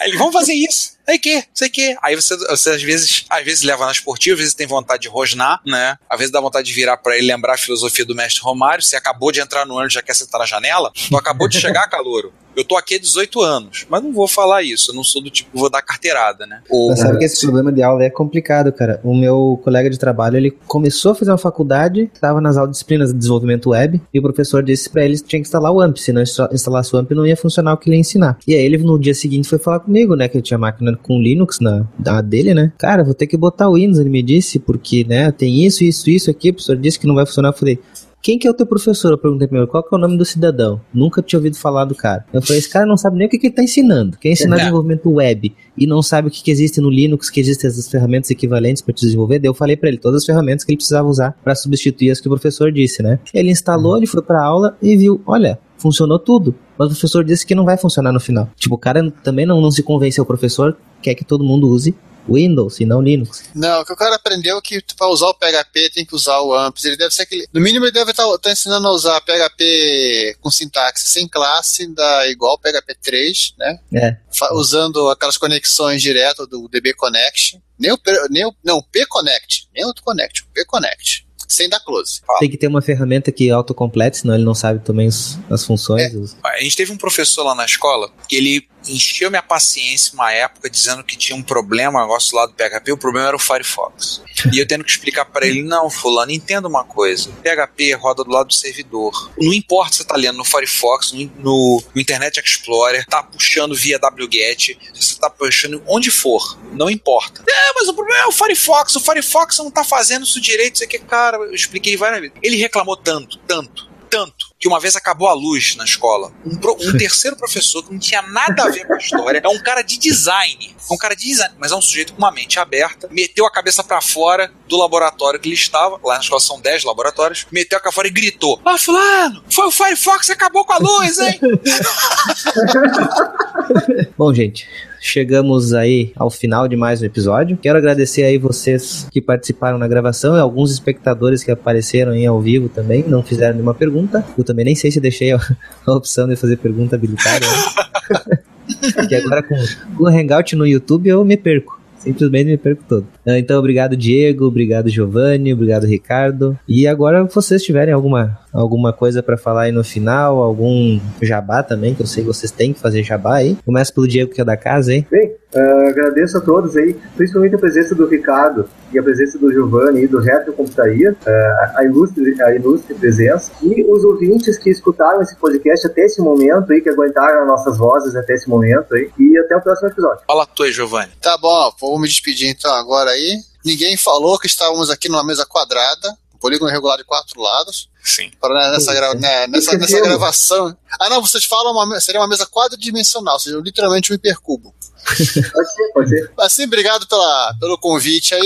Aí, 0.00 0.16
vamos 0.16 0.32
fazer 0.32 0.54
isso. 0.54 0.98
Aí 1.10 1.18
que, 1.18 1.42
sei 1.52 1.68
que. 1.68 1.96
Aí 2.02 2.14
você, 2.14 2.36
você 2.36 2.70
às 2.70 2.82
vezes, 2.82 3.24
às 3.28 3.44
vezes 3.44 3.62
leva 3.64 3.84
na 3.84 3.90
esportiva, 3.90 4.34
às 4.34 4.40
vezes 4.40 4.54
tem 4.54 4.66
vontade 4.66 5.02
de 5.02 5.08
rosnar, 5.08 5.60
né? 5.66 5.96
Às 6.08 6.18
vezes 6.18 6.32
dá 6.32 6.40
vontade 6.40 6.68
de 6.68 6.72
virar 6.72 6.96
para 6.98 7.16
ele 7.18 7.26
lembrar 7.26 7.54
a 7.54 7.58
filosofia 7.58 8.04
do 8.04 8.14
mestre 8.14 8.40
Romário. 8.42 8.84
Você 8.84 8.94
acabou 8.94 9.32
de 9.32 9.40
entrar 9.40 9.66
no 9.66 9.76
ano, 9.76 9.90
já 9.90 10.00
quer 10.00 10.14
sentar 10.14 10.38
na 10.38 10.46
janela? 10.46 10.92
Tu 10.94 11.16
acabou 11.16 11.48
de 11.48 11.58
chegar, 11.58 11.86
calouro. 11.90 12.32
Eu 12.56 12.64
tô 12.64 12.76
aqui 12.76 12.96
há 12.96 12.98
18 12.98 13.40
anos, 13.40 13.86
mas 13.88 14.02
não 14.02 14.12
vou 14.12 14.26
falar 14.26 14.62
isso. 14.62 14.90
Eu 14.90 14.94
não 14.94 15.04
sou 15.04 15.22
do 15.22 15.30
tipo 15.30 15.50
vou 15.54 15.70
dar 15.70 15.82
carteirada, 15.82 16.46
né? 16.46 16.60
Ou... 16.68 16.94
Sabe 16.96 17.18
que 17.18 17.24
esse 17.24 17.40
problema 17.40 17.72
de 17.72 17.82
aula 17.82 18.04
é 18.04 18.10
complicado, 18.10 18.72
cara. 18.72 19.00
O 19.04 19.14
meu 19.14 19.60
colega 19.62 19.88
de 19.88 19.98
trabalho, 19.98 20.36
ele 20.36 20.50
começou 20.66 21.12
a 21.12 21.14
fazer 21.14 21.30
uma 21.30 21.38
faculdade, 21.38 22.10
estava 22.12 22.40
nas 22.40 22.56
aulas 22.56 22.72
disciplinas 22.72 23.12
de 23.12 23.18
desenvolvimento 23.18 23.70
web, 23.70 24.00
e 24.12 24.18
o 24.18 24.22
professor 24.22 24.62
disse 24.62 24.90
para 24.90 25.04
ele 25.04 25.16
que 25.16 25.24
tinha 25.24 25.40
que 25.40 25.46
instalar 25.46 25.72
o 25.72 25.80
AMP. 25.80 25.98
Se 25.98 26.12
não 26.12 26.22
instalasse 26.22 26.94
o 26.94 26.98
AMP, 26.98 27.12
não 27.12 27.26
ia 27.26 27.36
funcionar 27.36 27.72
o 27.72 27.76
que 27.76 27.88
ele 27.88 27.96
ia 27.96 28.00
ensinar. 28.00 28.38
E 28.46 28.54
aí 28.54 28.62
ele, 28.62 28.78
no 28.78 28.98
dia 28.98 29.14
seguinte, 29.14 29.48
foi 29.48 29.58
falar 29.58 29.80
comigo, 29.80 30.14
né? 30.14 30.28
Que 30.28 30.36
ele 30.36 30.42
tinha 30.42 30.58
máquina 30.58 30.96
com 31.02 31.20
Linux 31.20 31.60
na, 31.60 31.86
na 31.98 32.20
dele, 32.20 32.54
né? 32.54 32.72
Cara, 32.78 33.04
vou 33.04 33.14
ter 33.14 33.26
que 33.26 33.36
botar 33.36 33.68
o 33.68 33.74
Windows, 33.74 33.98
ele 33.98 34.10
me 34.10 34.22
disse, 34.22 34.58
porque, 34.58 35.04
né, 35.04 35.30
tem 35.32 35.64
isso, 35.64 35.84
isso, 35.84 36.08
isso 36.10 36.30
aqui. 36.30 36.50
O 36.50 36.54
professor 36.54 36.76
disse 36.76 36.98
que 36.98 37.06
não 37.06 37.14
vai 37.14 37.26
funcionar. 37.26 37.50
Eu 37.50 37.54
falei, 37.54 37.78
quem 38.22 38.38
que 38.38 38.46
é 38.46 38.50
o 38.50 38.54
teu 38.54 38.66
professor? 38.66 39.12
Eu 39.12 39.18
perguntei 39.18 39.46
primeiro, 39.46 39.70
qual 39.70 39.82
que 39.82 39.94
é 39.94 39.96
o 39.96 40.00
nome 40.00 40.18
do 40.18 40.24
cidadão? 40.26 40.80
Nunca 40.92 41.22
tinha 41.22 41.38
ouvido 41.38 41.56
falar 41.56 41.86
do 41.86 41.94
cara. 41.94 42.24
Eu 42.32 42.42
falei, 42.42 42.58
esse 42.58 42.68
cara 42.68 42.84
não 42.84 42.96
sabe 42.96 43.16
nem 43.16 43.26
o 43.26 43.30
que, 43.30 43.38
que 43.38 43.46
ele 43.46 43.54
tá 43.54 43.62
ensinando. 43.62 44.18
Quer 44.18 44.30
ensinar 44.30 44.56
é. 44.56 44.58
desenvolvimento 44.58 45.10
web 45.10 45.54
e 45.76 45.86
não 45.86 46.02
sabe 46.02 46.28
o 46.28 46.30
que, 46.30 46.42
que 46.42 46.50
existe 46.50 46.80
no 46.82 46.90
Linux, 46.90 47.30
que 47.30 47.40
existem 47.40 47.68
as 47.68 47.88
ferramentas 47.88 48.30
equivalentes 48.30 48.82
para 48.82 48.94
desenvolver. 48.94 49.38
Daí 49.38 49.48
eu 49.48 49.54
falei 49.54 49.76
para 49.76 49.88
ele 49.88 49.96
todas 49.96 50.18
as 50.18 50.26
ferramentas 50.26 50.64
que 50.64 50.70
ele 50.70 50.76
precisava 50.76 51.08
usar 51.08 51.34
para 51.42 51.54
substituir 51.54 52.10
as 52.10 52.20
que 52.20 52.28
o 52.28 52.30
professor 52.30 52.70
disse, 52.70 53.02
né? 53.02 53.18
Ele 53.32 53.50
instalou, 53.50 53.96
ele 53.96 54.06
foi 54.06 54.20
pra 54.20 54.44
aula 54.44 54.76
e 54.82 54.96
viu, 54.98 55.22
olha, 55.26 55.58
funcionou 55.80 56.18
tudo. 56.18 56.54
Mas 56.78 56.88
o 56.88 56.90
professor 56.90 57.24
disse 57.24 57.46
que 57.46 57.54
não 57.54 57.64
vai 57.64 57.76
funcionar 57.76 58.12
no 58.12 58.20
final. 58.20 58.48
Tipo, 58.56 58.74
o 58.74 58.78
cara 58.78 59.10
também 59.24 59.46
não, 59.46 59.60
não 59.60 59.70
se 59.70 59.82
convenceu. 59.82 60.24
O 60.24 60.26
professor 60.26 60.76
quer 61.02 61.14
que 61.14 61.24
todo 61.24 61.42
mundo 61.42 61.68
use 61.68 61.94
Windows 62.28 62.80
e 62.80 62.84
não 62.84 63.02
Linux. 63.02 63.44
Não, 63.54 63.80
o 63.80 63.84
que 63.84 63.92
o 63.92 63.96
cara 63.96 64.14
aprendeu 64.14 64.58
é 64.58 64.60
que 64.60 64.82
para 64.96 65.08
usar 65.08 65.28
o 65.28 65.34
PHP 65.34 65.90
tem 65.90 66.04
que 66.04 66.14
usar 66.14 66.40
o 66.40 66.54
AMPS. 66.54 66.84
Ele 66.84 66.96
deve 66.96 67.14
ser 67.14 67.22
aquele. 67.22 67.48
No 67.52 67.60
mínimo, 67.60 67.84
ele 67.86 67.92
deve 67.92 68.10
estar 68.10 68.24
tá, 68.24 68.38
tá 68.38 68.52
ensinando 68.52 68.86
a 68.86 68.92
usar 68.92 69.20
PHP 69.22 70.36
com 70.40 70.50
sintaxe 70.50 71.08
sem 71.08 71.26
classe, 71.26 71.92
da 71.92 72.28
igual 72.28 72.58
PHP 72.58 72.94
3, 73.02 73.54
né? 73.58 73.78
É. 73.94 74.16
Usando 74.52 75.08
aquelas 75.08 75.38
conexões 75.38 76.02
direto 76.02 76.46
do 76.46 76.68
DB 76.68 76.94
Connect. 76.94 77.60
Nem 77.78 77.92
o, 77.92 77.98
nem 78.28 78.46
o, 78.46 78.54
não, 78.62 78.76
o 78.78 78.82
P 78.82 79.06
Connect. 79.06 79.68
Nem 79.74 79.86
o 79.86 79.94
Connect, 79.94 80.42
o 80.42 80.46
P 80.52 80.64
Connect 80.66 81.29
sem 81.50 81.68
dar 81.68 81.80
close. 81.80 82.20
Fala. 82.26 82.38
Tem 82.38 82.50
que 82.50 82.56
ter 82.56 82.68
uma 82.68 82.80
ferramenta 82.80 83.30
que 83.32 83.50
autocomplete, 83.50 84.18
senão 84.18 84.34
ele 84.34 84.44
não 84.44 84.54
sabe 84.54 84.84
também 84.84 85.08
as 85.08 85.64
funções. 85.64 86.34
É. 86.44 86.48
A 86.48 86.62
gente 86.62 86.76
teve 86.76 86.92
um 86.92 86.96
professor 86.96 87.44
lá 87.44 87.54
na 87.54 87.64
escola 87.64 88.10
que 88.28 88.36
ele 88.36 88.68
encheu 88.86 89.30
minha 89.30 89.42
paciência 89.42 90.12
uma 90.14 90.32
época 90.32 90.70
dizendo 90.70 91.04
que 91.04 91.16
tinha 91.16 91.36
um 91.36 91.42
problema, 91.42 92.00
negócio 92.00 92.36
lá 92.36 92.46
do 92.46 92.52
PHP, 92.52 92.92
o 92.92 92.98
problema 92.98 93.28
era 93.28 93.36
o 93.36 93.40
Firefox. 93.40 94.22
e 94.52 94.58
eu 94.58 94.66
tendo 94.66 94.84
que 94.84 94.90
explicar 94.90 95.24
para 95.24 95.46
ele, 95.46 95.62
não, 95.62 95.90
fulano, 95.90 96.32
entenda 96.32 96.68
uma 96.68 96.84
coisa, 96.84 97.30
PHP 97.42 97.94
roda 97.94 98.24
do 98.24 98.30
lado 98.30 98.48
do 98.48 98.54
servidor. 98.54 99.30
Não 99.38 99.52
importa 99.52 99.92
se 99.92 99.98
você 99.98 100.04
tá 100.04 100.16
lendo 100.16 100.36
no 100.36 100.44
Firefox, 100.44 101.12
no, 101.12 101.30
no, 101.38 101.82
Internet 101.94 102.40
Explorer, 102.40 103.04
tá 103.06 103.22
puxando 103.22 103.74
via 103.74 103.98
wget, 103.98 104.78
se 104.94 105.02
você 105.02 105.18
tá 105.18 105.28
puxando 105.30 105.82
onde 105.86 106.10
for, 106.10 106.58
não 106.72 106.90
importa. 106.90 107.42
É, 107.48 107.72
mas 107.74 107.88
o 107.88 107.94
problema 107.94 108.24
é 108.24 108.26
o 108.26 108.32
Firefox, 108.32 108.96
o 108.96 109.00
Firefox 109.00 109.58
não 109.58 109.70
tá 109.70 109.84
fazendo 109.84 110.24
isso 110.24 110.40
direito, 110.40 110.76
isso 110.76 110.84
aqui, 110.84 110.98
cara, 110.98 111.36
eu 111.36 111.54
expliquei 111.54 111.96
várias 111.96 112.20
vezes. 112.20 112.36
Ele 112.42 112.56
reclamou 112.56 112.96
tanto, 112.96 113.38
tanto, 113.46 113.88
tanto 114.08 114.49
que 114.60 114.68
uma 114.68 114.78
vez 114.78 114.94
acabou 114.94 115.26
a 115.26 115.32
luz 115.32 115.74
na 115.74 115.84
escola. 115.84 116.30
Um, 116.44 116.54
pro, 116.54 116.74
um, 116.74 116.98
terceiro 116.98 117.34
professor 117.34 117.82
que 117.82 117.90
não 117.90 117.98
tinha 117.98 118.20
nada 118.20 118.64
a 118.64 118.68
ver 118.68 118.86
com 118.86 118.92
a 118.92 118.98
história, 118.98 119.40
é 119.42 119.48
um 119.48 119.62
cara 119.62 119.80
de 119.80 119.98
design, 119.98 120.76
é 120.78 120.92
um 120.92 120.98
cara 120.98 121.16
de 121.16 121.24
design, 121.24 121.54
mas 121.58 121.72
é 121.72 121.76
um 121.76 121.80
sujeito 121.80 122.12
com 122.12 122.18
uma 122.18 122.30
mente 122.30 122.58
aberta, 122.58 123.08
meteu 123.10 123.46
a 123.46 123.50
cabeça 123.50 123.82
para 123.82 124.02
fora 124.02 124.52
do 124.68 124.76
laboratório 124.76 125.40
que 125.40 125.48
ele 125.48 125.54
estava, 125.54 125.98
lá 126.04 126.16
na 126.16 126.20
escola 126.20 126.40
são 126.40 126.60
10 126.60 126.84
laboratórios, 126.84 127.46
meteu 127.50 127.78
a 127.78 127.80
cabeça 127.80 127.94
fora 127.94 128.08
e 128.08 128.10
gritou: 128.10 128.60
Ah, 128.64 128.76
fulano, 128.76 129.42
foi 129.48 129.66
o 129.66 129.70
Firefox 129.70 130.26
que 130.26 130.32
acabou 130.32 130.66
com 130.66 130.74
a 130.74 130.78
luz, 130.78 131.18
hein? 131.18 131.40
Bom, 134.16 134.34
gente, 134.34 134.68
chegamos 135.00 135.72
aí 135.72 136.12
ao 136.14 136.30
final 136.30 136.68
de 136.68 136.76
mais 136.76 137.00
um 137.00 137.06
episódio. 137.06 137.56
Quero 137.56 137.78
agradecer 137.78 138.22
aí 138.22 138.38
vocês 138.38 139.06
que 139.10 139.20
participaram 139.20 139.78
na 139.78 139.88
gravação 139.88 140.36
e 140.36 140.40
alguns 140.40 140.70
espectadores 140.70 141.42
que 141.42 141.50
apareceram 141.50 142.12
aí 142.12 142.26
ao 142.26 142.40
vivo 142.40 142.68
também, 142.68 143.02
não 143.06 143.22
fizeram 143.22 143.54
nenhuma 143.54 143.74
pergunta. 143.74 144.24
Eu 144.36 144.44
também 144.44 144.64
nem 144.64 144.74
sei 144.74 144.90
se 144.90 145.00
deixei 145.00 145.32
a, 145.32 145.40
a 145.86 145.92
opção 145.92 146.28
de 146.28 146.36
fazer 146.36 146.58
pergunta 146.58 146.96
habilitada. 146.96 147.46
Né? 147.46 148.38
Porque 148.94 149.14
agora 149.16 149.42
com, 149.42 149.56
com 149.96 150.04
o 150.04 150.06
Hangout 150.06 150.54
no 150.54 150.66
YouTube 150.66 151.08
eu 151.08 151.24
me 151.24 151.36
perco. 151.36 151.80
Simplesmente 151.98 152.46
me 152.46 152.56
perco 152.56 152.82
todo. 152.88 153.06
Ah, 153.26 153.38
então, 153.38 153.58
obrigado, 153.58 153.94
Diego. 153.94 154.46
Obrigado, 154.46 154.88
Giovanni. 154.88 155.52
Obrigado, 155.52 155.86
Ricardo. 155.86 156.58
E 156.66 156.86
agora, 156.86 157.28
se 157.28 157.34
vocês 157.34 157.62
tiverem 157.62 157.92
alguma, 157.92 158.38
alguma 158.52 158.92
coisa 158.92 159.22
para 159.22 159.36
falar 159.36 159.62
aí 159.62 159.72
no 159.72 159.84
final, 159.84 160.42
algum 160.42 161.00
jabá 161.22 161.62
também, 161.62 161.94
que 161.94 162.02
eu 162.02 162.06
sei 162.06 162.22
que 162.22 162.28
vocês 162.28 162.50
têm 162.50 162.72
que 162.72 162.80
fazer 162.80 163.02
jabá 163.02 163.36
aí. 163.36 163.56
Começa 163.64 163.92
pelo 163.92 164.08
Diego, 164.08 164.32
que 164.32 164.40
é 164.40 164.44
da 164.44 164.56
casa, 164.56 164.92
hein? 164.92 165.06
Bem, 165.10 165.34
uh, 165.54 165.88
agradeço 165.88 166.38
a 166.38 166.40
todos 166.40 166.76
aí, 166.76 166.96
principalmente 167.16 167.54
a 167.54 167.58
presença 167.58 167.94
do 167.94 168.06
Ricardo 168.06 168.68
e 168.92 168.98
a 168.98 169.02
presença 169.02 169.38
do 169.38 169.52
Giovanni 169.52 170.02
e 170.02 170.06
do 170.06 170.18
Retro 170.18 170.52
Computaria, 170.52 171.12
uh, 171.12 171.78
a, 171.78 171.84
ilustre, 171.84 172.40
a 172.42 172.54
ilustre 172.54 172.94
presença, 172.94 173.52
e 173.62 173.84
os 173.84 174.04
ouvintes 174.04 174.58
que 174.58 174.70
escutaram 174.70 175.22
esse 175.22 175.36
podcast 175.36 175.86
até 175.86 176.02
esse 176.02 176.20
momento 176.20 176.72
aí, 176.72 176.80
que 176.80 176.90
aguentaram 176.90 177.42
as 177.42 177.46
nossas 177.46 177.78
vozes 177.78 178.16
até 178.16 178.34
esse 178.34 178.48
momento 178.48 178.94
aí, 178.94 179.10
e 179.18 179.38
até 179.38 179.56
o 179.56 179.60
próximo 179.60 179.88
episódio. 179.88 180.22
Fala 180.26 180.46
tu 180.46 180.62
aí, 180.62 180.72
Giovanni. 180.72 181.12
Tá 181.20 181.36
bom, 181.38 181.72
vou 181.80 181.98
me 181.98 182.08
despedir 182.08 182.48
então 182.48 182.72
agora 182.74 183.10
aí. 183.10 183.38
Ninguém 183.64 183.96
falou 183.96 184.38
que 184.38 184.46
estávamos 184.46 184.90
aqui 184.90 185.08
numa 185.08 185.24
mesa 185.24 185.44
quadrada, 185.46 186.16
polígono 186.40 186.70
regular 186.70 186.96
de 186.96 187.04
quatro 187.04 187.40
lados. 187.40 187.88
Sim. 188.02 188.30
Para, 188.40 188.54
né, 188.54 188.70
nessa, 188.70 188.94
gra 188.94 189.14
né, 189.14 189.46
nessa, 189.46 189.76
nessa 189.76 190.00
gravação. 190.00 190.76
Ah, 190.98 191.10
não, 191.10 191.20
vocês 191.20 191.44
falam 191.44 191.72
uma, 191.72 192.00
seria 192.00 192.20
uma 192.20 192.28
mesa 192.28 192.46
quadridimensional, 192.46 193.34
ou 193.34 193.40
seja, 193.40 193.60
literalmente 193.62 194.12
um 194.12 194.16
hipercubo. 194.16 194.74
Pode 195.04 195.72
ser, 195.72 195.92
pode 195.92 196.08
ser. 196.10 196.32
Assim, 196.38 196.64
obrigado 196.64 197.06
pela, 197.06 197.54
pelo 197.58 197.78
convite 197.78 198.34
aí. 198.34 198.40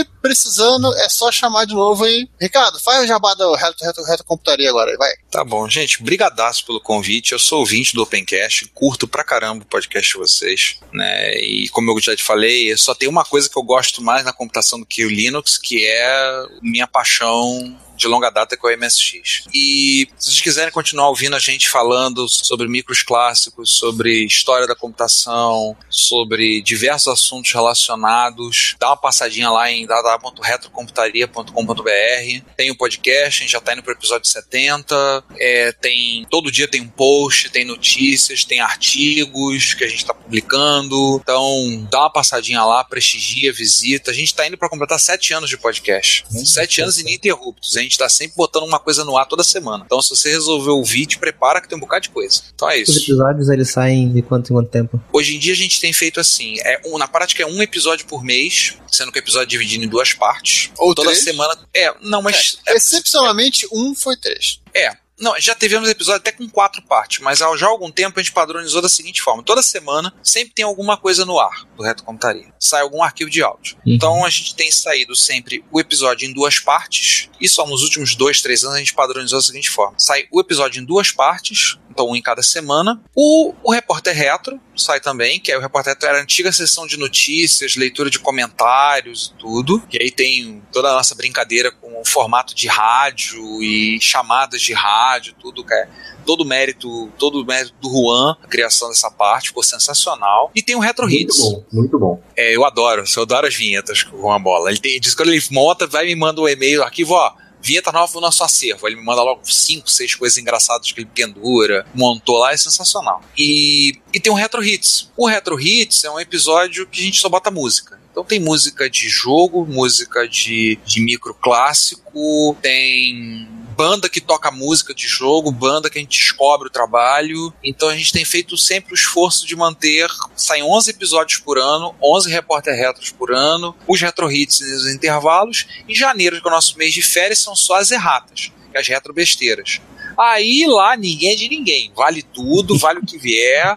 E 0.00 0.04
precisando, 0.20 0.94
é 0.96 1.08
só 1.08 1.30
chamar 1.30 1.66
de 1.66 1.74
novo 1.74 2.04
aí. 2.04 2.28
Ricardo, 2.40 2.80
faz 2.80 3.04
o 3.04 3.06
jabá 3.06 3.34
do 3.34 3.54
Reto, 3.54 3.84
Reto, 3.84 4.02
Reto 4.02 4.24
Computaria 4.24 4.68
agora, 4.70 4.96
vai. 4.96 5.12
Tá 5.30 5.44
bom, 5.44 5.68
gente. 5.68 6.02
Brigadaço 6.02 6.64
pelo 6.64 6.80
convite. 6.80 7.32
Eu 7.32 7.38
sou 7.38 7.60
ouvinte 7.60 7.94
do 7.94 8.02
Opencast, 8.02 8.70
curto 8.74 9.06
pra 9.06 9.24
caramba 9.24 9.62
o 9.62 9.66
podcast 9.66 10.12
de 10.12 10.18
vocês. 10.18 10.78
Né? 10.92 11.34
E 11.38 11.68
como 11.70 11.90
eu 11.90 12.00
já 12.00 12.16
te 12.16 12.22
falei, 12.22 12.76
só 12.76 12.94
tem 12.94 13.08
uma 13.08 13.24
coisa 13.24 13.48
que 13.48 13.58
eu 13.58 13.62
gosto 13.62 14.02
mais 14.02 14.24
na 14.24 14.32
computação 14.32 14.80
do 14.80 14.86
que 14.86 15.04
o 15.04 15.10
Linux, 15.10 15.58
que 15.58 15.86
é 15.86 16.46
minha 16.62 16.86
paixão 16.86 17.76
de 17.96 18.06
longa 18.06 18.30
data 18.30 18.56
com 18.56 18.68
o 18.68 18.76
MSX. 18.76 19.44
E 19.52 20.08
se 20.16 20.30
vocês 20.30 20.40
quiserem 20.40 20.72
continuar 20.72 21.08
ouvindo 21.08 21.34
a 21.36 21.38
gente 21.38 21.68
falando 21.68 22.26
sobre 22.28 22.66
micros 22.68 23.02
clássicos, 23.02 23.78
sobre 23.78 24.24
história 24.24 24.66
da 24.66 24.74
computação, 24.74 25.76
sobre 25.88 26.60
diversos 26.62 27.08
assuntos 27.08 27.52
relacionados, 27.52 28.74
dá 28.78 28.88
uma 28.88 28.96
passadinha 28.96 29.50
lá 29.50 29.70
em 29.70 29.86
www.retrocomputaria.com.br. 29.86 32.42
Tem 32.56 32.70
o 32.70 32.74
um 32.74 32.76
podcast, 32.76 33.40
a 33.40 33.42
gente 33.42 33.52
já 33.52 33.58
está 33.58 33.72
indo 33.72 33.82
para 33.82 33.92
o 33.92 33.96
episódio 33.96 34.28
70. 34.28 35.24
É, 35.38 35.72
tem 35.72 36.26
todo 36.30 36.50
dia 36.50 36.68
tem 36.68 36.80
um 36.80 36.88
post, 36.88 37.50
tem 37.50 37.64
notícias, 37.64 38.44
tem 38.44 38.60
artigos 38.60 39.74
que 39.74 39.84
a 39.84 39.88
gente 39.88 40.00
está 40.00 40.14
publicando. 40.14 41.20
Então 41.22 41.86
dá 41.90 42.00
uma 42.00 42.12
passadinha 42.12 42.64
lá, 42.64 42.84
prestigia, 42.84 43.52
visita. 43.52 44.10
A 44.10 44.14
gente 44.14 44.28
está 44.28 44.46
indo 44.46 44.58
para 44.58 44.68
completar 44.68 45.00
sete 45.00 45.32
anos 45.32 45.48
de 45.48 45.56
podcast, 45.56 46.24
hum, 46.32 46.44
sete 46.44 46.80
anos 46.80 46.98
ininterruptos, 46.98 47.76
hein? 47.76 47.85
Gente 47.88 47.98
tá 47.98 48.08
sempre 48.08 48.34
botando 48.36 48.64
uma 48.64 48.78
coisa 48.78 49.04
no 49.04 49.16
ar 49.16 49.26
toda 49.26 49.42
semana. 49.44 49.84
Então, 49.86 50.00
se 50.02 50.10
você 50.10 50.30
resolver 50.30 50.70
ouvir, 50.70 51.06
te 51.06 51.18
prepara 51.18 51.60
que 51.60 51.68
tem 51.68 51.76
um 51.76 51.80
bocado 51.80 52.02
de 52.02 52.10
coisa. 52.10 52.42
Então 52.54 52.68
é 52.70 52.80
Os 52.82 52.88
isso. 52.88 52.98
episódios 52.98 53.48
eles 53.48 53.70
saem 53.70 54.12
de 54.12 54.22
quanto 54.22 54.50
em 54.50 54.54
quanto 54.56 54.70
tempo? 54.70 55.00
Hoje 55.12 55.36
em 55.36 55.38
dia 55.38 55.52
a 55.52 55.56
gente 55.56 55.80
tem 55.80 55.92
feito 55.92 56.20
assim, 56.20 56.56
é 56.60 56.80
um, 56.86 56.98
na 56.98 57.08
prática 57.08 57.42
é 57.42 57.46
um 57.46 57.62
episódio 57.62 58.06
por 58.06 58.22
mês, 58.24 58.74
sendo 58.90 59.10
que 59.12 59.18
o 59.18 59.20
episódio 59.20 59.46
é 59.46 59.50
dividido 59.50 59.84
em 59.84 59.88
duas 59.88 60.12
partes. 60.12 60.70
Ou 60.78 60.94
Toda 60.94 61.08
três. 61.10 61.24
semana. 61.24 61.56
É, 61.74 61.92
não, 62.02 62.22
mas. 62.22 62.58
É, 62.66 62.74
Excepcionalmente, 62.76 63.66
um 63.72 63.94
foi 63.94 64.16
três. 64.16 64.60
é. 64.74 64.96
Não, 65.18 65.34
já 65.40 65.54
tivemos 65.54 65.88
episódio 65.88 66.18
até 66.18 66.30
com 66.30 66.48
quatro 66.48 66.82
partes, 66.82 67.20
mas 67.20 67.40
há 67.40 67.56
já 67.56 67.66
há 67.66 67.70
algum 67.70 67.90
tempo 67.90 68.18
a 68.18 68.22
gente 68.22 68.32
padronizou 68.32 68.82
da 68.82 68.88
seguinte 68.88 69.22
forma: 69.22 69.42
toda 69.42 69.62
semana 69.62 70.12
sempre 70.22 70.52
tem 70.54 70.64
alguma 70.64 70.96
coisa 70.96 71.24
no 71.24 71.38
ar 71.38 71.66
do 71.76 71.82
Reto 71.82 72.04
Computaria. 72.04 72.52
Sai 72.58 72.82
algum 72.82 73.02
arquivo 73.02 73.30
de 73.30 73.42
áudio. 73.42 73.76
Uhum. 73.76 73.94
Então 73.94 74.24
a 74.24 74.28
gente 74.28 74.54
tem 74.54 74.70
saído 74.70 75.16
sempre 75.16 75.64
o 75.72 75.80
episódio 75.80 76.28
em 76.28 76.32
duas 76.32 76.58
partes. 76.58 77.30
E 77.40 77.48
só 77.48 77.66
nos 77.66 77.82
últimos 77.82 78.14
dois, 78.14 78.40
três 78.40 78.62
anos 78.62 78.76
a 78.76 78.78
gente 78.78 78.94
padronizou 78.94 79.38
da 79.38 79.44
seguinte 79.44 79.70
forma: 79.70 79.94
sai 79.98 80.26
o 80.30 80.40
episódio 80.40 80.82
em 80.82 80.84
duas 80.84 81.10
partes, 81.10 81.78
um 82.04 82.16
em 82.16 82.22
cada 82.22 82.42
semana. 82.42 83.00
O, 83.14 83.54
o 83.62 83.72
Repórter 83.72 84.14
Retro 84.14 84.60
sai 84.76 85.00
também, 85.00 85.40
que 85.40 85.50
é 85.50 85.58
o 85.58 85.60
Repórter 85.60 85.94
Retro 85.94 86.08
era 86.08 86.18
a 86.18 86.22
antiga 86.22 86.52
sessão 86.52 86.86
de 86.86 86.96
notícias, 86.96 87.76
leitura 87.76 88.10
de 88.10 88.18
comentários 88.18 89.32
e 89.34 89.38
tudo. 89.38 89.82
E 89.92 90.02
aí 90.02 90.10
tem 90.10 90.62
toda 90.72 90.90
a 90.90 90.94
nossa 90.94 91.14
brincadeira 91.14 91.70
com 91.70 92.00
o 92.00 92.04
formato 92.04 92.54
de 92.54 92.68
rádio 92.68 93.62
e 93.62 93.98
chamadas 94.00 94.60
de 94.60 94.72
rádio, 94.72 95.34
tudo, 95.40 95.64
cara. 95.64 95.88
Todo 96.24 96.40
o 96.40 96.44
mérito, 96.44 97.08
todo 97.18 97.40
o 97.40 97.46
mérito 97.46 97.74
do 97.80 97.88
Juan, 97.88 98.36
a 98.42 98.48
criação 98.48 98.88
dessa 98.88 99.10
parte, 99.10 99.48
ficou 99.48 99.62
sensacional. 99.62 100.50
E 100.54 100.60
tem 100.60 100.74
o 100.74 100.80
Retro 100.80 101.06
Muito 101.06 101.20
Hits. 101.20 101.38
bom, 101.38 101.64
muito 101.72 101.98
bom. 101.98 102.20
É, 102.36 102.54
eu 102.54 102.64
adoro, 102.64 103.04
eu 103.16 103.22
adoro 103.22 103.46
as 103.46 103.54
vinhetas 103.54 104.02
com 104.02 104.20
Juan 104.20 104.40
Bola. 104.40 104.70
Ele 104.70 104.80
tem, 104.80 105.00
diz 105.00 105.14
que 105.14 105.22
quando 105.22 105.32
ele 105.32 105.42
monta, 105.52 105.86
vai 105.86 106.04
e 106.04 106.08
me 106.08 106.16
manda 106.16 106.40
um 106.40 106.48
e-mail, 106.48 106.82
arquivo, 106.82 107.14
ó, 107.14 107.32
vinheta 107.62 107.92
nova 107.92 108.10
pro 108.10 108.20
nosso 108.20 108.44
acervo. 108.44 108.86
Ele 108.86 108.96
me 108.96 109.04
manda 109.04 109.22
logo 109.22 109.40
cinco, 109.44 109.90
seis 109.90 110.14
coisas 110.14 110.38
engraçadas 110.38 110.90
que 110.92 111.00
ele 111.00 111.10
pendura, 111.12 111.86
montou 111.94 112.38
lá, 112.38 112.52
é 112.52 112.56
sensacional. 112.56 113.22
E, 113.36 113.98
e 114.12 114.20
tem 114.20 114.32
o 114.32 114.36
Retro 114.36 114.64
Hits. 114.64 115.10
O 115.16 115.26
Retro 115.26 115.60
Hits 115.60 116.04
é 116.04 116.10
um 116.10 116.20
episódio 116.20 116.86
que 116.86 117.00
a 117.00 117.04
gente 117.04 117.20
só 117.20 117.28
bota 117.28 117.50
música. 117.50 117.98
Então 118.10 118.24
tem 118.24 118.40
música 118.40 118.88
de 118.88 119.08
jogo, 119.10 119.66
música 119.66 120.26
de, 120.26 120.78
de 120.86 121.02
micro 121.02 121.34
clássico, 121.34 122.56
tem 122.62 123.46
banda 123.76 124.08
que 124.08 124.20
toca 124.20 124.50
música 124.50 124.94
de 124.94 125.06
jogo, 125.06 125.52
banda 125.52 125.90
que 125.90 125.98
a 125.98 126.00
gente 126.00 126.18
descobre 126.18 126.68
o 126.68 126.70
trabalho. 126.70 127.52
Então 127.62 127.88
a 127.88 127.96
gente 127.96 128.12
tem 128.12 128.24
feito 128.24 128.56
sempre 128.56 128.92
o 128.92 128.94
esforço 128.94 129.46
de 129.46 129.54
manter. 129.54 130.08
Saem 130.34 130.62
11 130.62 130.90
episódios 130.90 131.38
por 131.38 131.58
ano, 131.58 131.94
11 132.02 132.30
repórter 132.30 132.74
retros 132.74 133.10
por 133.10 133.32
ano, 133.32 133.76
os 133.86 134.00
retro 134.00 134.30
hits 134.30 134.60
nos 134.60 134.86
intervalos. 134.88 135.66
Em 135.86 135.94
janeiro, 135.94 136.40
que 136.40 136.46
é 136.46 136.50
o 136.50 136.54
nosso 136.54 136.78
mês 136.78 136.94
de 136.94 137.02
férias, 137.02 137.40
são 137.40 137.54
só 137.54 137.76
as 137.76 137.90
erratas, 137.90 138.50
é 138.72 138.80
as 138.80 138.88
retro 138.88 139.12
besteiras. 139.12 139.80
Aí 140.18 140.64
lá 140.66 140.96
ninguém 140.96 141.32
é 141.32 141.36
de 141.36 141.48
ninguém, 141.48 141.92
vale 141.94 142.22
tudo, 142.22 142.78
vale 142.78 143.00
o 143.00 143.06
que 143.06 143.18
vier. 143.18 143.76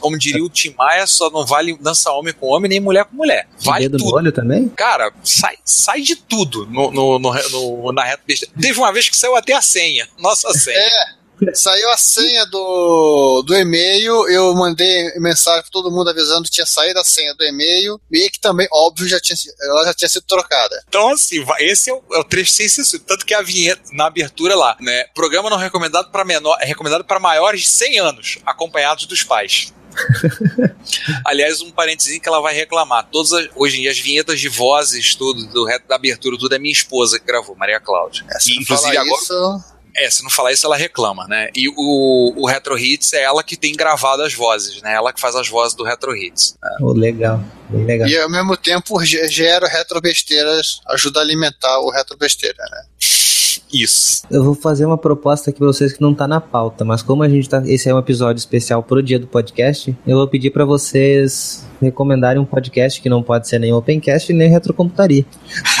Como 0.00 0.18
diria 0.18 0.42
o 0.44 0.48
Tim 0.48 0.74
Maia, 0.76 1.06
só 1.06 1.30
não 1.30 1.44
vale 1.46 1.76
dança 1.80 2.10
homem 2.12 2.32
com 2.32 2.46
homem, 2.48 2.68
nem 2.68 2.80
mulher 2.80 3.04
com 3.04 3.16
mulher. 3.16 3.48
Vale 3.60 3.88
Dedo 3.88 3.98
tudo 3.98 4.10
no 4.10 4.16
olho 4.16 4.32
também? 4.32 4.68
cara, 4.70 5.12
sai, 5.24 5.56
sai 5.64 6.00
de 6.00 6.16
tudo 6.16 6.66
no, 6.66 6.90
no, 6.90 7.18
no, 7.18 7.32
no- 7.50 7.92
na 7.92 8.04
reta 8.04 8.22
besteira. 8.26 8.54
Teve 8.60 8.78
uma 8.78 8.92
vez 8.92 9.08
que 9.08 9.16
saiu 9.16 9.34
até 9.36 9.52
a 9.54 9.62
senha, 9.62 10.08
nossa 10.18 10.52
senha. 10.52 10.76
É. 10.78 11.19
Saiu 11.54 11.90
a 11.90 11.96
senha 11.96 12.44
do, 12.46 13.42
do 13.46 13.54
e-mail, 13.54 14.28
eu 14.28 14.54
mandei 14.54 15.10
mensagem 15.18 15.62
pra 15.62 15.70
todo 15.70 15.90
mundo 15.90 16.10
avisando 16.10 16.44
que 16.44 16.50
tinha 16.50 16.66
saído 16.66 16.98
a 17.00 17.04
senha 17.04 17.34
do 17.34 17.44
e-mail 17.44 18.00
e 18.12 18.28
que 18.30 18.38
também, 18.40 18.68
óbvio, 18.72 19.08
já 19.08 19.18
tinha, 19.20 19.36
ela 19.62 19.84
já 19.84 19.94
tinha 19.94 20.08
sido 20.08 20.24
trocada. 20.26 20.82
Então, 20.88 21.08
assim, 21.10 21.44
esse 21.60 21.90
é 21.90 21.94
o, 21.94 22.02
é 22.12 22.18
o 22.18 22.24
trecho 22.24 22.52
sem 22.52 22.68
censura. 22.68 23.02
Tanto 23.06 23.24
que 23.24 23.34
a 23.34 23.42
vinheta 23.42 23.82
na 23.92 24.06
abertura 24.06 24.54
lá, 24.54 24.76
né? 24.80 25.04
Programa 25.14 25.48
não 25.50 25.56
recomendado 25.56 26.10
para 26.10 26.24
menor, 26.24 26.58
é 26.60 26.66
recomendado 26.66 27.04
para 27.04 27.18
maiores 27.18 27.62
de 27.62 27.68
100 27.68 27.98
anos, 28.00 28.38
acompanhados 28.44 29.06
dos 29.06 29.22
pais. 29.22 29.72
Aliás, 31.24 31.60
um 31.60 31.70
parênteses 31.70 32.18
que 32.18 32.28
ela 32.28 32.40
vai 32.40 32.54
reclamar. 32.54 33.08
Todas 33.10 33.32
as- 33.32 33.48
hoje 33.56 33.78
em 33.78 33.80
dia, 33.82 33.90
as 33.90 33.98
vinhetas 33.98 34.38
de 34.40 34.48
vozes, 34.48 35.14
tudo, 35.14 35.46
do 35.46 35.64
reto 35.64 35.86
da 35.88 35.96
abertura, 35.96 36.36
tudo 36.38 36.54
é 36.54 36.58
minha 36.58 36.72
esposa 36.72 37.18
que 37.18 37.26
gravou, 37.26 37.56
Maria 37.56 37.80
Cláudia. 37.80 38.24
É, 38.30 38.36
E, 38.48 38.58
inclusive, 38.62 38.96
agora. 38.96 39.22
isso, 39.22 39.64
É, 39.96 40.10
se 40.10 40.22
não 40.22 40.30
falar 40.30 40.52
isso, 40.52 40.66
ela 40.66 40.76
reclama, 40.76 41.26
né? 41.26 41.48
E 41.54 41.68
o, 41.68 42.32
o 42.36 42.46
Retro 42.46 42.78
Hits 42.78 43.12
é 43.12 43.22
ela 43.22 43.42
que 43.42 43.56
tem 43.56 43.74
gravado 43.74 44.22
as 44.22 44.32
vozes, 44.34 44.80
né? 44.82 44.94
Ela 44.94 45.12
que 45.12 45.20
faz 45.20 45.34
as 45.36 45.48
vozes 45.48 45.74
do 45.74 45.84
Retro 45.84 46.16
Hits. 46.16 46.56
Oh, 46.80 46.92
legal, 46.92 47.42
bem 47.68 47.84
legal. 47.84 48.08
e 48.08 48.18
ao 48.18 48.30
mesmo 48.30 48.56
tempo 48.56 49.02
ge- 49.04 49.28
gera 49.28 49.68
retrobesteiras, 49.68 50.80
ajuda 50.88 51.20
a 51.20 51.22
alimentar 51.22 51.78
o 51.80 51.90
retrobesteira, 51.90 52.62
né? 52.70 52.82
Isso. 53.72 54.22
Eu 54.30 54.42
vou 54.44 54.54
fazer 54.54 54.84
uma 54.84 54.98
proposta 54.98 55.50
aqui 55.50 55.58
pra 55.58 55.68
vocês 55.68 55.92
que 55.92 56.00
não 56.00 56.14
tá 56.14 56.26
na 56.26 56.40
pauta, 56.40 56.84
mas 56.84 57.02
como 57.02 57.22
a 57.22 57.28
gente 57.28 57.48
tá. 57.48 57.62
Esse 57.66 57.88
é 57.88 57.94
um 57.94 57.98
episódio 57.98 58.38
especial 58.38 58.82
pro 58.82 59.02
dia 59.02 59.18
do 59.18 59.26
podcast, 59.26 59.96
eu 60.06 60.16
vou 60.16 60.26
pedir 60.28 60.50
pra 60.50 60.64
vocês 60.64 61.64
recomendarem 61.80 62.40
um 62.40 62.44
podcast 62.44 63.00
que 63.00 63.08
não 63.08 63.22
pode 63.22 63.48
ser 63.48 63.58
nem 63.58 63.72
Opencast 63.72 64.30
nem 64.34 64.50
Retrocomputaria. 64.50 65.24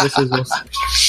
Vocês 0.00 0.28
vão. 0.28 0.42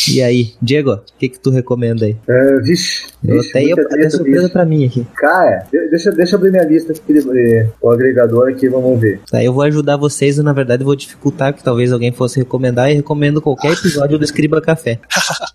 E 0.10 0.22
aí, 0.22 0.54
Diego, 0.62 0.92
o 0.94 1.00
que, 1.18 1.30
que 1.30 1.40
tu 1.40 1.50
recomenda 1.50 2.06
aí? 2.06 2.18
É, 2.28 2.60
vixe, 2.60 3.06
Eu 3.24 3.36
vixe, 3.38 3.50
até, 3.52 3.64
eu, 3.64 3.76
muita 3.78 3.96
até 3.96 4.10
surpresa 4.10 4.42
bicho. 4.42 4.52
pra 4.54 4.66
mim 4.66 4.86
aqui. 4.86 5.08
Cara, 5.16 5.66
de- 5.72 5.90
deixa, 5.90 6.12
deixa 6.12 6.36
eu 6.36 6.38
abrir 6.40 6.52
minha 6.52 6.64
lista 6.66 6.92
aqui, 6.92 7.14
eh, 7.18 7.68
o 7.82 7.90
agregador 7.90 8.50
aqui, 8.50 8.68
vamos 8.68 9.00
ver. 9.00 9.22
Tá, 9.32 9.42
eu 9.44 9.54
vou 9.54 9.64
ajudar 9.64 9.96
vocês 9.96 10.38
e 10.38 10.44
na 10.44 10.52
verdade 10.52 10.82
eu 10.84 10.86
vou 10.86 10.96
dificultar 10.96 11.54
que 11.54 11.64
talvez 11.64 11.92
alguém 11.94 12.12
fosse 12.12 12.40
recomendar 12.40 12.92
e 12.92 12.96
recomendo 12.96 13.42
qualquer 13.42 13.72
episódio 13.74 14.18
do 14.18 14.26
Escriba 14.26 14.60
Café. 14.62 15.00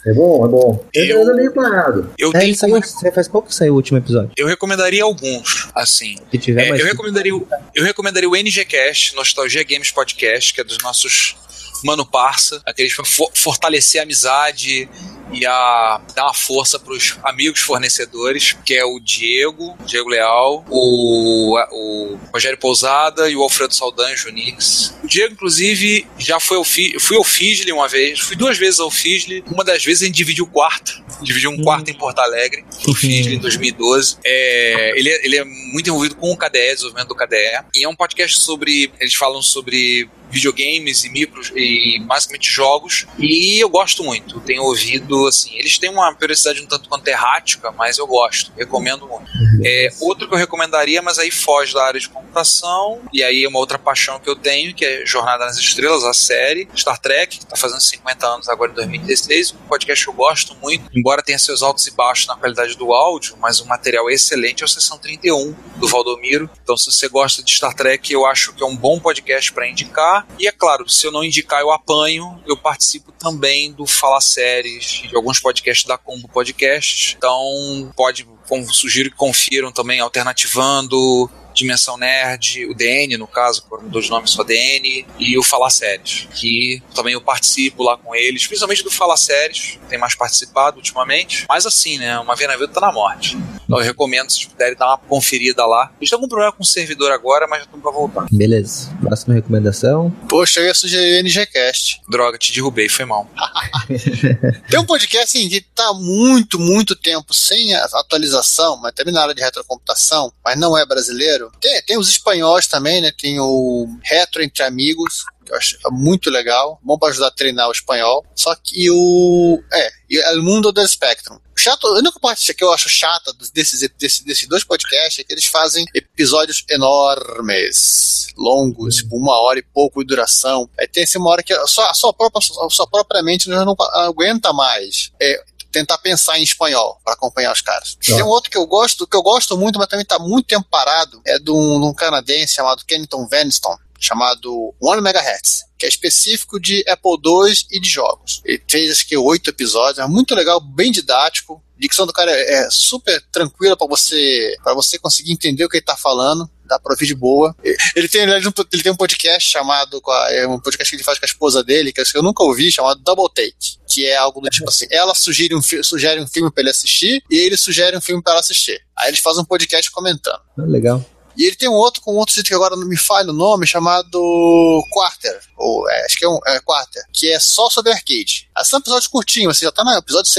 É 0.06 0.14
bom, 0.14 0.46
é 0.46 0.48
bom. 0.48 0.84
Ele 0.94 1.14
Eu- 1.16 1.22
anda 1.22 1.34
meio 1.34 1.52
parado. 1.52 2.10
Eu, 2.18 2.30
É, 2.34 2.38
tenho 2.40 2.56
como- 2.58 2.82
saiu, 2.84 3.12
faz 3.12 3.28
qual 3.28 3.42
que 3.42 3.54
saiu 3.54 3.72
o 3.72 3.76
último 3.76 3.98
episódio? 3.98 4.30
eu 4.36 4.46
recomendaria 4.46 5.02
alguns, 5.02 5.68
assim. 5.74 6.16
Se 6.30 6.38
tiver 6.38 6.66
É, 6.66 6.68
mais. 6.70 6.80
eu, 6.80 6.86
recomendaria, 6.86 7.34
o- 7.34 7.46
eu 7.74 7.84
recomendaria 7.84 8.28
o 8.28 8.36
NGCast, 8.36 9.14
Nostalgia 9.16 9.62
Games 9.64 9.90
Podcast, 9.90 10.52
que 10.54 10.60
é 10.60 10.64
dos 10.64 10.78
nossos 10.82 11.36
mano 11.84 12.06
parça, 12.06 12.60
aqueles 12.64 12.94
pra 12.94 13.04
fo- 13.04 13.30
fortalecer 13.34 14.00
a 14.00 14.04
amizade 14.04 14.88
e 15.32 15.44
a 15.44 16.00
dar 16.14 16.24
uma 16.24 16.34
força 16.34 16.78
pros 16.78 17.18
amigos 17.22 17.60
fornecedores, 17.60 18.56
que 18.64 18.74
é 18.74 18.84
o 18.84 19.00
Diego, 19.00 19.76
Diego 19.84 20.08
Leal, 20.08 20.64
o, 20.68 21.58
o 21.72 22.18
Rogério 22.32 22.58
Pousada 22.58 23.28
e 23.28 23.36
o 23.36 23.42
Alfredo 23.42 23.74
Saldanha 23.74 24.16
Junix. 24.16 24.94
O 25.02 25.06
Diego, 25.06 25.34
inclusive, 25.34 26.06
já 26.18 26.38
foi 26.38 26.56
ao 26.56 26.64
Fi, 26.64 26.98
fui 26.98 27.16
ao 27.16 27.24
Fisli 27.24 27.72
uma 27.72 27.88
vez, 27.88 28.20
fui 28.20 28.36
duas 28.36 28.56
vezes 28.58 28.80
ao 28.80 28.90
Fisli, 28.90 29.44
uma 29.46 29.64
das 29.64 29.84
vezes 29.84 30.02
a 30.02 30.06
gente 30.06 30.16
dividiu 30.16 30.44
o 30.44 30.48
quarto, 30.48 31.02
dividiu 31.22 31.50
um 31.50 31.62
quarto 31.62 31.90
em 31.90 31.94
Porto 31.94 32.18
Alegre, 32.20 32.64
no 32.86 32.94
Fisli 32.94 33.36
em 33.36 33.38
2012. 33.38 34.18
É, 34.24 34.98
ele, 34.98 35.10
é, 35.10 35.24
ele 35.24 35.36
é 35.36 35.44
muito 35.44 35.88
envolvido 35.88 36.16
com 36.16 36.30
o 36.30 36.36
KDE, 36.36 36.74
desenvolvimento 36.74 37.08
do 37.08 37.14
KDE, 37.14 37.64
e 37.74 37.84
é 37.84 37.88
um 37.88 37.96
podcast 37.96 38.38
sobre, 38.40 38.92
eles 39.00 39.14
falam 39.14 39.42
sobre 39.42 40.08
videogames 40.30 41.04
e 41.04 41.10
micros 41.10 41.52
e 41.54 42.00
basicamente 42.04 42.50
jogos 42.50 43.06
e 43.18 43.62
eu 43.62 43.68
gosto 43.68 44.02
muito, 44.02 44.40
tenho 44.40 44.62
ouvido 44.62 45.26
assim, 45.26 45.54
eles 45.56 45.78
têm 45.78 45.90
uma 45.90 46.14
periodicidade 46.14 46.60
um 46.62 46.66
tanto 46.66 46.88
quanto 46.88 47.06
errática, 47.08 47.70
mas 47.72 47.98
eu 47.98 48.06
gosto, 48.06 48.52
recomendo 48.56 49.06
muito. 49.06 49.30
É, 49.64 49.88
outro 50.00 50.28
que 50.28 50.34
eu 50.34 50.38
recomendaria, 50.38 51.00
mas 51.02 51.18
aí 51.18 51.30
foge 51.30 51.74
da 51.74 51.84
área 51.84 52.00
de 52.00 52.08
computação, 52.08 53.00
e 53.12 53.22
aí 53.22 53.44
é 53.44 53.48
uma 53.48 53.58
outra 53.58 53.78
paixão 53.78 54.18
que 54.18 54.28
eu 54.28 54.36
tenho, 54.36 54.74
que 54.74 54.84
é 54.84 55.06
Jornada 55.06 55.44
nas 55.44 55.58
Estrelas, 55.58 56.04
a 56.04 56.12
série, 56.12 56.68
Star 56.76 56.98
Trek, 56.98 57.38
que 57.38 57.44
está 57.44 57.56
fazendo 57.56 57.80
50 57.80 58.26
anos 58.26 58.48
agora 58.48 58.70
em 58.72 58.74
2016, 58.74 59.52
um 59.52 59.68
podcast 59.68 60.04
que 60.04 60.10
eu 60.10 60.14
gosto 60.14 60.54
muito, 60.56 60.88
embora 60.94 61.22
tenha 61.22 61.38
seus 61.38 61.62
altos 61.62 61.86
e 61.86 61.90
baixos 61.90 62.26
na 62.26 62.36
qualidade 62.36 62.76
do 62.76 62.92
áudio, 62.92 63.36
mas 63.38 63.60
o 63.60 63.66
material 63.66 64.10
excelente, 64.10 64.62
é 64.62 64.66
o 64.66 64.68
Sessão 64.68 64.98
31, 64.98 65.54
do 65.76 65.88
Valdomiro. 65.88 66.50
Então, 66.62 66.76
se 66.76 66.90
você 66.90 67.08
gosta 67.08 67.42
de 67.42 67.54
Star 67.54 67.74
Trek, 67.74 68.12
eu 68.12 68.26
acho 68.26 68.52
que 68.54 68.62
é 68.62 68.66
um 68.66 68.76
bom 68.76 68.98
podcast 68.98 69.52
para 69.52 69.68
indicar. 69.68 70.26
E 70.38 70.46
é 70.46 70.52
claro, 70.52 70.88
se 70.88 71.06
eu 71.06 71.12
não 71.12 71.24
indicar, 71.24 71.60
eu 71.60 71.70
apanho, 71.70 72.40
eu 72.46 72.56
participo 72.56 73.12
também 73.12 73.72
do 73.72 73.86
Fala 73.86 74.20
Séries, 74.20 75.02
de 75.08 75.16
alguns 75.16 75.40
podcasts 75.40 75.86
da 75.86 75.98
Combo 75.98 76.28
Podcasts. 76.28 77.14
Então, 77.16 77.92
pode, 77.96 78.26
sugiro 78.66 79.10
que 79.10 79.16
confiram 79.16 79.72
também 79.72 80.00
Alternativando, 80.00 81.30
Dimensão 81.56 81.96
Nerd, 81.96 82.66
o 82.66 82.74
DN, 82.74 83.16
no 83.16 83.26
caso, 83.26 83.64
por 83.68 83.82
dois 83.82 84.08
nomes 84.10 84.30
só 84.30 84.44
DN, 84.44 85.06
e 85.18 85.38
o 85.38 85.42
Fala 85.42 85.70
Séries, 85.70 86.28
que 86.34 86.82
também 86.94 87.14
eu 87.14 87.20
participo 87.20 87.82
lá 87.82 87.96
com 87.96 88.14
eles, 88.14 88.46
principalmente 88.46 88.84
do 88.84 88.90
Fala 88.90 89.16
Séries, 89.16 89.78
tem 89.88 89.98
mais 89.98 90.14
participado 90.14 90.76
ultimamente. 90.76 91.46
Mas 91.48 91.64
assim, 91.66 91.98
né, 91.98 92.18
uma 92.18 92.36
vez 92.36 92.48
na 92.48 92.56
vida 92.56 92.68
tá 92.68 92.80
na 92.80 92.92
morte. 92.92 93.36
Então 93.64 93.78
eu 93.78 93.84
recomendo, 93.84 94.30
se 94.30 94.36
vocês 94.40 94.48
puderem 94.48 94.76
dar 94.76 94.88
uma 94.88 94.98
conferida 94.98 95.64
lá. 95.66 95.86
A 95.86 96.04
gente 96.04 96.10
tá 96.10 96.18
com 96.18 96.28
problema 96.28 96.52
com 96.52 96.62
o 96.62 96.66
servidor 96.66 97.10
agora, 97.10 97.46
mas 97.48 97.60
já 97.60 97.64
estamos 97.64 97.82
pra 97.82 97.90
voltar. 97.90 98.26
Beleza. 98.30 98.94
Próxima 99.00 99.34
recomendação. 99.34 100.10
Poxa, 100.28 100.60
eu 100.60 100.66
ia 100.66 100.74
sugerir 100.74 101.16
o 101.16 101.22
NGCast. 101.22 102.00
Droga, 102.08 102.38
te 102.38 102.52
derrubei, 102.52 102.88
foi 102.88 103.04
mal. 103.06 103.28
Tem 104.70 104.78
um 104.78 104.84
podcast 104.84 105.24
assim, 105.38 105.48
que 105.48 105.60
tá 105.60 105.92
muito, 105.94 106.58
muito 106.58 106.94
tempo 106.94 107.32
sem 107.34 107.74
a- 107.74 107.84
atualização, 107.94 108.76
mas 108.76 108.92
também 108.94 109.12
na 109.12 109.22
área 109.22 109.34
de 109.34 109.40
retrocomputação, 109.42 110.32
mas 110.44 110.58
não 110.58 110.76
é 110.76 110.84
brasileiro. 110.86 111.45
Tem, 111.60 111.82
tem 111.82 111.98
os 111.98 112.08
espanhóis 112.08 112.66
também, 112.66 113.00
né? 113.00 113.12
Tem 113.12 113.38
o 113.40 113.86
Retro 114.02 114.42
Entre 114.42 114.62
Amigos, 114.62 115.24
que 115.44 115.52
eu 115.52 115.56
acho 115.56 115.78
muito 115.90 116.30
legal, 116.30 116.78
bom 116.82 116.98
para 116.98 117.10
ajudar 117.10 117.28
a 117.28 117.30
treinar 117.30 117.68
o 117.68 117.72
espanhol. 117.72 118.24
Só 118.34 118.54
que 118.54 118.90
o. 118.90 119.62
É, 119.72 119.90
El 120.10 120.42
Mundo 120.42 120.72
del 120.72 120.86
Spectrum. 120.86 121.38
Chato, 121.58 121.86
a 121.86 121.98
única 121.98 122.20
parte 122.20 122.52
que 122.52 122.62
eu 122.62 122.72
acho 122.72 122.88
chata 122.88 123.32
desses, 123.54 123.80
desses, 123.98 124.20
desses 124.20 124.46
dois 124.46 124.62
podcasts 124.62 125.18
é 125.18 125.24
que 125.24 125.32
eles 125.32 125.46
fazem 125.46 125.86
episódios 125.94 126.64
enormes, 126.68 128.28
longos, 128.36 128.96
tipo 128.96 129.16
uma 129.16 129.40
hora 129.40 129.58
e 129.58 129.62
pouco 129.62 130.00
de 130.00 130.06
duração. 130.06 130.68
Aí 130.78 130.86
tem 130.86 131.04
assim, 131.04 131.18
uma 131.18 131.30
hora 131.30 131.42
que 131.42 131.54
só, 131.66 131.92
sua 131.94 132.12
própria, 132.12 132.40
a 132.62 132.70
sua 132.70 132.86
própria 132.86 133.22
mente 133.22 133.48
não 133.48 133.74
aguenta 133.94 134.52
mais. 134.52 135.10
É, 135.20 135.42
tentar 135.76 135.98
pensar 135.98 136.38
em 136.38 136.42
espanhol 136.42 136.98
para 137.04 137.12
acompanhar 137.12 137.52
os 137.52 137.60
caras. 137.60 137.98
Tem 138.00 138.22
um 138.22 138.28
outro 138.28 138.50
que 138.50 138.56
eu 138.56 138.66
gosto, 138.66 139.06
que 139.06 139.14
eu 139.14 139.22
gosto 139.22 139.58
muito, 139.58 139.78
mas 139.78 139.88
também 139.88 140.04
está 140.04 140.18
muito 140.18 140.46
tempo 140.46 140.66
parado, 140.70 141.20
é 141.26 141.38
de 141.38 141.50
um, 141.50 141.78
de 141.78 141.86
um 141.86 141.92
canadense 141.92 142.54
chamado 142.54 142.82
Kennington 142.86 143.28
Vaniston, 143.28 143.76
chamado 144.00 144.74
One 144.80 145.02
Megahertz, 145.02 145.64
que 145.76 145.84
é 145.84 145.88
específico 145.88 146.58
de 146.58 146.82
Apple 146.88 147.18
II 147.22 147.54
e 147.72 147.78
de 147.78 147.90
jogos. 147.90 148.40
Ele 148.42 148.62
fez 148.66 148.90
acho 148.90 149.06
que 149.06 149.18
oito 149.18 149.50
episódios, 149.50 149.98
é 149.98 150.06
muito 150.06 150.34
legal, 150.34 150.60
bem 150.60 150.90
didático. 150.90 151.62
A 151.76 151.80
dicção 151.80 152.06
do 152.06 152.12
cara 152.12 152.30
é, 152.30 152.54
é 152.54 152.70
super 152.70 153.22
tranquila 153.30 153.76
para 153.76 153.86
você 153.86 154.56
para 154.64 154.72
você 154.72 154.98
conseguir 154.98 155.32
entender 155.32 155.62
o 155.62 155.68
que 155.68 155.76
ele 155.76 155.82
está 155.82 155.96
falando 155.96 156.50
dá 156.66 156.78
pra 156.78 156.92
ouvir 156.92 157.06
de 157.06 157.14
boa. 157.14 157.54
Ele 157.94 158.08
tem, 158.08 158.22
ele 158.22 158.82
tem 158.82 158.92
um 158.92 158.96
podcast 158.96 159.50
chamado, 159.50 160.02
é 160.30 160.46
um 160.46 160.58
podcast 160.58 160.90
que 160.90 160.96
ele 160.96 161.04
faz 161.04 161.18
com 161.18 161.24
a 161.24 161.28
esposa 161.28 161.62
dele, 161.62 161.92
que 161.92 162.02
eu 162.14 162.22
nunca 162.22 162.42
ouvi, 162.42 162.70
chamado 162.70 163.00
Double 163.00 163.28
Take, 163.32 163.78
que 163.96 164.04
é 164.04 164.14
algo 164.14 164.42
do 164.42 164.50
tipo 164.50 164.68
assim, 164.68 164.86
ela 164.90 165.14
sugere 165.14 165.54
um, 165.54 165.62
sugere 165.62 166.20
um 166.20 166.26
filme 166.26 166.50
pra 166.50 166.60
ele 166.60 166.68
assistir 166.68 167.24
e 167.30 167.38
ele 167.38 167.56
sugere 167.56 167.96
um 167.96 168.00
filme 168.00 168.22
pra 168.22 168.34
ela 168.34 168.40
assistir. 168.40 168.78
Aí 168.94 169.08
eles 169.08 169.20
fazem 169.20 169.40
um 169.40 169.46
podcast 169.46 169.90
comentando. 169.90 170.38
Ah, 170.58 170.64
legal. 170.66 171.02
E 171.34 171.44
ele 171.44 171.56
tem 171.56 171.66
um 171.66 171.72
outro 171.72 172.02
com 172.02 172.14
outro 172.14 172.34
jeito 172.34 172.46
que 172.46 172.54
agora 172.54 172.76
não 172.76 172.86
me 172.86 172.96
falha 172.96 173.30
o 173.30 173.34
nome, 173.34 173.66
chamado 173.66 174.82
Quarter. 174.92 175.40
Ou 175.56 175.88
é, 175.88 176.04
acho 176.04 176.18
que 176.18 176.26
é 176.26 176.28
um 176.28 176.38
é 176.46 176.60
Quarter, 176.60 177.04
que 177.10 177.30
é 177.32 177.40
só 177.40 177.70
sobre 177.70 177.90
arcade. 177.90 178.50
Assim, 178.54 178.70
são 178.70 178.80
episódios 178.80 179.06
curtinhos, 179.06 179.56
você 179.56 179.64
já 179.64 179.72
tá 179.72 179.82
no 179.82 179.92
episódio 179.92 180.30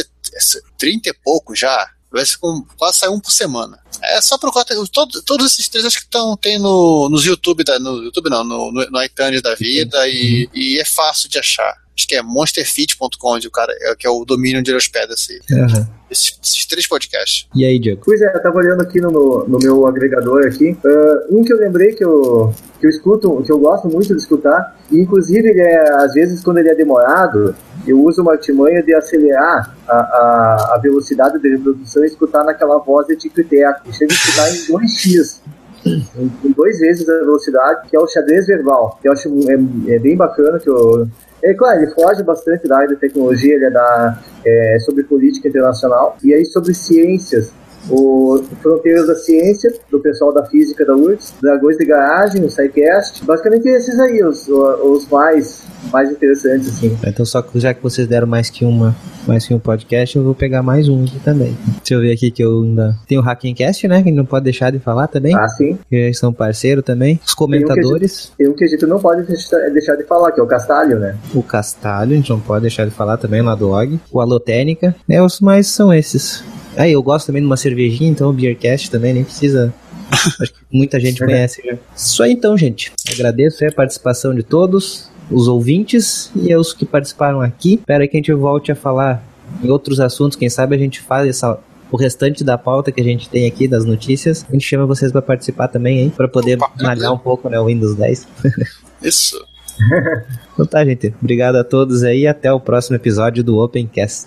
30 0.78 1.10
e 1.10 1.14
pouco 1.14 1.56
já. 1.56 1.90
Vai 2.12 2.26
ser 2.26 2.38
com, 2.38 2.64
quase 2.78 3.08
um 3.08 3.20
por 3.20 3.32
semana. 3.32 3.80
É 4.04 4.22
só 4.22 4.38
procurar. 4.38 4.66
Todo, 4.66 5.22
todos 5.24 5.52
esses 5.52 5.68
três 5.68 5.84
acho 5.84 5.98
que 5.98 6.06
estão 6.06 6.38
tem 6.38 6.60
no, 6.60 7.10
nos 7.10 7.26
YouTube, 7.26 7.64
da, 7.64 7.80
no 7.80 8.04
YouTube 8.04 8.30
não, 8.30 8.44
no, 8.44 8.72
no, 8.72 8.90
no 8.90 9.04
iTunes 9.04 9.42
da 9.42 9.56
vida 9.56 10.08
e, 10.08 10.48
e 10.54 10.80
é 10.80 10.86
fácil 10.86 11.28
de 11.28 11.40
achar 11.40 11.76
acho 11.98 12.08
que 12.08 12.16
é 12.16 12.22
monsterfit.com, 12.22 13.38
o 13.38 13.52
cara, 13.52 13.74
é, 13.82 13.96
que 13.96 14.06
é 14.06 14.10
o 14.10 14.24
domínio 14.24 14.60
onde 14.60 14.70
ele 14.70 14.78
hospeda 14.78 15.14
esse, 15.14 15.42
uhum. 15.52 15.86
esses, 16.12 16.40
esses, 16.44 16.66
três 16.68 16.86
podcasts. 16.88 17.48
E 17.56 17.66
aí, 17.66 17.80
Diego? 17.80 18.02
Pois 18.06 18.22
é, 18.22 18.28
eu 18.28 18.42
tava 18.42 18.58
olhando 18.58 18.82
aqui 18.82 19.02
no, 19.02 19.46
no 19.48 19.58
meu 19.58 19.88
agregador 19.88 20.46
aqui, 20.46 20.78
uh, 20.86 21.36
um 21.36 21.44
que 21.44 21.52
eu 21.52 21.58
lembrei 21.58 21.94
que 21.94 22.06
eu, 22.06 22.54
que 22.80 22.86
eu 22.86 22.90
escuto, 22.90 23.44
que 23.44 23.52
eu 23.52 23.58
gosto 23.58 23.90
muito 23.90 24.16
de 24.16 24.22
escutar, 24.22 24.78
e 24.92 25.00
inclusive 25.00 25.50
ele 25.50 25.62
é, 25.62 25.96
às 25.96 26.14
vezes 26.14 26.44
quando 26.44 26.60
ele 26.60 26.70
é 26.70 26.76
demorado, 26.76 27.56
eu 27.88 28.00
uso 28.04 28.22
uma 28.22 28.34
artimanha 28.34 28.84
de 28.84 28.94
acelerar 28.94 29.76
a, 29.88 29.94
a, 29.96 30.76
a 30.76 30.80
velocidade 30.82 31.42
de 31.42 31.50
reprodução 31.50 32.04
e 32.04 32.08
escutar 32.08 32.44
naquela 32.44 32.78
voz 32.78 33.08
de 33.08 33.16
tico-teco. 33.16 33.92
Chega 33.92 34.14
a 34.14 34.16
escutar 34.16 34.50
em 34.52 34.86
2x 34.86 35.40
em, 35.86 36.32
em 36.44 36.52
duas 36.52 36.80
vezes 36.80 37.08
a 37.08 37.14
velocidade, 37.20 37.90
que 37.90 37.96
é 37.96 38.00
o 38.00 38.08
xadrez 38.08 38.46
verbal, 38.46 39.00
que 39.02 39.08
eu 39.08 39.14
acho 39.14 39.30
é, 39.50 39.94
é 39.94 40.00
bem 40.00 40.18
bacana, 40.18 40.60
que 40.60 40.70
eu 40.70 41.08
é 41.44 41.54
claro, 41.54 41.82
ele 41.82 41.92
foge 41.92 42.24
bastante 42.24 42.68
da 42.68 42.78
área 42.78 42.90
de 42.90 42.96
tecnologia, 42.96 43.56
ele 43.56 43.66
é, 43.66 43.70
da, 43.70 44.20
é 44.46 44.78
sobre 44.80 45.04
política 45.04 45.48
internacional 45.48 46.18
e 46.24 46.34
aí 46.34 46.46
sobre 46.46 46.74
ciências 46.74 47.52
o 47.90 48.44
Fronteiras 48.62 49.08
da 49.08 49.16
Ciência, 49.16 49.74
do 49.90 50.00
pessoal 50.00 50.34
da 50.34 50.46
Física 50.46 50.86
da 50.86 50.96
URGS, 50.96 51.34
Dragões 51.42 51.78
de 51.78 51.86
Garagem, 51.86 52.44
o 52.44 52.50
SciCast. 52.50 53.24
Basicamente 53.24 53.68
esses 53.68 54.00
aí, 54.00 54.24
os, 54.24 54.48
os 54.48 55.08
mais, 55.10 55.64
mais 55.92 56.12
interessantes, 56.12 56.70
assim. 56.70 56.98
Então, 57.06 57.26
só 57.26 57.42
que 57.42 57.60
já 57.60 57.74
que 57.74 57.82
vocês 57.82 58.08
deram 58.08 58.28
mais 58.28 58.50
que 58.50 58.66
uma 58.66 58.96
mais 59.28 59.46
que 59.46 59.54
um 59.54 59.60
podcast, 59.60 60.16
eu 60.16 60.24
vou 60.24 60.34
pegar 60.34 60.64
mais 60.64 60.88
um 60.88 61.04
aqui 61.04 61.20
também. 61.20 61.56
Deixa 61.78 61.94
eu 61.96 62.00
ver 62.00 62.14
aqui 62.14 62.32
que 62.32 62.42
eu 62.42 62.62
ainda. 62.62 62.96
Tem 63.06 63.18
o 63.18 63.22
Hackencast, 63.22 63.86
né? 63.88 64.02
Que 64.02 64.12
não 64.12 64.26
pode 64.26 64.46
deixar 64.46 64.72
de 64.72 64.80
falar 64.80 65.08
também. 65.08 65.36
Ah, 65.36 65.48
sim. 65.50 65.78
Que 65.90 65.96
eles 65.96 66.18
são 66.18 66.32
parceiro 66.32 66.82
também. 66.82 67.20
Os 67.26 67.34
comentadores. 67.34 68.32
Tem 68.38 68.48
um 68.48 68.54
que 68.54 68.64
a 68.64 68.68
gente, 68.68 68.86
não 68.86 69.00
pode 69.00 69.26
deixar 69.74 69.96
de 69.96 70.04
falar, 70.04 70.32
que 70.32 70.40
é 70.40 70.44
o 70.44 70.48
Castalho, 70.48 70.98
né? 70.98 71.18
O 71.36 71.44
Castalho, 71.44 72.14
a 72.14 72.16
gente 72.16 72.30
não 72.30 72.40
pode 72.40 72.62
deixar 72.62 72.86
de 72.86 72.92
falar 72.92 73.18
também 73.18 73.42
lá 73.42 73.54
do 73.54 73.70
Og. 73.70 74.00
O 74.12 74.22
Alotênica. 74.22 74.96
É, 75.10 75.22
os 75.22 75.42
mais 75.42 75.68
são 75.68 75.94
esses. 75.94 76.44
Aí, 76.78 76.94
eu 76.94 77.02
gosto 77.02 77.28
também 77.28 77.42
de 77.42 77.46
uma 77.46 77.58
cervejinha, 77.58 78.10
então 78.10 78.30
o 78.30 78.34
Beercast 78.34 78.92
também 78.92 79.14
nem 79.14 79.24
precisa. 79.24 79.74
Acho 80.12 80.54
que 80.54 80.60
muita 80.72 81.00
gente 81.00 81.20
conhece 81.20 81.62
já. 81.66 81.78
Isso 81.96 82.24
aí 82.24 82.32
então, 82.32 82.58
gente. 82.58 82.92
Agradeço 83.12 83.66
a 83.66 83.72
participação 83.72 84.34
de 84.34 84.44
todos, 84.44 85.12
os 85.30 85.48
ouvintes 85.48 86.32
e 86.36 86.56
os 86.56 86.74
que 86.74 86.86
participaram 86.86 87.42
aqui. 87.42 87.76
Espero 87.76 88.08
que 88.08 88.16
a 88.16 88.20
gente 88.20 88.34
volte 88.34 88.72
a 88.72 88.76
falar 88.76 89.24
em 89.64 89.70
outros 89.70 90.00
assuntos. 90.00 90.38
Quem 90.38 90.50
sabe 90.50 90.76
a 90.76 90.80
gente 90.80 91.02
faz 91.02 91.28
essa, 91.28 91.60
o 91.92 91.98
restante 91.98 92.44
da 92.44 92.58
pauta 92.58 92.92
que 92.92 93.02
a 93.02 93.04
gente 93.04 93.30
tem 93.30 93.46
aqui 93.48 93.68
das 93.68 93.84
notícias. 93.84 94.46
A 94.48 94.54
gente 94.54 94.66
chama 94.66 94.86
vocês 94.86 95.12
para 95.12 95.22
participar 95.22 95.68
também, 95.68 96.00
hein? 96.00 96.14
Para 96.16 96.28
poder 96.28 96.58
malhar 96.80 97.14
um 97.14 97.18
pouco, 97.18 97.50
né? 97.50 97.60
O 97.60 97.66
Windows 97.66 97.96
10. 97.96 98.28
Isso. 99.04 99.46
então 100.54 100.66
tá, 100.66 100.84
gente. 100.84 101.14
Obrigado 101.22 101.56
a 101.56 101.64
todos 101.64 102.04
aí 102.04 102.22
e 102.22 102.28
até 102.28 102.52
o 102.52 102.60
próximo 102.60 102.96
episódio 102.96 103.44
do 103.44 103.58
Opencast. 103.58 104.26